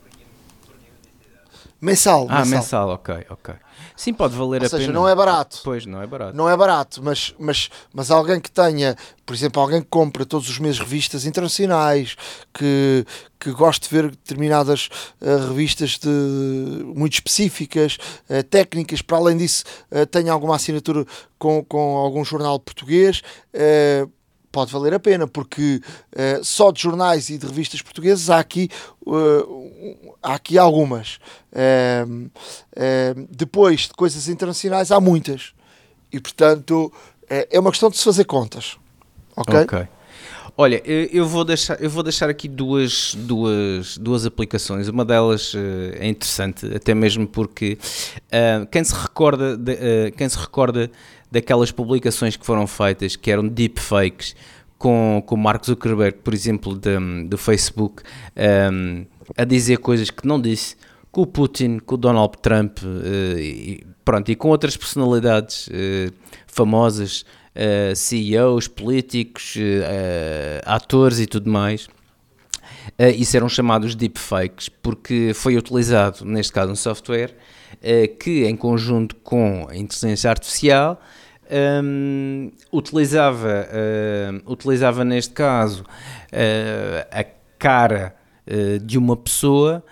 Mensal. 1.81 2.27
Ah, 2.31 2.39
mensal. 2.39 2.59
mensal, 2.59 2.89
ok, 2.91 3.27
ok. 3.29 3.55
Sim, 3.97 4.13
pode 4.13 4.35
valer 4.35 4.61
Ou 4.61 4.67
a 4.67 4.69
seja, 4.69 4.87
pena. 4.87 4.93
não 4.93 5.09
é 5.09 5.15
barato. 5.15 5.61
Pois, 5.63 5.87
não 5.87 6.03
é 6.03 6.07
barato. 6.07 6.37
Não 6.37 6.49
é 6.49 6.57
barato, 6.57 7.01
mas, 7.03 7.33
mas, 7.39 7.71
mas 7.93 8.11
alguém 8.11 8.41
que 8.41 8.51
tenha, 8.51 8.97
por 9.25 9.35
exemplo, 9.35 9.63
alguém 9.63 9.81
que 9.81 9.89
compra 9.89 10.27
todos 10.27 10.49
os 10.49 10.59
meses 10.59 10.81
revistas 10.81 11.25
internacionais, 11.25 12.17
que, 12.53 13.07
que 13.39 13.53
goste 13.53 13.89
de 13.89 13.95
ver 13.95 14.11
determinadas 14.11 14.89
uh, 15.21 15.49
revistas 15.49 15.97
de, 15.99 16.09
muito 16.97 17.15
específicas, 17.15 17.97
uh, 18.29 18.43
técnicas, 18.43 19.01
para 19.01 19.17
além 19.17 19.37
disso, 19.37 19.65
uh, 19.93 20.05
tenha 20.07 20.33
alguma 20.33 20.57
assinatura 20.57 21.07
com, 21.39 21.65
com 21.65 21.97
algum 21.97 22.25
jornal 22.25 22.59
português. 22.59 23.23
Pode 24.55 24.71
valer 24.71 24.95
a 24.95 25.01
pena, 25.01 25.27
porque 25.27 25.81
só 26.45 26.71
de 26.71 26.81
jornais 26.81 27.29
e 27.29 27.37
de 27.37 27.45
revistas 27.45 27.83
portuguesas 27.83 28.31
há 28.31 28.39
aqui, 28.39 28.71
há 30.23 30.35
aqui 30.35 30.57
algumas. 30.57 31.19
depois 33.29 33.81
de 33.81 33.95
coisas 33.95 34.29
internacionais, 34.29 34.93
há 34.93 35.01
muitas. 35.01 35.53
E 36.13 36.21
portanto, 36.21 36.93
é 37.29 37.59
uma 37.59 37.73
questão 37.73 37.91
de 37.91 37.97
se 37.97 38.05
fazer 38.05 38.27
contas. 38.27 38.77
Ok? 39.37 39.63
Ok. 39.63 39.89
Olha, 40.57 40.81
eu 40.87 41.27
vou 41.27 41.45
deixar, 41.45 41.83
eu 41.83 41.91
vou 41.91 42.05
deixar 42.05 42.31
aqui 42.31 42.47
duas, 42.47 43.17
duas, 43.17 43.99
duas 43.99 44.25
aplicações. 44.25 44.87
Uma 44.87 45.05
delas 45.05 45.53
uh, 45.53 45.59
é 45.95 46.07
interessante, 46.07 46.73
até 46.73 46.95
mesmo 46.95 47.27
porque 47.27 47.77
uh, 48.27 48.65
quem, 48.71 48.85
se 48.85 48.95
recorda 48.95 49.57
de, 49.57 49.73
uh, 49.73 50.13
quem 50.17 50.29
se 50.29 50.39
recorda 50.39 50.89
daquelas 51.35 51.71
publicações 51.71 52.37
que 52.37 52.47
foram 52.47 52.67
feitas, 52.67 53.17
que 53.17 53.31
eram 53.31 53.47
deepfakes, 53.47 54.35
com, 54.79 55.23
com 55.27 55.37
Mark 55.37 55.65
Zuckerberg, 55.65 56.19
por 56.19 56.33
exemplo, 56.33 56.79
do 57.29 57.37
Facebook, 57.37 58.03
um, 58.73 59.05
a 59.37 59.45
dizer 59.45 59.79
coisas 59.79 60.11
que 60.11 60.27
não 60.27 60.41
disse, 60.41 60.77
com 61.11 61.23
o 61.23 61.27
Putin, 61.27 61.79
com 61.79 61.95
o 61.95 61.99
Donald 61.99 62.35
Trump, 62.43 62.79
e, 63.39 63.85
pronto, 64.05 64.31
e 64.31 64.35
com 64.35 64.49
outras 64.49 64.77
personalidades 64.77 65.69
famosas 66.47 67.25
uh, 67.55 67.95
CEOs, 67.95 68.69
políticos, 68.69 69.57
uh, 69.57 70.61
atores 70.65 71.19
e 71.21 71.27
tudo 71.27 71.51
mais. 71.51 71.87
Uh, 72.99 73.11
isso 73.17 73.37
eram 73.37 73.49
chamados 73.49 73.95
deepfakes, 73.95 74.69
porque 74.69 75.33
foi 75.35 75.57
utilizado, 75.57 76.25
neste 76.25 76.53
caso, 76.53 76.73
um 76.73 76.77
software 76.77 77.35
uh, 77.75 78.17
que, 78.19 78.45
em 78.45 78.57
conjunto 78.57 79.17
com 79.17 79.67
a 79.71 79.77
inteligência 79.77 80.31
artificial, 80.31 81.01
um, 81.83 82.51
utilizava, 82.73 83.69
uh, 83.69 84.53
utilizava, 84.53 85.05
neste 85.05 85.33
caso, 85.33 85.85
a 87.11 87.25
cara 87.59 88.15
de 88.83 88.99
uma 88.99 89.17
pessoa 89.17 89.83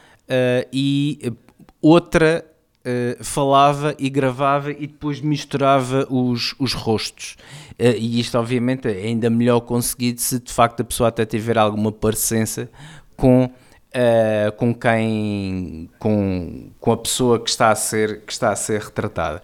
e 0.72 1.32
outra 1.80 2.44
Uh, 2.84 3.22
falava 3.22 3.94
e 3.96 4.10
gravava 4.10 4.72
e 4.72 4.88
depois 4.88 5.20
misturava 5.20 6.04
os, 6.10 6.52
os 6.58 6.74
rostos. 6.74 7.36
Uh, 7.78 7.94
e 7.96 8.18
isto, 8.18 8.36
obviamente, 8.36 8.88
é 8.88 9.04
ainda 9.06 9.30
melhor 9.30 9.60
conseguido 9.60 10.20
se 10.20 10.40
de 10.40 10.52
facto 10.52 10.80
a 10.80 10.84
pessoa 10.84 11.08
até 11.08 11.24
tiver 11.24 11.56
alguma 11.56 11.92
parecença 11.92 12.68
com, 13.16 13.48
uh, 13.94 14.52
com 14.52 14.74
quem. 14.74 15.90
Com, 15.98 16.70
com 16.80 16.92
a 16.92 16.96
pessoa 16.96 17.38
que 17.38 17.50
está 17.50 17.70
a 17.70 17.74
ser, 17.74 18.22
que 18.22 18.32
está 18.32 18.50
a 18.50 18.56
ser 18.56 18.80
retratada. 18.80 19.42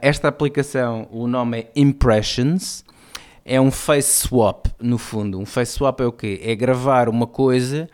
esta 0.00 0.28
aplicação, 0.28 1.08
o 1.10 1.26
nome 1.26 1.60
é 1.60 1.70
Impressions. 1.76 2.84
É 3.44 3.60
um 3.60 3.70
face 3.70 4.26
swap, 4.26 4.66
no 4.80 4.98
fundo. 4.98 5.38
Um 5.38 5.46
face 5.46 5.72
swap 5.72 6.00
é 6.00 6.06
o 6.06 6.12
quê? 6.12 6.40
É 6.44 6.54
gravar 6.54 7.08
uma 7.08 7.26
coisa 7.26 7.88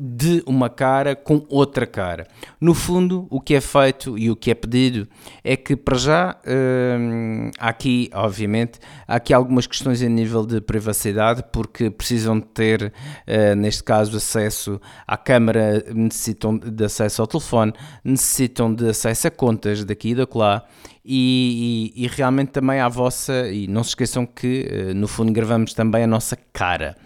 de 0.00 0.42
uma 0.46 0.70
cara 0.70 1.14
com 1.14 1.44
outra 1.48 1.86
cara. 1.86 2.26
No 2.58 2.72
fundo, 2.72 3.26
o 3.28 3.38
que 3.38 3.54
é 3.54 3.60
feito 3.60 4.16
e 4.18 4.30
o 4.30 4.36
que 4.36 4.50
é 4.50 4.54
pedido 4.54 5.06
é 5.44 5.56
que, 5.56 5.76
para 5.76 5.98
já, 5.98 6.36
uh, 6.46 7.50
há 7.58 7.68
aqui, 7.68 8.08
obviamente, 8.14 8.78
há 9.06 9.16
aqui 9.16 9.34
algumas 9.34 9.66
questões 9.66 10.02
a 10.02 10.08
nível 10.08 10.46
de 10.46 10.60
privacidade, 10.60 11.44
porque 11.52 11.90
precisam 11.90 12.40
de 12.40 12.46
ter, 12.46 12.92
uh, 13.28 13.54
neste 13.56 13.84
caso, 13.84 14.16
acesso 14.16 14.80
à 15.06 15.18
câmara, 15.18 15.84
necessitam 15.94 16.56
de 16.56 16.84
acesso 16.84 17.20
ao 17.20 17.28
telefone, 17.28 17.74
necessitam 18.02 18.72
de 18.72 18.88
acesso 18.88 19.28
a 19.28 19.30
contas 19.30 19.84
daqui 19.84 20.10
e 20.10 20.14
da 20.14 20.26
lá. 20.34 20.64
E, 21.04 21.92
e, 21.94 22.04
e, 22.04 22.08
realmente 22.08 22.48
também 22.48 22.80
à 22.80 22.88
vossa, 22.88 23.48
e 23.48 23.68
não 23.68 23.84
se 23.84 23.90
esqueçam 23.90 24.26
que 24.26 24.92
no 24.94 25.06
fundo 25.06 25.30
gravamos 25.30 25.72
também 25.72 26.02
a 26.02 26.06
nossa 26.06 26.36
cara. 26.52 26.96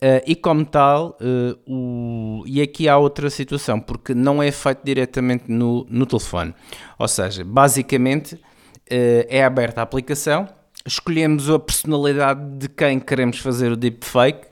Uh, 0.00 0.22
e 0.24 0.36
como 0.36 0.64
tal, 0.64 1.18
uh, 1.20 1.58
o... 1.66 2.44
e 2.46 2.62
aqui 2.62 2.88
há 2.88 2.96
outra 2.96 3.28
situação, 3.28 3.80
porque 3.80 4.14
não 4.14 4.40
é 4.40 4.52
feito 4.52 4.78
diretamente 4.84 5.50
no, 5.50 5.84
no 5.90 6.06
telefone. 6.06 6.54
Ou 6.96 7.08
seja, 7.08 7.44
basicamente 7.44 8.36
uh, 8.36 8.40
é 9.28 9.42
aberta 9.42 9.80
a 9.80 9.82
aplicação, 9.82 10.48
escolhemos 10.86 11.50
a 11.50 11.58
personalidade 11.58 12.58
de 12.58 12.68
quem 12.68 13.00
queremos 13.00 13.40
fazer 13.40 13.72
o 13.72 13.76
deepfake. 13.76 14.46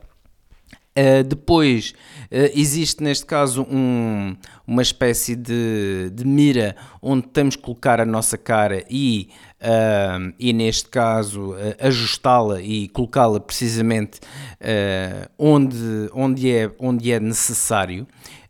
depois 1.29 1.95
existe 2.31 3.03
neste 3.03 3.27
caso 3.27 3.67
um, 3.71 4.35
uma 4.67 4.83
espécie 4.83 5.37
de, 5.37 6.11
de 6.13 6.27
mira 6.27 6.75
onde 7.01 7.29
temos 7.29 7.55
que 7.55 7.63
colocar 7.63 8.01
a 8.01 8.05
nossa 8.05 8.37
cara 8.37 8.83
e 8.91 9.29
uh, 9.61 10.33
e 10.39 10.53
neste 10.53 10.89
caso 10.89 11.53
uh, 11.53 11.57
ajustá-la 11.81 12.61
e 12.61 12.89
colocá-la 12.89 13.41
precisamente 13.41 14.21
uh, 14.61 15.29
onde, 15.39 16.11
onde, 16.13 16.51
é, 16.51 16.71
onde 16.79 17.13
é 17.13 17.21
necessário. 17.21 18.07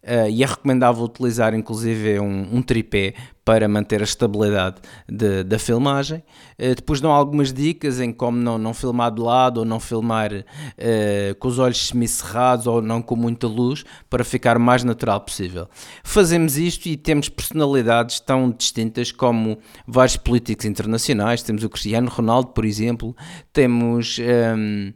Uh, 0.06 0.30
e 0.30 0.44
é 0.44 0.46
recomendável 0.46 1.02
utilizar 1.02 1.52
inclusive 1.52 2.20
um, 2.20 2.56
um 2.56 2.62
tripé 2.62 3.14
para 3.44 3.68
manter 3.68 4.00
a 4.00 4.04
estabilidade 4.04 4.76
de, 5.08 5.42
da 5.42 5.58
filmagem. 5.58 6.22
Uh, 6.56 6.76
depois 6.76 7.00
dão 7.00 7.10
algumas 7.10 7.52
dicas 7.52 8.00
em 8.00 8.12
como 8.12 8.38
não, 8.38 8.56
não 8.56 8.72
filmar 8.72 9.12
de 9.12 9.20
lado 9.20 9.58
ou 9.58 9.64
não 9.64 9.80
filmar 9.80 10.32
uh, 10.32 11.34
com 11.40 11.48
os 11.48 11.58
olhos 11.58 11.88
semicerrados 11.88 12.68
ou 12.68 12.80
não 12.80 13.02
com 13.02 13.16
muita 13.16 13.48
luz 13.48 13.84
para 14.08 14.22
ficar 14.22 14.56
o 14.56 14.60
mais 14.60 14.84
natural 14.84 15.20
possível. 15.20 15.68
Fazemos 16.04 16.56
isto 16.56 16.86
e 16.86 16.96
temos 16.96 17.28
personalidades 17.28 18.20
tão 18.20 18.50
distintas 18.50 19.10
como 19.10 19.58
vários 19.88 20.16
políticos 20.16 20.66
internacionais. 20.66 21.42
Temos 21.42 21.64
o 21.64 21.68
Cristiano 21.68 22.08
Ronaldo, 22.08 22.50
por 22.50 22.64
exemplo, 22.64 23.16
temos. 23.52 24.18
Um, 24.18 24.22
ehm, 24.22 24.94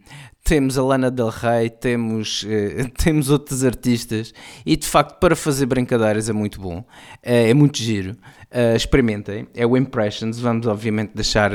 temos 0.50 0.76
a 0.76 0.82
Lana 0.82 1.12
Del 1.12 1.28
Rey, 1.28 1.70
temos, 1.70 2.42
uh, 2.42 2.90
temos 3.00 3.30
outros 3.30 3.62
artistas 3.62 4.34
e 4.66 4.76
de 4.76 4.84
facto 4.84 5.20
para 5.20 5.36
fazer 5.36 5.64
brincadeiras 5.64 6.28
é 6.28 6.32
muito 6.32 6.60
bom, 6.60 6.78
uh, 6.78 6.84
é 7.22 7.54
muito 7.54 7.78
giro. 7.78 8.16
Uh, 8.50 8.74
experimentem, 8.74 9.46
é 9.54 9.64
o 9.64 9.76
Impressions. 9.76 10.40
Vamos, 10.40 10.66
obviamente, 10.66 11.12
deixar 11.14 11.52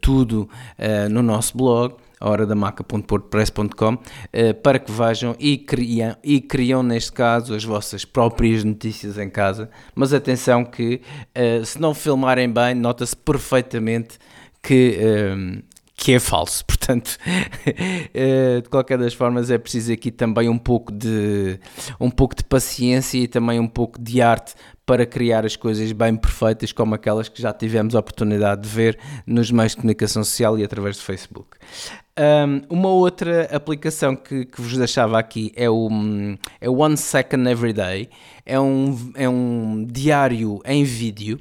tudo 0.00 0.48
no 1.10 1.20
nosso 1.20 1.56
blog 1.56 1.96
horadamaca.portpress.com 2.20 3.98
para 4.62 4.78
que 4.78 4.92
vejam 4.92 5.34
e 5.40 5.58
criam, 5.58 6.16
e 6.22 6.40
criam, 6.40 6.80
neste 6.84 7.10
caso, 7.10 7.52
as 7.56 7.64
vossas 7.64 8.04
próprias 8.04 8.62
notícias 8.62 9.18
em 9.18 9.28
casa. 9.28 9.68
Mas 9.96 10.12
atenção 10.12 10.64
que 10.64 11.00
se 11.64 11.80
não 11.80 11.92
filmarem 11.92 12.48
bem, 12.48 12.76
nota-se 12.76 13.16
perfeitamente 13.16 14.16
que 14.62 15.64
que 15.94 16.12
é 16.12 16.18
falso. 16.18 16.64
Portanto, 16.66 17.16
eh, 18.14 18.60
de 18.62 18.68
qualquer 18.68 18.98
das 18.98 19.14
formas, 19.14 19.50
é 19.50 19.58
preciso 19.58 19.92
aqui 19.92 20.10
também 20.10 20.48
um 20.48 20.58
pouco 20.58 20.92
de 20.92 21.58
um 22.00 22.10
pouco 22.10 22.34
de 22.34 22.44
paciência 22.44 23.18
e 23.18 23.28
também 23.28 23.60
um 23.60 23.68
pouco 23.68 24.00
de 24.00 24.20
arte 24.20 24.54
para 24.84 25.06
criar 25.06 25.46
as 25.46 25.54
coisas 25.56 25.92
bem 25.92 26.16
perfeitas, 26.16 26.72
como 26.72 26.94
aquelas 26.94 27.28
que 27.28 27.40
já 27.40 27.52
tivemos 27.52 27.94
a 27.94 28.00
oportunidade 28.00 28.62
de 28.62 28.68
ver 28.68 28.98
nos 29.26 29.50
meios 29.50 29.72
de 29.72 29.76
comunicação 29.76 30.24
social 30.24 30.58
e 30.58 30.64
através 30.64 30.96
do 30.96 31.02
Facebook. 31.02 31.56
Um, 32.18 32.60
uma 32.68 32.88
outra 32.90 33.44
aplicação 33.54 34.14
que, 34.14 34.44
que, 34.44 34.60
vos 34.60 34.76
deixava 34.76 35.18
aqui 35.18 35.50
é 35.56 35.70
o, 35.70 35.88
é 36.60 36.68
o 36.68 36.76
One 36.78 36.96
Second 36.96 37.48
Every 37.48 37.72
Day. 37.72 38.10
É 38.44 38.60
um, 38.60 39.12
é 39.14 39.28
um 39.28 39.86
diário 39.90 40.60
em 40.64 40.84
vídeo 40.84 41.40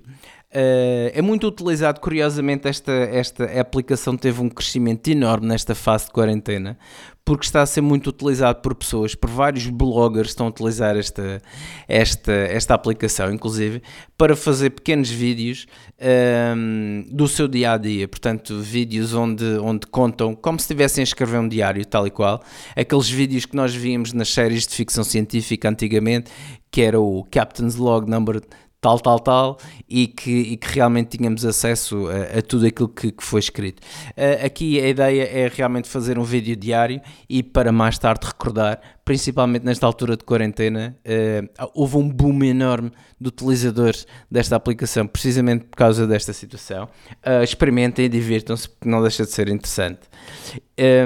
Uh, 0.54 1.08
é 1.14 1.22
muito 1.22 1.48
utilizado, 1.48 2.02
curiosamente, 2.02 2.68
esta, 2.68 2.92
esta 2.92 3.46
aplicação 3.58 4.18
teve 4.18 4.42
um 4.42 4.50
crescimento 4.50 5.08
enorme 5.08 5.48
nesta 5.48 5.74
fase 5.74 6.08
de 6.08 6.12
quarentena, 6.12 6.78
porque 7.24 7.46
está 7.46 7.62
a 7.62 7.66
ser 7.66 7.80
muito 7.80 8.10
utilizado 8.10 8.60
por 8.60 8.76
pessoas, 8.76 9.16
por 9.16 9.30
vários 9.30 9.68
bloggers 9.68 10.32
estão 10.32 10.48
a 10.48 10.50
utilizar 10.50 10.98
esta, 10.98 11.42
esta, 11.88 12.34
esta 12.34 12.74
aplicação, 12.74 13.32
inclusive, 13.32 13.82
para 14.18 14.36
fazer 14.36 14.72
pequenos 14.72 15.10
vídeos 15.10 15.68
um, 15.98 16.06
ehm, 16.06 17.06
do 17.10 17.30
seu 17.30 17.48
dia 17.48 17.72
a 17.72 17.78
dia. 17.78 18.06
Portanto, 18.10 18.60
vídeos 18.60 19.14
onde, 19.14 19.46
onde 19.60 19.88
contam 19.88 20.36
como 20.36 20.60
se 20.60 20.64
estivessem 20.64 21.02
a 21.02 21.04
escrever 21.04 21.40
um 21.40 21.48
diário, 21.48 21.86
tal 21.86 22.06
e 22.06 22.12
qual. 22.12 22.44
Aqueles 22.76 23.10
vídeos 23.10 23.46
que 23.46 23.56
nós 23.56 23.74
víamos 23.74 24.12
nas 24.12 24.28
séries 24.28 24.68
de 24.68 24.76
ficção 24.76 25.06
científica 25.06 25.70
antigamente, 25.70 26.30
que 26.70 26.82
era 26.82 27.00
o 27.00 27.24
Captain's 27.32 27.78
Log 27.78 28.10
Number 28.10 28.42
tal, 28.82 29.00
tal, 29.00 29.20
tal, 29.20 29.58
e 29.88 30.08
que, 30.08 30.32
e 30.32 30.58
que 30.58 30.68
realmente 30.74 31.16
tínhamos 31.16 31.46
acesso 31.46 32.08
a, 32.10 32.40
a 32.40 32.42
tudo 32.42 32.66
aquilo 32.66 32.90
que, 32.90 33.12
que, 33.12 33.24
foi 33.24 33.40
escrito. 33.40 33.80
Uh, 34.18 34.44
aqui 34.44 34.80
a 34.80 34.88
ideia 34.90 35.24
é 35.24 35.48
realmente 35.48 35.88
fazer 35.88 36.18
um 36.18 36.24
vídeo 36.24 36.56
diário 36.56 37.00
e 37.30 37.44
para 37.44 37.72
mais 37.72 38.00
tarde 38.00 38.26
recordar, 38.26 38.82
principalmente 39.06 39.64
nesta 39.64 39.86
altura 39.86 40.18
de 40.18 40.24
quarentena, 40.24 40.98
uh, 41.06 41.70
houve 41.76 41.98
um 41.98 42.10
boom 42.10 42.44
enorme 42.44 42.92
de 43.20 43.28
utilizadores 43.28 44.08
desta 44.30 44.56
aplicação, 44.56 45.06
precisamente 45.06 45.66
por 45.66 45.78
causa 45.78 46.08
desta 46.08 46.34
situação. 46.34 46.90
Uh, 47.24 47.44
experimentem 47.44 48.06
e 48.06 48.10
divirtam-se, 48.10 48.68
porque 48.68 48.90
não 48.90 49.04
deixa 49.04 49.24
de 49.24 49.32
ser 49.32 49.48
interessante. 49.48 50.02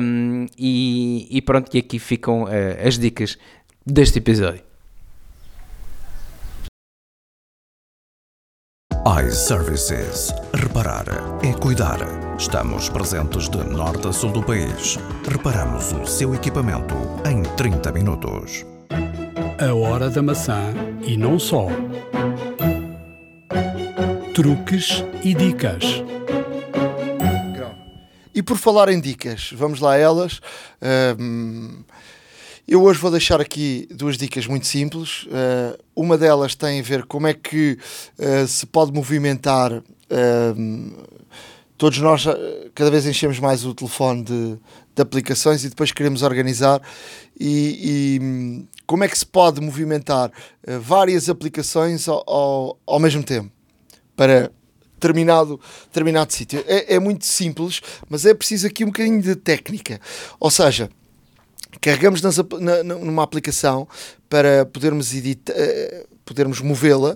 Um, 0.01 0.45
e, 0.57 1.27
e, 1.29 1.41
pronto, 1.41 1.75
e 1.75 1.79
aqui 1.79 1.99
ficam 1.99 2.45
as 2.81 2.97
dicas 2.97 3.37
deste 3.85 4.19
episódio. 4.19 4.74
iServices. 9.05 10.33
Reparar 10.51 11.05
é 11.43 11.53
cuidar. 11.53 11.99
Estamos 12.39 12.89
presentes 12.89 13.47
de 13.47 13.63
norte 13.63 14.07
a 14.07 14.11
sul 14.11 14.31
do 14.31 14.41
país. 14.41 14.97
Reparamos 15.29 15.91
o 15.91 16.07
seu 16.07 16.33
equipamento 16.33 16.95
em 17.23 17.43
30 17.55 17.91
minutos. 17.91 18.65
A 19.61 19.71
hora 19.75 20.09
da 20.09 20.23
maçã 20.23 20.73
e 21.03 21.15
não 21.15 21.37
só. 21.37 21.67
Truques 24.33 25.03
e 25.23 25.35
dicas. 25.35 26.03
E 28.33 28.41
por 28.41 28.57
falar 28.57 28.89
em 28.89 28.99
dicas, 28.99 29.53
vamos 29.55 29.81
lá 29.81 29.91
a 29.91 29.97
elas. 29.97 30.41
Eu 32.67 32.81
hoje 32.81 32.99
vou 32.99 33.11
deixar 33.11 33.39
aqui 33.39 33.87
duas 33.91 34.17
dicas 34.17 34.47
muito 34.47 34.65
simples. 34.65 35.25
Uh, 35.25 35.77
uma 35.95 36.17
delas 36.17 36.55
tem 36.55 36.79
a 36.79 36.83
ver 36.83 37.05
como 37.05 37.27
é 37.27 37.33
que 37.33 37.77
uh, 38.17 38.47
se 38.47 38.65
pode 38.65 38.91
movimentar. 38.91 39.71
Uh, 39.71 41.05
todos 41.77 41.99
nós 41.99 42.25
cada 42.73 42.89
vez 42.89 43.05
enchemos 43.05 43.39
mais 43.39 43.63
o 43.65 43.73
telefone 43.75 44.23
de, 44.23 44.57
de 44.95 45.01
aplicações 45.01 45.63
e 45.63 45.69
depois 45.69 45.91
queremos 45.91 46.23
organizar. 46.23 46.81
E, 47.39 48.17
e 48.19 48.65
como 48.87 49.03
é 49.03 49.07
que 49.07 49.19
se 49.19 49.25
pode 49.27 49.61
movimentar 49.61 50.31
várias 50.81 51.29
aplicações 51.29 52.07
ao, 52.07 52.23
ao, 52.27 52.79
ao 52.87 52.99
mesmo 52.99 53.21
tempo 53.21 53.51
para 54.15 54.51
determinado, 54.95 55.59
determinado 55.83 56.33
sítio? 56.33 56.63
É, 56.65 56.95
é 56.95 56.99
muito 56.99 57.27
simples, 57.27 57.79
mas 58.09 58.25
é 58.25 58.33
preciso 58.33 58.65
aqui 58.65 58.83
um 58.83 58.87
bocadinho 58.87 59.21
de 59.21 59.35
técnica. 59.35 60.01
Ou 60.39 60.49
seja 60.49 60.89
carregamos 61.81 62.21
na, 62.21 62.83
numa 62.83 63.23
aplicação 63.23 63.87
para 64.29 64.65
podermos 64.65 65.13
editar, 65.13 65.53
uh, 65.53 66.07
podermos 66.25 66.61
movê-la. 66.61 67.15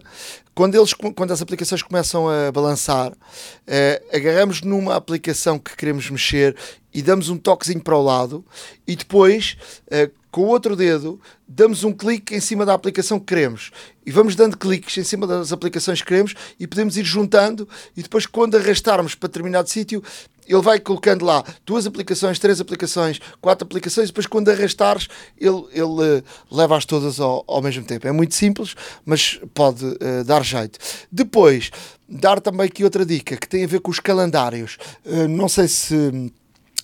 Quando, 0.53 0.75
eles, 0.75 0.93
quando 0.93 1.31
as 1.31 1.41
aplicações 1.41 1.81
começam 1.81 2.27
a 2.27 2.51
balançar, 2.51 3.11
uh, 3.11 4.15
agarramos 4.15 4.61
numa 4.61 4.95
aplicação 4.95 5.57
que 5.57 5.75
queremos 5.75 6.09
mexer 6.09 6.55
e 6.93 7.01
damos 7.01 7.29
um 7.29 7.37
toquezinho 7.37 7.81
para 7.81 7.95
o 7.95 8.01
lado 8.01 8.43
e 8.87 8.95
depois, 8.95 9.57
uh, 9.87 10.18
com 10.31 10.41
o 10.41 10.47
outro 10.47 10.75
dedo, 10.75 11.19
damos 11.47 11.83
um 11.83 11.91
clique 11.91 12.35
em 12.35 12.39
cima 12.39 12.65
da 12.65 12.73
aplicação 12.73 13.19
que 13.19 13.25
queremos. 13.25 13.71
E 14.05 14.11
vamos 14.11 14.35
dando 14.35 14.57
cliques 14.57 14.97
em 14.97 15.03
cima 15.03 15.25
das 15.25 15.51
aplicações 15.51 16.01
que 16.01 16.07
queremos 16.07 16.35
e 16.59 16.67
podemos 16.67 16.97
ir 16.97 17.03
juntando 17.03 17.67
e 17.95 18.03
depois 18.03 18.25
quando 18.25 18.55
arrastarmos 18.55 19.15
para 19.15 19.27
determinado 19.27 19.69
sítio, 19.69 20.03
ele 20.49 20.61
vai 20.61 20.79
colocando 20.79 21.23
lá 21.23 21.43
duas 21.63 21.85
aplicações, 21.85 22.39
três 22.39 22.59
aplicações, 22.59 23.21
quatro 23.39 23.65
aplicações, 23.65 24.05
e 24.05 24.11
depois 24.11 24.25
quando 24.25 24.49
arrastares, 24.49 25.07
ele, 25.37 25.63
ele 25.71 25.83
uh, 25.83 26.23
leva-as 26.51 26.85
todas 26.85 27.19
ao, 27.19 27.43
ao, 27.47 27.61
mesmo 27.61 27.83
tempo. 27.83 28.07
É 28.07 28.11
muito 28.11 28.33
simples, 28.33 28.75
mas 29.05 29.39
pode 29.53 29.85
uh, 29.85 30.23
dar 30.25 30.43
jeito. 30.43 30.79
Depois, 31.11 31.69
dar 32.07 32.41
também 32.41 32.65
aqui 32.65 32.83
outra 32.83 33.05
dica 33.05 33.37
que 33.37 33.47
tem 33.47 33.63
a 33.63 33.67
ver 33.67 33.79
com 33.79 33.91
os 33.91 33.99
calendários. 33.99 34.79
Uh, 35.05 35.27
não 35.27 35.47
sei 35.47 35.67
se 35.67 36.31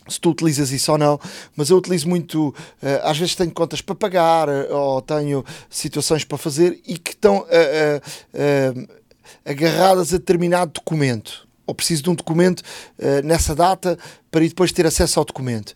se 0.07 0.19
tu 0.19 0.30
utilizas 0.30 0.72
isso 0.72 0.91
ou 0.91 0.98
não, 0.98 1.19
mas 1.56 1.69
eu 1.69 1.77
utilizo 1.77 2.07
muito, 2.07 2.53
às 3.03 3.18
vezes 3.18 3.36
tenho 3.36 3.52
contas 3.52 3.82
para 3.82 3.95
pagar 3.95 4.49
ou 4.69 5.02
tenho 5.02 5.44
situações 5.69 6.23
para 6.23 6.38
fazer 6.38 6.80
e 6.86 6.98
que 6.98 7.11
estão 7.11 7.45
agarradas 9.44 10.14
a 10.14 10.18
determinado 10.18 10.72
documento 10.73 11.48
ou 11.65 11.73
preciso 11.73 12.03
de 12.03 12.10
um 12.11 12.15
documento 12.15 12.61
nessa 13.23 13.56
data 13.56 13.98
para 14.30 14.41
depois 14.41 14.72
ter 14.72 14.86
acesso 14.86 15.19
ao 15.19 15.26
documento. 15.26 15.73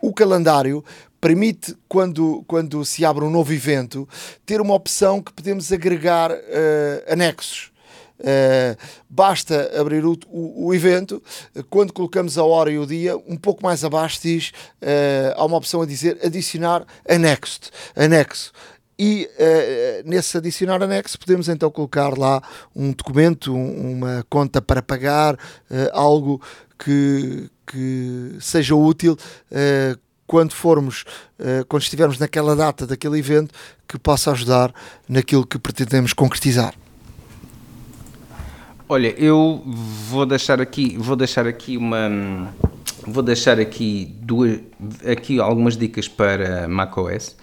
O 0.00 0.14
calendário 0.14 0.82
permite, 1.20 1.76
quando, 1.86 2.42
quando 2.46 2.82
se 2.82 3.04
abre 3.04 3.22
um 3.22 3.30
novo 3.30 3.52
evento, 3.52 4.08
ter 4.46 4.58
uma 4.58 4.72
opção 4.72 5.20
que 5.20 5.30
podemos 5.30 5.70
agregar 5.70 6.30
anexos. 7.06 7.69
Uh, 8.20 8.76
basta 9.08 9.70
abrir 9.80 10.04
o, 10.04 10.12
o, 10.28 10.66
o, 10.66 10.74
evento, 10.74 11.22
quando 11.70 11.90
colocamos 11.90 12.36
a 12.36 12.44
hora 12.44 12.70
e 12.70 12.78
o 12.78 12.86
dia, 12.86 13.16
um 13.16 13.36
pouco 13.36 13.62
mais 13.62 13.82
abaixo 13.82 14.20
diz, 14.20 14.52
uh, 14.82 15.34
há 15.36 15.44
uma 15.44 15.56
opção 15.56 15.80
a 15.80 15.86
dizer 15.86 16.18
adicionar 16.22 16.84
anexo. 17.08 17.70
anexo 17.96 18.52
e 18.98 19.26
uh, 19.26 20.08
nesse 20.08 20.36
adicionar 20.36 20.82
anexo 20.82 21.18
podemos 21.18 21.48
então 21.48 21.70
colocar 21.70 22.16
lá 22.18 22.42
um 22.76 22.92
documento, 22.92 23.54
um, 23.54 23.92
uma 23.92 24.24
conta 24.28 24.60
para 24.60 24.82
pagar, 24.82 25.38
algo 25.92 26.42
que, 26.78 27.48
que 27.66 28.36
seja 28.38 28.74
útil 28.74 29.16
quando 30.26 30.52
formos, 30.52 31.04
quando 31.68 31.82
estivermos 31.82 32.18
naquela 32.18 32.54
data 32.54 32.86
daquele 32.86 33.18
evento, 33.18 33.54
que 33.88 33.98
possa 33.98 34.30
ajudar 34.30 34.72
naquilo 35.08 35.46
que 35.46 35.58
pretendemos 35.58 36.12
concretizar. 36.12 36.74
Olha, 38.92 39.14
eu 39.16 39.62
vou 40.08 40.26
deixar 40.26 40.60
aqui, 40.60 40.98
vou 40.98 41.14
deixar 41.14 41.46
aqui 41.46 41.76
uma, 41.76 42.52
vou 43.06 43.22
deixar 43.22 43.60
aqui 43.60 44.16
duas, 44.20 44.58
aqui 45.08 45.38
algumas 45.38 45.76
dicas 45.76 46.08
para 46.08 46.66
macOS. 46.66 47.36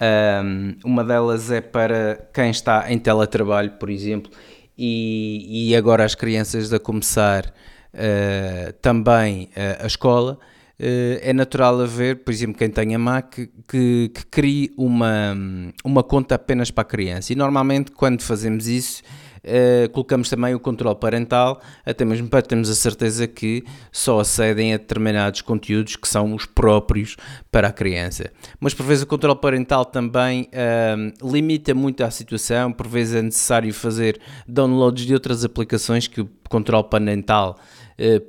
Um, 0.00 0.74
uma 0.82 1.04
delas 1.04 1.50
é 1.50 1.60
para 1.60 2.26
quem 2.32 2.48
está 2.48 2.90
em 2.90 2.98
teletrabalho, 2.98 3.72
por 3.72 3.90
exemplo, 3.90 4.32
e, 4.78 5.68
e 5.68 5.76
agora 5.76 6.02
as 6.02 6.14
crianças 6.14 6.72
a 6.72 6.78
começar 6.78 7.52
uh, 7.92 8.72
também 8.80 9.50
uh, 9.54 9.84
a 9.84 9.86
escola. 9.86 10.38
Uh, 10.80 11.20
é 11.20 11.34
natural 11.34 11.78
haver, 11.78 12.24
por 12.24 12.30
exemplo, 12.30 12.56
quem 12.56 12.70
tenha 12.70 12.98
Mac, 12.98 13.34
que, 13.34 13.50
que 13.68 14.26
crie 14.30 14.72
uma, 14.78 15.36
uma 15.84 16.02
conta 16.02 16.36
apenas 16.36 16.70
para 16.70 16.80
a 16.80 16.86
criança. 16.86 17.34
E 17.34 17.36
normalmente, 17.36 17.90
quando 17.90 18.22
fazemos 18.22 18.66
isso, 18.66 19.02
Uh, 19.46 19.88
colocamos 19.90 20.28
também 20.28 20.54
o 20.54 20.60
controle 20.60 20.96
parental, 20.96 21.60
até 21.84 22.04
mesmo 22.04 22.28
para 22.28 22.42
termos 22.42 22.68
a 22.68 22.74
certeza 22.74 23.26
que 23.26 23.64
só 23.92 24.18
acedem 24.18 24.74
a 24.74 24.76
determinados 24.76 25.40
conteúdos 25.40 25.94
que 25.94 26.08
são 26.08 26.34
os 26.34 26.46
próprios 26.46 27.16
para 27.50 27.68
a 27.68 27.72
criança. 27.72 28.30
Mas 28.58 28.74
por 28.74 28.84
vezes 28.84 29.04
o 29.04 29.06
controle 29.06 29.38
parental 29.38 29.84
também 29.84 30.48
uh, 30.52 31.30
limita 31.30 31.74
muito 31.74 32.02
a 32.02 32.10
situação, 32.10 32.72
por 32.72 32.88
vezes 32.88 33.14
é 33.14 33.22
necessário 33.22 33.72
fazer 33.72 34.20
downloads 34.48 35.06
de 35.06 35.14
outras 35.14 35.44
aplicações 35.44 36.08
que 36.08 36.20
o 36.20 36.28
controle 36.48 36.84
parental 36.84 37.56
eh, 37.56 37.75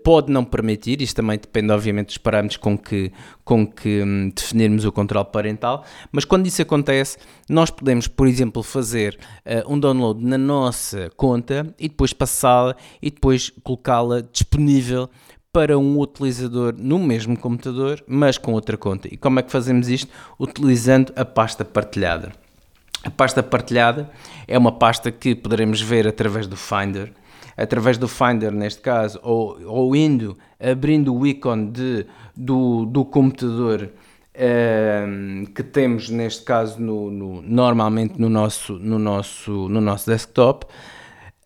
pode 0.03 0.31
não 0.31 0.45
permitir, 0.45 1.01
isto 1.01 1.17
também 1.17 1.37
depende 1.37 1.71
obviamente 1.71 2.07
dos 2.07 2.17
parâmetros 2.17 2.57
com 2.57 2.77
que, 2.77 3.11
com 3.43 3.67
que 3.67 4.01
hum, 4.01 4.31
definirmos 4.33 4.85
o 4.85 4.91
controle 4.91 5.27
parental, 5.31 5.83
mas 6.11 6.25
quando 6.25 6.47
isso 6.47 6.61
acontece, 6.61 7.17
nós 7.49 7.69
podemos, 7.69 8.07
por 8.07 8.27
exemplo, 8.27 8.63
fazer 8.63 9.17
uh, 9.45 9.71
um 9.71 9.79
download 9.79 10.23
na 10.23 10.37
nossa 10.37 11.09
conta 11.15 11.73
e 11.79 11.89
depois 11.89 12.13
passá-la 12.13 12.75
e 13.01 13.11
depois 13.11 13.51
colocá-la 13.63 14.21
disponível 14.21 15.09
para 15.51 15.77
um 15.77 15.99
utilizador 15.99 16.75
no 16.77 16.99
mesmo 16.99 17.37
computador, 17.37 18.03
mas 18.07 18.37
com 18.37 18.53
outra 18.53 18.77
conta. 18.77 19.07
E 19.11 19.17
como 19.17 19.39
é 19.39 19.43
que 19.43 19.51
fazemos 19.51 19.89
isto? 19.89 20.11
Utilizando 20.39 21.11
a 21.15 21.25
pasta 21.25 21.65
partilhada. 21.65 22.31
A 23.03 23.09
pasta 23.09 23.41
partilhada 23.41 24.09
é 24.47 24.57
uma 24.57 24.71
pasta 24.71 25.11
que 25.11 25.33
poderemos 25.33 25.81
ver 25.81 26.07
através 26.07 26.45
do 26.45 26.55
Finder 26.55 27.11
através 27.57 27.97
do 27.97 28.07
Finder, 28.07 28.51
neste 28.51 28.81
caso, 28.81 29.19
ou, 29.23 29.59
ou 29.65 29.95
indo, 29.95 30.37
abrindo 30.59 31.13
o 31.13 31.25
ícone 31.25 31.71
de, 31.71 32.05
do, 32.35 32.85
do 32.85 33.03
computador 33.03 33.89
ehm, 34.35 35.45
que 35.45 35.63
temos, 35.63 36.09
neste 36.09 36.43
caso, 36.43 36.79
no, 36.79 37.09
no, 37.09 37.41
normalmente 37.41 38.21
no 38.21 38.29
nosso, 38.29 38.73
no, 38.73 38.99
nosso, 38.99 39.67
no 39.67 39.81
nosso 39.81 40.09
desktop. 40.09 40.67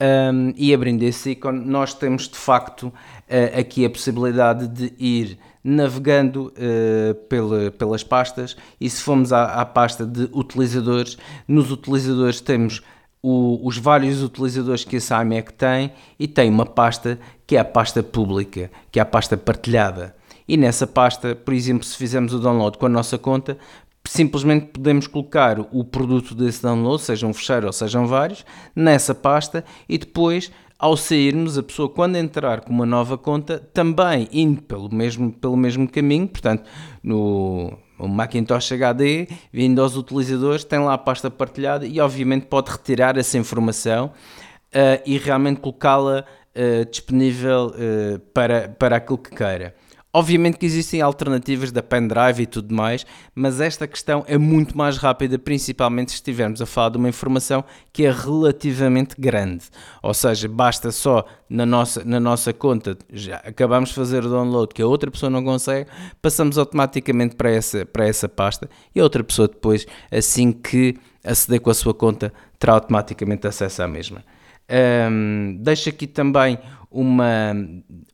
Um, 0.01 0.03
ehm, 0.03 0.53
e 0.57 0.73
abrindo 0.73 1.03
esse 1.03 1.31
ícone, 1.31 1.65
nós 1.65 1.93
temos 1.93 2.27
de 2.27 2.37
facto 2.37 2.87
uh, 2.87 3.59
aqui 3.59 3.85
a 3.85 3.89
possibilidade 3.89 4.67
de 4.67 4.93
ir 4.99 5.37
navegando 5.63 6.51
uh, 6.57 7.13
pela, 7.29 7.71
pelas 7.71 8.03
pastas 8.03 8.57
e 8.79 8.89
se 8.89 9.01
formos 9.01 9.31
à, 9.31 9.61
à, 9.61 9.65
pasta 9.65 10.05
de 10.05 10.27
utilizadores, 10.33 11.17
nos 11.47 11.71
utilizadores 11.71 12.41
temos 12.41 12.81
o, 13.21 13.65
os 13.67 13.77
vários 13.77 14.23
utilizadores 14.23 14.83
que 14.83 14.95
esse 14.95 15.13
iMac 15.13 15.53
tem 15.53 15.91
e 16.19 16.27
tem 16.27 16.49
uma 16.49 16.65
pasta 16.65 17.19
que 17.45 17.55
é 17.55 17.59
a 17.59 17.65
pasta 17.65 18.01
pública, 18.01 18.71
que 18.91 18.99
é 18.99 19.01
a 19.01 19.05
pasta 19.05 19.37
partilhada. 19.37 20.15
E 20.47 20.57
nessa 20.57 20.87
pasta, 20.87 21.35
por 21.35 21.53
exemplo, 21.53 21.83
se 21.85 21.95
fizermos 21.95 22.33
o 22.33 22.39
download 22.39 22.77
com 22.77 22.85
a 22.85 22.89
nossa 22.89 23.17
conta, 23.17 23.57
simplesmente 24.05 24.67
podemos 24.67 25.07
colocar 25.07 25.59
o 25.59 25.83
produto 25.83 26.33
desse 26.33 26.63
download, 26.63 27.01
seja 27.01 27.27
um 27.27 27.33
fecheiro 27.33 27.67
ou 27.67 27.73
sejam 27.73 28.07
vários, 28.07 28.43
nessa 28.75 29.13
pasta 29.13 29.63
e 29.87 29.97
depois 29.97 30.51
ao 30.81 30.97
sairmos, 30.97 31.59
a 31.59 31.63
pessoa 31.63 31.87
quando 31.87 32.15
entrar 32.15 32.61
com 32.61 32.73
uma 32.73 32.87
nova 32.87 33.15
conta, 33.15 33.59
também 33.71 34.27
indo 34.31 34.63
pelo 34.63 34.91
mesmo, 34.91 35.31
pelo 35.31 35.55
mesmo 35.55 35.87
caminho, 35.87 36.27
portanto, 36.27 36.63
no 37.03 37.77
Macintosh 38.07 38.71
HD, 38.73 39.27
vindo 39.51 39.81
aos 39.81 39.95
utilizadores, 39.95 40.63
tem 40.63 40.79
lá 40.79 40.93
a 40.93 40.97
pasta 40.97 41.29
partilhada 41.29 41.85
e 41.85 41.99
obviamente 41.99 42.45
pode 42.45 42.71
retirar 42.71 43.17
essa 43.17 43.37
informação 43.37 44.07
uh, 44.07 45.01
e 45.05 45.17
realmente 45.17 45.59
colocá-la 45.59 46.25
uh, 46.55 46.89
disponível 46.89 47.67
uh, 47.75 48.19
para, 48.33 48.69
para 48.69 48.95
aquilo 48.97 49.17
que 49.17 49.35
queira. 49.35 49.75
Obviamente 50.13 50.57
que 50.57 50.65
existem 50.65 51.01
alternativas 51.01 51.71
da 51.71 51.81
pendrive 51.81 52.43
e 52.43 52.45
tudo 52.45 52.75
mais, 52.75 53.05
mas 53.33 53.61
esta 53.61 53.87
questão 53.87 54.25
é 54.27 54.37
muito 54.37 54.77
mais 54.77 54.97
rápida, 54.97 55.39
principalmente 55.39 56.11
se 56.11 56.15
estivermos 56.15 56.61
a 56.61 56.65
falar 56.65 56.89
de 56.89 56.97
uma 56.97 57.07
informação 57.07 57.63
que 57.93 58.05
é 58.05 58.11
relativamente 58.11 59.15
grande. 59.17 59.65
Ou 60.03 60.13
seja, 60.13 60.49
basta 60.49 60.91
só 60.91 61.25
na 61.49 61.65
nossa, 61.65 62.03
na 62.03 62.19
nossa 62.19 62.51
conta, 62.51 62.97
já 63.09 63.37
acabamos 63.37 63.89
de 63.89 63.95
fazer 63.95 64.25
o 64.25 64.29
download 64.29 64.73
que 64.73 64.81
a 64.81 64.87
outra 64.87 65.09
pessoa 65.09 65.29
não 65.29 65.43
consegue, 65.43 65.89
passamos 66.21 66.57
automaticamente 66.57 67.35
para 67.35 67.49
essa, 67.49 67.85
para 67.85 68.05
essa 68.05 68.27
pasta 68.27 68.69
e 68.93 68.99
a 68.99 69.03
outra 69.03 69.23
pessoa 69.23 69.47
depois, 69.47 69.85
assim 70.11 70.51
que 70.51 70.97
aceder 71.23 71.61
com 71.61 71.69
a 71.69 71.73
sua 71.73 71.93
conta, 71.93 72.33
terá 72.59 72.73
automaticamente 72.73 73.47
acesso 73.47 73.81
à 73.81 73.87
mesma. 73.87 74.23
Um, 74.69 75.57
deixo 75.59 75.89
aqui 75.89 76.07
também 76.07 76.57
uma, 76.91 77.55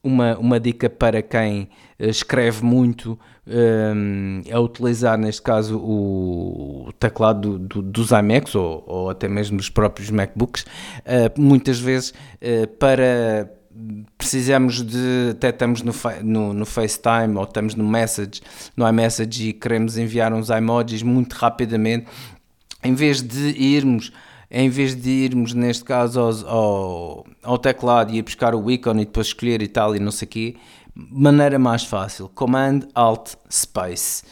uma, 0.04 0.38
uma 0.38 0.60
dica 0.60 0.88
para 0.90 1.22
quem 1.24 1.68
eh, 1.98 2.10
escreve 2.10 2.64
muito 2.64 3.20
um, 3.48 4.42
a 4.52 4.60
utilizar 4.60 5.18
neste 5.18 5.42
caso 5.42 5.80
o, 5.80 6.92
teclado 7.00 7.58
do, 7.58 7.82
do, 7.82 7.82
dos 7.82 8.12
iMacs 8.12 8.54
ou, 8.54 8.84
ou, 8.86 9.10
até 9.10 9.28
mesmo 9.28 9.58
dos 9.58 9.70
próprios 9.70 10.12
MacBooks 10.12 10.64
uh, 10.64 11.42
muitas 11.42 11.80
vezes 11.80 12.12
uh, 12.12 12.68
para 12.78 13.52
precisamos 14.18 14.84
de 14.84 15.30
até 15.32 15.50
estamos 15.50 15.82
no, 15.82 15.94
no, 16.24 16.54
no, 16.54 16.66
FaceTime 16.66 17.36
ou 17.36 17.44
estamos 17.44 17.76
no 17.76 17.88
Message 17.88 18.42
no 18.76 18.88
iMessage 18.88 19.50
e 19.50 19.54
queremos 19.54 19.98
enviar 19.98 20.34
uns 20.34 20.50
emojis 20.50 21.02
muito 21.02 21.34
rapidamente 21.34 22.08
em 22.84 22.94
vez 22.94 23.22
de 23.22 23.50
irmos 23.58 24.12
em 24.50 24.70
vez 24.70 24.96
de 24.96 25.10
irmos, 25.10 25.54
neste 25.54 25.84
caso, 25.84 26.20
ao, 26.20 26.48
ao, 26.48 27.26
ao 27.44 27.58
teclado 27.58 28.14
e 28.14 28.18
ir 28.18 28.22
buscar 28.22 28.56
o 28.56 28.72
ícone 28.72 29.02
e 29.02 29.06
depois 29.06 29.28
escolher 29.28 29.62
e 29.62 29.68
tal 29.68 29.96
e 29.96 30.00
não 30.00 30.12
sei 30.12 30.26
o 30.26 30.30
quê, 30.30 30.56
maneira 30.96 31.60
mais 31.60 31.84
fácil, 31.84 32.30
Command 32.30 32.82
Alt 32.96 33.36
Space. 33.52 34.24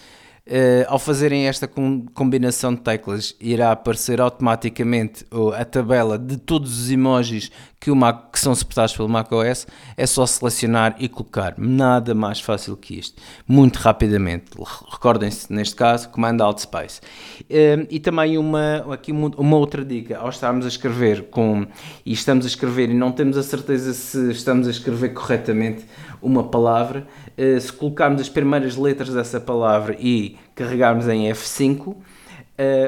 Uh, 0.48 0.86
ao 0.88 1.00
fazerem 1.00 1.48
esta 1.48 1.68
combinação 2.14 2.76
de 2.76 2.82
teclas, 2.82 3.36
irá 3.42 3.72
aparecer 3.72 4.22
automaticamente 4.22 5.26
a 5.58 5.66
tabela 5.66 6.20
de 6.20 6.38
todos 6.38 6.80
os 6.80 6.92
emojis 6.92 7.52
que, 7.80 7.90
o 7.90 7.96
Mac, 7.96 8.32
que 8.32 8.40
são 8.40 8.54
suportados 8.54 8.96
pelo 8.96 9.10
macOS. 9.10 9.66
É 9.98 10.06
só 10.06 10.24
selecionar 10.28 10.96
e 11.00 11.10
colocar. 11.10 11.56
Nada 11.58 12.14
mais 12.14 12.40
fácil 12.40 12.78
que 12.78 12.98
isto. 13.00 13.20
Muito 13.48 13.78
rapidamente. 13.78 14.52
Recordem-se, 14.92 15.52
neste 15.52 15.76
caso, 15.76 16.10
Command 16.10 16.38
Alt 16.40 16.60
Space. 16.60 17.02
Uh, 17.42 17.88
e 17.90 18.00
também 18.00 18.38
uma, 18.38 18.86
aqui 18.94 19.12
uma 19.12 19.58
outra 19.58 19.84
dica. 19.84 20.20
Ao 20.20 20.30
estarmos 20.30 20.66
a 20.66 20.70
escrever 20.70 21.24
com, 21.24 21.66
e 22.06 22.14
estamos 22.14 22.46
a 22.46 22.48
escrever 22.48 22.92
e 22.92 22.94
não 22.94 23.12
temos 23.12 23.36
a 23.36 23.42
certeza 23.42 23.94
se 23.94 24.30
estamos 24.32 24.68
a 24.68 24.72
escrever 24.72 25.10
corretamente 25.10 25.86
uma 26.26 26.44
palavra, 26.44 27.08
uh, 27.38 27.60
se 27.60 27.72
colocarmos 27.72 28.22
as 28.22 28.30
primeiras 28.30 28.76
letras 28.76 29.14
dessa 29.14 29.40
palavra 29.40 29.96
e 30.00 30.38
carregarmos 30.56 31.08
em 31.08 31.30
F5, 31.32 31.88
uh, 31.88 31.98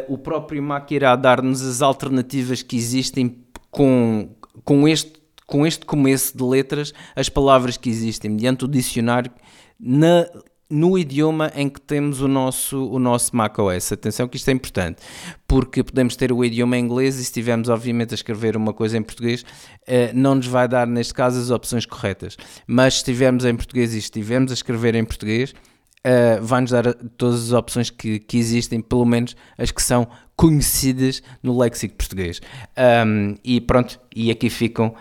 o 0.07 0.18
próprio 0.18 0.61
Mac 0.61 0.89
irá 0.91 1.15
dar-nos 1.15 1.61
as 1.61 1.81
alternativas 1.81 2.61
que 2.61 2.76
existem 2.76 3.38
com, 3.69 4.30
com, 4.64 4.88
este, 4.88 5.14
com 5.45 5.65
este 5.65 5.85
começo 5.85 6.35
de 6.38 6.43
letras, 6.43 6.93
as 7.15 7.30
palavras 7.30 7.77
que 7.77 7.89
existem, 7.89 8.31
mediante 8.31 8.65
o 8.65 8.68
dicionário 8.68 9.31
na 9.80 10.26
no 10.69 10.98
idioma 10.98 11.52
em 11.56 11.69
que 11.69 11.80
temos 11.80 12.22
o 12.22 12.27
nosso, 12.27 12.89
o 12.89 12.99
nosso 12.99 13.35
macOS. 13.35 13.91
Atenção 13.91 14.27
que 14.27 14.38
isto 14.38 14.49
é 14.49 14.52
importante, 14.52 15.02
porque 15.48 15.84
podemos 15.84 16.15
ter 16.15 16.31
o 16.31 16.44
idioma 16.44 16.77
em 16.77 16.84
inglês 16.84 17.15
e 17.15 17.19
se 17.19 17.23
estivermos 17.26 17.69
obviamente 17.69 18.14
a 18.14 18.15
escrever 18.15 18.57
uma 18.57 18.73
coisa 18.73 18.98
em 18.98 19.02
português, 19.02 19.45
eh, 19.85 20.11
não 20.14 20.35
nos 20.35 20.48
vai 20.48 20.68
dar 20.68 20.85
neste 20.85 21.14
caso 21.14 21.39
as 21.39 21.49
opções 21.49 21.85
corretas. 21.85 22.38
Mas 22.65 22.95
se 22.95 22.99
estivermos 22.99 23.45
em 23.45 23.56
português 23.56 23.94
e 23.94 23.98
estivermos 23.98 24.52
a 24.52 24.53
escrever 24.53 24.95
em 24.95 25.06
português, 25.06 25.53
uh, 26.05 26.43
vai-nos 26.43 26.71
dar 26.71 26.93
todas 27.17 27.43
as 27.45 27.51
opções 27.51 27.89
que, 27.89 28.19
que 28.19 28.37
existem, 28.37 28.81
pelo 28.81 29.05
menos 29.05 29.35
as 29.57 29.71
que 29.71 29.81
são 29.81 30.07
conhecidas 30.35 31.23
no 31.41 31.57
léxico 31.57 31.95
português. 31.95 32.39
Um, 33.05 33.35
e 33.43 33.59
pronto, 33.59 33.99
e 34.15 34.29
aqui 34.29 34.49
ficam 34.49 34.87
uh, 34.87 34.95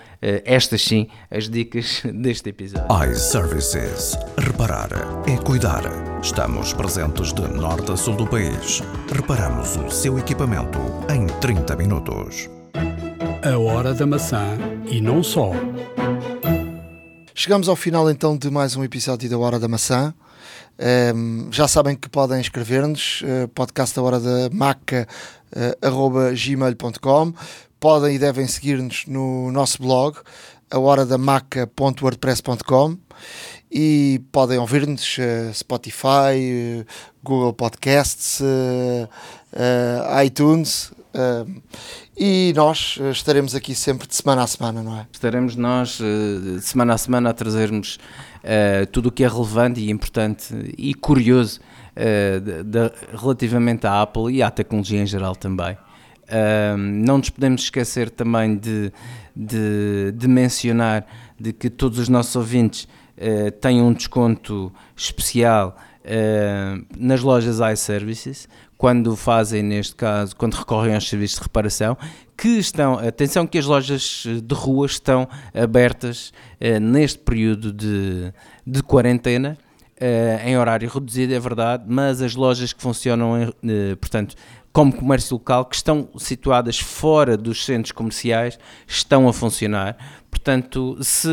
estas 0.44 0.82
sim 0.82 1.08
as 1.30 1.48
dicas 1.48 2.02
deste 2.14 2.48
episódio. 2.48 2.86
iServices. 3.10 4.16
Reparar 4.38 4.88
é 5.28 5.36
cuidar. 5.36 5.82
Estamos 6.22 6.72
presentes 6.72 7.32
de 7.32 7.42
norte 7.42 7.92
a 7.92 7.96
sul 7.96 8.16
do 8.16 8.26
país. 8.26 8.82
Reparamos 9.12 9.76
o 9.76 9.90
seu 9.90 10.18
equipamento 10.18 10.78
em 11.14 11.26
30 11.40 11.76
minutos. 11.76 12.48
A 13.44 13.58
hora 13.58 13.94
da 13.94 14.06
maçã 14.06 14.58
e 14.90 15.00
não 15.00 15.22
só. 15.22 15.52
Chegamos 17.34 17.68
ao 17.68 17.76
final 17.76 18.10
então 18.10 18.36
de 18.36 18.50
mais 18.50 18.74
um 18.76 18.82
episódio 18.82 19.28
da 19.28 19.38
Hora 19.38 19.60
da 19.60 19.68
Maçã. 19.68 20.14
Um, 20.78 21.48
já 21.50 21.66
sabem 21.66 21.96
que 21.96 22.08
podem 22.08 22.40
escrever-nos, 22.40 23.22
uh, 23.22 23.48
podcast 23.48 23.96
da 23.96 24.02
hora 24.02 24.20
da 24.20 24.50
maca, 24.52 25.08
uh, 25.52 26.34
gmail.com. 26.34 27.32
Podem 27.80 28.16
e 28.16 28.18
devem 28.18 28.46
seguir-nos 28.46 29.04
no 29.06 29.50
nosso 29.52 29.82
blog, 29.82 30.18
a 30.70 30.78
hora 30.78 31.06
da 31.06 31.16
maca.wordpress.com 31.16 32.98
e 33.70 34.22
podem 34.32 34.58
ouvir-nos 34.58 35.18
uh, 35.18 35.52
Spotify, 35.52 36.80
uh, 36.80 36.86
Google 37.22 37.52
Podcasts, 37.52 38.40
uh, 38.40 39.08
iTunes. 40.24 40.92
e 42.16 42.52
nós 42.54 42.98
estaremos 43.10 43.54
aqui 43.54 43.74
sempre 43.74 44.06
de 44.06 44.14
semana 44.14 44.42
a 44.42 44.46
semana, 44.46 44.82
não 44.82 44.98
é? 44.98 45.06
Estaremos 45.10 45.56
nós 45.56 45.98
semana 46.60 46.92
a 46.94 46.98
semana 46.98 47.30
a 47.30 47.32
trazermos 47.32 47.98
uh, 48.46 48.86
tudo 48.86 49.08
o 49.08 49.12
que 49.12 49.24
é 49.24 49.28
relevante 49.28 49.80
e 49.80 49.90
importante 49.90 50.54
e 50.78 50.94
curioso 50.94 51.60
uh, 51.96 52.40
de, 52.40 52.62
de, 52.62 52.92
relativamente 53.12 53.86
à 53.86 54.00
Apple 54.00 54.32
e 54.32 54.42
à 54.42 54.50
tecnologia 54.50 55.02
em 55.02 55.06
geral 55.06 55.34
também. 55.34 55.76
Uh, 56.24 56.76
não 56.76 57.18
nos 57.18 57.30
podemos 57.30 57.62
esquecer 57.62 58.10
também 58.10 58.56
de, 58.56 58.92
de, 59.34 60.12
de, 60.12 60.28
mencionar 60.28 61.06
de 61.38 61.52
que 61.52 61.68
todos 61.68 61.98
os 61.98 62.08
nossos 62.08 62.34
ouvintes 62.34 62.88
têm 63.62 63.80
um 63.80 63.94
desconto 63.94 64.70
especial 64.94 65.74
nas 66.98 67.22
lojas 67.22 67.60
iServices, 67.60 68.46
quando 68.76 69.16
fazem, 69.16 69.62
neste 69.62 69.94
caso, 69.94 70.36
quando 70.36 70.54
recorrem 70.54 70.94
aos 70.94 71.08
serviços 71.08 71.38
de 71.38 71.42
reparação, 71.44 71.96
que 72.36 72.58
estão, 72.58 72.98
atenção 72.98 73.46
que 73.46 73.58
as 73.58 73.64
lojas 73.64 74.24
de 74.42 74.54
rua 74.54 74.86
estão 74.86 75.26
abertas 75.54 76.32
uh, 76.60 76.78
neste 76.78 77.18
período 77.18 77.72
de, 77.72 78.32
de 78.66 78.82
quarentena, 78.82 79.56
uh, 79.96 80.46
em 80.46 80.58
horário 80.58 80.88
reduzido, 80.88 81.32
é 81.32 81.40
verdade, 81.40 81.84
mas 81.86 82.20
as 82.20 82.34
lojas 82.34 82.72
que 82.72 82.82
funcionam, 82.82 83.40
em, 83.40 83.48
uh, 83.48 83.96
portanto, 83.96 84.34
como 84.72 84.92
comércio 84.92 85.36
local, 85.36 85.64
que 85.64 85.76
estão 85.76 86.10
situadas 86.18 86.78
fora 86.78 87.34
dos 87.34 87.64
centros 87.64 87.92
comerciais, 87.92 88.58
estão 88.86 89.26
a 89.26 89.32
funcionar. 89.32 89.96
Portanto, 90.30 90.98
se, 91.00 91.30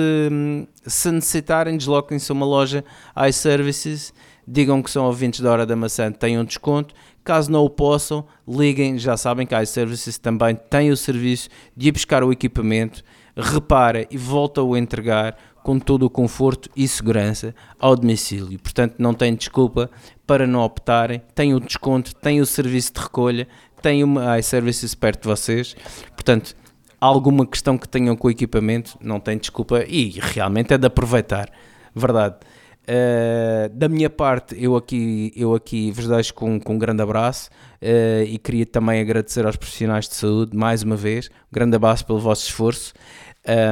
se 0.86 1.12
necessitarem, 1.12 1.76
desloquem-se 1.76 2.32
a 2.32 2.36
uma 2.36 2.46
loja 2.46 2.86
iServices, 3.28 4.14
digam 4.48 4.82
que 4.82 4.90
são 4.90 5.06
ouvintes 5.06 5.42
da 5.42 5.52
Hora 5.52 5.66
da 5.66 5.76
Maçã, 5.76 6.10
têm 6.10 6.40
um 6.40 6.46
desconto 6.46 6.96
Caso 7.24 7.52
não 7.52 7.64
o 7.64 7.70
possam, 7.70 8.26
liguem, 8.48 8.98
já 8.98 9.16
sabem 9.16 9.48
que 9.48 9.56
a 9.56 9.64
iServices 9.64 10.18
também 10.18 10.56
tem 10.56 10.92
o 10.92 10.98
serviço 10.98 11.50
de 11.76 11.88
ir 11.88 11.92
buscar 11.92 12.24
o 12.24 12.32
equipamento, 12.32 13.04
repara 13.36 14.06
e 14.12 14.18
volta 14.18 14.62
a 14.62 14.64
o 14.64 14.76
entregar 14.76 15.38
com 15.64 15.80
todo 15.80 16.04
o 16.04 16.10
conforto 16.10 16.70
e 16.76 16.86
segurança 16.88 17.56
ao 17.80 17.96
domicílio. 17.96 18.60
Portanto, 18.60 18.96
não 19.00 19.14
tem 19.14 19.34
desculpa 19.34 19.90
para 20.28 20.46
não 20.46 20.62
optarem, 20.62 21.22
tem 21.34 21.54
o 21.54 21.60
desconto, 21.60 22.14
tem 22.16 22.42
o 22.42 22.46
serviço 22.46 22.94
de 22.94 23.00
recolha, 23.00 23.48
tem 23.82 24.04
uma 24.04 24.38
iServices 24.38 24.94
perto 24.94 25.22
de 25.22 25.30
vocês. 25.30 25.76
Portanto, 26.16 26.56
alguma 27.00 27.46
questão 27.46 27.78
que 27.78 27.88
tenham 27.88 28.16
com 28.18 28.28
o 28.28 28.32
equipamento, 28.32 28.98
não 29.02 29.20
tem 29.20 29.38
desculpa 29.38 29.86
e 29.88 30.20
realmente 30.20 30.74
é 30.74 30.78
de 30.78 30.88
aproveitar. 30.88 31.50
Verdade. 31.96 32.36
Uh, 32.84 33.70
da 33.70 33.88
minha 33.88 34.10
parte, 34.10 34.56
eu 34.62 34.76
aqui, 34.76 35.32
eu 35.36 35.56
aqui 35.56 35.92
vos 35.92 36.08
deixo 36.08 36.34
com, 36.34 36.60
com 36.60 36.76
um 36.76 36.78
grande 36.78 37.02
abraço 37.02 37.50
uh, 37.82 38.24
e 38.28 38.38
queria 38.38 38.66
também 38.66 39.00
agradecer 39.00 39.46
aos 39.46 39.56
profissionais 39.56 40.08
de 40.08 40.16
saúde 40.16 40.56
mais 40.56 40.84
uma 40.84 40.96
vez. 40.96 41.28
Um 41.28 41.54
grande 41.54 41.76
abraço 41.76 42.06
pelo 42.06 42.20
vosso 42.20 42.46
esforço 42.46 42.94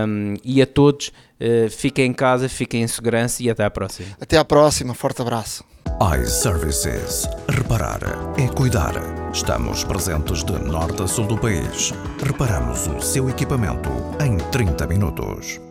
um, 0.07 0.35
e 0.43 0.61
a 0.61 0.65
todos. 0.65 1.11
Uh, 1.39 1.69
fiquem 1.69 2.05
em 2.05 2.13
casa, 2.13 2.47
fiquem 2.47 2.83
em 2.83 2.87
segurança 2.87 3.43
e 3.43 3.49
até 3.49 3.65
à 3.65 3.69
próxima. 3.69 4.09
Até 4.19 4.37
à 4.37 4.45
próxima, 4.45 4.93
forte 4.93 5.21
abraço. 5.21 5.63
iServices. 6.23 7.27
Reparar 7.49 7.99
é 8.37 8.47
cuidar. 8.47 8.93
Estamos 9.33 9.83
presentes 9.83 10.43
de 10.43 10.53
norte 10.53 11.01
a 11.03 11.07
sul 11.07 11.25
do 11.25 11.37
país. 11.37 11.93
Reparamos 12.23 12.87
o 12.87 13.01
seu 13.01 13.29
equipamento 13.29 13.89
em 14.23 14.37
30 14.51 14.87
minutos. 14.87 15.70